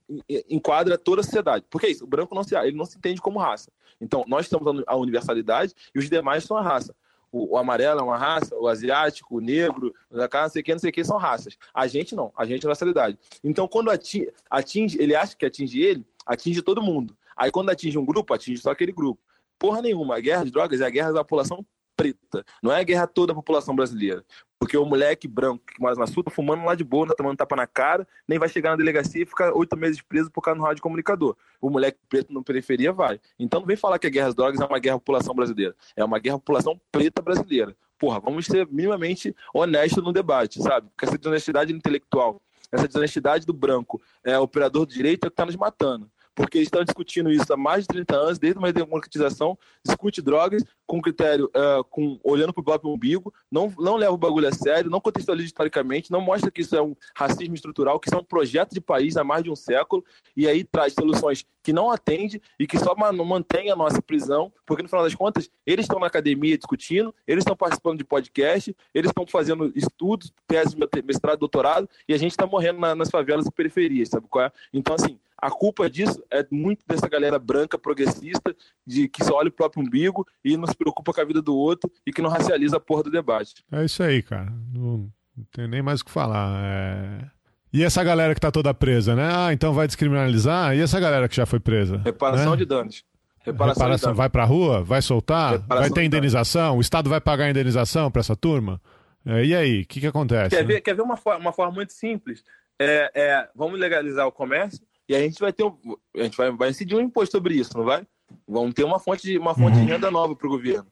enquadra 0.50 0.98
toda 0.98 1.22
a 1.22 1.24
sociedade. 1.24 1.66
Porque 1.70 1.88
é 1.88 1.90
isso, 1.90 2.04
o 2.04 2.08
branco 2.08 2.36
não 2.36 2.44
se, 2.44 2.56
ele 2.56 2.78
não 2.78 2.86
se 2.86 2.98
entende 2.98 3.20
como 3.20 3.40
raça. 3.40 3.72
Então, 4.00 4.24
nós 4.28 4.46
estamos 4.46 4.84
a 4.86 4.96
universalidade 4.96 5.74
e 5.94 6.00
os 6.00 6.10
demais 6.10 6.44
são 6.44 6.58
a 6.58 6.62
raça. 6.62 6.96
O, 7.32 7.56
o, 7.56 7.58
amarelo 7.58 8.00
é 8.00 8.04
uma 8.04 8.18
raça, 8.18 8.56
o 8.56 8.68
asiático, 8.68 9.38
o 9.38 9.42
negro, 9.42 9.94
não 10.10 10.50
sei 10.50 10.62
o 10.62 10.66
que, 10.66 10.72
não 10.72 10.80
sei 10.80 10.90
o 10.92 10.94
que, 10.94 11.04
são 11.04 11.18
raças. 11.18 11.58
A 11.74 11.88
gente 11.88 12.16
não, 12.16 12.32
a 12.38 12.46
gente 12.46 12.64
é 12.64 12.68
universalidade. 12.68 13.18
Então, 13.44 13.68
quando 13.68 13.90
atinge, 13.90 14.32
atinge, 14.50 15.02
ele 15.02 15.16
acha 15.16 15.36
que 15.36 15.46
atinge 15.46 15.82
ele, 15.82 16.06
atinge 16.26 16.62
todo 16.62 16.82
mundo. 16.82 17.18
Aí, 17.36 17.52
quando 17.52 17.70
atinge 17.70 17.98
um 17.98 18.06
grupo, 18.06 18.34
atinge 18.34 18.62
só 18.62 18.72
aquele 18.72 18.92
grupo. 18.92 19.22
Porra 19.60 19.82
nenhuma. 19.82 20.16
A 20.16 20.20
guerra 20.20 20.46
de 20.46 20.52
drogas 20.52 20.82
é 20.82 20.86
a 20.86 20.90
guerra 20.90 21.12
da 21.12 21.24
população 21.24 21.66
preta. 21.96 22.46
Não 22.62 22.72
é 22.72 22.80
a 22.80 22.84
guerra 22.84 23.08
toda 23.08 23.34
a 23.34 23.36
população 23.36 23.76
brasileira. 23.76 24.24
Porque 24.60 24.76
o 24.76 24.86
moleque 24.86 25.28
branco 25.28 25.64
que 25.66 25.80
mora 25.80 25.95
na 25.95 26.08
sul 26.08 26.24
tá 26.24 26.32
fumando 26.32 26.66
lá 26.66 26.74
de 26.74 26.84
boa, 26.84 27.07
tá 27.07 27.14
tomando 27.15 27.38
tapa 27.38 27.56
na 27.56 27.68
cara, 27.68 28.07
nem 28.27 28.40
vai 28.40 28.49
chegar 28.49 28.72
na 28.72 28.76
delegacia 28.76 29.22
e 29.22 29.26
ficar 29.26 29.53
oito 29.53 29.77
meses 29.77 30.02
preso 30.02 30.32
por 30.32 30.41
causa 30.41 30.60
do 30.60 30.65
rádio 30.65 30.82
comunicador. 30.82 31.38
O 31.61 31.69
moleque 31.69 31.99
preto 32.10 32.34
na 32.34 32.41
periferia 32.41 32.91
vai. 32.91 33.19
Então 33.38 33.60
não 33.60 33.68
vem 33.68 33.77
falar 33.77 33.99
que 33.99 34.07
a 34.07 34.10
guerra 34.10 34.30
às 34.30 34.36
drogas 34.36 34.60
é 34.60 34.65
uma 34.65 34.80
guerra 34.80 34.95
à 34.95 34.99
população 34.99 35.36
brasileira. 35.36 35.76
É 35.95 36.03
uma 36.03 36.18
guerra 36.18 36.38
à 36.38 36.40
população 36.40 36.80
preta 36.91 37.22
brasileira. 37.22 37.76
Porra, 37.99 38.19
vamos 38.19 38.45
ser 38.45 38.68
minimamente 38.68 39.36
honestos 39.53 40.03
no 40.03 40.11
debate, 40.11 40.61
sabe? 40.61 40.88
Porque 40.90 41.06
essa 41.06 41.18
desonestidade 41.18 41.73
intelectual, 41.73 42.41
essa 42.72 42.88
desonestidade 42.88 43.45
do 43.45 43.53
branco, 43.53 44.02
é, 44.23 44.38
operador 44.40 44.86
do 44.86 44.94
direito 44.94 45.27
é 45.27 45.30
que 45.30 45.36
tá 45.36 45.45
nos 45.45 45.56
matando 45.56 46.10
porque 46.38 46.60
eles 46.60 46.68
estão 46.68 46.84
discutindo 46.84 47.32
isso 47.32 47.52
há 47.52 47.57
mais 47.57 47.82
de 47.82 47.88
30 47.88 48.15
anos, 48.15 48.38
desde 48.38 48.60
uma 48.60 48.72
democratização, 48.72 49.57
discute 49.84 50.22
drogas 50.22 50.64
com 50.88 51.01
critério, 51.01 51.51
uh, 51.53 51.84
com, 51.84 52.18
olhando 52.23 52.53
para 52.53 52.61
o 52.61 52.64
próprio 52.64 52.91
umbigo, 52.91 53.34
não, 53.51 53.72
não 53.77 53.97
leva 53.97 54.14
o 54.14 54.18
bagulho 54.18 54.47
a 54.47 54.53
sério, 54.53 54.89
não 54.89 55.01
contextualiza 55.01 55.47
historicamente, 55.47 56.09
não 56.09 56.22
mostra 56.22 56.49
que 56.49 56.61
isso 56.61 56.76
é 56.76 56.81
um 56.81 56.95
racismo 57.14 57.53
estrutural, 57.53 57.99
que 57.99 58.07
isso 58.07 58.15
é 58.15 58.19
um 58.19 58.23
projeto 58.23 58.73
de 58.73 58.80
país 58.80 59.18
há 59.18 59.23
mais 59.23 59.43
de 59.43 59.51
um 59.51 59.55
século, 59.55 60.03
e 60.35 60.47
aí 60.47 60.64
traz 60.64 60.93
soluções 60.93 61.45
que 61.61 61.73
não 61.73 61.91
atende 61.91 62.41
e 62.57 62.65
que 62.65 62.80
só 62.80 62.95
mantém 62.95 63.69
a 63.69 63.76
nossa 63.76 64.01
prisão, 64.01 64.51
porque 64.65 64.81
no 64.81 64.88
final 64.88 65.03
das 65.03 65.14
contas, 65.14 65.51
eles 65.65 65.84
estão 65.84 65.99
na 65.99 66.07
academia 66.07 66.57
discutindo, 66.57 67.14
eles 67.27 67.41
estão 67.41 67.57
participando 67.57 67.97
de 67.97 68.05
podcast, 68.05 68.73
eles 68.93 69.09
estão 69.09 69.27
fazendo 69.27 69.73
estudos, 69.76 70.34
tese, 70.47 70.77
mestrado, 71.03 71.39
doutorado, 71.39 71.89
e 72.07 72.14
a 72.14 72.18
gente 72.18 72.31
está 72.31 72.47
morrendo 72.47 72.80
na, 72.80 72.95
nas 72.95 73.09
favelas 73.09 73.45
e 73.45 73.51
periferias, 73.51 74.07
sabe 74.07 74.27
qual 74.30 74.45
é? 74.45 74.51
Então, 74.73 74.95
assim, 74.95 75.19
a 75.39 75.51
culpa 75.51 75.88
disso 75.88 76.23
é 76.31 76.45
muito 76.49 76.84
dessa 76.88 77.07
galera 77.07 77.38
branca 77.38 77.77
progressista, 77.77 78.55
de 78.85 79.07
que 79.07 79.23
só 79.23 79.35
olha 79.35 79.49
o 79.49 79.51
próprio 79.51 79.84
umbigo 79.84 80.26
e 80.43 80.57
nos 80.57 80.72
se 80.72 80.77
preocupa 80.78 81.14
com 81.14 81.22
a 81.22 81.26
vida 81.26 81.41
do 81.41 81.56
outro 81.56 81.91
e 82.06 82.12
que 82.12 82.22
não 82.22 82.30
racializa 82.30 82.78
a 82.78 82.80
porra 82.80 83.04
do 83.04 83.12
debate. 83.12 83.56
É 83.72 83.84
isso 83.84 84.02
aí, 84.04 84.22
cara. 84.22 84.52
Não, 84.74 85.10
não 85.36 85.45
tem 85.52 85.68
nem 85.68 85.82
mais 85.82 86.02
o 86.02 86.06
que 86.06 86.12
falar. 86.12 86.62
É... 86.64 87.38
E 87.74 87.84
essa 87.84 88.04
galera 88.04 88.34
que 88.34 88.40
tá 88.40 88.52
toda 88.52 88.74
presa, 88.74 89.16
né? 89.16 89.30
Ah, 89.32 89.54
então 89.54 89.74
vai 89.74 89.88
descriminalizar? 89.88 90.76
E 90.76 90.82
essa 90.82 90.99
galera 90.99 91.28
que 91.28 91.36
já 91.36 91.45
foi 91.45 91.60
presa? 91.60 91.98
Reparação 91.98 92.52
né? 92.52 92.58
de 92.58 92.66
danos. 92.66 93.04
Reparação, 93.40 93.84
Reparação 93.84 93.98
de 93.98 94.02
danos. 94.04 94.18
vai 94.18 94.30
pra 94.30 94.45
rua? 94.45 94.84
Vai 94.84 95.02
soltar? 95.02 95.54
Reparação 95.54 95.90
vai 95.90 95.90
ter 95.91 96.04
indenização? 96.04 96.78
O 96.78 96.82
Estado 96.82 97.10
vai 97.10 97.20
pagar 97.20 97.45
a 97.45 97.49
indenização 97.49 98.10
pra 98.10 98.22
essa 98.22 98.36
turma? 98.36 98.82
É, 99.26 99.44
e 99.44 99.56
aí, 99.56 99.82
o 99.82 99.86
que, 99.86 99.99
que 99.99 100.08
acontece? 100.08 100.56
Quer 100.56 100.62
né? 100.62 100.74
ver, 100.74 100.82
quer 100.82 100.95
ver 100.95 101.02
uma, 101.02 101.18
forma, 101.18 101.40
uma 101.40 101.52
forma 101.52 101.74
muito 101.74 101.91
simples? 101.91 102.44
É, 102.80 103.12
é, 103.14 103.49
vamos 103.54 103.80
legalizar 103.80 104.26
o 104.26 104.32
comércio 104.32 104.80
e 105.10 105.16
a 105.16 105.20
gente 105.20 105.40
vai 105.40 105.52
ter 105.52 105.64
um, 105.64 105.78
a 106.16 106.24
gente 106.24 106.38
vai, 106.38 106.52
vai 106.52 106.70
incidir 106.70 106.95
um 106.95 107.02
imposto 107.02 107.38
sobre 107.38 107.56
isso, 107.56 107.78
não 107.78 107.84
vai? 107.84 108.06
Vamos 108.48 108.74
ter 108.74 108.84
uma 108.84 108.99
fonte 108.99 109.24
de, 109.24 109.38
uma 109.38 109.54
fonte 109.56 109.78
Uhum. 109.78 109.86
de 109.86 109.91
renda 109.91 110.10
nova 110.12 110.36
para 110.36 110.48
o 110.48 110.49
governo. 110.49 110.88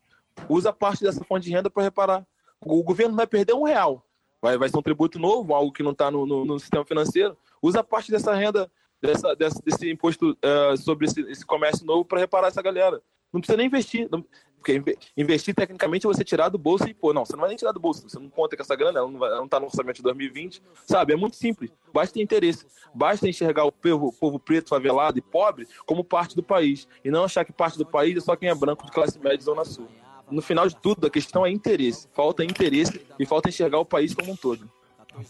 Usa 0.49 0.71
parte 0.73 1.03
dessa 1.03 1.23
fonte 1.23 1.45
de 1.45 1.51
renda 1.51 1.69
para 1.69 1.83
reparar. 1.83 2.25
O, 2.61 2.83
governo 2.83 3.15
vai 3.15 3.27
perder 3.27 3.53
um 3.53 3.63
real. 3.63 4.05
Vai, 4.41 4.57
vai 4.57 4.69
ser 4.69 4.77
um 4.77 4.81
tributo 4.81 5.17
novo, 5.19 5.53
algo 5.53 5.71
que 5.71 5.83
não 5.83 5.91
está 5.91 6.11
no, 6.11 6.25
no- 6.25 6.45
no 6.45 6.59
sistema 6.59 6.85
financeiro. 6.85 7.37
Usa 7.61 7.83
parte 7.83 8.11
dessa 8.11 8.33
renda, 8.33 8.69
dessa, 9.01 9.35
dessa- 9.35 9.61
desse 9.63 9.89
imposto 9.89 10.37
eh, 10.41 10.75
sobre 10.77 11.05
esse, 11.07 11.21
esse 11.29 11.45
comércio 11.45 11.85
novo 11.85 12.03
para 12.05 12.19
reparar 12.19 12.47
essa 12.47 12.61
galera. 12.61 13.01
Não 13.33 13.41
precisa 13.41 13.57
nem 13.57 13.67
investir. 13.67 14.07
não- 14.11 14.23
porque 14.57 14.77
inve- 14.77 14.97
investir, 15.15 15.53
tecnicamente, 15.53 16.07
é 16.07 16.09
você 16.09 16.23
tirar 16.23 16.49
do 16.49 16.57
bolso 16.57 16.87
e, 16.89 16.93
pô, 16.95 17.13
não, 17.13 17.23
você 17.23 17.33
não 17.33 17.41
vai 17.41 17.49
nem 17.49 17.57
tirar 17.57 17.71
do 17.71 17.79
bolso. 17.79 18.09
Você 18.09 18.17
não 18.17 18.29
conta 18.31 18.55
com 18.57 18.63
essa 18.63 18.75
grana, 18.75 18.97
ela 18.97 19.11
não, 19.11 19.19
vai, 19.19 19.29
ela 19.29 19.37
não 19.41 19.47
tá 19.47 19.59
no 19.59 19.67
orçamento 19.67 19.97
de 19.97 20.01
2020. 20.01 20.59
Sabe? 20.87 21.13
É 21.13 21.15
muito 21.15 21.35
simples. 21.35 21.69
Basta 21.93 22.15
ter 22.15 22.21
interesse. 22.23 22.65
Basta 22.91 23.29
enxergar 23.29 23.63
o 23.65 23.71
povo, 23.71 24.07
o 24.07 24.11
povo 24.13 24.39
preto, 24.39 24.69
favelado 24.69 25.19
e 25.19 25.21
pobre 25.21 25.67
como 25.85 26.03
parte 26.03 26.35
do 26.35 26.41
país. 26.41 26.87
E 27.03 27.11
não 27.11 27.25
achar 27.25 27.45
que 27.45 27.51
parte 27.53 27.77
do 27.77 27.85
país 27.85 28.17
é 28.17 28.21
só 28.21 28.35
quem 28.35 28.49
é 28.49 28.55
branco 28.55 28.83
de 28.87 28.91
classe 28.91 29.19
média 29.19 29.37
e 29.39 29.43
zona 29.43 29.63
sul. 29.65 29.87
No 30.31 30.41
final 30.41 30.67
de 30.67 30.75
tudo, 30.77 31.05
a 31.05 31.11
questão 31.11 31.45
é 31.45 31.51
interesse. 31.51 32.07
Falta 32.11 32.43
interesse 32.43 33.05
e 33.19 33.25
falta 33.27 33.49
enxergar 33.49 33.77
o 33.77 33.85
país 33.85 34.15
como 34.15 34.31
um 34.31 34.35
todo. 34.35 34.67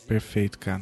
Perfeito, 0.07 0.57
cara. 0.57 0.81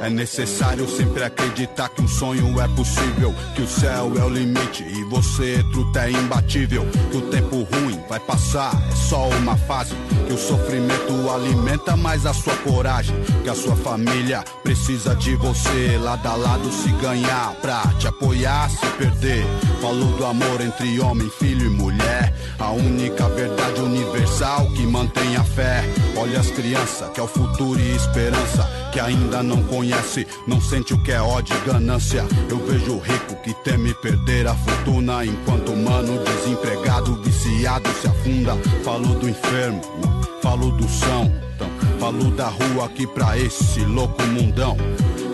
É 0.00 0.10
necessário 0.10 0.88
sempre 0.88 1.22
acreditar 1.22 1.90
que 1.90 2.02
um 2.02 2.08
sonho 2.08 2.60
é 2.60 2.66
possível, 2.68 3.32
que 3.54 3.62
o 3.62 3.68
céu 3.68 4.12
é 4.18 4.24
o 4.24 4.28
limite 4.28 4.82
e 4.82 5.04
você, 5.04 5.62
truta, 5.70 6.06
é 6.06 6.10
imbatível. 6.10 6.84
Que 7.10 7.18
o 7.18 7.22
tempo 7.30 7.62
ruim 7.62 8.00
vai 8.08 8.18
passar, 8.18 8.72
é 8.90 8.96
só 8.96 9.28
uma 9.28 9.56
fase. 9.56 9.94
Que 10.26 10.32
o 10.32 10.38
sofrimento 10.38 11.30
alimenta 11.30 11.96
mais 11.96 12.26
a 12.26 12.34
sua 12.34 12.56
coragem. 12.56 13.14
Que 13.44 13.48
a 13.48 13.54
sua 13.54 13.76
família 13.76 14.42
precisa 14.64 15.14
de 15.14 15.36
você, 15.36 15.96
lado 16.02 16.26
a 16.26 16.34
lado 16.34 16.72
se 16.72 16.90
ganhar, 17.00 17.54
pra 17.60 17.82
te 17.98 18.08
apoiar, 18.08 18.68
se 18.70 18.86
perder. 18.98 19.44
Falou 19.80 20.16
do 20.16 20.26
amor 20.26 20.60
entre 20.60 20.98
homem, 21.00 21.30
filho 21.30 21.66
e 21.66 21.70
mulher, 21.70 22.34
a 22.58 22.72
única 22.72 23.28
verdade 23.28 23.80
universal 23.80 24.66
que 24.70 24.82
mantém 24.84 25.36
a 25.36 25.44
fé. 25.44 25.84
Olha 26.16 26.40
as 26.40 26.50
crianças, 26.50 27.08
que 27.12 27.20
é 27.20 27.22
o 27.22 27.28
futuro 27.28 27.78
e 27.78 27.94
esperança, 27.94 28.47
que 28.92 29.00
ainda 29.00 29.42
não 29.42 29.62
conhece, 29.64 30.26
não 30.46 30.60
sente 30.60 30.94
o 30.94 31.02
que 31.02 31.12
é 31.12 31.20
ódio 31.20 31.56
e 31.56 31.70
ganância. 31.70 32.26
Eu 32.48 32.58
vejo 32.58 32.94
o 32.94 32.98
rico 32.98 33.36
que 33.42 33.54
teme 33.62 33.94
perder 33.94 34.46
a 34.46 34.54
fortuna, 34.54 35.24
enquanto 35.24 35.72
o 35.72 35.76
mano 35.76 36.22
desempregado, 36.24 37.20
viciado 37.22 37.88
se 38.00 38.06
afunda. 38.08 38.56
Falou 38.84 39.14
do 39.14 39.28
enfermo, 39.28 39.80
não, 40.02 40.40
falou 40.42 40.70
do 40.72 40.88
são, 40.88 41.32
então, 41.54 41.68
falou 41.98 42.30
da 42.30 42.48
rua 42.48 42.86
aqui 42.86 43.06
pra 43.06 43.38
esse 43.38 43.80
louco 43.80 44.22
mundão. 44.24 44.76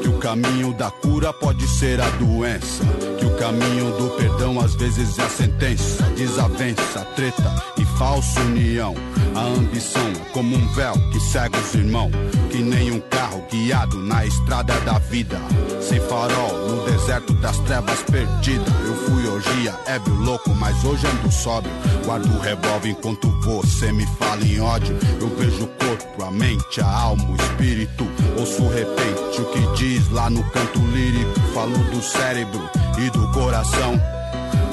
Que 0.00 0.08
o 0.08 0.18
caminho 0.18 0.72
da 0.74 0.90
cura 0.90 1.32
pode 1.32 1.66
ser 1.66 2.00
a 2.00 2.08
doença. 2.10 2.84
Que 3.18 3.24
o 3.24 3.36
caminho 3.36 3.96
do 3.96 4.10
perdão 4.16 4.60
às 4.60 4.74
vezes 4.74 5.18
é 5.18 5.22
a 5.22 5.28
sentença. 5.28 6.02
Desavença, 6.16 7.00
treta 7.16 7.62
e 7.78 7.83
falsa 7.98 8.40
união. 8.40 8.94
A 9.34 9.40
ambição 9.40 10.12
como 10.32 10.56
um 10.56 10.68
véu 10.74 10.94
que 11.10 11.20
cega 11.20 11.58
os 11.58 11.74
irmãos. 11.74 12.12
Que 12.50 12.58
nem 12.58 12.92
um 12.92 13.00
carro 13.00 13.44
guiado 13.50 13.98
na 13.98 14.24
estrada 14.24 14.78
da 14.80 14.98
vida. 14.98 15.38
Sem 15.80 16.00
farol, 16.00 16.68
no 16.68 16.84
deserto 16.84 17.32
das 17.34 17.58
trevas 17.60 18.02
perdida. 18.02 18.70
Eu 18.86 18.94
fui 18.96 19.26
orgia, 19.26 19.74
ébrio 19.86 20.14
louco, 20.16 20.50
mas 20.54 20.84
hoje 20.84 21.06
ando 21.06 21.30
sóbrio. 21.32 21.72
Guardo 22.04 22.26
o 22.26 22.40
revólver 22.40 22.90
enquanto 22.90 23.28
você 23.42 23.92
me 23.92 24.06
fala 24.18 24.44
em 24.44 24.60
ódio. 24.60 24.96
Eu 25.20 25.28
vejo 25.36 25.64
o 25.64 25.68
corpo, 25.68 26.22
a 26.22 26.30
mente, 26.30 26.80
a 26.80 26.86
alma, 26.88 27.24
o 27.30 27.36
espírito. 27.36 28.06
Ouço 28.38 28.68
repente 28.68 29.40
o 29.40 29.44
que 29.46 29.76
diz 29.76 30.08
lá 30.10 30.30
no 30.30 30.42
canto 30.50 30.78
lírico. 30.78 31.40
Falo 31.52 31.76
do 31.90 32.02
cérebro 32.02 32.68
e 32.98 33.10
do 33.10 33.32
coração. 33.32 34.00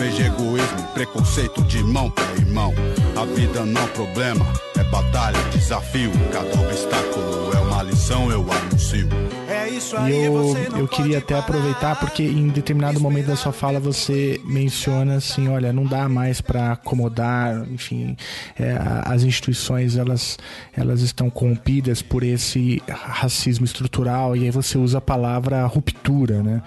Vejo 0.02 0.24
egoísmo 0.24 0.88
preconceito 0.96 1.62
de 1.66 1.78
irmão 1.78 2.10
pra 2.10 2.26
irmão. 2.34 2.74
A 3.16 3.24
vida 3.24 3.64
não 3.64 3.80
é 3.80 3.84
um 3.84 3.88
problema, 3.90 4.52
é 4.76 4.84
batalha, 4.86 5.38
desafio. 5.52 6.10
Cada 6.34 6.60
obstáculo 6.60 7.54
é 7.54 7.60
uma 7.60 7.84
lição, 7.84 8.32
eu 8.32 8.44
anuncio. 8.52 9.08
É 9.48 9.70
isso 9.70 9.96
E 9.98 10.26
eu, 10.26 10.58
eu 10.76 10.88
queria 10.88 11.20
até 11.20 11.38
aproveitar, 11.38 12.00
porque 12.00 12.24
em 12.24 12.48
determinado 12.48 13.00
momento 13.00 13.28
da 13.28 13.36
sua 13.36 13.52
fala 13.52 13.80
você 13.80 14.42
menciona 14.44 15.18
assim, 15.18 15.48
olha, 15.50 15.72
não 15.72 15.86
dá 15.86 16.10
mais 16.10 16.42
para 16.42 16.72
acomodar, 16.72 17.64
enfim, 17.70 18.18
é, 18.60 18.76
as 19.06 19.22
instituições 19.22 19.98
elas, 19.98 20.40
elas 20.76 21.02
estão 21.02 21.30
corrompidas 21.30 22.02
por 22.02 22.24
esse 22.24 22.82
racismo 22.90 23.66
estrutural 23.66 24.36
e 24.36 24.46
aí 24.46 24.52
você 24.52 24.80
usa 24.80 24.98
a 24.98 25.02
palavra 25.02 25.64
ruptura, 25.68 26.42
né? 26.42 26.64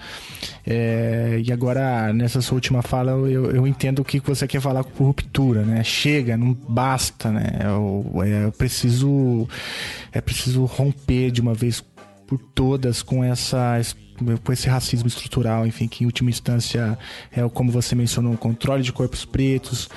É, 0.67 1.41
e 1.45 1.51
agora 1.51 2.11
nessa 2.11 2.41
sua 2.41 2.55
última 2.55 2.81
fala 2.81 3.11
eu, 3.11 3.51
eu 3.51 3.67
entendo 3.67 3.99
o 3.99 4.05
que 4.05 4.19
você 4.19 4.47
quer 4.47 4.59
falar 4.59 4.83
com 4.83 5.03
ruptura, 5.03 5.63
né? 5.63 5.83
Chega, 5.83 6.35
não 6.35 6.53
basta, 6.53 7.31
né? 7.31 7.59
Eu, 7.63 8.23
é, 8.23 8.45
eu 8.45 8.51
preciso 8.51 9.47
é 10.11 10.19
preciso 10.19 10.65
romper 10.65 11.29
de 11.29 11.39
uma 11.39 11.53
vez 11.53 11.83
por 12.25 12.39
todas 12.39 13.03
com 13.03 13.23
essa 13.23 13.79
com 14.43 14.51
esse 14.51 14.67
racismo 14.67 15.07
estrutural, 15.07 15.67
enfim, 15.67 15.87
que 15.87 16.03
em 16.03 16.07
última 16.07 16.29
instância 16.29 16.97
é 17.31 17.47
como 17.49 17.71
você 17.71 17.93
mencionou, 17.93 18.33
o 18.33 18.37
controle 18.37 18.81
de 18.81 18.91
corpos 18.91 19.25
pretos, 19.25 19.89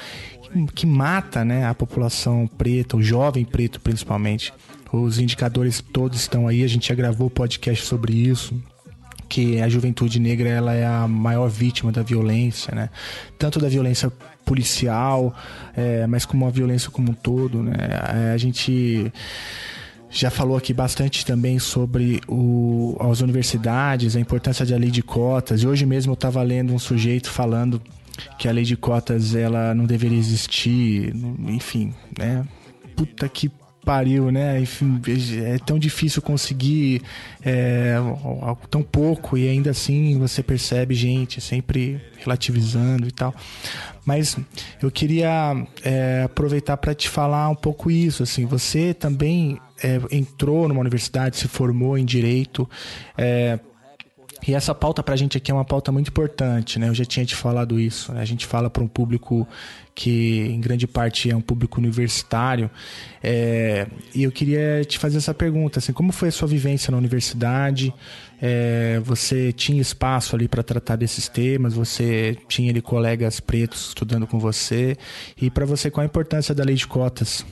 que, 0.42 0.66
que 0.74 0.86
mata, 0.86 1.44
né, 1.44 1.66
a 1.66 1.72
população 1.72 2.46
preta, 2.46 2.96
o 2.96 3.02
jovem 3.02 3.44
preto 3.44 3.80
principalmente. 3.80 4.52
Os 4.92 5.18
indicadores 5.18 5.80
todos 5.92 6.18
estão 6.20 6.48
aí, 6.48 6.62
a 6.64 6.66
gente 6.66 6.88
já 6.88 6.94
gravou 6.94 7.30
podcast 7.30 7.86
sobre 7.86 8.12
isso 8.12 8.60
que 9.28 9.60
a 9.60 9.68
juventude 9.68 10.18
negra 10.18 10.48
ela 10.48 10.74
é 10.74 10.86
a 10.86 11.06
maior 11.06 11.48
vítima 11.48 11.92
da 11.92 12.02
violência, 12.02 12.74
né? 12.74 12.90
Tanto 13.38 13.58
da 13.58 13.68
violência 13.68 14.10
policial, 14.44 15.34
é, 15.76 16.06
mas 16.06 16.24
como 16.24 16.46
a 16.46 16.50
violência 16.50 16.90
como 16.90 17.10
um 17.10 17.14
todo, 17.14 17.62
né? 17.62 17.74
É, 18.30 18.32
A 18.32 18.36
gente 18.38 19.12
já 20.10 20.30
falou 20.30 20.56
aqui 20.56 20.72
bastante 20.72 21.24
também 21.24 21.58
sobre 21.58 22.20
o, 22.26 22.96
as 22.98 23.20
universidades, 23.20 24.16
a 24.16 24.20
importância 24.20 24.64
da 24.64 24.76
lei 24.76 24.90
de 24.90 25.02
cotas. 25.02 25.62
E 25.62 25.66
hoje 25.66 25.84
mesmo 25.84 26.12
eu 26.12 26.14
estava 26.14 26.42
lendo 26.42 26.72
um 26.72 26.78
sujeito 26.78 27.30
falando 27.30 27.80
que 28.38 28.48
a 28.48 28.52
lei 28.52 28.64
de 28.64 28.76
cotas 28.76 29.34
ela 29.34 29.74
não 29.74 29.84
deveria 29.84 30.18
existir, 30.18 31.14
enfim, 31.46 31.92
né? 32.18 32.44
Puta 32.96 33.28
que 33.28 33.50
pariu, 33.88 34.30
né? 34.30 34.60
Enfim, 34.60 35.00
é 35.46 35.56
tão 35.56 35.78
difícil 35.78 36.20
conseguir 36.20 37.00
é, 37.42 37.94
tão 38.70 38.82
pouco 38.82 39.38
e 39.38 39.48
ainda 39.48 39.70
assim 39.70 40.18
você 40.18 40.42
percebe 40.42 40.94
gente 40.94 41.40
sempre 41.40 41.98
relativizando 42.18 43.08
e 43.08 43.10
tal. 43.10 43.34
Mas 44.04 44.36
eu 44.82 44.90
queria 44.90 45.56
é, 45.82 46.24
aproveitar 46.26 46.76
para 46.76 46.94
te 46.94 47.08
falar 47.08 47.48
um 47.48 47.54
pouco 47.54 47.90
isso. 47.90 48.22
Assim, 48.22 48.44
você 48.44 48.92
também 48.92 49.58
é, 49.82 49.98
entrou 50.10 50.68
numa 50.68 50.80
universidade, 50.80 51.38
se 51.38 51.48
formou 51.48 51.96
em 51.96 52.04
direito. 52.04 52.68
é, 53.16 53.58
e 54.48 54.54
essa 54.54 54.74
pauta 54.74 55.02
pra 55.02 55.14
gente 55.14 55.36
aqui 55.36 55.50
é 55.50 55.54
uma 55.54 55.64
pauta 55.64 55.92
muito 55.92 56.08
importante, 56.08 56.78
né? 56.78 56.88
Eu 56.88 56.94
já 56.94 57.04
tinha 57.04 57.26
te 57.26 57.36
falado 57.36 57.78
isso. 57.78 58.12
né? 58.14 58.22
A 58.22 58.24
gente 58.24 58.46
fala 58.46 58.70
para 58.70 58.82
um 58.82 58.88
público 58.88 59.46
que, 59.94 60.46
em 60.48 60.58
grande 60.58 60.86
parte, 60.86 61.30
é 61.30 61.36
um 61.36 61.40
público 61.40 61.78
universitário. 61.78 62.70
É, 63.22 63.86
E 64.14 64.22
eu 64.22 64.32
queria 64.32 64.84
te 64.86 64.98
fazer 64.98 65.18
essa 65.18 65.34
pergunta, 65.34 65.80
assim, 65.80 65.92
como 65.92 66.12
foi 66.12 66.28
a 66.28 66.32
sua 66.32 66.48
vivência 66.48 66.90
na 66.90 66.96
universidade? 66.96 67.92
É, 68.40 68.98
Você 69.04 69.52
tinha 69.52 69.82
espaço 69.82 70.34
ali 70.34 70.48
para 70.48 70.62
tratar 70.62 70.96
desses 70.96 71.28
temas? 71.28 71.74
Você 71.74 72.38
tinha 72.48 72.70
ali 72.70 72.80
colegas 72.80 73.40
pretos 73.40 73.88
estudando 73.88 74.26
com 74.26 74.38
você? 74.38 74.96
E 75.40 75.50
para 75.50 75.66
você, 75.66 75.90
qual 75.90 76.02
a 76.02 76.06
importância 76.06 76.54
da 76.54 76.64
lei 76.64 76.74
de 76.74 76.86
cotas? 76.86 77.44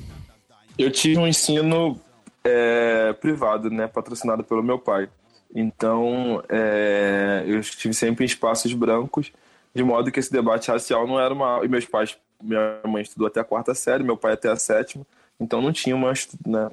Eu 0.78 0.90
tive 0.90 1.18
um 1.18 1.26
ensino 1.26 2.00
é, 2.42 3.12
privado, 3.14 3.68
né, 3.70 3.86
patrocinado 3.86 4.42
pelo 4.42 4.62
meu 4.62 4.78
pai. 4.78 5.08
Então, 5.54 6.42
é, 6.48 7.44
eu 7.46 7.60
estive 7.60 7.94
sempre 7.94 8.24
em 8.24 8.26
espaços 8.26 8.72
brancos, 8.72 9.32
de 9.74 9.82
modo 9.82 10.10
que 10.10 10.20
esse 10.20 10.32
debate 10.32 10.70
racial 10.70 11.06
não 11.06 11.20
era 11.20 11.32
uma. 11.32 11.64
E 11.64 11.68
meus 11.68 11.84
pais, 11.84 12.16
minha 12.42 12.80
mãe 12.84 13.02
estudou 13.02 13.26
até 13.26 13.40
a 13.40 13.44
quarta 13.44 13.74
série, 13.74 14.04
meu 14.04 14.16
pai 14.16 14.32
até 14.32 14.50
a 14.50 14.56
sétima, 14.56 15.06
então 15.38 15.60
não 15.60 15.72
tinha 15.72 15.94
uma 15.94 16.12
né, 16.46 16.70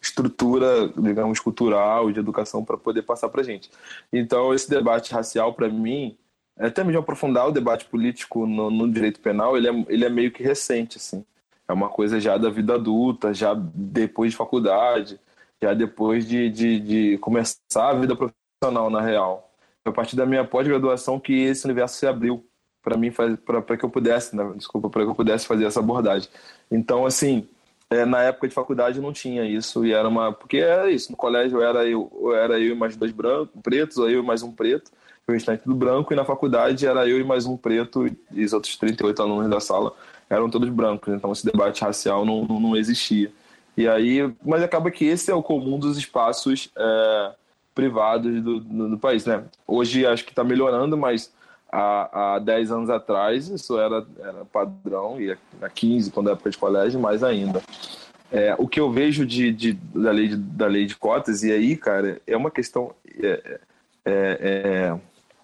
estrutura, 0.00 0.88
digamos, 0.96 1.38
cultural 1.38 2.10
de 2.10 2.18
educação 2.18 2.64
para 2.64 2.76
poder 2.76 3.02
passar 3.02 3.28
para 3.28 3.42
gente. 3.42 3.70
Então, 4.12 4.52
esse 4.52 4.68
debate 4.68 5.12
racial, 5.12 5.54
para 5.54 5.68
mim, 5.68 6.16
até 6.58 6.82
mesmo 6.82 7.00
aprofundar 7.00 7.48
o 7.48 7.52
debate 7.52 7.84
político 7.84 8.46
no, 8.46 8.70
no, 8.70 8.90
direito 8.90 9.20
penal, 9.20 9.56
ele 9.56 9.68
é, 9.68 9.84
ele 9.88 10.04
é 10.04 10.08
meio 10.08 10.32
que 10.32 10.42
recente, 10.42 10.98
assim. 10.98 11.24
É 11.68 11.72
uma 11.72 11.88
coisa 11.88 12.20
já 12.20 12.36
da 12.36 12.50
vida 12.50 12.74
adulta, 12.74 13.32
já 13.32 13.54
depois 13.54 14.32
de 14.32 14.36
faculdade, 14.36 15.18
já 15.62 15.74
depois 15.74 16.26
de, 16.26 16.50
de, 16.50 16.80
de 16.80 17.18
começar 17.18 17.90
a 17.90 17.94
vida 17.94 18.16
profissional, 18.16 18.90
na 18.90 19.00
real. 19.00 19.50
Foi 19.84 19.92
a 19.92 19.94
partir 19.94 20.16
da 20.16 20.26
minha 20.26 20.44
pós-graduação 20.44 21.20
que 21.20 21.32
esse 21.32 21.64
universo 21.64 21.96
se 21.96 22.06
abriu 22.06 22.44
para 22.82 22.96
mim, 22.96 23.12
para 23.12 23.76
que 23.76 23.84
eu 23.84 23.90
pudesse, 23.90 24.34
né? 24.34 24.52
desculpa, 24.56 24.90
para 24.90 25.04
que 25.04 25.10
eu 25.10 25.14
pudesse 25.14 25.46
fazer 25.46 25.64
essa 25.64 25.78
abordagem. 25.78 26.28
Então, 26.70 27.06
assim, 27.06 27.48
é, 27.90 28.04
na 28.04 28.22
época 28.22 28.48
de 28.48 28.54
faculdade 28.54 29.00
não 29.00 29.12
tinha 29.12 29.44
isso 29.44 29.84
e 29.84 29.92
era 29.92 30.08
uma 30.08 30.32
porque 30.32 30.56
era 30.56 30.90
isso 30.90 31.10
no 31.10 31.16
colégio 31.16 31.60
era 31.60 31.86
eu 31.86 32.10
era 32.34 32.58
eu 32.58 32.72
e 32.72 32.74
mais 32.74 32.96
dois 32.96 33.12
brancos 33.12 33.50
pretos 33.62 33.98
ou 33.98 34.08
eu 34.08 34.22
e 34.22 34.26
mais 34.26 34.42
um 34.42 34.50
preto 34.50 34.90
o 35.28 35.32
restante 35.32 35.62
tudo 35.62 35.74
branco 35.74 36.10
e 36.10 36.16
na 36.16 36.24
faculdade 36.24 36.86
era 36.86 37.06
eu 37.06 37.20
e 37.20 37.24
mais 37.24 37.44
um 37.44 37.54
preto 37.54 38.06
e 38.30 38.44
os 38.44 38.54
outros 38.54 38.76
38 38.76 39.20
alunos 39.20 39.50
da 39.50 39.60
sala 39.60 39.92
eram 40.30 40.48
todos 40.48 40.70
brancos 40.70 41.12
então 41.12 41.32
esse 41.32 41.44
debate 41.44 41.82
racial 41.82 42.24
não, 42.24 42.44
não 42.44 42.74
existia 42.76 43.30
e 43.76 43.88
aí 43.88 44.32
mas 44.44 44.62
acaba 44.62 44.90
que 44.90 45.04
esse 45.04 45.30
é 45.30 45.34
o 45.34 45.42
comum 45.42 45.78
dos 45.78 45.96
espaços 45.96 46.70
é, 46.76 47.32
privados 47.74 48.42
do, 48.42 48.60
do, 48.60 48.88
do, 48.90 48.98
país 48.98 49.24
né 49.24 49.44
hoje 49.66 50.06
acho 50.06 50.24
que 50.24 50.30
está 50.30 50.44
melhorando 50.44 50.96
mas 50.96 51.32
há, 51.72 52.34
há 52.34 52.38
10 52.38 52.70
anos 52.70 52.90
atrás 52.90 53.48
isso 53.48 53.78
era, 53.78 54.06
era 54.20 54.44
padrão, 54.44 55.18
e 55.18 55.32
há 55.60 55.68
15, 55.70 56.10
quando 56.10 56.28
é 56.28 56.32
época 56.34 56.50
de 56.50 56.58
colégio, 56.58 57.00
mais 57.00 57.24
ainda. 57.24 57.62
É, 58.30 58.54
o 58.58 58.68
que 58.68 58.78
eu 58.78 58.90
vejo 58.90 59.24
de, 59.26 59.52
de, 59.52 59.72
da, 59.72 60.10
lei 60.10 60.28
de, 60.28 60.36
da 60.36 60.66
lei 60.66 60.86
de 60.86 60.94
cotas, 60.96 61.42
e 61.42 61.50
aí, 61.50 61.76
cara, 61.76 62.20
é 62.26 62.36
uma 62.36 62.50
questão 62.50 62.94
é, 63.22 63.60
é, 64.04 64.90
é 64.94 65.00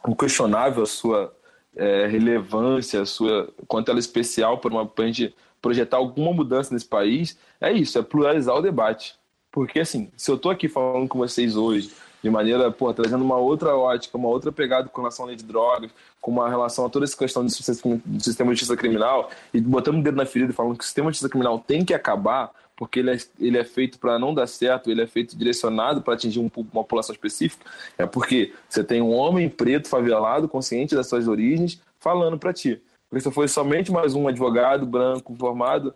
inquestionável 0.06 0.82
a 0.82 0.86
sua 0.86 1.34
é, 1.76 2.06
relevância, 2.06 3.02
a 3.02 3.06
sua, 3.06 3.48
quanto 3.66 3.90
ela 3.90 3.98
é 3.98 4.00
especial 4.00 4.58
para 4.58 4.70
uma 4.70 4.90
gente 5.06 5.34
projetar 5.60 5.96
alguma 5.96 6.32
mudança 6.32 6.72
nesse 6.72 6.86
país, 6.86 7.38
é 7.60 7.72
isso, 7.72 7.98
é 7.98 8.02
pluralizar 8.02 8.56
o 8.56 8.62
debate. 8.62 9.14
Porque, 9.50 9.80
assim, 9.80 10.10
se 10.16 10.30
eu 10.30 10.36
estou 10.36 10.50
aqui 10.50 10.68
falando 10.68 11.08
com 11.08 11.18
vocês 11.18 11.56
hoje, 11.56 11.90
de 12.22 12.30
maneira, 12.30 12.70
pô, 12.70 12.92
trazendo 12.92 13.24
uma 13.24 13.36
outra 13.36 13.76
ótica, 13.76 14.18
uma 14.18 14.28
outra 14.28 14.50
pegada 14.50 14.88
com 14.88 15.00
relação 15.00 15.24
à 15.24 15.28
lei 15.28 15.36
de 15.36 15.44
drogas, 15.44 15.90
com 16.20 16.30
uma 16.30 16.48
relação 16.48 16.84
a 16.84 16.90
toda 16.90 17.04
essa 17.04 17.16
questão 17.16 17.44
do 17.44 17.50
sistema 17.50 18.52
de 18.52 18.60
justiça 18.60 18.76
criminal, 18.76 19.30
e 19.54 19.60
botando 19.60 19.98
o 19.98 20.02
dedo 20.02 20.16
na 20.16 20.26
ferida 20.26 20.52
e 20.52 20.54
falando 20.54 20.76
que 20.76 20.84
o 20.84 20.86
sistema 20.86 21.10
de 21.10 21.16
justiça 21.16 21.30
criminal 21.30 21.58
tem 21.58 21.84
que 21.84 21.94
acabar, 21.94 22.50
porque 22.76 23.00
ele 23.00 23.10
é, 23.10 23.18
ele 23.40 23.58
é 23.58 23.64
feito 23.64 23.98
para 23.98 24.18
não 24.18 24.34
dar 24.34 24.46
certo, 24.46 24.90
ele 24.90 25.02
é 25.02 25.06
feito 25.06 25.36
direcionado 25.36 26.02
para 26.02 26.14
atingir 26.14 26.40
um, 26.40 26.50
uma 26.56 26.84
população 26.84 27.12
específica, 27.12 27.64
é 27.96 28.06
porque 28.06 28.52
você 28.68 28.82
tem 28.82 29.00
um 29.00 29.12
homem 29.12 29.48
preto, 29.48 29.88
favelado, 29.88 30.48
consciente 30.48 30.94
das 30.94 31.08
suas 31.08 31.26
origens, 31.26 31.80
falando 31.98 32.38
para 32.38 32.52
ti. 32.52 32.80
Porque 33.08 33.22
se 33.22 33.30
fosse 33.30 33.52
somente 33.52 33.90
mais 33.90 34.14
um 34.14 34.28
advogado 34.28 34.86
branco 34.86 35.34
formado, 35.36 35.94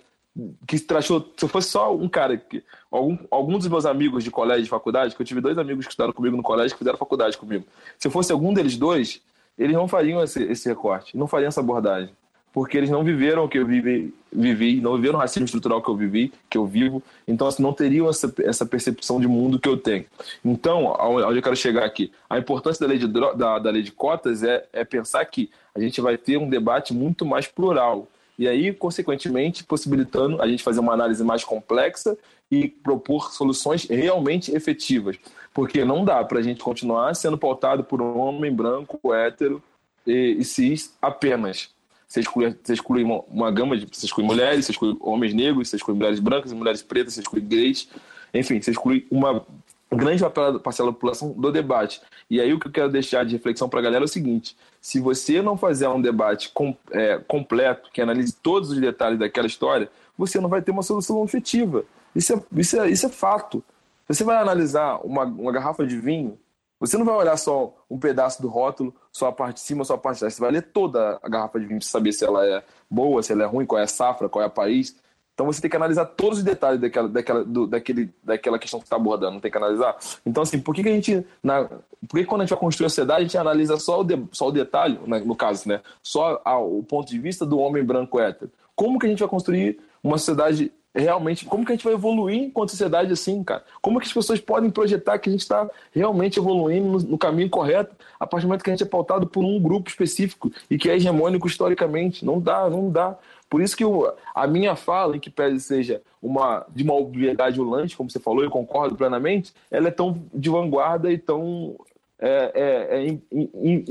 que 0.67 0.79
trachou, 0.79 1.33
se 1.37 1.47
fosse 1.47 1.69
só 1.69 1.95
um 1.95 2.09
cara, 2.09 2.37
que, 2.39 2.65
algum, 2.91 3.19
algum 3.31 3.59
dos 3.59 3.69
meus 3.69 3.85
amigos 3.85 4.25
de 4.25 4.31
colégio, 4.31 4.65
de 4.65 4.71
faculdade, 4.71 5.15
que 5.15 5.21
eu 5.21 5.27
tive 5.27 5.41
dois 5.41 5.59
amigos 5.59 5.85
que 5.85 5.93
estudaram 5.93 6.13
comigo 6.13 6.37
no 6.37 6.43
colégio, 6.43 6.73
que 6.73 6.79
fizeram 6.79 6.97
faculdade 6.97 7.37
comigo. 7.37 7.67
Se 7.99 8.09
fosse 8.09 8.33
algum 8.33 8.55
deles 8.55 8.77
dois, 8.77 9.21
eles 9.59 9.77
não 9.77 9.87
fariam 9.87 10.23
esse, 10.23 10.43
esse 10.45 10.69
recorte, 10.69 11.17
não 11.17 11.27
fariam 11.27 11.49
essa 11.49 11.61
abordagem. 11.61 12.15
Porque 12.53 12.77
eles 12.77 12.91
não 12.91 13.03
viveram 13.03 13.45
o 13.45 13.49
que 13.49 13.59
eu 13.59 13.67
vivi, 13.67 14.13
vivi, 14.31 14.81
não 14.81 14.97
viveram 14.97 15.15
o 15.15 15.19
racismo 15.19 15.47
estrutural 15.47 15.83
que 15.83 15.89
eu 15.89 15.97
vivi, 15.97 16.33
que 16.51 16.59
eu 16.59 16.67
vivo, 16.67 17.03
então 17.27 17.47
assim, 17.47 17.63
não 17.63 17.73
teriam 17.73 18.11
essa, 18.11 18.33
essa 18.41 18.67
percepção 18.67 19.19
de 19.19 19.27
mundo 19.27 19.59
que 19.59 19.69
eu 19.69 19.77
tenho. 19.77 20.05
Então, 20.45 20.95
onde 21.01 21.39
eu 21.39 21.43
quero 21.43 21.57
chegar 21.57 21.85
aqui, 21.85 22.13
a 22.29 22.39
importância 22.39 22.87
da 22.87 22.91
lei 22.91 22.99
de, 22.99 23.09
da, 23.09 23.59
da 23.59 23.71
lei 23.71 23.83
de 23.83 23.91
cotas 23.91 24.43
é, 24.43 24.67
é 24.73 24.85
pensar 24.85 25.25
que 25.25 25.51
a 25.75 25.81
gente 25.81 26.01
vai 26.01 26.19
ter 26.19 26.37
um 26.37 26.49
debate 26.49 26.93
muito 26.93 27.25
mais 27.25 27.47
plural, 27.47 28.07
e 28.39 28.49
aí, 28.49 28.73
consequentemente, 28.73 29.63
possibilitando 29.63 30.41
a 30.43 30.49
gente 30.49 30.63
fazer 30.63 30.81
uma 30.81 30.93
análise 30.93 31.23
mais 31.23 31.45
complexa 31.45 32.17
e 32.51 32.69
propor 32.69 33.33
soluções 33.33 33.85
realmente 33.85 34.55
efetivas. 34.55 35.17
Porque 35.55 35.85
não 35.85 36.05
dá 36.05 36.25
para 36.25 36.39
a 36.39 36.43
gente 36.43 36.63
continuar 36.63 37.15
sendo 37.15 37.39
pautado 37.39 37.85
por 37.85 38.01
um 38.01 38.19
homem 38.19 38.53
branco, 38.53 39.15
hétero 39.15 39.63
e, 40.07 40.37
e 40.39 40.45
cis 40.45 40.97
apenas. 41.01 41.71
Você 42.13 42.21
exclui, 42.21 42.55
você 42.63 42.75
exclui 42.75 43.03
uma, 43.03 43.21
uma, 43.27 43.51
gama 43.51 43.75
de. 43.75 43.87
Você 43.91 44.05
exclui 44.05 44.27
mulheres, 44.27 44.67
você 44.67 44.73
exclui 44.73 44.95
homens 45.01 45.33
negros, 45.33 45.71
você 45.71 45.77
exclui 45.77 45.97
mulheres 45.97 46.21
brancas, 46.21 46.53
mulheres 46.53 46.83
pretas, 46.83 47.15
você 47.15 47.21
exclui 47.21 47.41
gays. 47.41 47.89
Enfim, 48.35 48.61
você 48.61 48.71
exclui 48.71 49.07
uma 49.11 49.43
grande 49.91 50.23
parcela 50.63 50.91
da 50.91 50.93
população 50.93 51.33
do 51.33 51.51
debate. 51.51 52.03
E 52.29 52.39
aí 52.39 52.53
o 52.53 52.61
que 52.61 52.67
eu 52.67 52.71
quero 52.71 52.91
deixar 52.91 53.25
de 53.25 53.33
reflexão 53.33 53.67
para 53.67 53.81
a 53.81 53.83
galera 53.83 54.05
é 54.05 54.07
o 54.07 54.09
seguinte: 54.09 54.55
se 54.79 55.01
você 55.01 55.41
não 55.41 55.57
fazer 55.57 55.89
um 55.89 56.03
debate 56.03 56.51
com, 56.53 56.77
é, 56.91 57.17
completo, 57.27 57.89
que 57.91 58.03
analise 58.03 58.35
todos 58.43 58.69
os 58.69 58.79
detalhes 58.79 59.19
daquela 59.19 59.47
história, 59.47 59.91
você 60.17 60.39
não 60.39 60.51
vai 60.51 60.61
ter 60.61 60.71
uma 60.71 60.83
solução 60.83 61.25
efetiva. 61.25 61.83
Isso 62.15 62.35
é, 62.35 62.43
isso 62.61 62.79
é, 62.79 62.91
isso 62.91 63.07
é 63.07 63.09
fato. 63.09 63.65
Você 64.07 64.23
vai 64.23 64.37
analisar 64.37 64.97
uma, 65.03 65.25
uma 65.25 65.51
garrafa 65.51 65.87
de 65.87 65.97
vinho, 65.99 66.39
você 66.83 66.99
não 66.99 67.05
vai 67.05 67.15
olhar 67.15 67.37
só 67.37 67.73
um 67.89 67.97
pedaço 67.97 68.43
do 68.43 68.49
rótulo, 68.49 68.93
só 69.13 69.29
a 69.29 69.33
parte 69.33 69.55
de 69.55 69.61
cima, 69.61 69.85
só 69.85 69.95
a 69.95 69.99
parte 69.99 70.17
de 70.17 70.21
trás. 70.21 70.35
Você 70.35 70.41
vai 70.41 70.51
ler 70.51 70.63
toda 70.63 71.17
a 71.23 71.29
garrafa 71.29 71.61
de 71.61 71.67
vinho 71.67 71.79
para 71.79 71.89
saber 71.89 72.13
se 72.13 72.25
ela 72.25 72.45
é 72.45 72.61
boa, 72.91 73.23
se 73.23 73.33
ela 73.33 73.45
é 73.45 73.47
ruim, 73.47 73.65
qual 73.65 73.81
é 73.81 73.85
a 73.85 73.87
safra, 73.87 74.29
qual 74.29 74.43
é 74.43 74.49
o 74.49 74.51
país. 74.51 74.97
Então 75.33 75.47
você 75.47 75.61
tem 75.61 75.71
que 75.71 75.77
analisar 75.77 76.07
todos 76.07 76.39
os 76.39 76.45
detalhes 76.45 76.81
daquela, 76.81 77.09
daquela, 77.09 77.45
do, 77.45 77.69
daquele, 77.69 78.13
daquela 78.23 78.59
questão 78.59 78.81
que 78.81 78.87
está 78.87 78.97
abordando, 78.97 79.41
tem 79.41 79.51
que 79.51 79.57
analisar. 79.57 79.97
Então, 80.27 80.43
assim, 80.43 80.59
por 80.59 80.75
que, 80.75 80.83
que 80.83 80.89
a 80.89 80.93
gente. 80.93 81.25
Na, 81.41 81.65
por 82.09 82.19
que 82.19 82.25
quando 82.25 82.41
a 82.41 82.45
gente 82.45 82.51
vai 82.51 82.59
construir 82.59 82.87
a 82.87 82.91
sociedade, 82.91 83.21
a 83.21 83.23
gente 83.23 83.39
analisa 83.39 83.77
só 83.77 84.01
o, 84.01 84.05
de, 84.05 84.21
só 84.33 84.49
o 84.49 84.53
detalhe, 84.53 84.99
né, 85.07 85.21
no 85.21 85.37
caso, 85.37 85.69
né? 85.69 85.81
Só 86.03 86.43
a, 86.45 86.59
o 86.59 86.83
ponto 86.83 87.09
de 87.09 87.19
vista 87.19 87.47
do 87.47 87.61
homem 87.61 87.85
branco 87.85 88.19
hétero? 88.19 88.51
Como 88.75 88.99
que 88.99 89.07
a 89.07 89.09
gente 89.09 89.21
vai 89.21 89.29
construir 89.29 89.79
uma 90.03 90.19
sociedade 90.19 90.73
realmente. 90.95 91.45
Como 91.45 91.65
que 91.65 91.73
a 91.73 91.75
gente 91.75 91.85
vai 91.85 91.95
evoluir 91.95 92.43
enquanto 92.43 92.71
sociedade 92.71 93.13
assim, 93.13 93.43
cara? 93.43 93.65
Como 93.81 93.99
que 93.99 94.07
as 94.07 94.13
pessoas 94.13 94.41
podem 94.41 94.71
projetar 94.71 95.19
que 95.19 95.29
a 95.29 95.33
gente 95.33 95.41
está 95.41 95.69
realmente 95.93 96.39
evoluindo 96.39 96.87
no, 96.87 96.99
no, 96.99 97.19
caminho 97.19 97.49
correto 97.49 97.95
a 98.19 98.27
partir 98.27 98.45
do 98.45 98.49
momento 98.49 98.63
que 98.63 98.71
a 98.71 98.73
gente 98.73 98.83
é 98.83 98.87
pautado 98.87 99.27
por 99.27 99.45
um 99.45 99.61
grupo 99.61 99.89
específico 99.89 100.53
e 100.71 100.77
que 100.77 100.91
é 100.91 100.97
hegemônico 100.97 101.47
historicamente? 101.47 102.25
Não 102.25 102.41
dá, 102.41 102.69
não 102.69 102.91
dá. 102.91 103.17
Por 103.49 103.61
isso 103.61 103.77
que 103.77 103.85
eu, 103.85 104.13
a 104.35 104.47
minha 104.47 104.75
fala, 104.75 105.17
em 105.17 105.21
que 105.21 105.29
pese 105.29 105.61
seja 105.61 106.03
uma 106.23 106.65
de 106.75 106.83
uma 106.83 106.95
obviedade 106.95 107.61
ulante, 107.61 107.97
como 107.97 108.11
você 108.11 108.19
falou, 108.19 108.43
eu 108.43 108.51
concordo 108.51 108.97
plenamente, 108.97 109.53
ela 109.71 109.89
é 109.89 109.91
tão 109.91 110.23
de 110.33 110.49
vanguarda 110.49 111.13
e 111.13 111.19
tão 111.19 111.77
é, 112.25 112.53
é, 112.55 113.09
é 113.09 113.19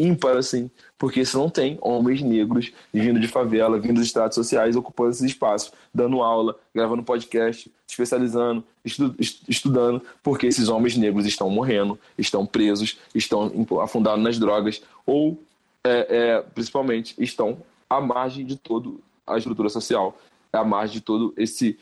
ímpar, 0.02 0.38
assim, 0.38 0.72
porque 0.98 1.26
você 1.26 1.36
não 1.36 1.50
tem 1.50 1.78
homens 1.82 2.22
negros 2.22 2.72
vindo 2.94 3.20
de 3.20 3.28
favela, 3.28 3.78
vindo 3.78 3.96
dos 3.96 4.06
estratos 4.06 4.36
sociais, 4.36 4.78
ocupando 4.78 5.10
esses 5.10 5.24
espaços, 5.24 5.74
dando 5.94 6.24
aula, 6.24 6.58
gravando 6.74 7.04
podcast, 7.04 7.70
especializando, 7.86 8.64
estu, 8.86 9.14
estudando, 9.50 10.02
porque 10.24 10.48
esses 10.48 10.70
homens 10.70 10.96
negros 10.96 11.26
estão 11.26 11.50
morrendo, 11.50 12.00
estão 12.18 12.46
presos, 12.46 12.98
estão 13.14 13.52
afundados 13.82 14.24
nas 14.24 14.40
drogas, 14.40 14.82
ou, 15.06 15.44
é, 15.84 16.08
é, 16.10 16.42
principalmente, 16.42 17.14
estão 17.22 17.58
à 17.90 18.00
margem 18.00 18.46
de 18.46 18.56
todo 18.56 19.02
a 19.28 19.38
estrutura 19.38 19.68
social, 19.68 20.18
a 20.54 20.64
margem 20.64 20.94
de 20.94 21.02
todo 21.02 21.34
esse 21.36 21.78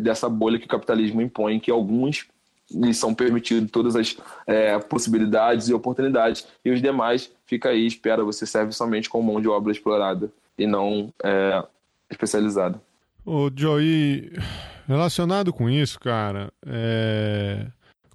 dessa 0.00 0.30
bolha 0.30 0.58
que 0.58 0.64
o 0.64 0.68
capitalismo 0.68 1.20
impõe, 1.20 1.60
que 1.60 1.70
alguns 1.70 2.26
lhes 2.70 2.98
são 2.98 3.14
permitidos 3.14 3.70
todas 3.70 3.96
as 3.96 4.16
é, 4.46 4.78
possibilidades 4.78 5.68
e 5.68 5.74
oportunidades, 5.74 6.46
e 6.64 6.70
os 6.70 6.82
demais 6.82 7.30
fica 7.46 7.70
aí, 7.70 7.86
espera, 7.86 8.24
você 8.24 8.46
serve 8.46 8.72
somente 8.72 9.08
como 9.08 9.32
mão 9.32 9.40
de 9.40 9.48
obra 9.48 9.72
explorada 9.72 10.30
e 10.58 10.66
não 10.66 11.12
é, 11.22 11.64
especializada. 12.10 12.80
Ô, 13.24 13.50
Joey, 13.54 14.32
relacionado 14.86 15.52
com 15.52 15.68
isso, 15.68 16.00
cara, 16.00 16.50
é... 16.66 17.66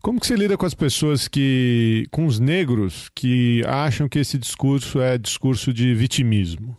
como 0.02 0.20
que 0.20 0.26
você 0.26 0.36
lida 0.36 0.58
com 0.58 0.66
as 0.66 0.74
pessoas 0.74 1.28
que, 1.28 2.08
com 2.12 2.26
os 2.26 2.40
negros 2.40 3.10
que 3.14 3.64
acham 3.68 4.10
que 4.10 4.20
esse 4.20 4.38
discurso 4.38 5.00
é 5.00 5.18
discurso 5.18 5.72
de 5.72 5.94
vitimismo? 5.94 6.76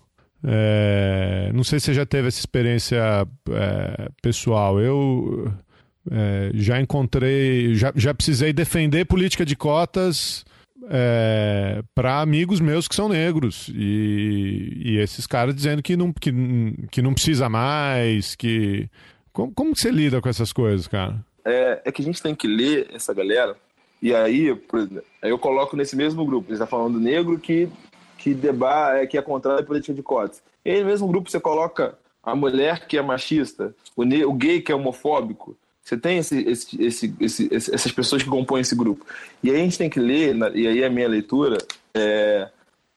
É, 0.47 1.51
não 1.55 1.65
sei 1.65 1.81
se 1.81 1.87
você 1.87 1.95
já 1.95 2.05
teve 2.05 2.29
essa 2.29 2.39
experiência 2.39 3.27
é, 3.51 4.11
pessoal. 4.21 4.79
Eu 4.79 5.51
é, 6.11 6.51
já 6.55 6.81
encontrei, 6.81 7.75
já, 7.75 7.93
já 7.95 8.15
precisei 8.15 8.53
defender 8.53 9.05
política 9.05 9.45
de 9.45 9.57
cotas 9.57 10.45
é, 10.89 11.83
para 11.95 12.21
amigos 12.21 12.61
meus 12.61 12.87
que 12.87 12.95
são 12.95 13.09
negros. 13.09 13.71
E, 13.75 14.83
e 14.85 14.99
esses 14.99 15.27
caras 15.27 15.55
dizendo 15.55 15.83
que 15.83 15.97
não, 15.97 16.13
que, 16.13 16.33
que 16.91 17.03
não 17.03 17.15
precisa 17.15 17.49
mais. 17.49 18.35
que 18.35 18.89
Como, 19.33 19.53
como 19.53 19.77
você 19.77 19.91
lida 19.91 20.21
com 20.21 20.29
essas 20.29 20.53
coisas, 20.53 20.87
cara? 20.87 21.25
É, 21.45 21.83
é 21.85 21.93
que 21.93 22.03
a 22.03 22.05
gente 22.05 22.23
tem 22.23 22.35
que 22.35 22.47
ler 22.47 22.89
essa 22.93 23.13
galera. 23.13 23.57
E 24.01 24.15
aí, 24.15 24.51
aí 25.23 25.31
eu 25.31 25.39
coloco 25.39 25.77
nesse 25.77 25.97
mesmo 25.97 26.25
grupo. 26.25 26.49
Ele 26.49 26.55
está 26.55 26.67
falando 26.67 27.01
negro 27.01 27.39
que 27.39 27.69
que 28.25 28.33
deba 28.33 28.97
é, 28.97 29.07
que 29.07 29.19
é 29.19 29.23
contrário 29.23 29.63
à 29.63 29.67
política 29.67 29.93
de 29.93 30.03
cotas. 30.03 30.43
E 30.65 30.81
no 30.81 30.87
mesmo 30.87 31.07
grupo 31.07 31.31
você 31.31 31.39
coloca 31.39 31.99
a 32.23 32.35
mulher 32.35 32.87
que 32.87 32.97
é 32.97 33.03
machista, 33.03 33.75
o, 33.95 34.03
o 34.03 34.33
gay 34.33 34.63
que 34.63 34.73
é 34.73 34.75
homofóbico. 34.75 35.55
Você 35.85 35.99
tem 35.99 36.17
esse, 36.17 36.41
esse, 36.49 36.83
esse, 36.83 37.15
esse, 37.21 37.55
essas 37.55 37.93
pessoas 37.93 38.23
que 38.23 38.29
compõem 38.29 38.63
esse 38.63 38.75
grupo. 38.75 39.05
E 39.43 39.51
aí 39.51 39.57
a 39.57 39.65
gente 39.65 39.77
tem 39.77 39.91
que 39.91 40.01
ler, 40.01 40.35
e 40.55 40.67
aí 40.67 40.83
a 40.83 40.89
minha 40.89 41.07
leitura 41.07 41.59
é, 41.93 42.49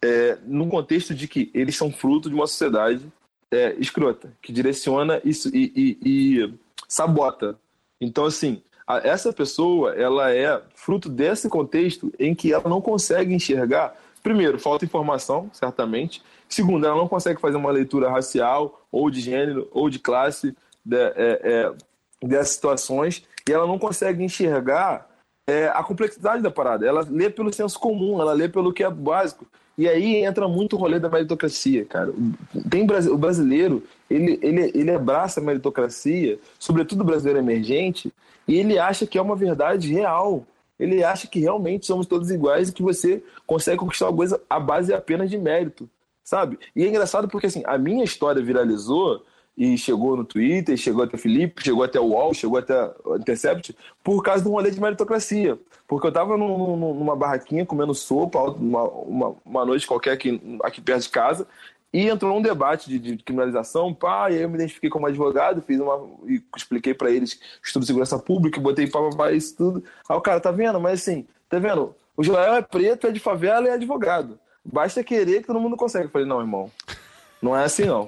é, 0.02 0.38
num 0.46 0.70
contexto 0.70 1.14
de 1.14 1.28
que 1.28 1.52
eles 1.54 1.76
são 1.76 1.92
fruto 1.92 2.30
de 2.30 2.36
uma 2.36 2.48
sociedade 2.48 3.06
é, 3.52 3.76
escrota, 3.78 4.32
que 4.42 4.54
direciona 4.54 5.22
isso 5.26 5.50
e, 5.54 5.72
e, 5.76 5.98
e 6.02 6.54
sabota. 6.88 7.58
Então, 8.00 8.26
assim, 8.26 8.62
a, 8.88 9.00
essa 9.00 9.34
pessoa, 9.34 9.94
ela 9.94 10.34
é 10.34 10.62
fruto 10.74 11.10
desse 11.10 11.50
contexto 11.50 12.14
em 12.18 12.34
que 12.34 12.54
ela 12.54 12.70
não 12.70 12.80
consegue 12.80 13.34
enxergar, 13.34 13.96
primeiro, 14.24 14.58
falta 14.58 14.86
informação, 14.86 15.50
certamente, 15.52 16.24
segundo, 16.48 16.86
ela 16.86 16.96
não 16.96 17.08
consegue 17.08 17.42
fazer 17.42 17.58
uma 17.58 17.72
leitura 17.72 18.10
racial, 18.10 18.82
ou 18.90 19.10
de 19.10 19.20
gênero, 19.20 19.68
ou 19.72 19.90
de 19.90 20.00
classe, 20.00 20.56
de, 20.86 20.98
é, 20.98 21.42
é, 21.44 21.74
dessas 22.24 22.56
situações, 22.56 23.24
e 23.48 23.52
ela 23.52 23.68
não 23.68 23.80
consegue 23.80 24.24
enxergar 24.24 25.08
é, 25.48 25.68
a 25.68 25.84
complexidade 25.84 26.44
da 26.44 26.52
parada. 26.52 26.86
Ela 26.86 27.06
lê 27.10 27.30
pelo 27.30 27.54
senso 27.54 27.80
comum, 27.80 28.20
ela 28.20 28.34
lê 28.34 28.50
pelo 28.50 28.74
que 28.74 28.84
é 28.84 28.90
básico. 28.90 29.46
E 29.78 29.88
aí 29.88 30.18
entra 30.18 30.48
muito 30.48 30.76
o 30.76 30.80
rolê 30.80 31.00
da 31.00 31.08
meritocracia, 31.08 31.86
cara. 31.86 32.12
Tem 32.70 32.84
o 32.84 33.18
brasileiro, 33.18 33.84
ele, 34.10 34.40
ele, 34.42 34.72
ele 34.74 34.92
abraça 34.92 35.40
a 35.40 35.44
meritocracia, 35.44 36.40
sobretudo 36.58 37.02
o 37.02 37.06
brasileiro 37.06 37.40
emergente, 37.40 38.12
e 38.48 38.56
ele 38.56 38.80
acha 38.80 39.06
que 39.06 39.20
é 39.20 39.22
uma 39.22 39.36
verdade 39.36 39.94
real. 39.94 40.44
Ele 40.80 41.04
acha 41.04 41.28
que 41.28 41.40
realmente 41.40 41.86
somos 41.86 42.08
todos 42.08 42.32
iguais 42.32 42.70
e 42.70 42.74
que 42.74 42.82
você 42.82 43.24
consegue 43.46 43.78
conquistar 43.78 44.08
uma 44.08 44.18
coisa 44.18 44.42
à 44.50 44.60
base 44.60 44.94
apenas 44.94 45.30
de 45.30 45.38
mérito, 45.38 45.88
sabe? 46.24 46.58
E 46.76 46.84
é 46.84 46.88
engraçado 46.88 47.28
porque 47.28 47.48
assim, 47.48 47.64
a 47.66 47.78
minha 47.78 48.04
história 48.04 48.42
viralizou 48.42 49.24
e 49.58 49.76
chegou 49.76 50.16
no 50.16 50.24
Twitter, 50.24 50.78
chegou 50.78 51.04
até 51.04 51.16
o 51.16 51.20
Felipe, 51.20 51.64
chegou 51.64 51.84
até 51.84 52.00
o 52.00 52.06
UOL, 52.06 52.34
chegou 52.34 52.60
até 52.60 52.92
o 53.04 53.16
Intercept, 53.16 53.76
por 54.04 54.22
causa 54.22 54.44
de 54.44 54.48
um 54.48 54.52
rolê 54.52 54.70
de 54.70 54.80
meritocracia. 54.80 55.58
Porque 55.88 56.06
eu 56.06 56.12
tava 56.12 56.38
num, 56.38 56.76
numa 56.78 57.16
barraquinha 57.16 57.66
comendo 57.66 57.96
sopa, 57.96 58.40
uma, 58.40 58.84
uma, 58.84 59.36
uma, 59.44 59.66
noite 59.66 59.88
qualquer 59.88 60.12
aqui, 60.12 60.40
aqui 60.62 60.80
perto 60.80 61.04
de 61.04 61.10
casa, 61.10 61.48
e 61.92 62.08
entrou 62.08 62.38
um 62.38 62.42
debate 62.42 62.88
de, 62.88 63.00
de 63.00 63.24
criminalização, 63.24 63.94
pá, 63.94 64.30
e 64.30 64.36
aí 64.36 64.42
eu 64.44 64.50
me 64.50 64.56
identifiquei 64.56 64.90
como 64.90 65.08
advogado, 65.08 65.64
fiz 65.66 65.80
uma. 65.80 66.08
e 66.28 66.44
expliquei 66.56 66.94
para 66.94 67.10
eles 67.10 67.40
estudo 67.64 67.82
de 67.82 67.88
segurança 67.88 68.20
pública, 68.20 68.62
botei 68.62 68.86
pá, 68.86 69.00
pá, 69.00 69.18
pá, 69.18 69.32
isso 69.32 69.56
tudo. 69.56 69.84
Aí 70.08 70.16
o 70.16 70.22
cara, 70.22 70.40
tá 70.40 70.52
vendo? 70.52 70.80
Mas 70.80 71.02
assim, 71.02 71.26
tá 71.50 71.58
vendo? 71.58 71.96
O 72.16 72.24
Joel 72.24 72.54
é 72.56 72.62
preto, 72.62 73.08
é 73.08 73.12
de 73.12 73.20
favela 73.20 73.66
e 73.66 73.70
é 73.70 73.74
advogado. 73.74 74.38
Basta 74.64 75.04
querer 75.04 75.42
que 75.42 75.48
todo 75.48 75.60
mundo 75.60 75.78
consegue. 75.78 76.06
Eu 76.06 76.12
falei, 76.12 76.28
não, 76.28 76.42
irmão, 76.42 76.70
não 77.42 77.58
é 77.58 77.64
assim 77.64 77.86
não. 77.86 78.08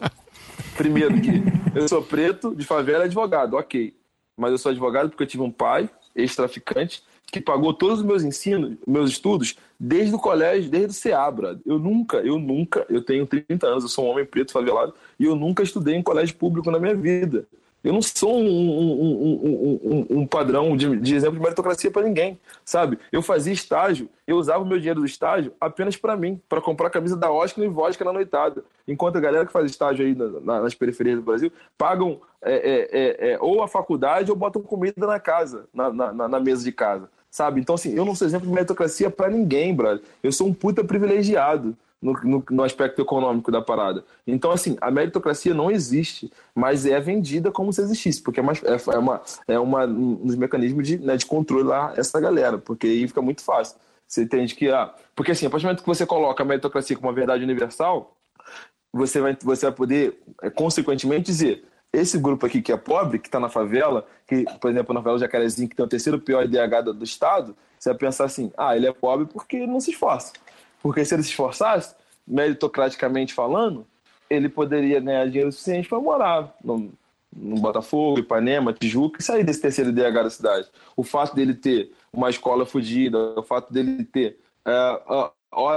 Primeiro 0.80 1.20
que 1.20 1.44
eu 1.78 1.90
sou 1.90 2.02
preto, 2.02 2.56
de 2.56 2.66
favela, 2.66 3.04
advogado, 3.04 3.58
ok. 3.58 3.94
Mas 4.38 4.52
eu 4.52 4.58
sou 4.58 4.70
advogado 4.70 5.10
porque 5.10 5.24
eu 5.24 5.28
tive 5.28 5.44
um 5.44 5.52
pai, 5.52 5.90
ex-traficante, 6.16 7.04
que 7.30 7.42
pagou 7.42 7.74
todos 7.74 8.00
os 8.00 8.06
meus 8.06 8.24
ensinos, 8.24 8.78
meus 8.88 9.12
estudos, 9.12 9.58
desde 9.78 10.16
o 10.16 10.18
colégio, 10.18 10.72
desde 10.72 10.92
o 10.92 10.94
CEABRA. 10.94 11.60
Eu 11.66 11.78
nunca, 11.78 12.20
eu 12.20 12.40
nunca, 12.40 12.86
eu 12.90 13.04
tenho 13.04 13.28
30 13.28 13.68
anos, 13.68 13.84
eu 13.84 13.90
sou 13.90 14.06
um 14.06 14.12
homem 14.12 14.24
preto 14.24 14.54
favelado, 14.54 14.94
e 15.20 15.26
eu 15.26 15.36
nunca 15.36 15.64
estudei 15.64 15.96
em 15.96 16.02
colégio 16.02 16.38
público 16.38 16.72
na 16.72 16.80
minha 16.80 16.96
vida. 16.96 17.46
Eu 17.84 17.94
não 17.94 18.02
sou 18.02 18.38
um, 18.38 18.46
um, 18.46 20.06
um, 20.10 20.20
um 20.20 20.28
padrão 20.28 20.76
de, 20.76 20.98
de, 20.98 21.16
exemplo 21.16 21.36
de 21.36 21.42
meritocracia 21.42 21.90
para 21.90 22.02
ninguém, 22.02 22.38
sabe? 22.66 23.00
Eu 23.12 23.22
fazia 23.22 23.54
estágio, 23.54 24.10
eu 24.28 24.36
usava 24.36 24.64
o 24.64 24.68
meu 24.68 24.78
dinheiro 24.78 25.00
do 25.00 25.06
estágio 25.06 25.54
apenas 25.62 25.96
para 25.96 26.18
mim, 26.18 26.42
para 26.50 26.60
comprar 26.60 26.88
a 26.88 26.92
camisa 26.92 27.16
da 27.16 27.32
Oscar 27.32 27.64
e 27.64 27.70
vodka 27.70 28.04
na 28.04 28.12
noitada. 28.12 28.64
Enquanto 28.86 29.18
a 29.18 29.22
galera 29.22 29.46
que 29.46 29.54
faz 29.54 29.66
estágio 29.70 30.06
aí 30.06 30.14
na, 30.14 30.28
na, 30.42 30.62
nas 30.62 30.76
periferias 30.76 31.18
do 31.18 31.24
Brasil 31.24 31.52
pagam 31.78 32.20
é, 32.42 32.54
é, 32.54 32.90
é, 32.92 33.32
é 33.32 33.40
ou 33.40 33.64
a 33.64 33.68
faculdade 33.68 34.30
ou 34.30 34.36
botam 34.36 34.62
comida 34.62 35.08
na 35.08 35.20
casa, 35.20 35.66
na, 35.74 35.90
na, 35.92 36.28
na 36.28 36.40
mesa 36.40 36.64
de 36.64 36.74
casa, 36.74 37.10
sabe? 37.32 37.62
Então, 37.62 37.76
assim, 37.76 37.94
eu 37.94 38.04
não 38.04 38.14
sou 38.14 38.28
exemplo 38.28 38.48
de 38.48 38.54
meritocracia 38.54 39.10
para 39.10 39.30
ninguém, 39.30 39.74
brother. 39.74 40.04
Eu 40.22 40.34
sou 40.34 40.48
um 40.48 40.54
puta 40.54 40.84
privilegiado 40.84 41.78
no, 42.02 42.14
no, 42.24 42.44
no, 42.50 42.64
aspecto 42.64 43.02
econômico 43.02 43.52
da 43.52 43.62
parada. 43.62 44.04
Então, 44.26 44.52
assim, 44.52 44.78
a 44.80 44.90
meritocracia 44.90 45.54
não 45.54 45.70
existe, 45.70 46.32
mas 46.56 46.86
é 46.86 47.00
vendida 47.00 47.52
como 47.52 47.74
se 47.74 47.82
existisse, 47.82 48.22
porque 48.22 48.40
é, 48.40 48.44
mais, 48.44 48.64
é, 48.64 48.78
é 48.94 48.98
uma, 48.98 49.22
é 49.48 49.60
uma, 49.60 49.86
um 49.86 50.16
dos 50.16 50.36
mecanismos 50.36 50.88
de, 50.88 50.98
né, 50.98 51.18
de 51.18 51.26
controlar 51.26 51.94
essa 51.98 52.20
galera, 52.20 52.58
porque 52.58 52.88
aí 52.88 53.08
fica 53.08 53.22
muito 53.22 53.44
fácil. 53.44 53.78
Você 54.08 54.24
entende 54.24 54.56
que, 54.56 54.70
ah, 54.70 54.94
porque 55.16 55.32
assim, 55.32 55.46
a 55.46 55.50
partir 55.50 55.64
do 55.64 55.68
momento 55.68 55.82
que 55.82 55.88
você 55.88 56.06
coloca 56.06 56.42
a 56.42 56.46
meritocracia 56.46 56.96
como 56.96 57.08
uma 57.08 57.14
verdade 57.14 57.44
universal, 57.44 58.16
você 58.92 59.22
vai, 59.22 59.38
você 59.42 59.66
vai 59.68 59.76
poder, 59.76 60.20
é, 60.42 60.50
consequentemente, 60.50 61.26
dizer 61.26 61.66
esse 61.92 62.18
grupo 62.18 62.46
aqui 62.46 62.62
que 62.62 62.72
é 62.72 62.78
pobre, 62.78 63.20
que 63.20 63.28
está 63.28 63.40
na 63.40 63.50
favela, 63.50 64.06
que, 64.28 64.46
por 64.60 64.70
exemplo, 64.70 64.94
na 64.94 65.02
favela 65.02 65.20
Jacarezinho, 65.20 65.68
que 65.68 65.76
tem 65.76 65.86
o 65.86 65.90
terceiro 65.90 66.20
pior 66.20 66.46
IDH 66.46 66.84
do, 66.86 66.94
do 66.94 67.04
Estado, 67.04 67.56
você 67.78 67.90
vai 67.90 67.98
pensar 67.98 68.26
assim, 68.26 68.52
ah, 68.58 68.76
ele 68.76 68.88
é 68.88 68.94
pobre 68.94 69.26
porque 69.26 69.66
não 69.66 69.80
se 69.80 69.92
esforça. 69.92 70.34
Porque 70.82 71.04
se 71.04 71.14
ele 71.14 71.24
se 71.24 71.30
esforçasse, 71.30 71.96
meritocraticamente 72.28 73.34
falando, 73.34 73.86
ele 74.30 74.48
poderia 74.48 75.00
ganhar 75.00 75.26
dinheiro 75.26 75.52
suficiente 75.52 75.90
para 75.90 76.00
morar 76.00 76.56
no, 76.64 76.92
no, 77.36 77.56
Botafogo, 77.60 78.20
Ipanema, 78.20 78.74
Tijuca 78.74 79.20
e 79.20 79.24
sair 79.24 79.44
desse 79.44 79.62
terceiro 79.62 79.92
DH 79.92 80.24
da 80.24 80.30
cidade. 80.30 80.68
O 80.96 81.04
fato 81.04 81.36
dele 81.36 81.54
ter 81.54 81.92
uma 82.14 82.30
escola 82.30 82.66
fodida, 82.66 83.18
o 83.36 83.44
fato 83.44 83.74
dele 83.74 84.04
ter 84.04 84.38
é, 84.66 85.02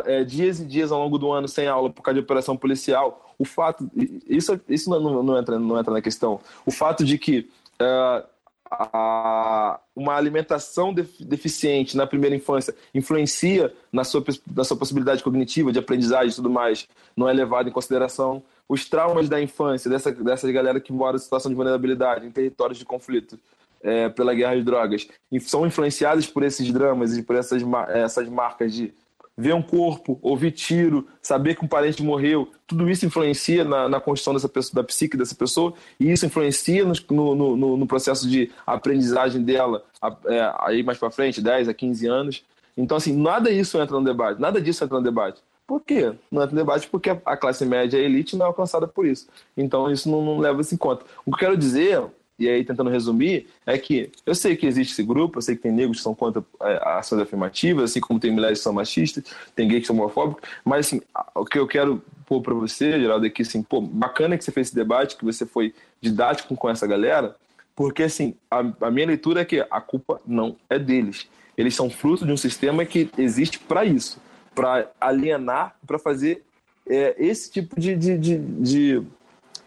é, 0.06 0.24
dias 0.24 0.60
e 0.60 0.66
dias 0.66 0.92
ao 0.92 1.00
longo 1.00 1.16
do 1.16 1.32
ano 1.32 1.48
sem 1.48 1.66
aula 1.66 1.90
por 1.90 2.02
causa 2.02 2.20
de 2.20 2.24
operação 2.24 2.56
policial, 2.56 3.34
o 3.38 3.44
fato. 3.44 3.90
Isso, 4.28 4.60
isso 4.68 4.90
não, 4.90 5.22
não, 5.22 5.38
entra, 5.38 5.58
não 5.58 5.78
entra 5.78 5.92
na 5.92 6.02
questão. 6.02 6.40
O 6.66 6.70
fato 6.70 7.04
de 7.04 7.18
que. 7.18 7.48
É, 7.78 8.24
a, 8.72 9.80
uma 9.94 10.14
alimentação 10.14 10.94
deficiente 10.94 11.96
na 11.96 12.06
primeira 12.06 12.34
infância 12.34 12.74
influencia 12.94 13.72
na 13.92 14.04
sua, 14.04 14.24
na 14.54 14.64
sua 14.64 14.76
possibilidade 14.76 15.22
cognitiva, 15.22 15.72
de 15.72 15.78
aprendizagem 15.78 16.30
e 16.30 16.34
tudo 16.34 16.50
mais, 16.50 16.88
não 17.16 17.28
é 17.28 17.32
levado 17.32 17.68
em 17.68 17.72
consideração. 17.72 18.42
Os 18.68 18.88
traumas 18.88 19.28
da 19.28 19.40
infância, 19.40 19.90
dessa, 19.90 20.10
dessa 20.12 20.50
galera 20.50 20.80
que 20.80 20.92
mora 20.92 21.16
em 21.16 21.20
situação 21.20 21.50
de 21.50 21.56
vulnerabilidade, 21.56 22.26
em 22.26 22.30
territórios 22.30 22.78
de 22.78 22.84
conflito, 22.84 23.38
é, 23.82 24.08
pela 24.08 24.32
guerra 24.32 24.56
de 24.56 24.62
drogas, 24.62 25.08
são 25.40 25.66
influenciados 25.66 26.26
por 26.26 26.42
esses 26.42 26.70
dramas 26.72 27.16
e 27.16 27.22
por 27.22 27.36
essas, 27.36 27.62
essas 27.92 28.28
marcas 28.28 28.72
de 28.72 28.94
ver 29.42 29.54
um 29.54 29.60
corpo, 29.60 30.18
ouvir 30.22 30.52
tiro, 30.52 31.06
saber 31.20 31.56
que 31.56 31.64
um 31.64 31.68
parente 31.68 32.02
morreu, 32.02 32.48
tudo 32.64 32.88
isso 32.88 33.04
influencia 33.04 33.64
na, 33.64 33.88
na 33.88 34.00
construção 34.00 34.34
dessa 34.34 34.48
pessoa, 34.48 34.80
da 34.80 34.86
psique 34.86 35.16
dessa 35.16 35.34
pessoa 35.34 35.74
e 35.98 36.12
isso 36.12 36.24
influencia 36.24 36.84
no, 36.84 36.94
no, 37.34 37.56
no, 37.56 37.76
no 37.76 37.86
processo 37.86 38.28
de 38.28 38.50
aprendizagem 38.64 39.42
dela 39.42 39.84
é, 40.26 40.52
aí 40.60 40.82
mais 40.84 40.96
para 40.96 41.10
frente, 41.10 41.42
10 41.42 41.68
a 41.68 41.74
15 41.74 42.06
anos. 42.06 42.44
Então, 42.76 42.96
assim, 42.96 43.14
nada 43.14 43.52
disso 43.52 43.80
entra 43.80 43.98
no 43.98 44.04
debate, 44.04 44.40
nada 44.40 44.60
disso 44.60 44.84
entra 44.84 44.96
no 44.96 45.02
debate. 45.02 45.42
Por 45.66 45.80
quê? 45.80 46.12
Não 46.30 46.42
entra 46.42 46.54
no 46.54 46.62
debate 46.62 46.88
porque 46.88 47.10
a 47.10 47.36
classe 47.36 47.66
média, 47.66 47.98
a 47.98 48.02
elite, 48.02 48.36
não 48.36 48.46
é 48.46 48.48
alcançada 48.48 48.86
por 48.86 49.06
isso. 49.06 49.26
Então, 49.56 49.90
isso 49.90 50.08
não, 50.08 50.24
não 50.24 50.38
leva 50.38 50.60
isso 50.60 50.74
em 50.74 50.78
conta. 50.78 51.04
O 51.26 51.30
que 51.30 51.36
eu 51.36 51.48
quero 51.48 51.56
dizer 51.56 52.02
e 52.42 52.48
aí 52.48 52.64
tentando 52.64 52.90
resumir, 52.90 53.46
é 53.64 53.78
que 53.78 54.10
eu 54.26 54.34
sei 54.34 54.56
que 54.56 54.66
existe 54.66 54.92
esse 54.92 55.02
grupo, 55.02 55.38
eu 55.38 55.42
sei 55.42 55.56
que 55.56 55.62
tem 55.62 55.72
negros 55.72 55.98
que 55.98 56.02
são 56.02 56.14
contra 56.14 56.44
é, 56.62 56.80
ações 56.98 57.20
afirmativas, 57.20 57.90
assim 57.90 58.00
como 58.00 58.18
tem 58.18 58.30
mulheres 58.30 58.58
que 58.58 58.64
são 58.64 58.72
machistas, 58.72 59.24
tem 59.54 59.68
gays 59.68 59.82
que 59.82 59.86
são 59.86 59.96
homofóbicos, 59.96 60.48
mas 60.64 60.86
assim, 60.86 61.00
o 61.34 61.44
que 61.44 61.58
eu 61.58 61.66
quero 61.66 62.02
pôr 62.26 62.40
para 62.42 62.54
você, 62.54 62.98
Geraldo, 62.98 63.26
é 63.26 63.30
que 63.30 63.42
assim, 63.42 63.62
pô, 63.62 63.80
bacana 63.80 64.36
que 64.36 64.44
você 64.44 64.50
fez 64.50 64.68
esse 64.68 64.74
debate, 64.74 65.16
que 65.16 65.24
você 65.24 65.46
foi 65.46 65.74
didático 66.00 66.56
com 66.56 66.68
essa 66.68 66.86
galera, 66.86 67.36
porque 67.76 68.02
assim, 68.02 68.34
a, 68.50 68.58
a 68.80 68.90
minha 68.90 69.06
leitura 69.06 69.40
é 69.40 69.44
que 69.44 69.64
a 69.70 69.80
culpa 69.80 70.20
não 70.26 70.56
é 70.68 70.78
deles. 70.78 71.28
Eles 71.56 71.74
são 71.74 71.90
fruto 71.90 72.24
de 72.24 72.32
um 72.32 72.36
sistema 72.36 72.84
que 72.84 73.10
existe 73.16 73.58
para 73.58 73.84
isso, 73.84 74.20
para 74.54 74.90
alienar, 75.00 75.76
para 75.86 75.98
fazer 75.98 76.42
é, 76.88 77.14
esse 77.18 77.50
tipo 77.50 77.78
de, 77.78 77.94
de, 77.94 78.18
de, 78.18 78.38
de 78.38 79.02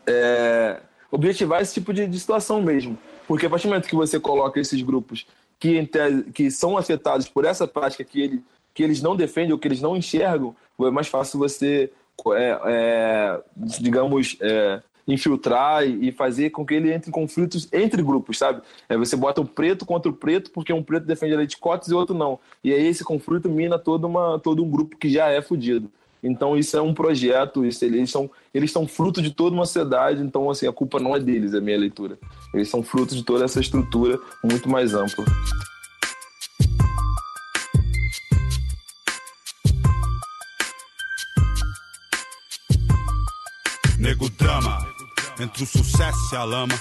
é, 0.06 0.80
objetivar 1.12 1.62
esse 1.62 1.74
tipo 1.74 1.94
de, 1.94 2.08
de 2.08 2.20
situação 2.20 2.62
mesmo. 2.62 2.98
Porque 3.28 3.46
a 3.46 3.50
partir 3.50 3.68
do 3.68 3.70
momento 3.70 3.88
que 3.88 3.96
você 3.96 4.20
coloca 4.20 4.60
esses 4.60 4.82
grupos 4.82 5.26
que, 5.60 5.90
que 6.34 6.52
são 6.52 6.78
afetados 6.78 7.28
por 7.28 7.46
essa 7.46 7.68
prática 7.68 8.04
que, 8.04 8.22
ele, 8.22 8.44
que 8.74 8.84
eles 8.84 9.02
não 9.02 9.16
defendem 9.16 9.54
ou 9.54 9.60
que 9.60 9.68
eles 9.68 9.82
não 9.82 9.96
enxergam, 9.96 10.56
é 10.80 10.92
mais 10.92 11.08
fácil 11.08 11.40
você, 11.40 11.92
é, 12.36 12.60
é, 12.66 13.42
digamos, 13.58 14.38
é, 14.42 14.82
infiltrar 15.08 15.88
e 15.88 16.12
fazer 16.12 16.50
com 16.50 16.66
que 16.66 16.74
ele 16.74 16.92
entre 16.92 17.10
em 17.10 17.14
conflitos 17.14 17.68
entre 17.72 18.02
grupos, 18.02 18.38
sabe? 18.38 18.62
É, 18.90 18.98
você 18.98 19.16
bota 19.16 19.42
o 19.42 19.46
preto 19.46 19.86
contra 19.86 20.12
o 20.12 20.16
preto 20.16 20.52
porque 20.52 20.74
um 20.74 20.84
preto 20.84 21.06
defende 21.06 21.34
a 21.34 21.38
lei 21.38 21.48
de 21.48 21.58
cotas 21.58 21.90
e 21.90 21.94
o 21.94 21.98
outro 21.98 22.16
não. 22.16 22.40
E 22.64 22.74
aí 22.74 22.86
esse 22.88 23.04
conflito 23.04 23.50
mina 23.50 23.78
todo, 23.78 24.06
uma, 24.06 24.40
todo 24.40 24.64
um 24.64 24.70
grupo 24.70 24.98
que 24.98 25.10
já 25.10 25.30
é 25.30 25.42
fudido. 25.42 25.92
Então 26.26 26.58
isso 26.58 26.76
é 26.76 26.82
um 26.82 26.92
projeto, 26.92 27.64
isso, 27.64 27.86
eles 27.86 28.10
são 28.10 28.30
eles 28.52 28.72
são 28.72 28.88
fruto 28.88 29.22
de 29.22 29.30
toda 29.30 29.56
uma 29.56 29.66
sociedade, 29.66 30.24
então 30.24 30.50
assim, 30.50 30.68
a 30.68 30.74
culpa 30.74 31.00
não 31.00 31.16
é 31.16 31.20
deles, 31.20 31.54
é 31.54 31.60
a 31.60 31.62
minha 31.62 31.78
leitura. 31.78 32.18
Eles 32.52 32.68
são 32.68 32.82
fruto 32.82 33.16
de 33.16 33.24
toda 33.24 33.46
essa 33.46 33.60
estrutura 33.60 34.20
muito 34.44 34.68
mais 34.68 34.96
ampla. 34.96 35.24
Nego 44.00 44.28
drama, 44.32 44.80
entre 45.40 45.64
o 45.64 45.68
sucesso 45.68 46.34
e 46.34 46.36
a 46.36 46.44
lama. 46.44 46.74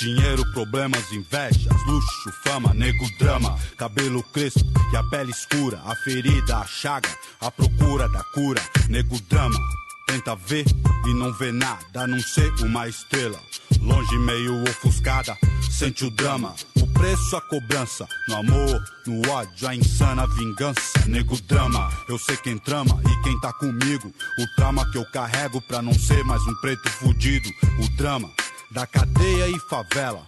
Dinheiro, 0.00 0.42
problemas, 0.52 1.10
invejas, 1.10 1.86
luxo, 1.86 2.30
fama, 2.44 2.74
nego 2.74 3.06
drama, 3.18 3.58
cabelo 3.78 4.22
crespo 4.22 4.75
E 4.92 4.96
a 4.96 5.02
pele 5.04 5.30
escura, 5.30 5.80
a 5.84 5.94
ferida, 5.96 6.58
a 6.58 6.66
chaga, 6.66 7.08
a 7.40 7.50
procura 7.50 8.08
da 8.08 8.22
cura. 8.32 8.60
Nego 8.88 9.20
drama, 9.28 9.58
tenta 10.06 10.36
ver 10.36 10.64
e 11.06 11.14
não 11.14 11.32
vê 11.32 11.52
nada, 11.52 12.02
a 12.02 12.06
não 12.06 12.20
ser 12.20 12.50
uma 12.62 12.88
estrela. 12.88 13.38
Longe, 13.80 14.18
meio 14.18 14.62
ofuscada, 14.64 15.36
sente 15.70 16.04
o 16.04 16.10
drama. 16.10 16.54
O 16.76 16.86
preço, 16.92 17.36
a 17.36 17.40
cobrança. 17.40 18.08
No 18.28 18.36
amor, 18.36 18.84
no 19.06 19.30
ódio, 19.30 19.68
a 19.68 19.74
insana 19.74 20.26
vingança. 20.26 20.80
Nego 21.06 21.40
drama, 21.42 21.90
eu 22.08 22.18
sei 22.18 22.36
quem 22.38 22.56
trama 22.58 23.00
e 23.04 23.22
quem 23.22 23.38
tá 23.40 23.52
comigo. 23.52 24.12
O 24.38 24.46
trauma 24.56 24.90
que 24.90 24.98
eu 24.98 25.04
carrego 25.10 25.60
pra 25.62 25.82
não 25.82 25.92
ser 25.92 26.24
mais 26.24 26.42
um 26.46 26.54
preto 26.60 26.88
fudido. 26.88 27.48
O 27.80 27.96
drama 27.96 28.30
da 28.70 28.86
cadeia 28.86 29.48
e 29.48 29.58
favela. 29.68 30.26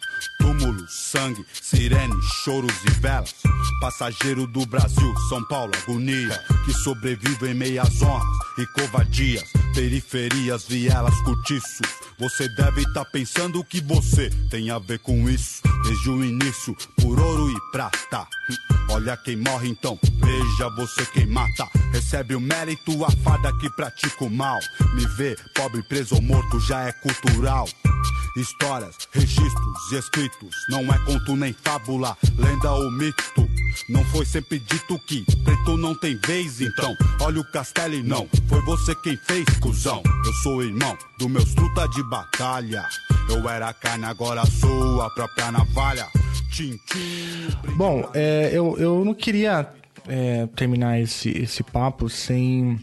Túmulos, 0.58 0.92
sangue, 0.92 1.44
sirene, 1.52 2.20
choros 2.42 2.74
e 2.84 2.90
velas. 3.00 3.34
Passageiro 3.80 4.46
do 4.46 4.66
Brasil, 4.66 5.14
São 5.28 5.42
Paulo, 5.44 5.72
agonia. 5.82 6.38
Que 6.64 6.72
sobrevive 6.72 7.50
em 7.50 7.54
meias 7.54 8.02
honras 8.02 8.26
e 8.58 8.66
covadias. 8.66 9.44
Periferias, 9.74 10.66
vielas, 10.66 11.14
cortiços. 11.22 11.86
Você 12.18 12.48
deve 12.56 12.80
estar 12.80 13.04
tá 13.04 13.10
pensando 13.10 13.62
que 13.64 13.80
você 13.80 14.30
tem 14.50 14.70
a 14.70 14.78
ver 14.78 14.98
com 14.98 15.28
isso. 15.28 15.62
Desde 15.84 16.10
o 16.10 16.24
início, 16.24 16.76
por 17.00 17.18
ouro 17.18 17.50
e 17.50 17.70
prata. 17.70 18.26
Olha 18.90 19.16
quem 19.16 19.36
morre 19.36 19.68
então, 19.68 19.98
veja 20.02 20.70
você 20.70 21.06
quem 21.06 21.26
mata. 21.26 21.68
Recebe 21.92 22.34
o 22.34 22.40
mérito, 22.40 23.04
a 23.04 23.10
fada 23.22 23.52
que 23.58 23.70
pratica 23.70 24.24
o 24.24 24.30
mal. 24.30 24.58
Me 24.94 25.06
vê, 25.06 25.36
pobre 25.54 25.82
preso 25.82 26.16
ou 26.16 26.22
morto, 26.22 26.58
já 26.58 26.88
é 26.88 26.92
cultural. 26.92 27.68
Histórias, 28.36 28.96
registros 29.12 29.92
e 29.92 29.96
escritos, 29.96 30.54
não 30.68 30.80
é 30.92 30.98
conto 31.04 31.34
nem 31.34 31.52
fábula, 31.52 32.16
lenda 32.36 32.72
ou 32.72 32.90
mito. 32.90 33.48
Não 33.88 34.04
foi 34.06 34.24
sempre 34.24 34.58
dito 34.58 34.98
que 35.06 35.24
preto 35.44 35.76
não 35.76 35.94
tem 35.94 36.16
vez, 36.26 36.60
então. 36.60 36.94
Olha 37.20 37.40
o 37.40 37.44
castelo 37.44 37.94
e 37.94 38.02
não, 38.02 38.28
foi 38.48 38.60
você 38.62 38.94
quem 38.96 39.16
fez, 39.16 39.44
cuzão. 39.60 40.02
Eu 40.24 40.32
sou 40.34 40.62
irmão 40.62 40.96
do 41.18 41.28
meus 41.28 41.54
truta 41.54 41.88
de 41.88 42.02
batalha. 42.04 42.84
Eu 43.28 43.48
era 43.48 43.72
carne, 43.72 44.04
agora 44.04 44.44
sou 44.46 45.02
a 45.02 45.10
própria 45.10 45.50
navalha. 45.52 46.06
Tchim, 46.50 46.78
tchim, 46.86 47.74
Bom, 47.76 48.10
é, 48.14 48.50
eu, 48.52 48.76
eu 48.78 49.04
não 49.04 49.14
queria 49.14 49.68
é, 50.06 50.46
terminar 50.56 51.00
esse, 51.00 51.30
esse 51.30 51.62
papo 51.62 52.08
sem 52.08 52.80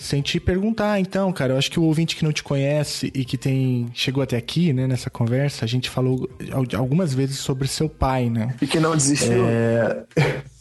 sem 0.00 0.22
te 0.22 0.40
perguntar, 0.40 0.98
então, 0.98 1.32
cara, 1.32 1.52
eu 1.52 1.58
acho 1.58 1.70
que 1.70 1.78
o 1.78 1.84
ouvinte 1.84 2.16
que 2.16 2.24
não 2.24 2.32
te 2.32 2.42
conhece 2.42 3.10
e 3.14 3.24
que 3.24 3.36
tem 3.36 3.88
chegou 3.92 4.22
até 4.22 4.36
aqui, 4.36 4.72
né, 4.72 4.86
nessa 4.86 5.10
conversa, 5.10 5.64
a 5.64 5.68
gente 5.68 5.90
falou 5.90 6.28
algumas 6.76 7.12
vezes 7.12 7.38
sobre 7.38 7.68
seu 7.68 7.88
pai, 7.88 8.30
né? 8.30 8.54
E 8.60 8.66
que 8.66 8.80
não 8.80 8.96
desistiu. 8.96 9.44
É... 9.46 10.04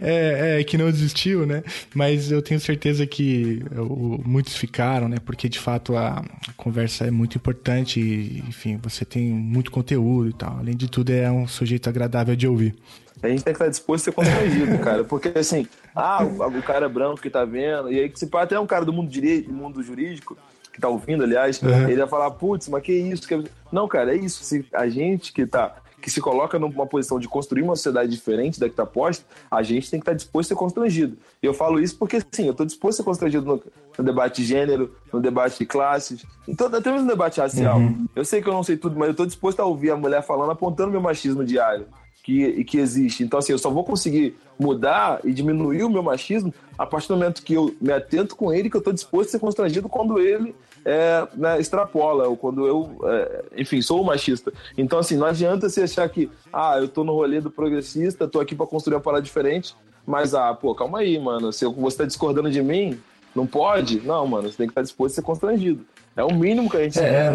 É, 0.00 0.60
é, 0.60 0.64
que 0.64 0.78
não 0.78 0.88
desistiu, 0.92 1.44
né? 1.44 1.60
Mas 1.92 2.30
eu 2.30 2.40
tenho 2.40 2.60
certeza 2.60 3.04
que 3.04 3.64
o, 3.76 4.22
muitos 4.24 4.54
ficaram, 4.54 5.08
né? 5.08 5.16
Porque 5.18 5.48
de 5.48 5.58
fato 5.58 5.96
a, 5.96 6.24
a 6.46 6.52
conversa 6.56 7.04
é 7.04 7.10
muito 7.10 7.36
importante 7.36 7.98
e, 7.98 8.44
enfim, 8.46 8.78
você 8.80 9.04
tem 9.04 9.28
muito 9.28 9.72
conteúdo 9.72 10.30
e 10.30 10.32
tal. 10.32 10.58
Além 10.58 10.76
de 10.76 10.88
tudo, 10.88 11.10
é 11.10 11.28
um 11.32 11.48
sujeito 11.48 11.88
agradável 11.88 12.36
de 12.36 12.46
ouvir. 12.46 12.76
A 13.22 13.28
gente 13.28 13.42
tem 13.42 13.52
que 13.52 13.58
estar 13.58 13.68
disposto 13.68 14.02
a 14.02 14.04
ser 14.04 14.12
constrangido, 14.12 14.78
cara. 14.84 15.04
Porque 15.04 15.32
assim, 15.36 15.66
ah, 15.94 16.24
o, 16.24 16.58
o, 16.58 16.62
cara 16.62 16.88
branco 16.88 17.20
que 17.20 17.30
tá 17.30 17.44
vendo, 17.44 17.90
e 17.90 17.98
aí 17.98 18.12
se 18.14 18.26
pode 18.26 18.44
até 18.44 18.60
um 18.60 18.66
cara 18.66 18.84
do 18.84 18.92
mundo, 18.92 19.10
direito, 19.10 19.52
mundo 19.52 19.82
jurídico, 19.82 20.36
que 20.72 20.80
tá 20.80 20.88
ouvindo, 20.88 21.24
aliás, 21.24 21.60
uhum. 21.62 21.88
ele 21.88 21.96
vai 21.96 22.08
falar, 22.08 22.30
putz, 22.32 22.68
mas 22.68 22.82
que 22.82 22.92
isso? 22.92 23.26
Que... 23.26 23.44
Não, 23.72 23.88
cara, 23.88 24.14
é 24.14 24.18
isso. 24.18 24.44
Se 24.44 24.66
a 24.72 24.88
gente 24.88 25.32
que 25.32 25.46
tá 25.46 25.76
que 26.06 26.10
se 26.10 26.20
coloca 26.20 26.56
numa 26.56 26.86
posição 26.86 27.18
de 27.18 27.26
construir 27.26 27.62
uma 27.62 27.74
sociedade 27.74 28.08
diferente 28.12 28.60
da 28.60 28.66
que 28.66 28.74
está 28.74 28.86
posta, 28.86 29.24
a 29.50 29.60
gente 29.60 29.90
tem 29.90 29.98
que 29.98 30.04
estar 30.04 30.12
tá 30.12 30.16
disposto 30.16 30.46
a 30.46 30.54
ser 30.54 30.54
constrangido. 30.54 31.18
E 31.42 31.46
eu 31.46 31.52
falo 31.52 31.80
isso 31.80 31.98
porque, 31.98 32.20
sim, 32.30 32.44
eu 32.44 32.52
estou 32.52 32.64
disposto 32.64 32.94
a 32.94 32.96
ser 32.98 33.02
constrangido 33.02 33.44
no, 33.44 33.62
no, 33.98 34.04
debate 34.04 34.40
de 34.40 34.46
gênero, 34.46 34.94
no 35.12 35.20
debate 35.20 35.58
de 35.58 35.66
classes, 35.66 36.24
então, 36.46 36.68
até 36.68 36.92
mesmo 36.92 37.06
no 37.06 37.10
debate 37.10 37.40
racial. 37.40 37.78
Uhum. 37.78 38.06
Eu 38.14 38.24
sei 38.24 38.40
que 38.40 38.48
eu 38.48 38.52
não 38.52 38.62
sei 38.62 38.76
tudo, 38.76 38.96
mas 38.96 39.08
eu 39.08 39.12
estou 39.12 39.26
disposto 39.26 39.58
a 39.58 39.64
ouvir 39.64 39.90
a 39.90 39.96
mulher 39.96 40.22
falando, 40.22 40.52
apontando 40.52 40.92
meu 40.92 41.00
machismo 41.00 41.44
diário 41.44 41.88
que, 42.26 42.64
que 42.64 42.78
existe. 42.78 43.22
Então, 43.22 43.38
assim, 43.38 43.52
eu 43.52 43.58
só 43.58 43.70
vou 43.70 43.84
conseguir 43.84 44.36
mudar 44.58 45.20
e 45.22 45.32
diminuir 45.32 45.84
o 45.84 45.88
meu 45.88 46.02
machismo 46.02 46.52
a 46.76 46.84
partir 46.84 47.06
do 47.06 47.14
momento 47.14 47.40
que 47.40 47.54
eu 47.54 47.72
me 47.80 47.92
atento 47.92 48.34
com 48.34 48.52
ele, 48.52 48.68
que 48.68 48.74
eu 48.74 48.80
estou 48.80 48.92
disposto 48.92 49.28
a 49.28 49.30
ser 49.32 49.38
constrangido 49.38 49.88
quando 49.88 50.18
ele 50.18 50.52
é, 50.84 51.24
né, 51.34 51.60
extrapola, 51.60 52.26
ou 52.26 52.36
quando 52.36 52.66
eu, 52.66 52.98
é, 53.04 53.44
enfim, 53.58 53.80
sou 53.80 54.02
machista. 54.02 54.52
Então, 54.76 54.98
assim, 54.98 55.16
não 55.16 55.26
adianta 55.26 55.68
você 55.68 55.82
achar 55.82 56.08
que, 56.08 56.28
ah, 56.52 56.76
eu 56.78 56.86
estou 56.86 57.04
no 57.04 57.12
rolê 57.12 57.40
do 57.40 57.48
progressista, 57.50 58.24
estou 58.24 58.40
aqui 58.40 58.56
para 58.56 58.66
construir 58.66 58.96
uma 58.96 59.00
parada 59.00 59.22
diferente, 59.22 59.76
mas, 60.04 60.34
ah, 60.34 60.52
pô, 60.52 60.74
calma 60.74 60.98
aí, 60.98 61.16
mano, 61.20 61.52
se 61.52 61.64
você 61.64 61.86
está 61.86 62.04
discordando 62.04 62.50
de 62.50 62.60
mim, 62.60 62.98
não 63.36 63.46
pode? 63.46 64.00
Não, 64.00 64.26
mano, 64.26 64.50
você 64.50 64.56
tem 64.56 64.66
que 64.66 64.72
estar 64.72 64.82
disposto 64.82 65.12
a 65.12 65.14
ser 65.16 65.22
constrangido. 65.22 65.86
É 66.16 66.24
o 66.24 66.34
mínimo 66.34 66.68
que 66.68 66.76
a 66.76 66.82
gente 66.82 66.98
é, 66.98 67.30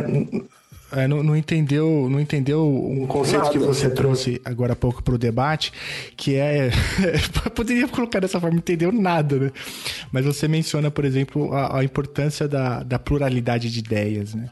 é, 0.92 1.08
não, 1.08 1.24
não, 1.24 1.36
entendeu, 1.36 2.08
não 2.10 2.20
entendeu 2.20 2.68
um 2.68 3.08
conceito 3.08 3.44
Nada. 3.44 3.52
que 3.52 3.60
você 3.60 3.90
trouxe 3.90 4.42
agora 4.44 4.74
há 4.74 4.76
pouco 4.76 5.02
para 5.02 5.16
o 5.16 5.18
debate, 5.18 5.72
que 6.16 6.36
é. 6.36 6.72
poderia 7.56 7.88
colocar 7.88 8.20
dessa 8.20 8.40
forma, 8.40 8.56
não 8.56 8.60
entendeu 8.60 8.92
nada, 8.92 9.38
né? 9.38 9.52
Mas 10.12 10.26
você 10.26 10.48
menciona, 10.48 10.92
por 10.92 11.06
exemplo, 11.06 11.54
a, 11.54 11.80
a 11.80 11.84
importância 11.84 12.48
da, 12.48 12.84
da 12.84 13.00
pluralidade 13.00 13.72
de 13.72 13.80
ideias, 13.80 14.36
né? 14.36 14.50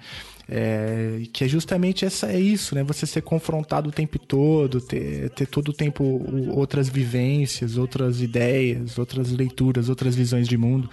É, 0.52 1.22
que 1.32 1.44
é 1.44 1.48
justamente 1.48 2.06
essa, 2.06 2.32
é 2.32 2.40
isso, 2.40 2.74
né? 2.74 2.84
Você 2.84 3.06
ser 3.06 3.22
confrontado 3.22 3.90
o 3.90 3.92
tempo 3.92 4.18
todo, 4.18 4.82
ter, 4.82 5.30
ter 5.30 5.46
todo 5.46 5.70
o 5.70 5.74
tempo 5.74 6.26
outras 6.56 6.90
vivências, 6.90 7.78
outras 7.78 8.20
ideias, 8.20 8.98
outras 8.98 9.30
leituras, 9.32 9.90
outras 9.90 10.16
visões 10.16 10.48
de 10.48 10.58
mundo. 10.58 10.90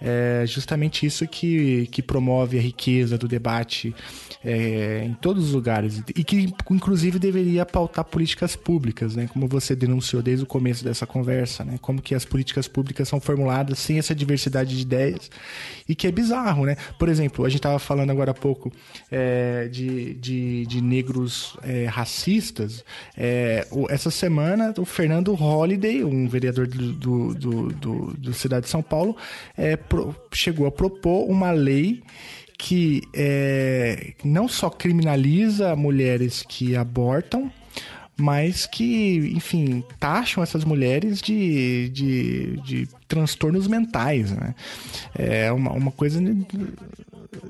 É 0.00 0.44
justamente 0.46 1.04
isso 1.04 1.26
que, 1.26 1.86
que 1.88 2.02
promove 2.02 2.58
a 2.58 2.60
riqueza 2.62 3.18
do 3.18 3.28
debate 3.28 3.94
é, 4.42 5.04
em 5.04 5.12
todos 5.12 5.48
os 5.48 5.52
lugares 5.52 6.02
e 6.16 6.24
que, 6.24 6.52
inclusive, 6.70 7.18
deveria 7.18 7.66
pautar 7.66 8.04
políticas 8.04 8.56
públicas, 8.56 9.14
né? 9.14 9.28
Como 9.30 9.46
você 9.46 9.76
denunciou 9.76 10.22
desde 10.22 10.44
o 10.44 10.46
começo 10.46 10.82
dessa 10.82 11.06
conversa, 11.06 11.64
né? 11.64 11.78
Como 11.82 12.00
que 12.00 12.14
as 12.14 12.24
políticas 12.24 12.66
públicas 12.66 13.08
são 13.08 13.20
formuladas 13.20 13.78
sem 13.78 13.98
essa 13.98 14.14
diversidade 14.14 14.74
de 14.74 14.82
ideias 14.82 15.30
e 15.86 15.94
que 15.94 16.06
é 16.06 16.12
bizarro, 16.12 16.64
né? 16.64 16.76
Por 16.98 17.08
exemplo, 17.08 17.44
a 17.44 17.48
gente 17.48 17.58
estava 17.58 17.78
falando 17.78 18.10
agora 18.10 18.30
há 18.30 18.34
pouco 18.34 18.72
é, 19.10 19.68
de, 19.68 20.14
de, 20.14 20.66
de, 20.66 20.80
negros 20.80 21.56
é, 21.62 21.84
racistas. 21.86 22.82
É, 23.16 23.66
essa 23.90 24.10
semana, 24.10 24.72
o 24.78 24.84
Fernando 24.84 25.34
Holliday, 25.34 26.02
um 26.02 26.26
vereador 26.26 26.66
do, 26.66 26.92
do, 26.92 27.34
do, 27.34 27.68
do, 27.72 28.14
do 28.16 28.34
Cidade 28.34 28.64
de 28.64 28.70
São 28.70 28.82
Paulo, 28.82 29.16
é, 29.56 29.76
chegou 30.32 30.66
a 30.66 30.72
propor 30.72 31.28
uma 31.28 31.50
lei 31.50 32.02
que 32.58 33.00
é, 33.14 34.12
não 34.22 34.46
só 34.46 34.68
criminaliza 34.68 35.74
mulheres 35.74 36.44
que 36.46 36.76
abortam, 36.76 37.50
mas 38.20 38.66
que, 38.66 39.32
enfim, 39.34 39.82
taxam 39.98 40.42
essas 40.42 40.62
mulheres 40.62 41.22
de, 41.22 41.88
de, 41.88 42.56
de 42.58 42.88
transtornos 43.08 43.66
mentais, 43.66 44.30
né? 44.30 44.54
É 45.18 45.50
uma, 45.50 45.72
uma 45.72 45.90
coisa... 45.90 46.20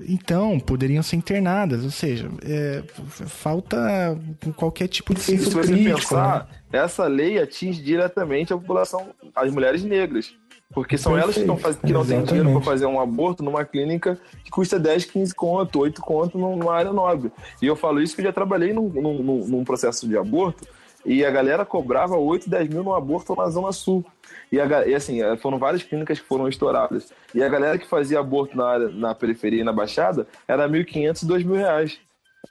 Então, 0.09 0.61
poderiam 0.61 1.03
ser 1.03 1.17
internadas, 1.17 1.83
ou 1.83 1.91
seja, 1.91 2.31
é, 2.45 2.83
falta 3.09 4.17
qualquer 4.55 4.87
tipo 4.87 5.13
de 5.13 5.21
senso 5.21 5.45
Se 5.45 5.51
você 5.51 5.77
pensar, 5.77 6.49
né? 6.71 6.79
essa 6.79 7.07
lei 7.07 7.39
atinge 7.41 7.83
diretamente 7.83 8.53
a 8.53 8.57
população, 8.57 9.09
as 9.35 9.51
mulheres 9.51 9.83
negras. 9.83 10.35
Porque 10.73 10.97
são 10.97 11.13
Perfeito. 11.13 11.25
elas 11.25 11.35
que, 11.35 11.41
estão 11.41 11.57
faz... 11.57 11.77
que 11.77 11.93
não 11.93 12.07
têm 12.07 12.23
dinheiro 12.23 12.53
para 12.53 12.61
fazer 12.61 12.87
um 12.87 13.01
aborto 13.01 13.43
numa 13.43 13.65
clínica 13.65 14.19
que 14.45 14.51
custa 14.51 14.79
10, 14.79 15.07
15 15.07 15.35
conto, 15.35 15.81
8 15.81 16.01
conto 16.01 16.39
numa 16.39 16.73
área 16.73 16.93
nobre. 16.93 17.33
E 17.61 17.67
eu 17.67 17.75
falo 17.75 18.01
isso 18.01 18.15
que 18.15 18.21
eu 18.21 18.27
já 18.27 18.33
trabalhei 18.33 18.73
num, 18.73 18.89
num, 18.89 19.47
num 19.47 19.65
processo 19.65 20.07
de 20.07 20.17
aborto 20.17 20.67
e 21.05 21.25
a 21.25 21.31
galera 21.31 21.65
cobrava 21.65 22.17
8, 22.17 22.49
10 22.49 22.69
mil 22.69 22.85
no 22.85 22.95
aborto 22.95 23.35
na 23.35 23.49
Zona 23.49 23.73
Sul. 23.73 24.05
E, 24.53 24.61
a, 24.61 24.87
e, 24.87 24.95
assim, 24.95 25.23
é, 25.23 25.37
foram 25.37 25.59
várias 25.59 25.83
clínicas 25.83 26.21
que 26.21 26.27
foram 26.27 26.49
estouradas. 26.49 27.13
E 27.35 27.43
a 27.43 27.49
galera 27.49 27.79
que 27.79 27.87
fazia 27.87 28.21
aborto 28.21 28.57
na, 28.57 28.67
área, 28.67 28.89
na 28.91 29.15
periferia 29.15 29.63
e 29.63 29.65
na 29.65 29.73
Baixada 29.73 30.27
era 30.47 30.69
1.500 30.69 31.23
e 31.23 31.27
2.000 31.27 31.57
reais 31.57 32.01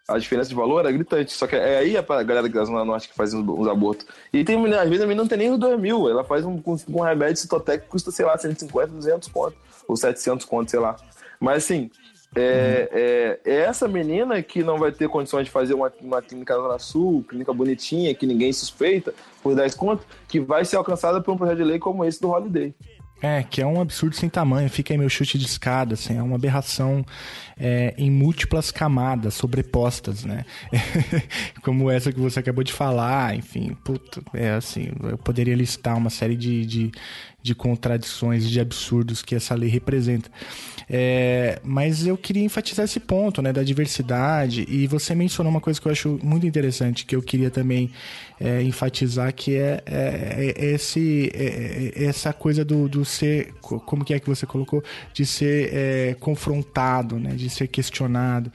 a 0.07 0.17
diferença 0.17 0.49
de 0.49 0.55
valor 0.55 0.85
é 0.85 0.91
gritante. 0.91 1.33
Só 1.33 1.47
que 1.47 1.55
é 1.55 1.77
aí 1.77 1.97
a 1.97 2.01
galera 2.01 2.47
da 2.47 2.65
Zona 2.65 2.83
Norte 2.83 3.09
que 3.09 3.15
faz 3.15 3.33
os 3.33 3.67
abortos. 3.67 4.05
E 4.33 4.43
tem 4.43 4.57
às 4.73 4.89
vezes 4.89 5.03
a 5.03 5.07
menina 5.07 5.23
não 5.23 5.27
tem 5.27 5.37
nem 5.37 5.51
os 5.51 5.59
2 5.59 5.79
mil. 5.79 6.09
Ela 6.09 6.23
faz 6.23 6.45
um, 6.45 6.61
um 6.89 7.01
remédio 7.01 7.37
citotec 7.37 7.83
que 7.83 7.89
custa, 7.89 8.11
sei 8.11 8.25
lá, 8.25 8.37
150, 8.37 8.87
200 8.87 9.27
conto. 9.29 9.55
Ou 9.87 9.95
700 9.95 10.45
conto, 10.45 10.71
sei 10.71 10.79
lá. 10.79 10.95
Mas 11.39 11.63
assim, 11.63 11.89
é, 12.35 12.89
uhum. 12.91 12.97
é, 12.97 13.39
é, 13.45 13.55
essa 13.61 13.87
menina 13.87 14.41
que 14.43 14.61
não 14.61 14.77
vai 14.77 14.91
ter 14.91 15.09
condições 15.09 15.45
de 15.45 15.51
fazer 15.51 15.73
uma, 15.73 15.91
uma 16.01 16.21
clínica 16.21 16.55
na 16.55 16.61
Zona 16.61 16.79
Sul, 16.79 17.23
clínica 17.27 17.51
bonitinha, 17.51 18.13
que 18.13 18.27
ninguém 18.27 18.53
suspeita, 18.53 19.13
por 19.41 19.55
10 19.55 19.73
conto, 19.75 20.05
que 20.27 20.39
vai 20.39 20.63
ser 20.63 20.75
alcançada 20.75 21.21
por 21.21 21.33
um 21.33 21.37
projeto 21.37 21.57
de 21.57 21.63
lei 21.63 21.79
como 21.79 22.05
esse 22.05 22.21
do 22.21 22.29
Holiday. 22.29 22.73
É, 23.21 23.43
que 23.43 23.61
é 23.61 23.65
um 23.65 23.81
absurdo 23.81 24.15
sem 24.15 24.29
tamanho. 24.29 24.69
Fica 24.69 24.93
aí 24.93 24.97
meu 24.97 25.09
chute 25.09 25.37
de 25.37 25.45
escada, 25.45 25.95
assim, 25.95 26.17
é 26.17 26.23
uma 26.23 26.35
aberração 26.35 27.05
é, 27.59 27.93
em 27.97 28.09
múltiplas 28.09 28.71
camadas 28.71 29.33
sobrepostas, 29.33 30.23
né? 30.23 30.45
Como 31.61 31.91
essa 31.91 32.13
que 32.13 32.19
você 32.19 32.39
acabou 32.39 32.63
de 32.63 32.71
falar, 32.71 33.35
enfim, 33.35 33.75
é 34.33 34.51
assim, 34.51 34.87
eu 35.03 35.17
poderia 35.17 35.55
listar 35.55 35.97
uma 35.97 36.09
série 36.09 36.37
de, 36.37 36.65
de, 36.65 36.91
de 37.43 37.53
contradições, 37.53 38.49
de 38.49 38.59
absurdos 38.59 39.21
que 39.21 39.35
essa 39.35 39.53
lei 39.53 39.69
representa. 39.69 40.31
É, 40.91 41.59
mas 41.63 42.07
eu 42.07 42.17
queria 42.17 42.43
enfatizar 42.43 42.83
esse 42.83 42.99
ponto, 42.99 43.43
né, 43.43 43.53
da 43.53 43.61
diversidade, 43.61 44.65
e 44.67 44.87
você 44.87 45.13
mencionou 45.13 45.51
uma 45.51 45.61
coisa 45.61 45.79
que 45.79 45.87
eu 45.87 45.91
acho 45.91 46.19
muito 46.23 46.47
interessante, 46.47 47.05
que 47.05 47.15
eu 47.15 47.21
queria 47.21 47.51
também 47.51 47.91
é, 48.39 48.63
enfatizar, 48.63 49.31
que 49.31 49.55
é, 49.55 49.83
é, 49.85 50.53
é 50.57 50.65
esse, 50.65 51.31
é, 51.35 51.91
é, 51.95 52.05
essa 52.05 52.33
coisa 52.33 52.65
do, 52.65 52.89
do 52.89 53.05
ser, 53.05 53.53
como 53.61 54.03
que 54.03 54.15
é 54.15 54.19
que 54.19 54.27
você 54.27 54.47
colocou, 54.47 54.83
de 55.13 55.25
ser 55.25 56.15
confrontado, 56.19 57.19
né, 57.19 57.35
de 57.35 57.49
ser 57.49 57.67
questionado 57.67 58.51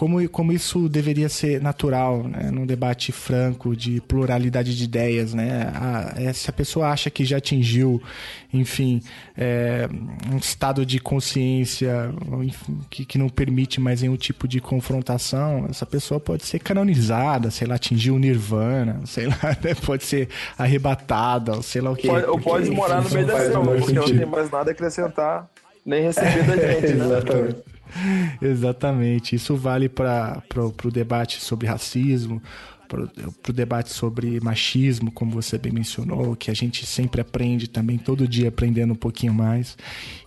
como, 0.00 0.26
como 0.30 0.50
isso 0.50 0.88
deveria 0.88 1.28
ser 1.28 1.60
natural, 1.60 2.24
né? 2.24 2.50
num 2.50 2.64
debate 2.64 3.12
franco 3.12 3.76
de 3.76 4.00
pluralidade 4.00 4.74
de 4.74 4.84
ideias, 4.84 5.34
né? 5.34 5.70
A, 5.74 6.14
é, 6.16 6.32
se 6.32 6.48
a 6.48 6.52
pessoa 6.54 6.88
acha 6.88 7.10
que 7.10 7.22
já 7.22 7.36
atingiu, 7.36 8.02
enfim, 8.50 9.02
é, 9.36 9.86
um 10.32 10.38
estado 10.38 10.86
de 10.86 10.98
consciência 10.98 12.10
enfim, 12.42 12.80
que, 12.88 13.04
que 13.04 13.18
não 13.18 13.28
permite 13.28 13.78
mais 13.78 14.00
nenhum 14.00 14.16
tipo 14.16 14.48
de 14.48 14.58
confrontação, 14.58 15.66
essa 15.68 15.84
pessoa 15.84 16.18
pode 16.18 16.46
ser 16.46 16.60
canonizada, 16.60 17.50
sei 17.50 17.68
lá, 17.68 17.74
atingir 17.74 18.10
o 18.10 18.18
nirvana, 18.18 19.02
sei 19.04 19.26
lá, 19.26 19.36
né? 19.62 19.74
pode 19.84 20.04
ser 20.04 20.30
arrebatada, 20.56 21.60
sei 21.60 21.82
lá 21.82 21.90
o. 21.90 21.96
Pode, 21.98 22.24
ou 22.24 22.40
pode 22.40 22.70
morar 22.70 23.02
no 23.02 23.10
meio 23.10 23.26
da 23.26 23.38
selva, 23.38 23.74
porque 23.76 23.92
não 23.92 24.04
tem 24.06 24.24
mais 24.24 24.50
nada 24.50 24.70
a 24.70 24.72
acrescentar, 24.72 25.46
nem 25.84 26.04
receber 26.04 26.42
da 26.44 26.56
gente, 26.80 26.94
né? 26.94 27.04
Exatamente. 27.04 27.69
Exatamente. 28.40 29.34
Isso 29.34 29.56
vale 29.56 29.88
para 29.88 30.42
o 30.84 30.90
debate 30.90 31.40
sobre 31.40 31.66
racismo, 31.66 32.42
para 32.90 33.50
o 33.50 33.52
debate 33.52 33.90
sobre 33.90 34.40
machismo, 34.40 35.12
como 35.12 35.30
você 35.30 35.56
bem 35.56 35.72
mencionou, 35.72 36.34
que 36.34 36.50
a 36.50 36.54
gente 36.54 36.84
sempre 36.84 37.20
aprende 37.20 37.68
também, 37.68 37.96
todo 37.96 38.26
dia 38.26 38.48
aprendendo 38.48 38.92
um 38.92 38.96
pouquinho 38.96 39.32
mais 39.32 39.78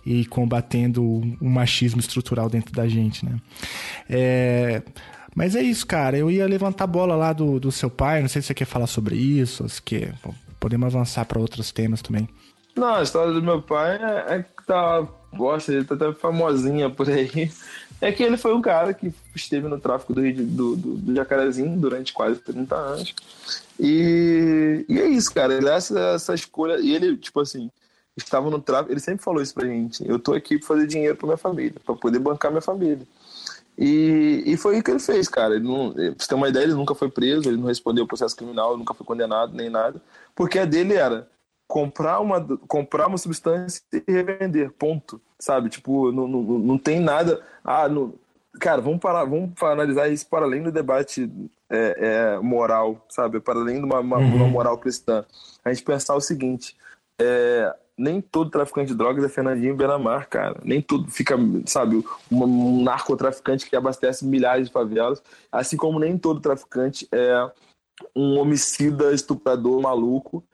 e 0.04 0.24
combatendo 0.24 1.04
o, 1.04 1.44
machismo 1.48 2.00
estrutural 2.00 2.48
dentro 2.48 2.72
da 2.72 2.88
gente, 2.88 3.24
né? 3.24 3.38
É, 4.08 4.82
mas 5.36 5.54
é 5.54 5.62
isso, 5.62 5.86
cara. 5.86 6.16
Eu 6.16 6.30
ia 6.30 6.46
levantar 6.46 6.84
a 6.84 6.86
bola 6.86 7.14
lá 7.14 7.32
do, 7.32 7.60
do 7.60 7.70
seu 7.70 7.90
pai. 7.90 8.22
Não 8.22 8.28
sei 8.28 8.40
se 8.40 8.48
você 8.48 8.54
quer 8.54 8.64
falar 8.64 8.86
sobre 8.86 9.16
isso, 9.16 9.68
se 9.68 9.82
quer. 9.82 10.14
Podemos 10.58 10.94
avançar 10.94 11.24
para 11.26 11.40
outros 11.40 11.70
temas 11.72 12.00
também. 12.00 12.28
Não, 12.76 12.96
a 12.96 13.02
história 13.02 13.32
do 13.32 13.42
meu 13.42 13.60
pai 13.60 13.96
é, 13.96 14.36
é 14.36 14.42
que 14.42 14.66
tá 14.66 15.06
gosta, 15.34 15.72
ele 15.72 15.84
tá 15.84 15.94
até 15.94 16.12
famosinha 16.12 16.88
por 16.88 17.08
aí. 17.08 17.50
É 18.00 18.12
que 18.12 18.22
ele 18.22 18.36
foi 18.36 18.54
um 18.54 18.60
cara 18.60 18.92
que 18.92 19.12
esteve 19.34 19.68
no 19.68 19.78
tráfico 19.78 20.12
do, 20.12 20.20
do, 20.20 20.76
do, 20.76 20.96
do 20.96 21.14
Jacarezinho 21.14 21.78
durante 21.78 22.12
quase 22.12 22.40
30 22.40 22.74
anos. 22.74 23.14
E, 23.78 24.84
e 24.88 25.00
é 25.00 25.06
isso, 25.06 25.32
cara. 25.32 25.54
Ele 25.54 25.68
essa, 25.68 25.98
essa 26.14 26.34
escolha. 26.34 26.78
E 26.80 26.94
ele, 26.94 27.16
tipo 27.16 27.40
assim, 27.40 27.70
estava 28.16 28.50
no 28.50 28.60
tráfico. 28.60 28.92
Ele 28.92 29.00
sempre 29.00 29.24
falou 29.24 29.42
isso 29.42 29.54
pra 29.54 29.66
gente. 29.66 30.06
Eu 30.06 30.18
tô 30.18 30.34
aqui 30.34 30.58
pra 30.58 30.68
fazer 30.68 30.86
dinheiro 30.86 31.16
pra 31.16 31.26
minha 31.26 31.36
família, 31.36 31.74
pra 31.84 31.94
poder 31.94 32.18
bancar 32.18 32.50
minha 32.50 32.60
família. 32.60 33.06
E, 33.76 34.42
e 34.46 34.56
foi 34.56 34.78
o 34.78 34.82
que 34.82 34.90
ele 34.90 35.00
fez, 35.00 35.28
cara. 35.28 35.56
Ele 35.56 35.64
não, 35.64 35.92
pra 35.92 36.02
você 36.18 36.28
ter 36.28 36.34
uma 36.34 36.48
ideia, 36.48 36.64
ele 36.64 36.74
nunca 36.74 36.94
foi 36.94 37.08
preso, 37.08 37.48
ele 37.48 37.56
não 37.56 37.66
respondeu 37.66 38.04
o 38.04 38.08
processo 38.08 38.36
criminal, 38.36 38.76
nunca 38.76 38.94
foi 38.94 39.06
condenado, 39.06 39.54
nem 39.54 39.68
nada. 39.68 40.00
Porque 40.34 40.58
a 40.58 40.64
dele 40.64 40.94
era 40.94 41.28
comprar 41.74 42.20
uma, 42.20 42.40
comprar 42.68 43.08
uma 43.08 43.18
substância 43.18 43.82
e 43.92 44.04
revender, 44.06 44.70
ponto. 44.70 45.20
Sabe? 45.40 45.68
Tipo, 45.68 46.12
não, 46.12 46.28
não, 46.28 46.40
não 46.40 46.78
tem 46.78 47.00
nada. 47.00 47.42
Ah, 47.64 47.88
não, 47.88 48.14
cara, 48.60 48.80
vamos 48.80 49.00
parar, 49.00 49.24
vamos 49.24 49.60
analisar 49.60 50.08
isso 50.08 50.24
para 50.28 50.44
além 50.44 50.62
do 50.62 50.70
debate 50.70 51.28
é, 51.68 52.36
é, 52.36 52.38
moral, 52.38 53.04
sabe? 53.08 53.40
Para 53.40 53.58
além 53.58 53.80
de 53.80 53.86
uma, 53.86 53.98
uma, 53.98 54.18
uhum. 54.18 54.36
uma, 54.36 54.46
moral 54.46 54.78
cristã. 54.78 55.24
A 55.64 55.74
gente 55.74 55.82
pensar 55.82 56.14
o 56.14 56.20
seguinte: 56.20 56.76
é, 57.20 57.74
nem 57.98 58.20
todo 58.20 58.50
traficante 58.50 58.92
de 58.92 58.96
drogas 58.96 59.24
é 59.24 59.28
Fernandinho 59.28 59.74
Benamar, 59.74 60.28
cara. 60.28 60.60
Nem 60.62 60.80
tudo 60.80 61.10
fica, 61.10 61.36
sabe, 61.66 62.04
um, 62.30 62.44
um 62.44 62.84
narcotraficante 62.84 63.68
que 63.68 63.74
abastece 63.74 64.24
milhares 64.24 64.68
de 64.68 64.72
favelas, 64.72 65.20
assim 65.50 65.76
como 65.76 65.98
nem 65.98 66.16
todo 66.16 66.38
traficante 66.38 67.08
é 67.10 67.50
um 68.14 68.38
homicida, 68.38 69.12
estuprador 69.12 69.82
maluco 69.82 70.44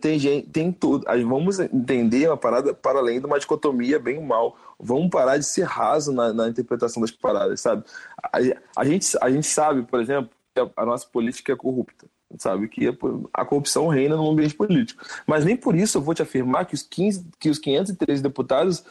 tem 0.00 0.18
gente, 0.18 0.48
tem 0.48 0.72
tudo. 0.72 1.04
Aí 1.08 1.22
vamos 1.22 1.58
entender 1.58 2.26
uma 2.28 2.36
parada 2.36 2.74
para 2.74 2.98
além 2.98 3.20
de 3.20 3.26
uma 3.26 3.38
dicotomia 3.38 3.98
bem 3.98 4.20
mal. 4.24 4.56
Vamos 4.78 5.10
parar 5.10 5.36
de 5.36 5.44
ser 5.44 5.64
raso 5.64 6.12
na, 6.12 6.32
na 6.32 6.48
interpretação 6.48 7.00
das 7.00 7.10
paradas, 7.10 7.60
sabe? 7.60 7.84
A, 8.22 8.38
a, 8.76 8.84
gente, 8.84 9.16
a 9.20 9.30
gente 9.30 9.46
sabe, 9.46 9.82
por 9.82 10.00
exemplo, 10.00 10.30
que 10.54 10.60
a, 10.60 10.70
a 10.76 10.86
nossa 10.86 11.06
política 11.06 11.52
é 11.52 11.56
corrupta 11.56 12.06
sabe 12.38 12.68
que 12.68 12.86
a 13.32 13.44
corrupção 13.44 13.88
reina 13.88 14.16
no 14.16 14.30
ambiente 14.30 14.54
político. 14.54 15.02
Mas 15.26 15.44
nem 15.44 15.56
por 15.56 15.74
isso 15.74 15.98
eu 15.98 16.02
vou 16.02 16.14
te 16.14 16.22
afirmar 16.22 16.64
que 16.64 16.74
os, 16.74 16.82
15, 16.82 17.26
que 17.38 17.50
os 17.50 17.58
513 17.58 18.22
deputados 18.22 18.84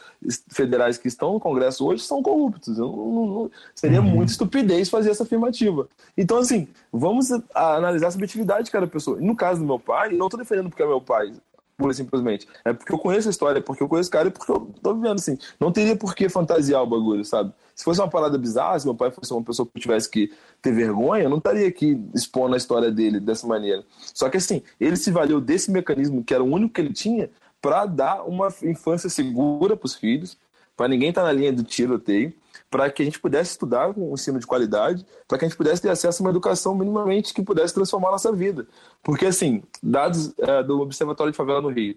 federais 0.48 0.98
que 0.98 1.08
estão 1.08 1.32
no 1.32 1.40
Congresso 1.40 1.86
hoje 1.86 2.02
são 2.02 2.22
corruptos. 2.22 2.78
Eu 2.78 2.88
não, 2.88 3.26
não, 3.26 3.50
seria 3.74 4.00
uhum. 4.00 4.08
muita 4.08 4.32
estupidez 4.32 4.88
fazer 4.88 5.10
essa 5.10 5.22
afirmativa. 5.22 5.88
Então, 6.16 6.38
assim, 6.38 6.68
vamos 6.92 7.28
analisar 7.54 8.08
a 8.08 8.10
subjetividade 8.10 8.64
de 8.64 8.70
cada 8.70 8.86
pessoa. 8.86 9.18
No 9.20 9.34
caso 9.34 9.60
do 9.60 9.66
meu 9.66 9.78
pai, 9.78 10.10
não 10.12 10.26
estou 10.26 10.38
defendendo 10.38 10.68
porque 10.68 10.82
é 10.82 10.86
meu 10.86 11.00
pai 11.00 11.32
pura 11.80 11.94
simplesmente. 11.94 12.46
É 12.64 12.72
porque 12.74 12.92
eu 12.92 12.98
conheço 12.98 13.28
a 13.28 13.30
história, 13.30 13.62
porque 13.62 13.82
eu 13.82 13.88
conheço 13.88 14.10
o 14.10 14.12
cara 14.12 14.28
e 14.28 14.30
porque 14.30 14.52
eu 14.52 14.70
tô 14.82 14.94
vivendo 14.94 15.18
assim. 15.18 15.38
Não 15.58 15.72
teria 15.72 15.96
por 15.96 16.14
que 16.14 16.28
fantasiar 16.28 16.82
o 16.82 16.86
bagulho, 16.86 17.24
sabe? 17.24 17.52
Se 17.74 17.82
fosse 17.82 18.00
uma 18.00 18.10
parada 18.10 18.36
bizarra, 18.36 18.78
se 18.78 18.84
meu 18.84 18.94
pai 18.94 19.10
fosse 19.10 19.32
uma 19.32 19.42
pessoa 19.42 19.66
que 19.66 19.80
tivesse 19.80 20.10
que 20.10 20.30
ter 20.60 20.72
vergonha, 20.72 21.24
eu 21.24 21.30
não 21.30 21.38
estaria 21.38 21.66
aqui 21.66 21.98
expondo 22.14 22.54
a 22.54 22.58
história 22.58 22.90
dele 22.90 23.18
dessa 23.18 23.46
maneira. 23.46 23.82
Só 24.14 24.28
que 24.28 24.36
assim, 24.36 24.62
ele 24.78 24.96
se 24.96 25.10
valeu 25.10 25.40
desse 25.40 25.70
mecanismo, 25.70 26.22
que 26.22 26.34
era 26.34 26.44
o 26.44 26.46
único 26.46 26.74
que 26.74 26.80
ele 26.82 26.92
tinha, 26.92 27.30
para 27.62 27.86
dar 27.86 28.22
uma 28.24 28.48
infância 28.62 29.08
segura 29.08 29.76
para 29.76 29.86
os 29.86 29.94
filhos, 29.94 30.36
para 30.76 30.88
ninguém 30.88 31.08
estar 31.08 31.22
tá 31.22 31.26
na 31.28 31.32
linha 31.32 31.52
do 31.52 31.62
tiroteio, 31.62 32.34
para 32.70 32.88
que 32.88 33.02
a 33.02 33.04
gente 33.04 33.18
pudesse 33.18 33.50
estudar 33.50 33.92
um 33.98 34.14
ensino 34.14 34.38
de 34.38 34.46
qualidade, 34.46 35.04
para 35.26 35.36
que 35.36 35.44
a 35.44 35.48
gente 35.48 35.56
pudesse 35.56 35.82
ter 35.82 35.90
acesso 35.90 36.22
a 36.22 36.24
uma 36.24 36.30
educação 36.30 36.74
minimamente 36.74 37.34
que 37.34 37.42
pudesse 37.42 37.74
transformar 37.74 38.08
a 38.08 38.12
nossa 38.12 38.32
vida. 38.32 38.66
Porque, 39.02 39.26
assim, 39.26 39.62
dados 39.82 40.32
é, 40.38 40.62
do 40.62 40.80
Observatório 40.80 41.32
de 41.32 41.36
Favela 41.36 41.60
no 41.60 41.68
Rio, 41.68 41.96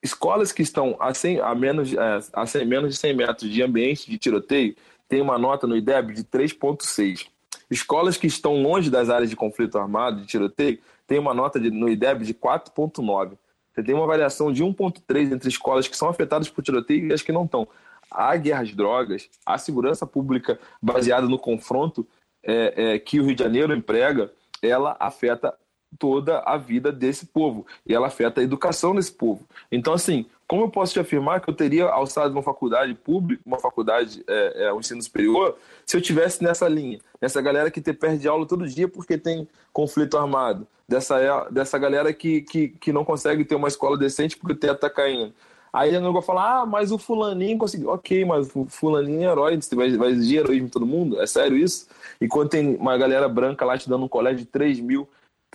escolas 0.00 0.52
que 0.52 0.62
estão 0.62 0.96
a, 1.00 1.12
100, 1.12 1.40
a, 1.40 1.54
menos, 1.56 1.92
é, 1.92 2.20
a 2.32 2.46
100, 2.46 2.64
menos 2.66 2.94
de 2.94 3.00
100 3.00 3.16
metros 3.16 3.50
de 3.50 3.62
ambiente 3.62 4.08
de 4.08 4.16
tiroteio 4.16 4.76
têm 5.08 5.20
uma 5.20 5.36
nota 5.36 5.66
no 5.66 5.76
IDEB 5.76 6.14
de 6.14 6.22
3,6. 6.22 7.26
Escolas 7.68 8.16
que 8.16 8.28
estão 8.28 8.62
longe 8.62 8.90
das 8.90 9.10
áreas 9.10 9.28
de 9.28 9.34
conflito 9.34 9.76
armado, 9.76 10.20
de 10.20 10.26
tiroteio, 10.26 10.78
têm 11.06 11.18
uma 11.18 11.34
nota 11.34 11.58
de, 11.58 11.68
no 11.68 11.88
IDEB 11.88 12.24
de 12.24 12.32
4,9. 12.32 13.32
Você 13.72 13.82
tem 13.82 13.94
uma 13.94 14.06
variação 14.06 14.52
de 14.52 14.62
1,3 14.62 15.32
entre 15.32 15.48
escolas 15.48 15.88
que 15.88 15.96
são 15.96 16.08
afetadas 16.08 16.48
por 16.48 16.62
tiroteio 16.62 17.08
e 17.08 17.12
as 17.12 17.22
que 17.22 17.32
não 17.32 17.44
estão 17.44 17.66
a 18.10 18.36
guerra 18.36 18.62
às 18.62 18.74
drogas, 18.74 19.28
a 19.44 19.56
segurança 19.58 20.06
pública 20.06 20.58
baseada 20.82 21.26
no 21.26 21.38
confronto 21.38 22.06
é, 22.42 22.94
é, 22.94 22.98
que 22.98 23.20
o 23.20 23.24
Rio 23.24 23.34
de 23.34 23.42
Janeiro 23.42 23.74
emprega, 23.74 24.32
ela 24.62 24.96
afeta 24.98 25.54
toda 25.98 26.38
a 26.40 26.56
vida 26.56 26.92
desse 26.92 27.26
povo 27.26 27.66
e 27.86 27.94
ela 27.94 28.06
afeta 28.06 28.40
a 28.40 28.44
educação 28.44 28.94
desse 28.94 29.12
povo. 29.12 29.44
Então, 29.70 29.92
assim, 29.92 30.26
como 30.46 30.64
eu 30.64 30.70
posso 30.70 30.92
te 30.92 31.00
afirmar 31.00 31.40
que 31.40 31.50
eu 31.50 31.54
teria 31.54 31.86
alçado 31.86 32.32
uma 32.32 32.42
faculdade 32.42 32.94
pública, 32.94 33.42
uma 33.44 33.58
faculdade, 33.58 34.22
é, 34.26 34.64
é, 34.64 34.72
um 34.72 34.80
ensino 34.80 35.02
superior, 35.02 35.56
se 35.84 35.96
eu 35.96 36.00
tivesse 36.00 36.42
nessa 36.42 36.68
linha, 36.68 37.00
nessa 37.20 37.40
galera 37.40 37.70
que 37.70 37.80
te 37.80 37.92
perde 37.92 38.28
aula 38.28 38.46
todo 38.46 38.68
dia 38.68 38.88
porque 38.88 39.18
tem 39.18 39.48
conflito 39.72 40.16
armado, 40.16 40.66
dessa, 40.88 41.48
dessa 41.50 41.78
galera 41.78 42.12
que, 42.12 42.42
que, 42.42 42.68
que 42.68 42.92
não 42.92 43.04
consegue 43.04 43.44
ter 43.44 43.54
uma 43.54 43.68
escola 43.68 43.96
decente 43.96 44.36
porque 44.36 44.54
o 44.54 44.58
teto 44.58 44.74
está 44.74 44.90
caindo, 44.90 45.32
Aí 45.72 45.94
a 45.94 46.00
vai 46.00 46.22
falar, 46.22 46.62
ah, 46.62 46.66
mas 46.66 46.90
o 46.90 46.98
fulaninho 46.98 47.56
conseguiu. 47.56 47.90
Ok, 47.90 48.24
mas 48.24 48.50
o 48.54 48.66
fulaninho 48.66 49.22
é 49.22 49.32
herói, 49.32 49.60
você 49.60 49.74
vai, 49.74 49.96
vai 49.96 50.10
exigir 50.10 50.40
heroísmo 50.40 50.68
todo 50.68 50.84
mundo? 50.84 51.20
É 51.20 51.26
sério 51.26 51.56
isso? 51.56 51.86
E 52.20 52.26
quando 52.26 52.50
tem 52.50 52.76
uma 52.76 52.96
galera 52.98 53.28
branca 53.28 53.64
lá 53.64 53.76
estudando 53.76 54.04
um 54.04 54.08
colégio 54.08 54.40
de 54.40 54.46
3 54.46 54.80
mil, 54.80 55.08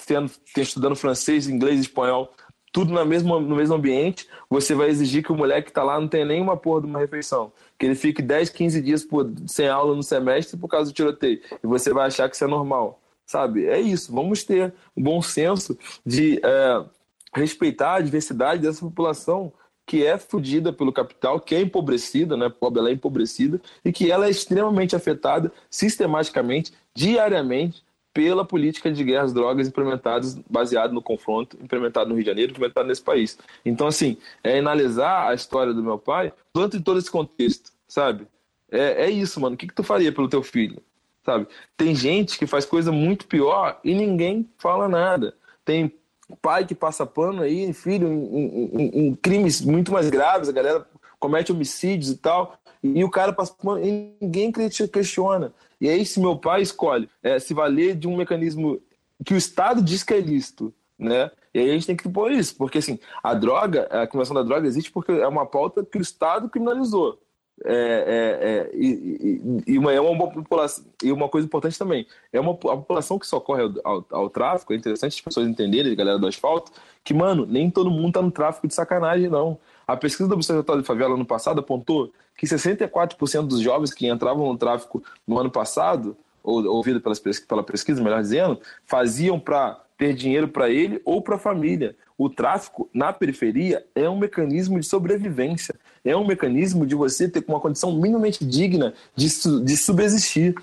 tendo, 0.05 0.31
estudando 0.57 0.95
francês, 0.95 1.47
inglês, 1.47 1.81
espanhol, 1.81 2.33
tudo 2.75 2.93
no 2.93 3.05
mesmo, 3.05 3.39
no 3.39 3.55
mesmo 3.55 3.75
ambiente, 3.75 4.27
você 4.49 4.75
vai 4.75 4.89
exigir 4.89 5.23
que 5.23 5.31
o 5.31 5.35
moleque 5.35 5.67
que 5.67 5.73
tá 5.73 5.81
lá 5.81 5.99
não 5.99 6.09
tenha 6.09 6.25
nenhuma 6.25 6.57
porra 6.57 6.81
de 6.81 6.87
uma 6.87 6.99
refeição. 6.99 7.53
Que 7.79 7.85
ele 7.85 7.95
fique 7.95 8.21
10, 8.21 8.49
15 8.49 8.81
dias 8.81 9.03
por, 9.03 9.31
sem 9.47 9.69
aula 9.69 9.95
no 9.95 10.03
semestre 10.03 10.57
por 10.57 10.67
causa 10.67 10.91
do 10.91 10.93
tiroteio. 10.93 11.39
E 11.63 11.67
você 11.67 11.93
vai 11.93 12.07
achar 12.07 12.27
que 12.27 12.35
isso 12.35 12.43
é 12.43 12.47
normal. 12.47 13.01
Sabe? 13.25 13.65
É 13.65 13.79
isso. 13.79 14.13
Vamos 14.13 14.43
ter 14.43 14.73
um 14.95 15.01
bom 15.01 15.21
senso 15.21 15.77
de 16.05 16.39
é, 16.43 16.85
respeitar 17.33 17.95
a 17.95 18.01
diversidade 18.01 18.61
dessa 18.61 18.81
população 18.81 19.53
que 19.85 20.05
é 20.05 20.17
fodida 20.17 20.73
pelo 20.73 20.91
capital, 20.91 21.39
que 21.39 21.53
é 21.53 21.61
empobrecida, 21.61 22.35
né? 22.35 22.49
Pobre, 22.49 22.79
ela 22.79 22.89
é 22.89 22.93
empobrecida 22.93 23.61
e 23.83 23.91
que 23.91 24.11
ela 24.11 24.25
é 24.25 24.29
extremamente 24.29 24.95
afetada 24.95 25.51
sistematicamente, 25.69 26.73
diariamente 26.93 27.83
pela 28.11 28.45
política 28.45 28.89
de 28.89 29.03
guerras 29.03 29.33
drogas 29.33 29.67
implementadas 29.67 30.35
baseado 30.49 30.93
no 30.93 31.01
confronto 31.01 31.57
implementado 31.61 32.09
no 32.09 32.15
Rio 32.15 32.23
de 32.23 32.29
Janeiro, 32.29 32.51
implementado 32.51 32.87
nesse 32.87 33.01
país. 33.01 33.37
Então, 33.65 33.87
assim, 33.87 34.17
é 34.41 34.57
analisar 34.57 35.29
a 35.29 35.33
história 35.33 35.73
do 35.73 35.83
meu 35.83 35.99
pai 35.99 36.31
de 36.71 36.79
todo 36.79 36.97
esse 36.97 37.11
contexto, 37.11 37.71
sabe? 37.87 38.25
É, 38.71 39.05
é 39.05 39.09
isso, 39.09 39.39
mano. 39.39 39.55
O 39.55 39.57
que, 39.57 39.67
que 39.67 39.73
tu 39.73 39.83
faria 39.83 40.11
pelo 40.11 40.29
teu 40.29 40.41
filho? 40.41 40.81
Sabe? 41.25 41.47
Tem 41.75 41.93
gente 41.93 42.37
que 42.37 42.47
faz 42.47 42.65
coisa 42.65 42.91
muito 42.91 43.27
pior 43.27 43.79
e 43.83 43.93
ninguém 43.93 44.49
fala 44.57 44.87
nada. 44.87 45.35
Tem 45.65 45.93
pai 46.41 46.65
que 46.65 46.75
passa 46.75 47.05
pano 47.05 47.41
aí, 47.41 47.71
filho, 47.73 48.07
em, 48.07 48.45
em, 48.45 49.07
em 49.07 49.15
crimes 49.15 49.61
muito 49.61 49.91
mais 49.91 50.09
graves, 50.09 50.49
a 50.49 50.53
galera 50.53 50.85
comete 51.19 51.51
homicídios 51.51 52.11
e 52.11 52.17
tal, 52.17 52.57
e 52.83 53.03
o 53.03 53.09
cara 53.09 53.33
passa 53.33 53.53
pano 53.53 53.83
e 53.83 54.15
ninguém 54.21 54.51
questiona. 54.51 55.53
E 55.79 55.89
aí, 55.89 56.05
se 56.05 56.19
meu 56.19 56.37
pai 56.37 56.61
escolhe 56.61 57.09
é, 57.21 57.39
se 57.39 57.53
valer 57.53 57.95
de 57.95 58.07
um 58.07 58.15
mecanismo 58.15 58.79
que 59.25 59.33
o 59.33 59.37
Estado 59.37 59.81
diz 59.81 60.03
que 60.03 60.13
é 60.13 60.19
lícito, 60.19 60.73
né? 60.97 61.31
E 61.53 61.59
aí 61.59 61.69
a 61.69 61.73
gente 61.73 61.87
tem 61.87 61.95
que 61.95 62.09
pôr 62.09 62.31
isso, 62.31 62.55
porque 62.57 62.79
assim, 62.79 62.99
a 63.23 63.33
droga, 63.33 63.83
a 63.83 64.05
criminalização 64.05 64.35
da 64.35 64.43
droga 64.43 64.67
existe 64.67 64.91
porque 64.91 65.11
é 65.11 65.27
uma 65.27 65.45
pauta 65.45 65.85
que 65.85 65.97
o 65.97 66.01
Estado 66.01 66.49
criminalizou. 66.49 67.19
É, 67.63 67.71
é, 67.73 68.49
é, 68.49 68.71
e, 68.75 69.63
e, 69.65 69.77
uma, 69.77 69.93
é 69.93 69.99
uma 69.99 70.29
população, 70.29 70.83
e 71.01 71.09
uma 71.09 71.29
coisa 71.29 71.47
importante 71.47 71.79
também, 71.79 72.05
é 72.33 72.39
uma 72.39 72.51
a 72.51 72.55
população 72.55 73.17
que 73.17 73.25
socorre 73.25 73.63
ao, 73.63 73.71
ao, 73.83 74.05
ao, 74.11 74.29
tráfico, 74.29 74.73
é 74.73 74.75
interessante 74.75 75.13
as 75.13 75.21
pessoas 75.21 75.47
entenderem, 75.47 75.95
galera 75.95 76.19
do 76.19 76.27
asfalto, 76.27 76.73
que, 77.01 77.13
mano, 77.13 77.45
nem 77.45 77.71
todo 77.71 77.89
mundo 77.89 78.13
tá 78.13 78.21
no 78.21 78.29
tráfico 78.29 78.67
de 78.67 78.73
sacanagem, 78.73 79.29
não. 79.29 79.57
A 79.87 79.95
pesquisa 79.95 80.27
do 80.27 80.35
Observatório 80.35 80.81
de 80.81 80.87
Favela 80.87 81.15
ano 81.15 81.25
passado 81.25 81.59
apontou 81.59 82.11
que 82.37 82.45
64% 82.45 83.47
dos 83.47 83.61
jovens 83.61 83.93
que 83.93 84.07
entravam 84.07 84.51
no 84.51 84.57
tráfico 84.57 85.01
no 85.25 85.39
ano 85.39 85.49
passado, 85.49 86.17
ou 86.43 86.65
ouvido 86.65 86.99
pelas, 86.99 87.19
pela 87.19 87.63
pesquisa, 87.63 88.03
melhor 88.03 88.21
dizendo, 88.21 88.59
faziam 88.85 89.39
para 89.39 89.81
ter 89.97 90.13
dinheiro 90.13 90.49
para 90.49 90.69
ele 90.69 91.01
ou 91.05 91.21
para 91.21 91.35
a 91.35 91.39
família. 91.39 91.95
O 92.17 92.29
tráfico 92.29 92.89
na 92.93 93.11
periferia 93.11 93.85
é 93.93 94.09
um 94.09 94.17
mecanismo 94.17 94.79
de 94.79 94.85
sobrevivência, 94.85 95.75
é 96.03 96.15
um 96.15 96.25
mecanismo 96.25 96.85
de 96.85 96.95
você 96.95 97.27
ter 97.27 97.43
uma 97.47 97.59
condição 97.59 97.93
minimamente 97.93 98.45
digna 98.45 98.93
de, 99.15 99.27
de 99.63 99.75
subsistir, 99.77 100.55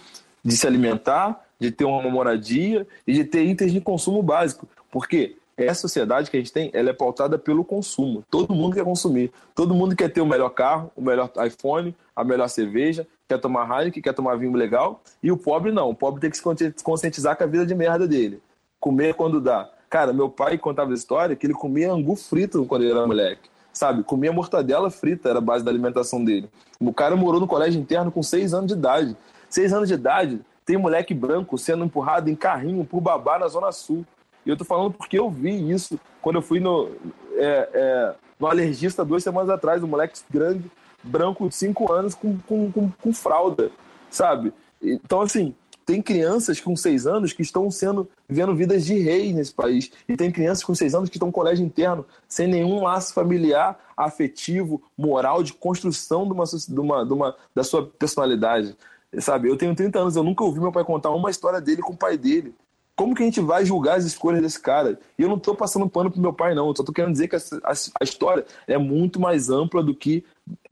de 0.43 0.57
se 0.57 0.67
alimentar, 0.67 1.45
de 1.61 1.71
ter 1.71 1.85
uma 1.85 2.03
moradia 2.11 2.87
e 3.07 3.13
de 3.13 3.25
ter 3.25 3.45
itens 3.45 3.73
de 3.73 3.81
consumo 3.81 4.23
básico. 4.23 4.67
Porque 4.91 5.37
essa 5.57 5.83
sociedade 5.83 6.31
que 6.31 6.37
a 6.37 6.41
gente 6.41 6.53
tem, 6.53 6.71
ela 6.73 6.91
é 6.91 6.93
pautada 6.93 7.39
pelo 7.39 7.65
consumo. 7.65 8.25
Todo 8.31 8.55
mundo 8.55 8.75
quer 8.75 8.85
consumir. 8.85 9.31
Todo 9.55 9.75
mundo 9.75 9.95
quer 9.95 10.09
ter 10.09 10.21
o 10.21 10.27
melhor 10.27 10.51
carro, 10.51 10.91
o 10.97 11.03
melhor 11.03 11.31
iPhone, 11.47 11.95
a 12.17 12.25
melhor 12.25 12.49
cerveja, 12.49 13.07
quer 13.29 13.39
tomar 13.39 13.69
Heineken, 13.69 14.03
quer 14.03 14.15
tomar 14.15 14.37
vinho 14.37 14.53
legal. 14.55 15.03
E 15.23 15.31
o 15.31 15.37
pobre 15.37 15.71
não. 15.71 15.91
O 15.91 15.95
pobre 15.95 16.21
tem 16.21 16.31
que 16.31 16.37
se 16.37 16.83
conscientizar 16.83 17.37
com 17.37 17.45
a 17.45 17.47
vida 17.47 17.67
de 17.67 17.75
merda 17.75 18.09
dele. 18.09 18.43
Comer 18.81 19.15
quando 19.15 19.41
dá. 19.41 19.71
Cara, 19.93 20.11
meu 20.11 20.31
pai 20.31 20.57
contava 20.57 20.91
a 20.91 20.95
história 20.95 21.37
que 21.37 21.47
ele 21.47 21.53
comia 21.53 21.93
angu 21.93 22.17
frito 22.17 22.65
quando 22.65 22.81
ele 22.81 22.93
era 22.93 23.07
moleque. 23.07 23.51
Sabe? 23.75 24.03
Comia 24.03 24.33
mortadela 24.33 24.91
frita, 24.91 25.29
era 25.29 25.37
a 25.37 25.43
base 25.43 25.63
da 25.63 25.71
alimentação 25.71 26.25
dele. 26.25 26.49
O 26.81 26.95
cara 26.95 27.15
morou 27.15 27.39
no 27.39 27.47
colégio 27.47 27.79
interno 27.79 28.11
com 28.11 28.23
seis 28.23 28.55
anos 28.55 28.69
de 28.69 28.73
idade. 28.73 29.15
Seis 29.51 29.71
anos 29.71 29.89
de 29.89 29.95
idade, 29.95 30.41
tem 30.65 30.79
moleque 30.79 31.13
branco 31.13 31.59
sendo 31.59 31.85
empurrado 31.85 32.31
em 32.31 32.35
carrinho 32.35 32.87
por 32.87 33.03
babá 33.03 33.39
na 33.39 33.47
Zona 33.49 33.71
Sul. 33.71 34.03
E 34.47 34.49
eu 34.49 34.57
tô 34.57 34.65
falando 34.65 34.95
porque 34.95 35.19
eu 35.19 35.29
vi 35.29 35.71
isso 35.71 36.01
quando 36.23 36.37
eu 36.37 36.43
fui 36.43 36.59
no, 36.59 36.89
é, 37.35 37.69
é, 37.75 38.15
no 38.41 38.47
alergista 38.47 39.05
duas 39.05 39.23
semanas 39.23 39.51
atrás, 39.51 39.83
um 39.83 39.89
moleque 39.89 40.19
grande, 40.31 40.73
branco 41.03 41.47
de 41.51 41.55
5 41.55 41.93
anos, 41.93 42.15
com, 42.15 42.39
com, 42.49 42.73
com, 42.73 42.91
com, 42.91 43.13
fralda, 43.13 43.71
sabe? 44.09 44.55
Então, 44.81 45.21
assim, 45.21 45.55
tem 45.85 46.01
crianças 46.01 46.61
com 46.61 46.77
6 46.77 47.07
anos 47.07 47.33
que 47.33 47.43
estão 47.43 47.71
sendo 47.71 48.09
vivendo 48.29 48.55
vidas 48.55 48.85
de 48.85 48.99
reis 48.99 49.35
nesse 49.35 49.53
país. 49.53 49.91
E 50.09 50.17
tem 50.17 50.31
crianças 50.31 50.65
com 50.65 50.75
6 50.75 50.95
anos 50.95 51.09
que 51.09 51.17
estão 51.17 51.29
no 51.29 51.33
colégio 51.33 51.65
interno, 51.65 52.07
sem 52.29 52.47
nenhum 52.47 52.83
laço 52.83 53.13
familiar, 53.13 53.79
afetivo, 53.97 54.83
moral, 54.97 55.43
de 55.43 55.53
construção 55.53 56.25
de 56.25 56.33
uma, 56.33 56.45
de 56.45 56.81
uma, 56.81 57.07
de 57.07 57.13
uma, 57.13 57.37
da 57.55 57.65
sua 57.65 57.87
personalidade. 57.87 58.77
Sabe, 59.19 59.49
eu 59.49 59.57
tenho 59.57 59.75
30 59.75 59.99
anos, 59.99 60.17
eu 60.17 60.23
nunca 60.23 60.43
ouvi 60.43 60.59
meu 60.59 60.73
pai 60.73 60.85
contar 60.85 61.11
uma 61.11 61.31
história 61.31 61.61
dele 61.61 61.83
com 61.83 61.93
o 61.93 61.97
pai 61.97 62.17
dele. 62.17 62.55
Como 62.95 63.15
que 63.15 63.23
a 63.23 63.27
gente 63.27 63.41
vai 63.41 63.65
julgar 63.65 63.97
as 63.97 64.05
escolhas 64.05 64.43
desse 64.43 64.61
cara? 64.61 64.99
E 65.19 65.23
eu 65.23 65.29
não 65.29 65.37
estou 65.37 65.55
passando 65.55 65.89
pano 65.89 66.11
pro 66.11 66.21
meu 66.21 66.33
pai, 66.33 66.55
não. 66.55 66.69
Eu 66.69 66.77
só 66.77 66.85
tô 66.85 66.93
querendo 66.93 67.13
dizer 67.13 67.27
que 67.27 67.37
a, 67.37 67.41
a, 67.65 67.73
a, 68.01 68.05
história 68.05 68.45
é 68.67 68.77
muito 68.77 69.19
mais 69.19 69.49
ampla 69.49 69.83
do 69.83 69.95
que 69.95 70.25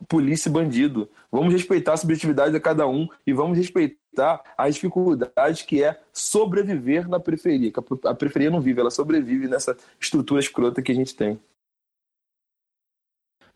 polícia 0.09 0.49
e 0.49 0.53
bandido. 0.53 1.09
Vamos 1.31 1.53
respeitar 1.53 1.95
a 1.95 1.97
subjetividade 1.97 2.53
de 2.53 2.61
cada 2.61 2.87
um 2.87 3.09
e 3.27 3.33
vamos 3.33 3.57
respeitar 3.57 4.43
as 4.57 4.75
dificuldades 4.75 5.63
que 5.63 5.83
é 5.83 6.01
sobreviver 6.13 7.09
na 7.09 7.21
periferia. 7.21 7.73
Que 7.73 7.81
a, 7.81 8.11
a 8.11 8.15
periferia 8.15 8.51
não 8.51 8.61
vive, 8.61 8.81
ela 8.81 8.91
sobrevive 8.91 9.47
nessa 9.49 9.77
estrutura 10.01 10.41
escrota 10.41 10.83
que 10.83 10.93
a 10.93 10.95
gente 10.95 11.15
tem. 11.15 11.39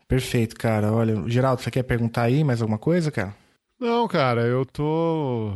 Perfeito, 0.07 0.55
cara. 0.55 0.93
Olha, 0.93 1.27
Geraldo, 1.27 1.61
você 1.61 1.71
quer 1.71 1.83
perguntar 1.83 2.23
aí 2.23 2.43
mais 2.43 2.61
alguma 2.61 2.77
coisa, 2.77 3.11
cara? 3.11 3.35
Não, 3.79 4.07
cara, 4.07 4.43
eu 4.43 4.65
tô 4.65 5.51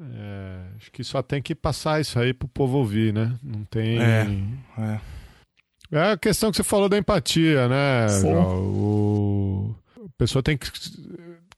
é, 0.00 0.76
acho 0.76 0.92
que 0.92 1.02
só 1.02 1.22
tem 1.22 1.42
que 1.42 1.54
passar 1.54 2.00
isso 2.00 2.18
aí 2.18 2.32
pro 2.32 2.46
povo 2.46 2.78
ouvir, 2.78 3.12
né? 3.12 3.36
Não 3.42 3.64
tem. 3.64 4.00
É, 4.00 4.26
é. 4.78 5.00
é 5.90 6.12
a 6.12 6.16
questão 6.16 6.50
que 6.50 6.56
você 6.56 6.62
falou 6.62 6.88
da 6.88 6.96
empatia, 6.96 7.68
né? 7.68 8.06
O... 8.24 9.74
A 10.18 10.24
pessoa 10.24 10.42
tem 10.42 10.58
que 10.58 10.68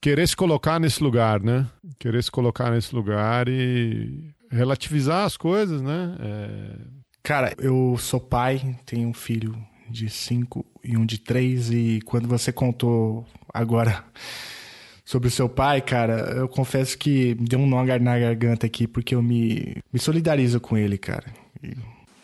querer 0.03 0.29
se 0.29 0.37
colocar 0.37 0.79
nesse 0.79 1.03
lugar, 1.03 1.41
né? 1.41 1.67
Querer 1.99 2.23
se 2.23 2.31
colocar 2.31 2.71
nesse 2.71 2.95
lugar 2.95 3.49
e 3.49 4.35
relativizar 4.51 5.25
as 5.25 5.35
coisas, 5.35 5.81
né? 5.81 6.15
É... 6.21 6.77
Cara, 7.23 7.55
eu 7.59 7.97
sou 7.99 8.21
pai, 8.21 8.79
tenho 8.85 9.09
um 9.09 9.15
filho 9.15 9.57
de 9.89 10.11
cinco 10.11 10.63
e 10.85 10.95
um 10.95 11.07
de 11.07 11.17
três, 11.17 11.71
e 11.71 12.03
quando 12.05 12.29
você 12.29 12.53
contou 12.53 13.27
agora 13.53 14.05
sobre 15.07 15.29
o 15.29 15.31
seu 15.31 15.49
pai, 15.49 15.81
cara, 15.81 16.35
eu 16.37 16.47
confesso 16.47 16.99
que 16.99 17.35
deu 17.37 17.61
um 17.61 17.67
nó 17.67 17.83
na 17.83 18.19
garganta 18.19 18.67
aqui, 18.67 18.87
porque 18.87 19.15
eu 19.15 19.23
me, 19.23 19.79
me 19.91 19.99
solidarizo 19.99 20.61
com 20.61 20.77
ele, 20.77 20.99
cara. 20.99 21.33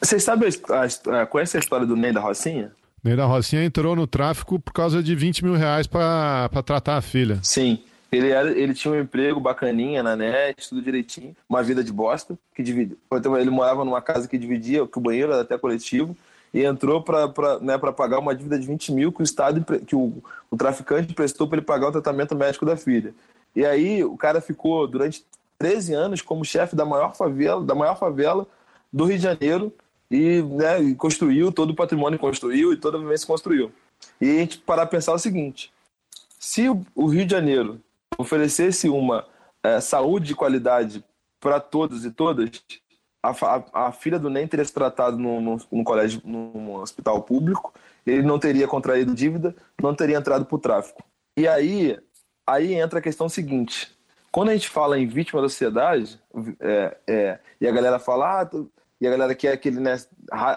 Vocês 0.02 0.22
sabem, 0.22 0.50
a, 0.68 1.22
a, 1.22 1.26
conhece 1.26 1.56
a 1.56 1.60
história 1.60 1.86
do 1.86 1.96
Ney 1.96 2.12
da 2.12 2.20
Rocinha? 2.20 2.72
Ney 3.06 3.14
da 3.14 3.24
Rocinha 3.24 3.64
entrou 3.64 3.94
no 3.94 4.04
tráfico 4.04 4.58
por 4.58 4.72
causa 4.72 5.00
de 5.00 5.14
20 5.14 5.44
mil 5.44 5.54
reais 5.54 5.86
para 5.86 6.50
tratar 6.64 6.96
a 6.96 7.00
filha. 7.00 7.38
Sim. 7.40 7.78
Ele, 8.10 8.30
era, 8.30 8.50
ele 8.50 8.74
tinha 8.74 8.92
um 8.92 8.98
emprego 8.98 9.38
bacaninha 9.38 10.02
na 10.02 10.16
net, 10.16 10.68
tudo 10.68 10.82
direitinho, 10.82 11.34
uma 11.48 11.62
vida 11.62 11.84
de 11.84 11.92
bosta, 11.92 12.36
que 12.54 12.62
divide. 12.64 12.96
Ele 13.38 13.50
morava 13.50 13.84
numa 13.84 14.02
casa 14.02 14.26
que 14.26 14.36
dividia, 14.36 14.86
que 14.86 14.98
o 14.98 15.00
banheiro 15.00 15.32
era 15.32 15.42
até 15.42 15.56
coletivo, 15.56 16.16
e 16.52 16.64
entrou 16.64 17.00
para 17.00 17.60
né, 17.60 17.78
pagar 17.78 18.18
uma 18.18 18.34
dívida 18.34 18.58
de 18.58 18.66
20 18.66 18.92
mil 18.92 19.12
que 19.12 19.20
o 19.20 19.24
Estado, 19.24 19.64
que 19.84 19.94
o, 19.94 20.22
o 20.50 20.56
traficante 20.56 21.14
prestou 21.14 21.46
para 21.46 21.58
ele 21.58 21.66
pagar 21.66 21.88
o 21.88 21.92
tratamento 21.92 22.34
médico 22.34 22.66
da 22.66 22.76
filha. 22.76 23.14
E 23.54 23.64
aí 23.64 24.02
o 24.02 24.16
cara 24.16 24.40
ficou 24.40 24.86
durante 24.88 25.24
13 25.58 25.94
anos 25.94 26.22
como 26.22 26.44
chefe 26.44 26.74
da 26.74 26.84
maior 26.84 27.14
favela, 27.14 27.62
da 27.64 27.74
maior 27.74 27.98
favela 27.98 28.46
do 28.92 29.04
Rio 29.04 29.16
de 29.16 29.22
Janeiro 29.22 29.72
e, 30.10 30.42
né, 30.42 30.80
e 30.82 30.94
construiu 30.94 31.52
todo 31.52 31.70
o 31.70 31.74
patrimônio 31.74 32.18
construiu 32.18 32.72
e 32.72 32.76
toda 32.76 32.96
a 32.96 33.00
vivência 33.00 33.26
construiu. 33.26 33.72
E 34.20 34.30
a 34.30 34.34
gente 34.40 34.58
parar 34.58 34.82
a 34.82 34.86
pensar 34.86 35.12
o 35.12 35.18
seguinte: 35.18 35.72
se 36.38 36.68
o 36.94 37.06
Rio 37.06 37.24
de 37.24 37.32
Janeiro 37.32 37.80
oferecesse 38.18 38.88
uma 38.88 39.26
é, 39.62 39.80
saúde 39.80 40.28
de 40.28 40.34
qualidade 40.34 41.04
para 41.40 41.60
todos 41.60 42.04
e 42.04 42.10
todas, 42.10 42.50
a, 43.22 43.30
a, 43.30 43.88
a 43.88 43.92
filha 43.92 44.18
do 44.18 44.30
Ney 44.30 44.46
teria 44.46 44.64
se 44.64 44.72
tratado 44.72 45.18
no, 45.18 45.40
no, 45.40 45.60
no, 45.70 45.84
colégio, 45.84 46.20
num 46.24 46.76
hospital 46.76 47.22
público, 47.22 47.72
ele 48.06 48.22
não 48.22 48.38
teria 48.38 48.68
contraído 48.68 49.14
dívida, 49.14 49.54
não 49.82 49.94
teria 49.94 50.16
entrado 50.16 50.46
para 50.46 50.56
o 50.56 50.60
tráfico. 50.60 51.02
E 51.36 51.46
aí, 51.46 51.98
aí 52.46 52.74
entra 52.74 53.00
a 53.00 53.02
questão 53.02 53.28
seguinte: 53.28 53.90
quando 54.30 54.50
a 54.50 54.52
gente 54.52 54.68
fala 54.68 54.98
em 54.98 55.06
vítima 55.06 55.42
da 55.42 55.48
sociedade, 55.48 56.20
é, 56.60 56.96
é, 57.06 57.38
e 57.60 57.66
a 57.66 57.72
galera 57.72 57.98
fala, 57.98 58.42
ah, 58.42 58.50
e 59.00 59.06
a 59.06 59.10
galera 59.10 59.34
quer 59.34 59.52
aquele, 59.52 59.80
né, 59.80 60.00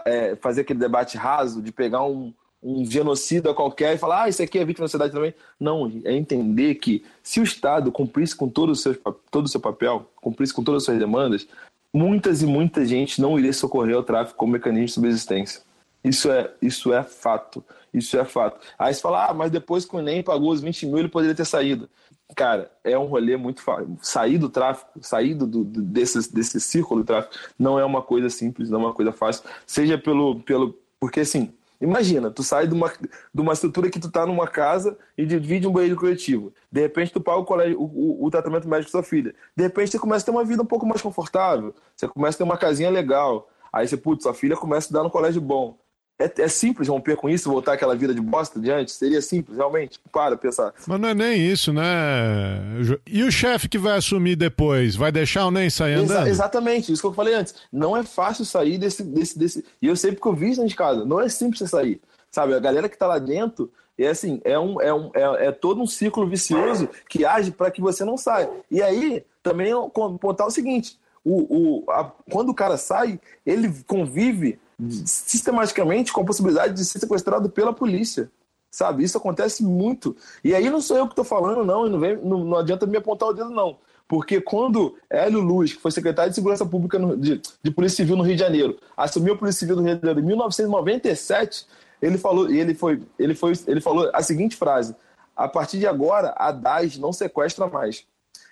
é, 0.06 0.36
fazer 0.38 0.62
aquele 0.62 0.80
debate 0.80 1.18
raso 1.18 1.62
de 1.62 1.72
pegar 1.72 2.04
um, 2.04 2.34
um 2.62 2.86
genocida 2.86 3.54
qualquer 3.54 3.96
e 3.96 3.98
falar, 3.98 4.24
ah, 4.24 4.30
isso 4.30 4.42
aqui 4.42 4.60
é 4.60 4.66
vítima 4.66 4.86
da 4.86 4.90
sociedade 4.90 5.14
também. 5.14 5.34
Não, 5.60 5.92
é 6.06 6.14
entender 6.14 6.76
que 6.76 7.04
se 7.24 7.40
o 7.40 7.44
Estado 7.44 7.92
cumprisse 7.92 8.36
com 8.36 8.48
todo 8.48 8.72
o 8.72 8.76
seu, 8.76 8.96
todo 9.32 9.46
o 9.46 9.50
seu 9.50 9.60
papel, 9.60 10.10
cumprisse 10.16 10.54
com 10.54 10.64
todas 10.64 10.84
as 10.84 10.86
suas 10.86 11.00
demandas, 11.00 11.48
muitas 11.94 12.42
e 12.42 12.46
muita 12.46 12.86
gente 12.86 13.22
não 13.22 13.38
iria 13.38 13.54
socorrer 13.54 13.96
ao 13.96 14.04
tráfico 14.04 14.38
como 14.38 14.54
mecanismo 14.54 14.86
de 14.86 14.94
subsistência. 14.94 15.62
Isso 16.04 16.32
é, 16.32 16.52
isso 16.62 16.94
é 16.94 17.04
fato. 17.04 17.64
Isso 17.94 18.18
é 18.18 18.24
fato. 18.24 18.60
Aí 18.78 18.94
você 18.94 19.02
fala, 19.02 19.30
ah, 19.30 19.34
mas 19.34 19.52
depois 19.52 19.84
que 19.84 19.96
o 19.96 20.00
Enem 20.00 20.24
pagou 20.24 20.52
os 20.52 20.62
20 20.62 20.86
mil, 20.86 21.00
ele 21.00 21.08
poderia 21.10 21.36
ter 21.36 21.46
saído. 21.46 21.90
Cara, 22.36 22.72
é 22.84 22.98
um 22.98 23.06
rolê 23.06 23.36
muito 23.36 23.62
fácil. 23.62 23.98
Sair 24.02 24.38
do 24.38 24.50
tráfico, 24.50 25.00
sair 25.02 25.34
do, 25.34 25.48
do, 25.48 25.64
desse, 25.64 26.34
desse 26.34 26.60
círculo 26.62 27.02
do 27.02 27.08
tráfico, 27.08 27.36
não 27.58 27.80
é 27.80 27.84
uma 27.84 28.02
coisa 28.02 28.30
simples, 28.30 28.70
não 28.70 28.82
é 28.82 28.84
uma 28.86 28.94
coisa 28.94 29.12
fácil. 29.12 29.44
Seja 29.66 29.98
pelo. 29.98 30.40
pelo 30.42 30.78
porque, 31.00 31.22
assim, 31.22 31.54
Imagina, 31.82 32.30
tu 32.30 32.44
sai 32.44 32.68
de 32.68 32.74
uma, 32.74 32.92
de 33.34 33.42
uma 33.42 33.54
estrutura 33.54 33.90
que 33.90 34.00
tu 34.00 34.12
tá 34.12 34.26
numa 34.26 34.46
casa 34.46 34.98
e 35.18 35.26
divide 35.26 35.66
um 35.66 35.72
banheiro 35.72 35.96
coletivo. 35.96 36.54
De 36.70 36.82
repente 36.82 37.14
tu 37.14 37.22
paga 37.22 37.40
o, 37.40 37.46
colégio, 37.46 37.80
o, 37.80 37.86
o, 37.86 38.26
o 38.26 38.30
tratamento 38.30 38.68
médico 38.68 38.92
da 38.92 39.00
sua 39.00 39.04
filha. 39.04 39.34
De 39.56 39.64
repente 39.64 39.92
você 39.92 40.00
começa 40.00 40.24
a 40.24 40.26
ter 40.26 40.32
uma 40.32 40.44
vida 40.44 40.62
um 40.62 40.66
pouco 40.66 40.86
mais 40.86 41.02
confortável. 41.02 41.74
Você 41.96 42.06
começa 42.10 42.36
a 42.36 42.40
ter 42.40 42.44
uma 42.44 42.58
casinha 42.58 42.90
legal. 42.90 43.48
Aí 43.72 43.88
você, 43.88 43.96
putz, 43.96 44.24
sua 44.24 44.34
filha 44.34 44.58
começa 44.58 44.80
a 44.80 44.86
estudar 44.88 45.04
no 45.04 45.10
colégio 45.10 45.42
bom. 45.42 45.78
É, 46.20 46.30
é, 46.42 46.48
simples 46.50 46.90
romper 46.90 47.16
com 47.16 47.30
isso, 47.30 47.50
voltar 47.50 47.74
àquela 47.74 47.96
vida 47.96 48.14
de 48.14 48.20
bosta 48.20 48.60
de 48.60 48.70
antes? 48.70 48.96
Seria 48.96 49.22
simples, 49.22 49.56
realmente? 49.56 49.98
Para 50.12 50.36
pensar. 50.36 50.74
Mas 50.86 51.00
não 51.00 51.08
é 51.08 51.14
nem 51.14 51.40
isso, 51.40 51.72
né? 51.72 52.62
E 53.08 53.24
o 53.24 53.32
chefe 53.32 53.70
que 53.70 53.78
vai 53.78 53.98
assumir 53.98 54.36
depois? 54.36 54.98
Vai 54.98 55.14
deixar 55.14 55.46
ou 55.46 55.52
nem 55.52 55.70
sair 55.70 55.94
andando? 55.94 56.24
Exa 56.24 56.30
exatamente, 56.30 56.92
isso 56.92 57.02
que 57.02 57.08
eu 57.08 57.14
falei 57.14 57.34
antes. 57.34 57.56
Não 57.72 57.96
é 57.96 58.04
fácil 58.04 58.44
sair 58.44 58.78
desse. 58.78 59.02
desse, 59.02 59.40
desse... 59.40 59.66
E 59.82 59.88
eu 59.88 59.96
sei 59.96 60.12
porque 60.12 60.28
eu 60.28 60.36
vi 60.36 60.52
isso 60.52 60.68
de 60.68 60.76
casa. 60.76 61.06
Não 61.06 61.22
é 61.22 61.30
simples 61.30 61.60
você 61.60 61.68
sair. 61.68 62.02
Sabe, 62.30 62.54
a 62.54 62.60
galera 62.60 62.90
que 62.90 62.98
tá 62.98 63.08
lá 63.08 63.18
dentro 63.18 63.72
é 63.98 64.08
assim, 64.08 64.42
é, 64.44 64.60
um, 64.60 64.82
é, 64.82 64.94
um, 64.94 65.12
é, 65.14 65.48
é 65.48 65.52
todo 65.52 65.82
um 65.82 65.88
ciclo 65.88 66.28
vicioso 66.28 66.90
que 67.08 67.26
age 67.26 67.52
para 67.52 67.72
que 67.72 67.82
você 67.82 68.04
não 68.04 68.18
saia. 68.18 68.50
E 68.70 68.82
aí, 68.82 69.24
também 69.42 69.74
contar 69.94 70.46
o 70.46 70.52
seguinte: 70.52 71.00
o, 71.24 71.84
o, 71.86 71.92
a, 71.92 72.12
quando 72.30 72.50
o 72.50 72.54
cara 72.54 72.78
sai, 72.78 73.20
ele 73.46 73.74
convive 73.88 74.60
sistematicamente 75.06 76.14
com 76.14 76.22
a 76.22 76.26
possibilidade 76.26 76.74
de 76.74 76.86
ser 76.86 77.00
sequestrado 77.00 77.50
pela 77.50 77.74
polícia. 77.74 78.32
Sabe? 78.72 79.04
Isso 79.04 79.18
acontece 79.18 79.64
muito. 79.64 80.16
E 80.44 80.54
aí 80.54 80.70
não 80.70 80.80
sou 80.80 80.98
eu 80.98 81.06
que 81.06 81.14
estou 81.14 81.26
falando, 81.26 81.66
não, 81.66 81.88
e 81.88 81.90
não, 81.90 82.00
vem, 82.00 82.18
não, 82.18 82.44
não 82.44 82.58
adianta 82.58 82.86
me 82.86 82.98
apontar 82.98 83.30
o 83.30 83.34
dedo, 83.34 83.50
não. 83.50 83.78
Porque 84.08 84.40
quando 84.42 84.96
Hélio 85.10 85.40
Luz, 85.40 85.74
que 85.74 85.82
foi 85.82 85.92
secretário 85.92 86.32
de 86.32 86.36
Segurança 86.36 86.66
Pública 86.66 86.98
no, 86.98 87.18
de, 87.18 87.42
de, 87.62 87.72
Polícia 87.72 87.98
Civil 87.98 88.16
no 88.16 88.24
Rio 88.24 88.36
de 88.36 88.42
Janeiro, 88.42 88.78
assumiu 88.96 89.34
a 89.34 89.38
Polícia 89.38 89.60
Civil 89.60 89.76
do 89.76 89.84
Rio 89.84 89.96
de 89.96 90.02
Janeiro 90.02 90.20
em 90.20 90.26
1997, 90.26 91.68
ele 92.02 92.18
falou, 92.18 92.50
ele 92.50 92.74
foi, 92.74 93.02
ele 93.18 93.36
foi, 93.36 93.54
ele 93.68 93.82
falou 93.82 94.10
a 94.14 94.24
seguinte 94.24 94.56
frase: 94.56 94.96
a 95.36 95.48
partir 95.48 95.80
de 95.80 95.88
agora, 95.88 96.34
a 96.38 96.52
DAS 96.52 96.98
não 96.98 97.14
sequestra 97.14 97.68
mais. 97.68 98.06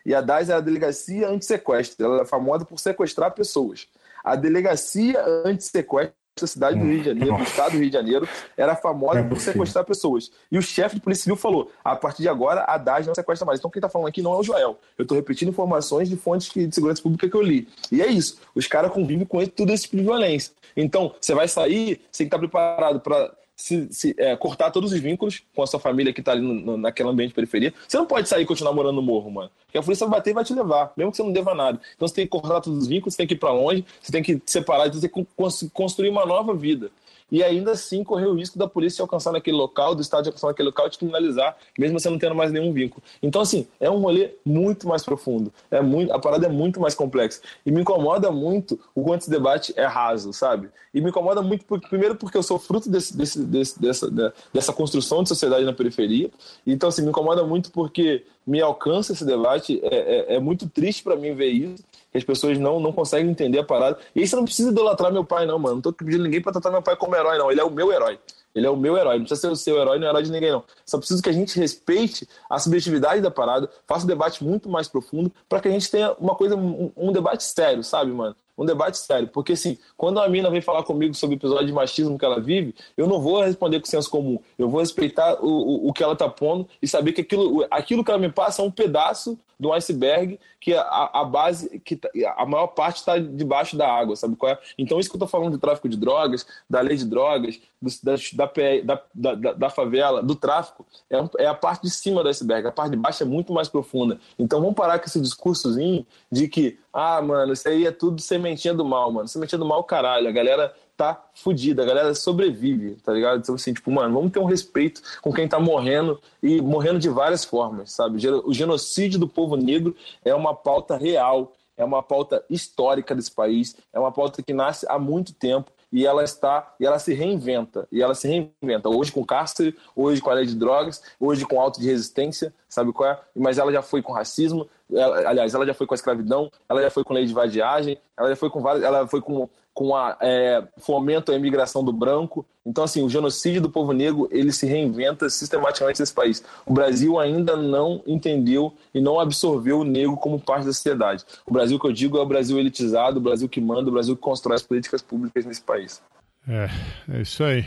E 0.06 0.14
a 0.14 0.22
DAS 0.22 0.50
é 0.50 0.54
a 0.54 0.60
Delegacia 0.60 1.28
Antissequestro. 1.28 2.06
Ela 2.06 2.22
é 2.22 2.26
famosa 2.26 2.64
por 2.64 2.80
sequestrar 2.80 3.34
pessoas. 3.34 3.88
A 4.24 4.36
Delegacia 4.36 5.22
Antissequestro 5.46 6.17
da 6.42 6.48
cidade 6.48 6.80
do 6.80 6.86
Rio 6.86 7.00
de 7.00 7.06
Janeiro, 7.06 7.38
do 7.38 7.44
estado 7.44 7.72
do 7.72 7.78
Rio 7.78 7.88
de 7.88 7.94
Janeiro, 7.94 8.28
era 8.56 8.76
famosa 8.76 9.24
por 9.24 9.40
sequestrar 9.40 9.86
pessoas. 9.86 10.32
E 10.52 10.58
o 10.58 10.62
chefe 10.62 10.96
de 10.96 11.02
polícia 11.02 11.24
civil 11.24 11.36
falou: 11.36 11.72
a 11.84 11.96
partir 11.96 12.22
de 12.22 12.30
agora, 12.30 12.66
a 12.68 12.78
DAS 12.78 13.08
não 13.08 13.16
sequestra 13.16 13.46
mais. 13.46 13.60
Então, 13.60 13.72
quem 13.72 13.80
está 13.80 13.90
falando 13.90 14.08
aqui 14.08 14.22
não 14.22 14.34
é 14.34 14.38
o 14.38 14.44
Joel. 14.44 14.80
Eu 14.98 15.04
estou 15.04 15.16
repetindo 15.16 15.50
informações 15.50 16.10
de 16.10 16.16
fontes 16.16 16.52
de 16.52 16.74
segurança 16.74 17.02
pública 17.02 17.30
que 17.30 17.36
eu 17.36 17.42
li. 17.42 17.68
E 17.92 18.02
é 18.02 18.08
isso. 18.08 18.40
Os 18.56 18.68
caras 18.68 18.92
convivem 18.92 19.26
com 19.26 19.46
tudo 19.46 19.72
esse 19.72 19.84
tipo 19.84 19.98
de 19.98 20.04
violência. 20.04 20.54
Então, 20.76 21.14
você 21.20 21.34
vai 21.34 21.48
sair, 21.48 22.02
você 22.12 22.24
tem 22.24 22.30
que 22.30 22.36
estar 22.36 22.40
preparado 22.40 23.00
para 23.00 23.32
se, 23.58 23.88
se 23.92 24.16
é, 24.20 24.36
cortar 24.36 24.70
todos 24.70 24.94
os 24.94 25.00
vínculos 25.00 25.42
com 25.56 25.64
a 25.64 25.68
sua 25.68 25.80
família 25.80 26.14
que 26.14 26.22
está 26.22 26.32
ali 26.32 26.42
no, 26.42 26.54
no, 26.54 26.78
naquele 26.78 27.10
ambiente 27.10 27.30
de 27.30 27.36
periferia. 27.36 27.74
Você 27.88 27.98
não 27.98 28.06
pode 28.06 28.30
sair 28.30 28.44
e 28.44 28.46
continuar 28.46 28.72
morando 28.72 28.96
no 28.96 29.02
morro, 29.02 29.32
mano. 29.32 29.50
Porque 29.66 29.80
a 29.80 29.82
polícia 29.82 30.06
vai 30.06 30.20
bater 30.20 30.30
e 30.30 30.34
vai 30.34 30.44
te 30.44 30.54
levar, 30.54 30.94
mesmo 30.96 31.12
que 31.12 31.18
você 31.18 31.24
não 31.24 31.34
deva 31.34 31.56
nada. 31.56 31.82
Então 31.96 32.08
você 32.08 32.14
tem 32.14 32.26
que 32.26 32.30
cortar 32.30 32.62
todos 32.62 32.84
os 32.84 32.88
vínculos, 32.88 33.16
você 33.16 33.18
tem 33.18 33.28
que 33.28 33.34
ir 33.34 33.38
para 33.38 33.52
longe, 33.52 33.84
você 34.00 34.12
tem 34.12 34.22
que 34.22 34.36
se 34.46 34.54
separar, 34.54 34.94
você 34.94 35.10
tem 35.10 35.10
que 35.10 35.70
construir 35.74 36.10
uma 36.10 36.26
nova 36.26 36.54
vida 36.54 36.92
e 37.32 37.44
ainda 37.44 37.72
assim 37.72 38.04
correr 38.04 38.26
o 38.26 38.34
risco 38.34 38.58
da 38.58 38.68
polícia 38.68 39.02
alcançar 39.02 39.32
naquele 39.32 39.58
local, 39.58 39.94
do 39.94 40.02
Estado 40.02 40.28
alcançar 40.28 40.48
naquele 40.48 40.70
local 40.70 40.88
e 40.88 40.90
te 40.90 40.98
criminalizar, 40.98 41.58
mesmo 41.78 42.00
você 42.00 42.10
não 42.10 42.18
tendo 42.18 42.36
mais 42.36 42.52
nenhum 42.52 42.72
vínculo. 42.72 43.04
Então, 43.22 43.42
assim, 43.42 43.68
é 43.80 43.90
um 43.90 44.00
rolê 44.00 44.32
muito 44.46 44.88
mais 44.88 45.04
profundo. 45.04 45.52
É 45.70 45.82
muito, 45.82 46.12
a 46.12 46.20
parada 46.20 46.46
é 46.46 46.50
muito 46.50 46.80
mais 46.80 46.96
complexa. 46.96 47.42
E 47.66 47.72
me 47.72 47.82
incomoda 47.82 48.32
muito 48.32 48.80
o 48.96 49.04
quanto 49.04 49.22
esse 49.22 49.30
debate 49.30 49.74
é 49.76 49.86
raso, 49.86 50.32
sabe? 50.32 50.70
E 50.94 51.02
me 51.02 51.10
incomoda 51.10 51.42
muito, 51.42 51.66
porque, 51.66 51.88
primeiro, 51.88 52.16
porque 52.16 52.38
eu 52.38 52.44
sou 52.44 52.58
fruto 52.58 52.90
desse, 52.90 53.16
desse, 53.16 53.44
desse, 53.44 53.80
dessa, 53.80 54.34
dessa 54.54 54.74
construção 54.74 55.22
de 55.22 55.30
sociedade 55.30 55.66
na 55.66 55.74
periferia. 55.74 56.30
Então, 56.66 56.90
assim, 56.90 57.02
me 57.02 57.10
incomoda 57.10 57.46
muito 57.46 57.72
porque 57.72 58.26
me 58.46 58.62
alcança 58.62 59.12
esse 59.12 59.26
debate. 59.26 59.80
É, 59.84 60.34
é, 60.34 60.36
é 60.36 60.40
muito 60.40 60.70
triste 60.70 61.04
para 61.04 61.16
mim 61.16 61.34
ver 61.34 61.50
isso 61.50 61.84
as 62.18 62.24
pessoas 62.24 62.58
não, 62.58 62.80
não 62.80 62.92
conseguem 62.92 63.30
entender 63.30 63.60
a 63.60 63.64
parada. 63.64 63.98
E 64.16 64.28
você 64.28 64.36
não 64.36 64.44
precisa 64.44 64.70
idolatrar 64.70 65.12
meu 65.12 65.24
pai, 65.24 65.46
não, 65.46 65.60
mano. 65.60 65.76
Não 65.76 65.82
tô 65.82 65.94
pedindo 65.94 66.24
ninguém 66.24 66.42
pra 66.42 66.52
tratar 66.52 66.72
meu 66.72 66.82
pai 66.82 66.96
como 66.96 67.16
herói, 67.16 67.38
não. 67.38 67.52
Ele 67.52 67.62
é 67.62 67.64
o 67.64 67.72
meu 67.72 67.92
herói. 67.92 68.20
Ele 68.54 68.66
é 68.66 68.70
o 68.70 68.76
meu 68.76 68.98
herói. 68.98 69.18
Não 69.18 69.26
precisa 69.26 69.42
ser 69.42 69.52
o 69.52 69.56
seu 69.56 69.78
herói, 69.78 70.00
não 70.00 70.08
é 70.08 70.10
herói 70.10 70.24
de 70.24 70.32
ninguém, 70.32 70.52
não. 70.52 70.64
Só 70.86 70.98
preciso 70.98 71.22
que 71.22 71.30
a 71.30 71.34
gente 71.34 71.60
respeite 71.60 72.28
a 72.50 72.58
subjetividade 72.58 73.22
da 73.22 73.30
parada, 73.30 73.70
faça 73.86 74.06
um 74.06 74.08
debate 74.08 74.44
muito 74.44 74.68
mais 74.68 74.88
profundo, 74.88 75.32
para 75.48 75.60
que 75.60 75.68
a 75.68 75.72
gente 75.72 75.90
tenha 75.92 76.14
uma 76.14 76.36
coisa, 76.36 76.56
um, 76.56 76.92
um 76.98 77.12
debate 77.12 77.44
sério, 77.44 77.84
sabe, 77.84 78.12
mano? 78.12 78.36
um 78.58 78.66
debate 78.66 78.98
sério. 78.98 79.28
Porque, 79.28 79.54
assim, 79.54 79.78
quando 79.96 80.20
a 80.20 80.28
mina 80.28 80.50
vem 80.50 80.62
falar 80.62 80.84
comigo 80.84 81.14
sobre 81.14 81.36
o 81.36 81.38
episódio 81.38 81.68
de 81.68 81.74
machismo 81.74 82.18
que 82.18 82.26
ela 82.26 82.42
vive, 82.42 82.74
eu 82.98 83.08
não 83.08 83.22
vou 83.22 83.44
responder 83.44 83.80
com 83.80 83.86
senso 83.86 84.10
comum. 84.10 84.40
Eu 84.58 84.70
vou 84.70 84.80
respeitar 84.80 85.38
o, 85.40 85.48
o, 85.48 85.90
o 85.90 85.94
que 85.94 86.04
ela 86.04 86.16
tá 86.16 86.28
pondo 86.28 86.68
e 86.82 86.88
saber 86.88 87.14
que 87.14 87.22
aquilo, 87.22 87.66
aquilo 87.70 88.04
que 88.04 88.10
ela 88.10 88.20
me 88.20 88.32
passa 88.32 88.62
é 88.62 88.66
um 88.66 88.72
pedaço 88.72 89.38
do 89.60 89.74
iceberg 89.74 90.40
que 90.60 90.74
a, 90.74 91.10
a 91.14 91.24
base, 91.24 91.80
que 91.80 91.96
tá, 91.96 92.10
a 92.36 92.46
maior 92.46 92.68
parte 92.68 92.98
está 92.98 93.18
debaixo 93.18 93.78
da 93.78 93.88
água, 93.92 94.16
sabe 94.16 94.36
qual 94.36 94.52
é? 94.52 94.60
Então, 94.78 95.00
isso 95.00 95.10
que 95.10 95.16
eu 95.16 95.20
tô 95.20 95.28
falando 95.28 95.54
de 95.54 95.58
tráfico 95.58 95.88
de 95.88 95.98
drogas, 95.98 96.46
da 96.70 96.82
lei 96.82 96.98
de 96.98 97.06
drogas, 97.06 97.60
do, 97.82 97.90
da, 98.34 98.46
da, 98.84 99.36
da, 99.36 99.54
da, 99.54 99.70
favela, 99.70 100.22
do 100.22 100.36
tráfico, 100.36 100.86
é, 101.10 101.44
é 101.44 101.48
a 101.48 101.54
parte 101.54 101.84
de 101.84 101.90
cima 101.90 102.24
do 102.24 102.30
iceberg. 102.30 102.68
A 102.68 102.72
parte 102.72 102.92
de 102.92 102.98
baixo 102.98 103.24
é 103.24 103.26
muito 103.26 103.54
mais 103.54 103.68
profunda. 103.68 104.20
Então, 104.38 104.60
vamos 104.60 104.76
parar 104.76 105.00
com 105.00 105.06
esse 105.06 105.22
discursozinho 105.22 106.06
de 106.32 106.48
que, 106.48 106.78
ah, 106.92 107.22
mano, 107.22 107.54
isso 107.54 107.68
aí 107.68 107.86
é 107.86 107.92
tudo 107.92 108.22
sementinha 108.22 108.74
do 108.74 108.86
mal, 108.86 109.12
mano. 109.12 109.28
Sementinha 109.28 109.60
do 109.60 109.66
mal, 109.66 109.84
caralho. 109.84 110.28
A 110.28 110.32
galera 110.32 110.74
tá 110.98 111.24
fudida, 111.34 111.84
a 111.84 111.86
galera 111.86 112.16
sobrevive, 112.16 112.96
tá 112.96 113.14
ligado? 113.14 113.40
Então, 113.40 113.56
assim, 113.56 113.72
tipo, 113.72 113.92
mano, 113.92 114.16
vamos 114.16 114.32
ter 114.32 114.40
um 114.40 114.46
respeito 114.46 115.02
com 115.22 115.32
quem 115.32 115.48
tá 115.48 115.60
morrendo 115.60 116.20
e 116.42 116.60
morrendo 116.60 117.00
de 117.00 117.08
várias 117.08 117.46
formas, 117.46 117.92
sabe? 117.92 118.18
O 118.44 118.54
genocídio 118.54 119.20
do 119.20 119.28
povo 119.28 119.56
negro 119.56 119.96
é 120.26 120.34
uma 120.34 120.56
pauta 120.56 120.98
real, 120.98 121.54
é 121.78 121.86
uma 121.86 122.02
pauta 122.02 122.44
histórica 122.50 123.14
desse 123.14 123.32
país, 123.32 123.78
é 123.94 124.00
uma 124.00 124.12
pauta 124.12 124.42
que 124.42 124.52
nasce 124.52 124.88
há 124.90 124.98
muito 124.98 125.34
tempo 125.34 125.72
e 125.92 126.06
ela 126.06 126.24
está 126.24 126.76
e 126.80 126.86
ela 126.86 127.00
se 127.00 127.14
reinventa 127.14 127.88
e 127.92 128.02
ela 128.02 128.14
se 128.14 128.28
reinventa 128.28 128.90
hoje 128.90 129.12
com 129.12 129.26
cárcere 129.26 129.76
hoje 129.96 130.22
com 130.22 130.30
a 130.30 130.34
lei 130.34 130.46
de 130.46 130.56
drogas 130.56 131.02
hoje 131.20 131.46
com 131.46 131.62
auto 131.62 131.80
de 131.80 131.88
resistência 131.88 132.54
sabe 132.68 132.92
qual 132.92 133.12
é 133.12 133.20
mas 133.34 133.58
ela 133.58 133.72
já 133.72 133.82
foi 133.82 134.02
com 134.02 134.12
racismo 134.12 134.68
ela, 134.92 135.30
aliás 135.30 135.54
ela 135.54 135.66
já 135.66 135.74
foi 135.74 135.88
com 135.88 135.94
a 135.94 135.96
escravidão 135.96 136.52
ela 136.68 136.82
já 136.82 136.90
foi 136.90 137.04
com 137.04 137.14
lei 137.14 137.26
de 137.26 137.34
vadiagem 137.34 137.98
ela 138.18 138.30
já 138.30 138.36
foi 138.36 138.50
com 138.50 138.62
várias 138.62 138.84
ela 138.84 139.08
foi 139.08 139.22
com 139.22 139.50
com 139.78 139.96
a 139.96 140.18
é, 140.20 140.64
fomento 140.80 141.32
à 141.32 141.36
imigração 141.36 141.84
do 141.84 141.94
branco. 141.94 142.44
Então, 142.66 142.84
assim, 142.84 143.04
o 143.04 143.10
genocídio 143.10 143.62
do 143.62 143.70
povo 143.70 143.94
negro 143.94 144.28
ele 144.32 144.52
se 144.52 144.66
reinventa 144.66 145.30
sistematicamente 145.30 146.00
nesse 146.00 146.16
país. 146.16 146.44
O 146.66 146.74
Brasil 146.74 147.20
ainda 147.20 147.56
não 147.56 148.02
entendeu 148.08 148.74
e 148.92 149.00
não 149.00 149.20
absorveu 149.20 149.82
o 149.82 149.84
negro 149.84 150.18
como 150.18 150.40
parte 150.40 150.66
da 150.66 150.74
sociedade. 150.74 151.24
O 151.46 151.54
Brasil 151.54 151.80
que 151.80 151.86
eu 151.86 151.94
digo 151.94 152.18
é 152.18 152.22
o 152.22 152.26
Brasil 152.26 152.58
elitizado, 152.58 153.20
o 153.20 153.22
Brasil 153.22 153.48
que 153.48 153.62
manda, 153.62 153.88
o 153.88 153.94
Brasil 153.94 154.16
que 154.16 154.22
constrói 154.24 154.56
as 154.56 154.64
políticas 154.64 155.04
públicas 155.04 155.46
nesse 155.46 155.62
país. 155.62 156.02
É, 156.50 156.68
é 157.14 157.22
isso 157.22 157.44
aí. 157.44 157.64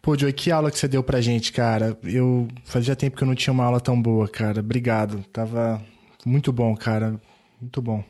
Pô, 0.00 0.16
Joey, 0.16 0.32
que 0.32 0.52
aula 0.52 0.70
que 0.70 0.78
você 0.78 0.86
deu 0.86 1.02
pra 1.02 1.20
gente, 1.20 1.52
cara. 1.52 1.98
Eu 2.04 2.46
fazia 2.64 2.94
tempo 2.94 3.16
que 3.16 3.24
eu 3.24 3.28
não 3.28 3.34
tinha 3.34 3.52
uma 3.52 3.64
aula 3.64 3.80
tão 3.80 4.00
boa, 4.00 4.28
cara. 4.28 4.60
Obrigado. 4.60 5.24
Tava 5.32 5.82
muito 6.24 6.52
bom, 6.52 6.76
cara. 6.76 7.20
Muito 7.60 7.82
bom. 7.82 8.04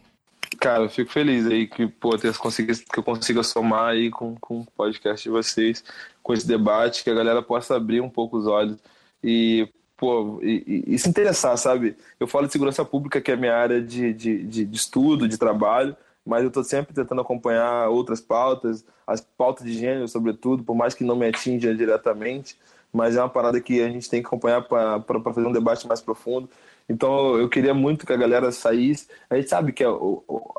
Cara, 0.61 0.85
eu 0.85 0.91
fico 0.91 1.11
feliz 1.11 1.47
aí 1.47 1.67
que, 1.67 1.87
pô, 1.87 2.19
ter 2.19 2.37
conseguido, 2.37 2.79
que 2.81 2.99
eu 2.99 3.03
consiga 3.03 3.43
somar 3.43 3.93
aí 3.93 4.11
com, 4.11 4.37
com 4.37 4.61
o 4.61 4.67
podcast 4.67 5.25
de 5.25 5.31
vocês, 5.31 5.83
com 6.23 6.35
esse 6.35 6.47
debate, 6.47 7.03
que 7.03 7.09
a 7.09 7.15
galera 7.15 7.43
possa 7.43 7.77
abrir 7.77 8.03
um 8.03 8.11
pouco 8.11 8.37
os 8.37 8.47
olhos 8.47 8.77
e, 9.25 9.67
pô, 9.97 10.39
e, 10.43 10.85
e, 10.87 10.99
se 10.99 11.09
interessar, 11.09 11.57
sabe? 11.57 11.97
Eu 12.21 12.27
falo 12.27 12.47
de 12.47 12.53
segurança 12.53 12.85
pública, 12.85 13.23
que 13.23 13.31
é 13.31 13.35
a 13.35 13.39
minha 13.39 13.57
área 13.57 13.81
de, 13.81 14.13
de, 14.13 14.45
de, 14.45 14.65
de 14.67 14.77
estudo, 14.77 15.27
de 15.27 15.39
trabalho, 15.39 15.97
mas 16.27 16.43
eu 16.43 16.49
estou 16.49 16.63
sempre 16.63 16.95
tentando 16.95 17.23
acompanhar 17.23 17.89
outras 17.89 18.21
pautas, 18.21 18.85
as 19.07 19.23
pautas 19.23 19.65
de 19.65 19.73
gênero, 19.73 20.09
sobretudo, 20.09 20.63
por 20.63 20.77
mais 20.77 20.93
que 20.93 21.05
não 21.05 21.17
me 21.17 21.27
atinja 21.27 21.75
diretamente, 21.75 22.59
mas 22.93 23.17
é 23.17 23.23
uma 23.23 23.31
parada 23.31 23.59
que 23.63 23.81
a 23.81 23.89
gente 23.89 24.11
tem 24.11 24.21
que 24.21 24.27
acompanhar 24.27 24.61
para 24.61 25.23
fazer 25.33 25.47
um 25.47 25.53
debate 25.53 25.89
mais 25.89 26.03
profundo. 26.03 26.51
Então 26.91 27.39
eu 27.39 27.49
queria 27.49 27.73
muito 27.73 28.05
que 28.05 28.13
a 28.13 28.17
galera 28.17 28.51
saísse. 28.51 29.07
A 29.31 29.37
gente 29.37 29.49
sabe 29.49 29.73
que 29.73 29.85
é 29.85 29.87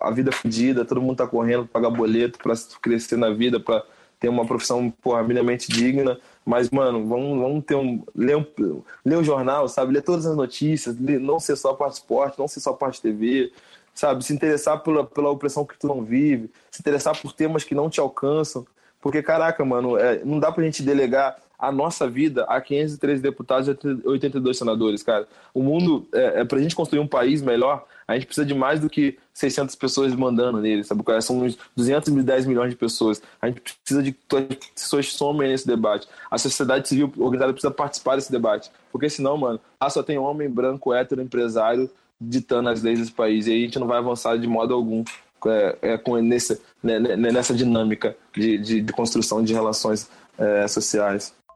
a 0.01 0.11
vida 0.11 0.29
é 0.29 0.33
fodida, 0.33 0.85
todo 0.85 1.01
mundo 1.01 1.17
tá 1.17 1.27
correndo 1.27 1.67
para 1.67 1.81
pagar 1.81 1.95
boleto, 1.95 2.39
para 2.39 2.53
crescer 2.81 3.17
na 3.17 3.29
vida, 3.29 3.59
para 3.59 3.83
ter 4.17 4.29
uma 4.29 4.45
profissão 4.45 4.89
porra, 4.89 5.21
minimamente 5.23 5.69
digna. 5.69 6.17
Mas, 6.45 6.69
mano, 6.69 7.05
vamos, 7.05 7.37
vamos 7.37 7.65
ter 7.65 7.75
um. 7.75 8.01
Ler, 8.15 8.37
um. 8.37 8.81
ler 9.05 9.17
o 9.17 9.23
jornal, 9.23 9.67
sabe? 9.67 9.91
Ler 9.91 10.03
todas 10.03 10.25
as 10.25 10.37
notícias, 10.37 10.97
ler, 10.97 11.19
não 11.19 11.37
ser 11.37 11.57
só 11.57 11.73
parte 11.73 11.95
de 11.95 11.99
esporte, 11.99 12.39
não 12.39 12.47
ser 12.47 12.61
só 12.61 12.71
parte 12.71 12.95
de 12.95 13.01
TV, 13.01 13.51
sabe? 13.93 14.23
Se 14.23 14.33
interessar 14.33 14.81
pela, 14.81 15.05
pela 15.05 15.29
opressão 15.29 15.65
que 15.65 15.77
tu 15.77 15.85
não 15.85 16.01
vive, 16.01 16.49
se 16.71 16.79
interessar 16.79 17.19
por 17.21 17.33
temas 17.33 17.65
que 17.65 17.75
não 17.75 17.89
te 17.89 17.99
alcançam. 17.99 18.65
Porque, 19.01 19.21
caraca, 19.21 19.65
mano, 19.65 19.97
é, 19.97 20.23
não 20.23 20.39
dá 20.39 20.49
pra 20.49 20.63
gente 20.63 20.81
delegar 20.81 21.35
a 21.61 21.71
nossa 21.71 22.09
vida 22.09 22.43
a 22.45 22.59
513 22.59 23.21
deputados 23.21 23.67
e 23.67 24.07
82 24.07 24.57
senadores, 24.57 25.03
cara. 25.03 25.27
O 25.53 25.61
mundo, 25.61 26.07
é, 26.11 26.41
é 26.41 26.43
para 26.43 26.57
a 26.57 26.61
gente 26.61 26.75
construir 26.75 26.99
um 26.99 27.07
país 27.07 27.41
melhor, 27.41 27.85
A 28.07 28.15
gente 28.15 28.25
precisa 28.25 28.45
de 28.45 28.53
mais 28.53 28.79
do 28.79 28.89
que 28.89 29.17
600 29.33 29.75
pessoas 29.75 30.13
mandando 30.15 30.59
nele, 30.59 30.83
sabe? 30.83 31.03
São 31.21 31.39
uns 31.39 31.57
210 31.75 32.45
milhões 32.45 32.71
de 32.71 32.75
pessoas. 32.75 33.21
A 33.41 33.47
gente 33.47 33.61
precisa 33.61 34.01
de 34.03 34.11
que 34.11 34.35
as 34.35 34.81
pessoas 34.83 35.13
somem 35.13 35.49
nesse 35.49 35.67
debate. 35.67 36.07
A 36.29 36.37
sociedade 36.37 36.89
civil 36.89 37.13
organizada 37.17 37.53
precisa 37.53 37.71
participar 37.71 38.15
desse 38.15 38.31
debate. 38.31 38.71
Porque 38.91 39.09
senão, 39.09 39.37
mano, 39.37 39.59
lá 39.79 39.89
só 39.89 40.01
tem 40.01 40.17
homem 40.17 40.49
branco, 40.49 40.93
hétero, 40.93 41.21
empresário 41.21 41.89
ditando 42.19 42.69
as 42.69 42.81
leis 42.81 42.99
desse 42.99 43.11
país. 43.11 43.47
E 43.47 43.51
aí 43.51 43.63
a 43.63 43.65
gente 43.65 43.79
não 43.79 43.87
vai 43.87 43.99
avançar 43.99 44.37
de 44.37 44.47
modo 44.47 44.73
algum 44.73 45.03
é, 45.47 45.77
é, 45.81 45.97
com 45.97 46.15
nessa, 46.17 46.59
né, 46.83 46.99
né, 46.99 47.15
nessa 47.15 47.53
dinâmica 47.53 48.15
de, 48.35 48.57
de, 48.57 48.81
de, 48.81 48.93
construção 48.93 49.43
de 49.43 49.53
relações 49.53 50.09
é, 50.37 50.67
sociais. 50.67 51.33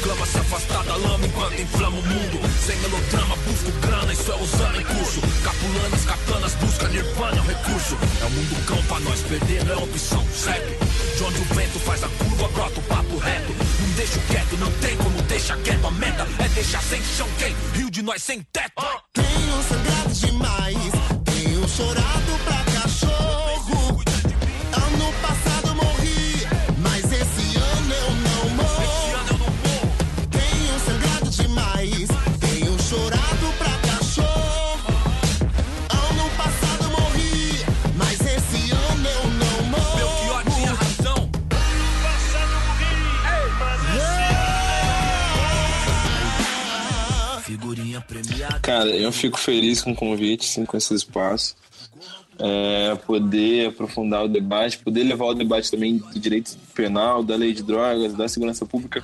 Conclama 0.00 0.24
se 0.24 0.38
afastar 0.38 0.82
da 0.84 0.96
lama 0.96 1.26
enquanto 1.26 1.60
inflama 1.60 1.98
o 1.98 2.02
mundo. 2.02 2.40
Sem 2.64 2.74
melodrama, 2.78 3.36
busco 3.36 3.70
grana, 3.82 4.10
isso 4.10 4.32
é 4.32 4.36
usando 4.36 4.80
em 4.80 4.84
curso. 4.84 5.20
Capulanas, 5.44 6.04
katanas, 6.06 6.54
busca 6.54 6.88
nirvana, 6.88 7.36
é 7.36 7.40
um 7.40 7.44
recurso. 7.44 7.98
É 8.22 8.24
o 8.24 8.30
mundo 8.30 8.66
cão 8.66 8.82
pra 8.84 9.00
nós, 9.00 9.20
perder 9.20 9.62
não 9.66 9.74
é 9.74 9.76
opção, 9.76 10.26
segue. 10.34 10.78
De 11.18 11.22
onde 11.22 11.40
o 11.40 11.44
vento 11.54 11.78
faz 11.80 12.02
a 12.02 12.08
curva, 12.08 12.48
brota 12.48 12.80
o 12.80 12.82
papo 12.84 13.18
reto. 13.18 13.52
Não 13.52 13.90
deixo 13.96 14.20
quieto, 14.20 14.56
não 14.56 14.72
tem 14.72 14.96
como 14.96 15.22
deixar 15.22 15.58
quieto. 15.58 15.86
A 15.86 15.90
meta 15.90 16.26
é 16.38 16.48
deixar 16.48 16.82
sem 16.82 17.02
chão 17.04 17.28
quem? 17.38 17.54
Rio 17.74 17.90
de 17.90 18.00
nós 18.00 18.22
sem 18.22 18.40
teto. 18.50 18.82
Tenho 19.12 19.62
sangrado 19.68 20.14
demais, 20.14 20.78
tenho 21.26 21.68
chorado 21.68 22.44
pra 22.46 22.59
Cara, 48.70 48.90
eu 48.90 49.10
fico 49.10 49.36
feliz 49.36 49.82
com 49.82 49.90
o 49.90 49.96
convite, 49.96 50.44
sim, 50.46 50.64
com 50.64 50.76
esse 50.76 50.94
espaço. 50.94 51.56
É, 52.38 52.94
poder 53.04 53.66
aprofundar 53.70 54.24
o 54.24 54.28
debate, 54.28 54.78
poder 54.78 55.02
levar 55.02 55.24
o 55.24 55.34
debate 55.34 55.68
também 55.72 55.96
do 55.98 56.20
direito 56.20 56.56
penal, 56.72 57.20
da 57.24 57.34
lei 57.34 57.52
de 57.52 57.64
drogas, 57.64 58.14
da 58.14 58.28
segurança 58.28 58.64
pública 58.64 59.02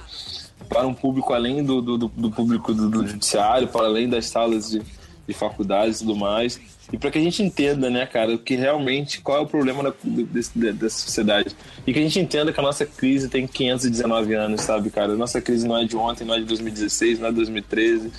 para 0.69 0.87
um 0.87 0.95
público 0.95 1.33
além 1.35 1.65
do, 1.65 1.83
do, 1.83 1.99
do- 1.99 2.31
público 2.31 2.73
do, 2.73 2.89
do 2.89 3.07
judiciário, 3.09 3.67
para 3.67 3.87
além 3.87 4.09
das 4.09 4.27
salas 4.27 4.71
de, 4.71 4.81
de 5.27 5.35
faculdades 5.35 5.97
e 6.01 6.05
tudo 6.07 6.15
mais. 6.15 6.61
E 6.93 6.97
para 6.97 7.11
que 7.11 7.19
a 7.19 7.21
gente 7.21 7.43
entenda, 7.43 7.91
né, 7.91 8.07
cara, 8.07 8.37
o 8.37 8.39
que 8.39 8.55
realmente, 8.55 9.21
qual 9.21 9.39
é 9.39 9.41
o 9.41 9.47
problema 9.49 9.83
da, 9.83 9.93
desse- 10.05 10.57
dessa 10.57 11.01
sociedade. 11.01 11.57
E 11.85 11.93
que 11.93 11.99
a 11.99 12.03
gente 12.03 12.21
entenda 12.21 12.53
que 12.53 12.61
a 12.61 12.63
nossa 12.63 12.87
crise 12.87 13.29
tem 13.29 13.49
519 13.49 14.33
anos, 14.35 14.61
sabe, 14.61 14.91
cara? 14.91 15.13
A 15.15 15.17
nossa 15.17 15.41
crise 15.41 15.67
não 15.67 15.77
é 15.77 15.85
de 15.85 15.97
ontem, 15.97 16.25
não 16.25 16.35
é 16.35 16.39
de 16.39 16.45
2016, 16.45 17.19
não 17.19 17.27
é 17.27 17.31
de 17.31 17.37
2013. 17.39 18.13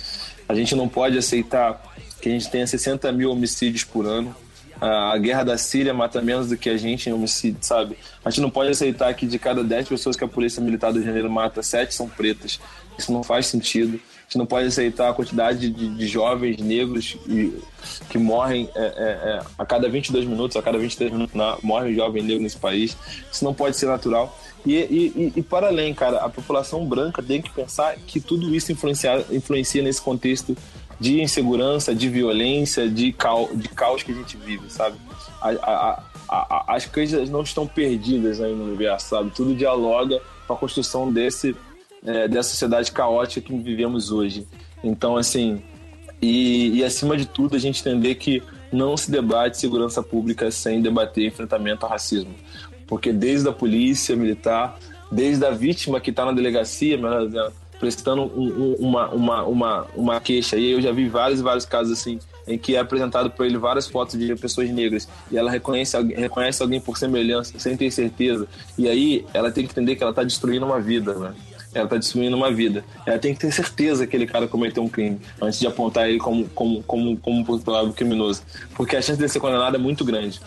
A 0.48 0.54
gente 0.54 0.74
não 0.74 0.88
pode 0.88 1.18
aceitar 1.18 1.80
que 2.20 2.28
a 2.28 2.32
gente 2.32 2.50
tenha 2.50 2.66
60 2.66 3.12
mil 3.12 3.30
homicídios 3.30 3.84
por 3.84 4.06
ano. 4.06 4.34
A 4.80 5.18
guerra 5.18 5.42
da 5.44 5.58
Síria 5.58 5.92
mata 5.92 6.22
menos 6.22 6.48
do 6.48 6.56
que 6.56 6.70
a 6.70 6.76
gente 6.76 7.10
em 7.10 7.12
homicídio, 7.12 7.58
sabe? 7.62 7.98
A 8.24 8.30
gente 8.30 8.40
não 8.40 8.50
pode 8.50 8.70
aceitar 8.70 9.12
que 9.12 9.26
de 9.26 9.38
cada 9.38 9.62
10 9.62 9.88
pessoas 9.88 10.16
que 10.16 10.22
a 10.24 10.28
Polícia 10.28 10.62
Militar 10.62 10.92
do 10.92 10.94
Rio 10.94 11.02
de 11.02 11.08
Janeiro 11.08 11.30
mata, 11.30 11.62
7 11.62 11.92
são 11.92 12.08
pretas. 12.08 12.60
Isso 12.96 13.12
não 13.12 13.22
faz 13.22 13.46
sentido. 13.46 14.00
Gente 14.28 14.36
não 14.36 14.44
pode 14.46 14.66
aceitar 14.68 15.08
a 15.08 15.14
quantidade 15.14 15.70
de, 15.70 15.88
de 15.88 16.06
jovens 16.06 16.58
negros 16.58 17.16
e- 17.26 17.58
que 18.10 18.18
morrem 18.18 18.68
é, 18.74 18.80
é, 18.82 18.84
é, 18.84 19.42
a 19.56 19.64
cada 19.64 19.88
22 19.88 20.26
minutos, 20.26 20.54
a 20.54 20.60
cada 20.62 20.76
23 20.76 21.10
minutos 21.10 21.34
na- 21.34 21.56
morre 21.62 21.90
um 21.90 21.94
jovem 21.94 22.22
negro 22.22 22.42
nesse 22.42 22.58
país. 22.58 22.94
Isso 23.32 23.42
não 23.42 23.54
pode 23.54 23.74
ser 23.78 23.86
natural. 23.86 24.38
E, 24.66 24.74
e, 24.74 25.32
e- 25.36 25.42
para 25.42 25.68
além, 25.68 25.94
cara, 25.94 26.18
a 26.18 26.28
população 26.28 26.84
branca 26.84 27.22
tem 27.22 27.40
que 27.40 27.50
pensar 27.50 27.96
que 28.06 28.20
tudo 28.20 28.54
isso 28.54 28.70
influencia, 28.70 29.24
influencia 29.30 29.82
nesse 29.82 30.02
contexto 30.02 30.54
de 31.00 31.22
insegurança, 31.22 31.94
de 31.94 32.10
violência, 32.10 32.86
de, 32.86 33.12
caos, 33.12 33.48
de 33.58 33.68
caos 33.70 34.02
que 34.02 34.12
a 34.12 34.14
gente 34.14 34.36
vive, 34.36 34.68
sabe? 34.70 34.98
A- 35.40 35.48
a- 35.62 36.02
a- 36.28 36.64
as 36.74 36.84
coisas 36.84 37.30
não 37.30 37.40
estão 37.40 37.66
perdidas 37.66 38.42
aí 38.42 38.54
no 38.54 38.64
universo, 38.64 39.08
sabe? 39.08 39.30
Tudo 39.30 39.54
dialoga 39.54 40.20
com 40.46 40.52
a 40.52 40.56
construção 40.56 41.10
desse, 41.10 41.56
é, 42.04 42.28
dessa 42.28 42.50
sociedade 42.50 42.90
caótica 42.92 43.40
que 43.46 43.56
vivemos 43.58 44.10
hoje. 44.10 44.46
Então, 44.82 45.16
assim, 45.16 45.62
e, 46.20 46.78
e 46.78 46.84
acima 46.84 47.16
de 47.16 47.26
tudo, 47.26 47.56
a 47.56 47.58
gente 47.58 47.80
entender 47.80 48.14
que 48.16 48.42
não 48.72 48.96
se 48.96 49.10
debate 49.10 49.58
segurança 49.58 50.02
pública 50.02 50.50
sem 50.50 50.82
debater 50.82 51.26
enfrentamento 51.26 51.84
ao 51.86 51.90
racismo. 51.90 52.34
Porque 52.86 53.12
desde 53.12 53.48
a 53.48 53.52
polícia 53.52 54.14
militar, 54.16 54.78
desde 55.10 55.44
a 55.44 55.50
vítima 55.50 56.00
que 56.00 56.10
está 56.10 56.24
na 56.24 56.32
delegacia, 56.32 56.96
dizendo, 56.96 57.52
prestando 57.78 58.22
um- 58.22 58.72
um- 58.72 58.74
uma, 58.78 59.08
uma, 59.10 59.44
uma, 59.44 59.86
uma 59.94 60.20
queixa. 60.20 60.56
E 60.56 60.70
eu 60.72 60.80
já 60.80 60.90
vi 60.92 61.08
vários 61.08 61.40
vários 61.40 61.64
casos 61.64 61.98
assim, 61.98 62.18
em 62.46 62.58
que 62.58 62.74
é 62.74 62.78
apresentado 62.78 63.30
para 63.30 63.46
ele 63.46 63.56
várias 63.58 63.86
fotos 63.86 64.18
de 64.18 64.34
pessoas 64.36 64.68
negras 64.70 65.06
e 65.30 65.36
ela 65.36 65.50
reconhece, 65.50 65.96
reconhece 66.14 66.62
alguém 66.62 66.80
por 66.80 66.96
semelhança, 66.98 67.58
sem 67.58 67.76
ter 67.76 67.90
certeza. 67.90 68.48
E 68.76 68.88
aí 68.88 69.24
ela 69.34 69.50
tem 69.50 69.64
que 69.64 69.70
entender 69.70 69.96
que 69.96 70.02
ela 70.02 70.10
está 70.10 70.24
destruindo 70.24 70.64
uma 70.66 70.80
vida, 70.80 71.14
né? 71.14 71.34
Ela 71.74 71.84
está 71.84 71.96
destruindo 71.96 72.36
uma 72.36 72.50
vida. 72.50 72.84
Ela 73.04 73.18
tem 73.18 73.34
que 73.34 73.40
ter 73.40 73.52
certeza 73.52 74.06
que 74.06 74.16
aquele 74.16 74.26
cara 74.26 74.48
cometeu 74.48 74.82
um 74.82 74.88
crime 74.88 75.20
antes 75.40 75.58
de 75.58 75.66
apontar 75.66 76.08
ele 76.08 76.18
como, 76.18 76.48
como, 76.48 76.82
como, 76.82 77.16
como 77.16 77.44
provável 77.44 77.92
criminoso. 77.92 78.42
Porque 78.74 78.96
a 78.96 79.02
chance 79.02 79.20
de 79.20 79.28
ser 79.28 79.40
condenado 79.40 79.76
é 79.76 79.78
muito 79.78 80.04
grande. 80.04 80.40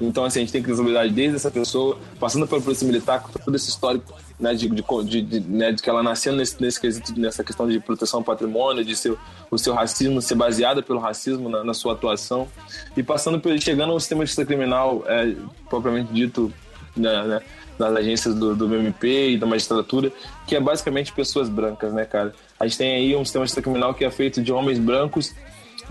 Então, 0.00 0.24
assim, 0.24 0.40
a 0.40 0.42
gente 0.42 0.52
tem 0.52 0.62
que 0.62 0.68
responsabilidade 0.68 1.12
desde 1.12 1.36
essa 1.36 1.50
pessoa, 1.50 1.98
passando 2.20 2.46
pela 2.46 2.60
polícia 2.60 2.86
militar, 2.86 3.22
com 3.22 3.32
todo 3.38 3.54
esse 3.56 3.68
histórico, 3.68 4.14
né, 4.38 4.52
de, 4.54 4.68
de, 4.68 5.22
de, 5.22 5.40
né, 5.40 5.72
de 5.72 5.82
que 5.82 5.88
ela 5.88 6.02
nasceu 6.02 6.34
nesse, 6.34 6.60
nesse 6.60 6.78
quesito, 6.78 7.18
nessa 7.18 7.42
questão 7.42 7.66
de 7.66 7.80
proteção 7.80 8.20
ao 8.20 8.24
patrimônio, 8.24 8.84
de 8.84 8.94
seu, 8.94 9.18
o 9.50 9.56
seu 9.56 9.72
racismo 9.72 10.20
ser 10.20 10.34
baseado 10.34 10.82
pelo 10.82 10.98
racismo 10.98 11.48
na, 11.48 11.64
na 11.64 11.72
sua 11.72 11.94
atuação, 11.94 12.46
e 12.94 13.02
passando 13.02 13.40
por, 13.40 13.58
chegando 13.58 13.92
ao 13.92 14.00
sistema 14.00 14.22
de 14.22 14.26
justiça 14.28 14.46
criminal, 14.46 15.02
é, 15.06 15.34
propriamente 15.70 16.12
dito, 16.12 16.52
né, 16.94 17.24
né, 17.24 17.40
nas 17.78 17.94
agências 17.94 18.34
do, 18.34 18.54
do 18.54 18.74
MP 18.74 19.30
e 19.30 19.38
da 19.38 19.46
magistratura, 19.46 20.12
que 20.46 20.56
é 20.56 20.60
basicamente 20.60 21.12
pessoas 21.12 21.48
brancas, 21.48 21.92
né, 21.92 22.04
cara? 22.04 22.32
A 22.58 22.66
gente 22.66 22.78
tem 22.78 22.94
aí 22.94 23.16
um 23.16 23.24
sistema 23.24 23.46
criminal 23.46 23.94
que 23.94 24.04
é 24.04 24.10
feito 24.10 24.42
de 24.42 24.52
homens 24.52 24.78
brancos 24.78 25.34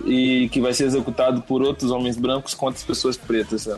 e 0.06 0.49
que 0.49 0.60
vai 0.60 0.74
ser 0.74 0.86
executado 0.86 1.41
por 1.41 1.62
outros 1.62 1.91
homens 1.91 2.18
brancos 2.18 2.53
contra 2.53 2.78
as 2.78 2.84
pessoas 2.84 3.16
pretas, 3.16 3.68
né? 3.68 3.78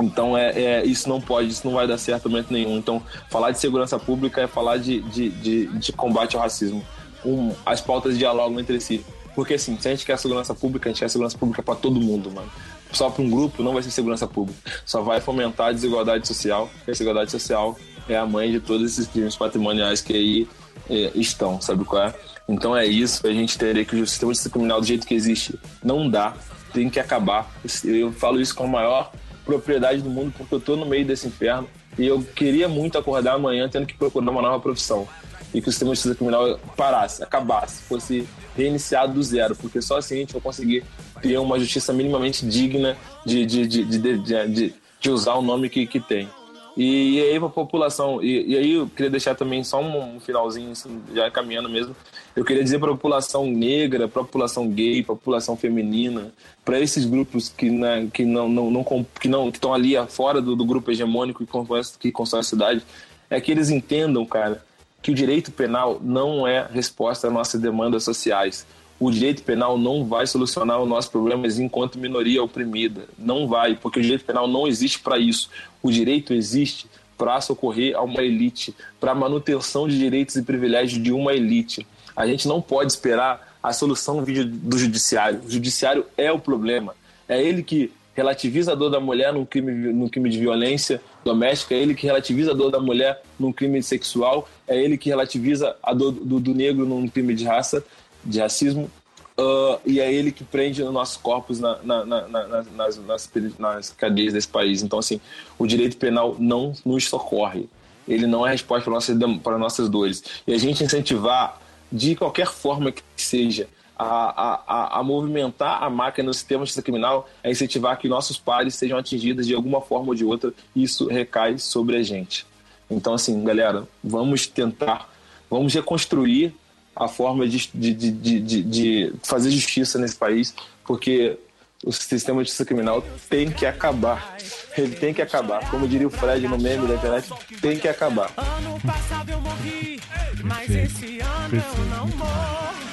Então 0.00 0.38
é, 0.38 0.50
é, 0.50 0.86
isso 0.86 1.08
não 1.08 1.20
pode, 1.20 1.48
isso 1.48 1.66
não 1.66 1.74
vai 1.74 1.86
dar 1.86 1.98
certo 1.98 2.30
momento 2.30 2.52
nenhum. 2.52 2.76
Então, 2.76 3.02
falar 3.28 3.50
de 3.50 3.58
segurança 3.58 3.98
pública 3.98 4.42
é 4.42 4.46
falar 4.46 4.76
de, 4.76 5.00
de, 5.00 5.28
de, 5.28 5.66
de 5.66 5.92
combate 5.92 6.36
ao 6.36 6.42
racismo. 6.42 6.84
Um, 7.24 7.52
as 7.66 7.80
pautas 7.80 8.16
dialogam 8.16 8.60
entre 8.60 8.80
si. 8.80 9.04
Porque 9.34 9.54
assim, 9.54 9.78
se 9.78 9.88
a 9.88 9.90
gente 9.90 10.06
quer 10.06 10.18
segurança 10.18 10.54
pública, 10.54 10.88
a 10.88 10.92
gente 10.92 11.00
quer 11.00 11.10
segurança 11.10 11.36
pública 11.36 11.62
para 11.62 11.74
todo 11.74 12.00
mundo, 12.00 12.30
mano. 12.30 12.50
Só 12.92 13.10
para 13.10 13.22
um 13.22 13.30
grupo 13.30 13.62
não 13.62 13.74
vai 13.74 13.82
ser 13.82 13.90
segurança 13.90 14.26
pública. 14.26 14.58
Só 14.84 15.02
vai 15.02 15.20
fomentar 15.20 15.68
a 15.68 15.72
desigualdade 15.72 16.26
social. 16.26 16.70
A 16.86 16.90
desigualdade 16.90 17.30
social 17.30 17.78
é 18.08 18.16
a 18.16 18.26
mãe 18.26 18.50
de 18.50 18.60
todos 18.60 18.92
esses 18.92 19.06
crimes 19.06 19.36
patrimoniais 19.36 20.00
que 20.00 20.14
aí 20.14 20.48
é, 20.88 21.10
estão, 21.14 21.60
sabe 21.60 21.84
qual 21.84 22.04
é? 22.04 22.14
Então 22.48 22.74
é 22.74 22.86
isso, 22.86 23.26
a 23.26 23.32
gente 23.32 23.58
teria 23.58 23.84
que 23.84 23.94
o 23.96 24.06
sistema 24.06 24.32
de 24.32 24.48
criminal 24.48 24.80
do 24.80 24.86
jeito 24.86 25.06
que 25.06 25.14
existe 25.14 25.58
não 25.84 26.08
dá, 26.08 26.34
tem 26.72 26.88
que 26.88 26.98
acabar. 26.98 27.50
Eu 27.84 28.10
falo 28.12 28.40
isso 28.40 28.54
com 28.54 28.64
a 28.64 28.68
maior 28.68 29.12
propriedade 29.44 30.00
do 30.00 30.10
mundo 30.10 30.32
porque 30.36 30.54
eu 30.54 30.60
tô 30.60 30.76
no 30.76 30.86
meio 30.86 31.04
desse 31.04 31.26
inferno 31.26 31.68
e 31.98 32.06
eu 32.06 32.22
queria 32.22 32.68
muito 32.68 32.96
acordar 32.96 33.34
amanhã 33.34 33.68
tendo 33.68 33.86
que 33.86 33.94
procurar 33.94 34.30
uma 34.30 34.42
nova 34.42 34.60
profissão 34.60 35.06
e 35.52 35.62
que 35.62 35.68
o 35.68 35.72
sistema 35.72 35.92
de 35.92 35.96
justiça 35.96 36.14
criminal 36.14 36.58
parasse, 36.76 37.22
acabasse, 37.22 37.82
fosse 37.82 38.28
reiniciado 38.56 39.14
do 39.14 39.22
zero, 39.22 39.56
porque 39.56 39.80
só 39.80 39.98
assim 39.98 40.16
a 40.16 40.18
gente 40.18 40.32
vai 40.32 40.42
conseguir 40.42 40.84
ter 41.22 41.38
uma 41.38 41.58
justiça 41.58 41.92
minimamente 41.92 42.44
digna 42.46 42.96
de, 43.24 43.46
de, 43.46 43.66
de, 43.66 43.84
de, 43.84 44.74
de, 45.00 45.10
usar 45.10 45.34
o 45.34 45.42
nome 45.42 45.68
que, 45.68 45.86
que 45.86 46.00
tem. 46.00 46.28
E, 46.76 47.20
aí 47.20 47.38
para 47.40 47.48
a 47.48 47.50
população, 47.50 48.22
e, 48.22 48.52
e, 48.52 48.56
aí 48.56 48.72
eu 48.74 48.86
queria 48.86 49.10
deixar 49.10 49.34
também 49.34 49.64
só 49.64 49.82
um, 49.82 50.20
finalzinho, 50.20 50.70
assim, 50.70 51.02
já 51.12 51.28
caminhando 51.28 51.68
mesmo, 51.68 51.96
eu 52.36 52.44
queria 52.44 52.62
dizer 52.62 52.78
para 52.78 52.90
a 52.90 52.94
população 52.94 53.46
negra, 53.46 54.06
para 54.06 54.22
a 54.22 54.24
população 54.24 54.68
gay, 54.68 55.02
para 55.02 55.14
a 55.14 55.16
população 55.16 55.56
feminina, 55.56 56.32
para 56.64 56.78
esses 56.78 57.04
grupos 57.04 57.48
que, 57.48 57.68
né, 57.68 58.08
que 58.12 58.24
não 58.24 58.48
não, 58.48 58.70
não 58.70 58.84
que 59.20 59.26
não 59.26 59.48
estão 59.48 59.74
ali 59.74 59.94
fora 60.08 60.40
do, 60.40 60.54
do 60.54 60.64
grupo 60.64 60.92
hegemônico 60.92 61.44
que 61.44 61.98
que 61.98 62.12
constrói 62.12 62.40
a 62.40 62.44
cidade, 62.44 62.82
é 63.28 63.40
que 63.40 63.50
eles 63.50 63.70
entendam, 63.70 64.24
cara, 64.24 64.62
que 65.02 65.10
o 65.10 65.14
direito 65.14 65.52
penal 65.52 66.00
não 66.02 66.46
é 66.46 66.66
resposta 66.70 67.28
às 67.28 67.32
nossas 67.32 67.60
demandas 67.60 68.04
sociais 68.04 68.66
o 69.00 69.10
direito 69.10 69.42
penal 69.42 69.78
não 69.78 70.04
vai 70.04 70.26
solucionar 70.26 70.80
os 70.80 70.88
nossos 70.88 71.10
problemas 71.10 71.58
enquanto 71.58 71.98
minoria 71.98 72.42
oprimida. 72.42 73.04
Não 73.16 73.46
vai, 73.46 73.76
porque 73.76 74.00
o 74.00 74.02
direito 74.02 74.24
penal 74.24 74.48
não 74.48 74.66
existe 74.66 74.98
para 74.98 75.18
isso. 75.18 75.48
O 75.80 75.90
direito 75.90 76.34
existe 76.34 76.86
para 77.16 77.40
socorrer 77.40 77.96
a 77.96 78.02
uma 78.02 78.22
elite, 78.22 78.74
para 78.98 79.12
a 79.12 79.14
manutenção 79.14 79.86
de 79.86 79.96
direitos 79.98 80.36
e 80.36 80.42
privilégios 80.42 81.02
de 81.02 81.12
uma 81.12 81.32
elite. 81.32 81.86
A 82.16 82.26
gente 82.26 82.48
não 82.48 82.60
pode 82.60 82.92
esperar 82.92 83.56
a 83.62 83.72
solução 83.72 84.24
do 84.24 84.78
judiciário. 84.78 85.42
O 85.46 85.50
judiciário 85.50 86.04
é 86.16 86.32
o 86.32 86.38
problema. 86.38 86.94
É 87.28 87.40
ele 87.40 87.62
que 87.62 87.92
relativiza 88.14 88.72
a 88.72 88.74
dor 88.74 88.90
da 88.90 88.98
mulher 88.98 89.32
num 89.32 89.44
crime, 89.44 89.92
num 89.92 90.08
crime 90.08 90.28
de 90.28 90.38
violência 90.38 91.00
doméstica, 91.28 91.74
é 91.74 91.78
ele 91.78 91.94
que 91.94 92.06
relativiza 92.06 92.52
a 92.52 92.54
dor 92.54 92.70
da 92.70 92.80
mulher 92.80 93.22
num 93.38 93.52
crime 93.52 93.82
sexual, 93.82 94.48
é 94.66 94.76
ele 94.82 94.96
que 94.96 95.08
relativiza 95.08 95.76
a 95.82 95.92
dor 95.92 96.12
do, 96.12 96.40
do 96.40 96.54
negro 96.54 96.86
num 96.86 97.06
crime 97.08 97.34
de 97.34 97.44
raça 97.44 97.84
de 98.24 98.40
racismo, 98.40 98.90
uh, 99.38 99.80
e 99.84 100.00
é 100.00 100.12
ele 100.12 100.32
que 100.32 100.44
prende 100.44 100.82
os 100.82 100.92
nossos 100.92 101.16
corpos 101.16 101.60
na, 101.60 101.78
na, 101.82 102.04
na, 102.04 102.28
nas, 102.28 102.98
nas, 102.98 103.58
nas 103.58 103.90
cadeias 103.90 104.32
desse 104.32 104.48
país. 104.48 104.82
Então, 104.82 104.98
assim, 104.98 105.20
o 105.58 105.66
direito 105.66 105.96
penal 105.96 106.36
não 106.38 106.72
nos 106.84 107.08
socorre. 107.08 107.68
Ele 108.06 108.26
não 108.26 108.46
é 108.46 108.50
resposta 108.50 108.84
para 108.84 108.94
nossas, 108.94 109.16
para 109.42 109.58
nossas 109.58 109.88
dores. 109.88 110.22
E 110.46 110.54
a 110.54 110.58
gente 110.58 110.82
incentivar, 110.82 111.60
de 111.92 112.16
qualquer 112.16 112.46
forma 112.46 112.90
que 112.90 113.02
seja, 113.16 113.68
a, 113.98 114.62
a, 114.66 115.00
a, 115.00 115.02
movimentar 115.02 115.82
a 115.82 115.90
máquina 115.90 116.28
no 116.28 116.34
sistema 116.34 116.60
de 116.60 116.68
justiça 116.68 116.82
criminal 116.82 117.28
é 117.42 117.50
incentivar 117.50 117.98
que 117.98 118.08
nossos 118.08 118.38
pares 118.38 118.76
sejam 118.76 118.96
atingidos 118.96 119.46
de 119.46 119.54
alguma 119.54 119.80
forma 119.80 120.08
ou 120.08 120.14
de 120.14 120.24
outra. 120.24 120.52
E 120.74 120.84
isso 120.84 121.08
recai 121.08 121.58
sobre 121.58 121.96
a 121.96 122.02
gente. 122.02 122.46
Então, 122.88 123.12
assim, 123.14 123.42
galera, 123.42 123.88
vamos 124.02 124.46
tentar, 124.46 125.10
vamos 125.50 125.74
reconstruir 125.74 126.54
a 126.94 127.08
forma 127.08 127.46
de, 127.46 127.68
de, 127.74 127.94
de, 127.94 128.10
de, 128.40 128.62
de 128.62 129.12
fazer 129.22 129.50
justiça 129.50 129.98
nesse 129.98 130.16
país, 130.16 130.54
porque 130.84 131.38
o 131.84 131.92
sistema 131.92 132.42
de 132.42 132.48
justiça 132.48 132.64
criminal 132.64 133.04
tem 133.28 133.50
que 133.50 133.66
acabar. 133.66 134.36
Ele 134.76 134.94
tem 134.94 135.12
que 135.12 135.22
acabar. 135.22 135.68
Como 135.70 135.86
diria 135.86 136.06
o 136.06 136.10
Fred 136.10 136.46
no 136.48 136.58
meme 136.58 136.86
da 136.86 136.94
internet, 136.94 137.30
tem 137.60 137.78
que 137.78 137.88
acabar. 137.88 138.32
Ano 138.36 138.80
passado 138.80 139.30
eu 139.30 139.40
morri, 139.40 140.00
mas 140.42 140.70
esse 140.70 141.20
ano 141.20 141.54
eu 141.54 141.84
não 141.84 142.06
morro. 142.16 142.87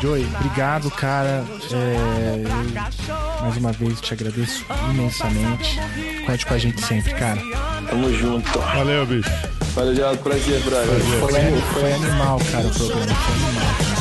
Joey, 0.00 0.26
obrigado, 0.36 0.90
cara. 0.90 1.44
É, 1.72 3.42
mais 3.42 3.56
uma 3.56 3.72
vez 3.72 4.00
te 4.00 4.14
agradeço 4.14 4.64
imensamente. 4.90 5.78
Conte 6.26 6.46
com 6.46 6.54
a 6.54 6.58
gente 6.58 6.80
sempre, 6.82 7.14
cara. 7.14 7.40
Tamo 7.88 8.12
junto. 8.12 8.58
Valeu, 8.58 9.06
bicho. 9.06 9.30
Valeu, 9.74 9.94
Geraldo. 9.94 10.22
Prazer, 10.22 10.60
brother. 10.62 11.00
Foi, 11.20 11.80
foi 11.80 11.92
animal, 11.92 12.38
cara, 12.52 12.66
o 12.66 12.74
programa. 12.74 13.14
Foi 13.14 13.32
animal, 13.32 13.74
cara. 13.82 13.94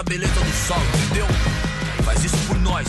Da 0.00 0.04
beleza 0.04 0.32
do 0.32 0.52
sol, 0.66 0.78
entendeu? 1.04 1.26
Faz 2.04 2.24
isso 2.24 2.36
por 2.46 2.58
nós. 2.60 2.88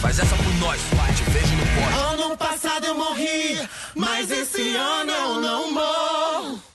Faz 0.00 0.18
essa 0.20 0.36
por 0.36 0.54
nós, 0.54 0.80
te 1.16 1.24
vejo 1.30 1.56
no 1.56 1.66
pódio. 1.66 2.24
Ano 2.24 2.36
passado 2.36 2.84
eu 2.86 2.94
morri, 2.94 3.58
mas 3.96 4.30
esse 4.30 4.76
ano 4.76 5.10
eu 5.10 5.40
não 5.40 5.72
morro. 5.72 6.73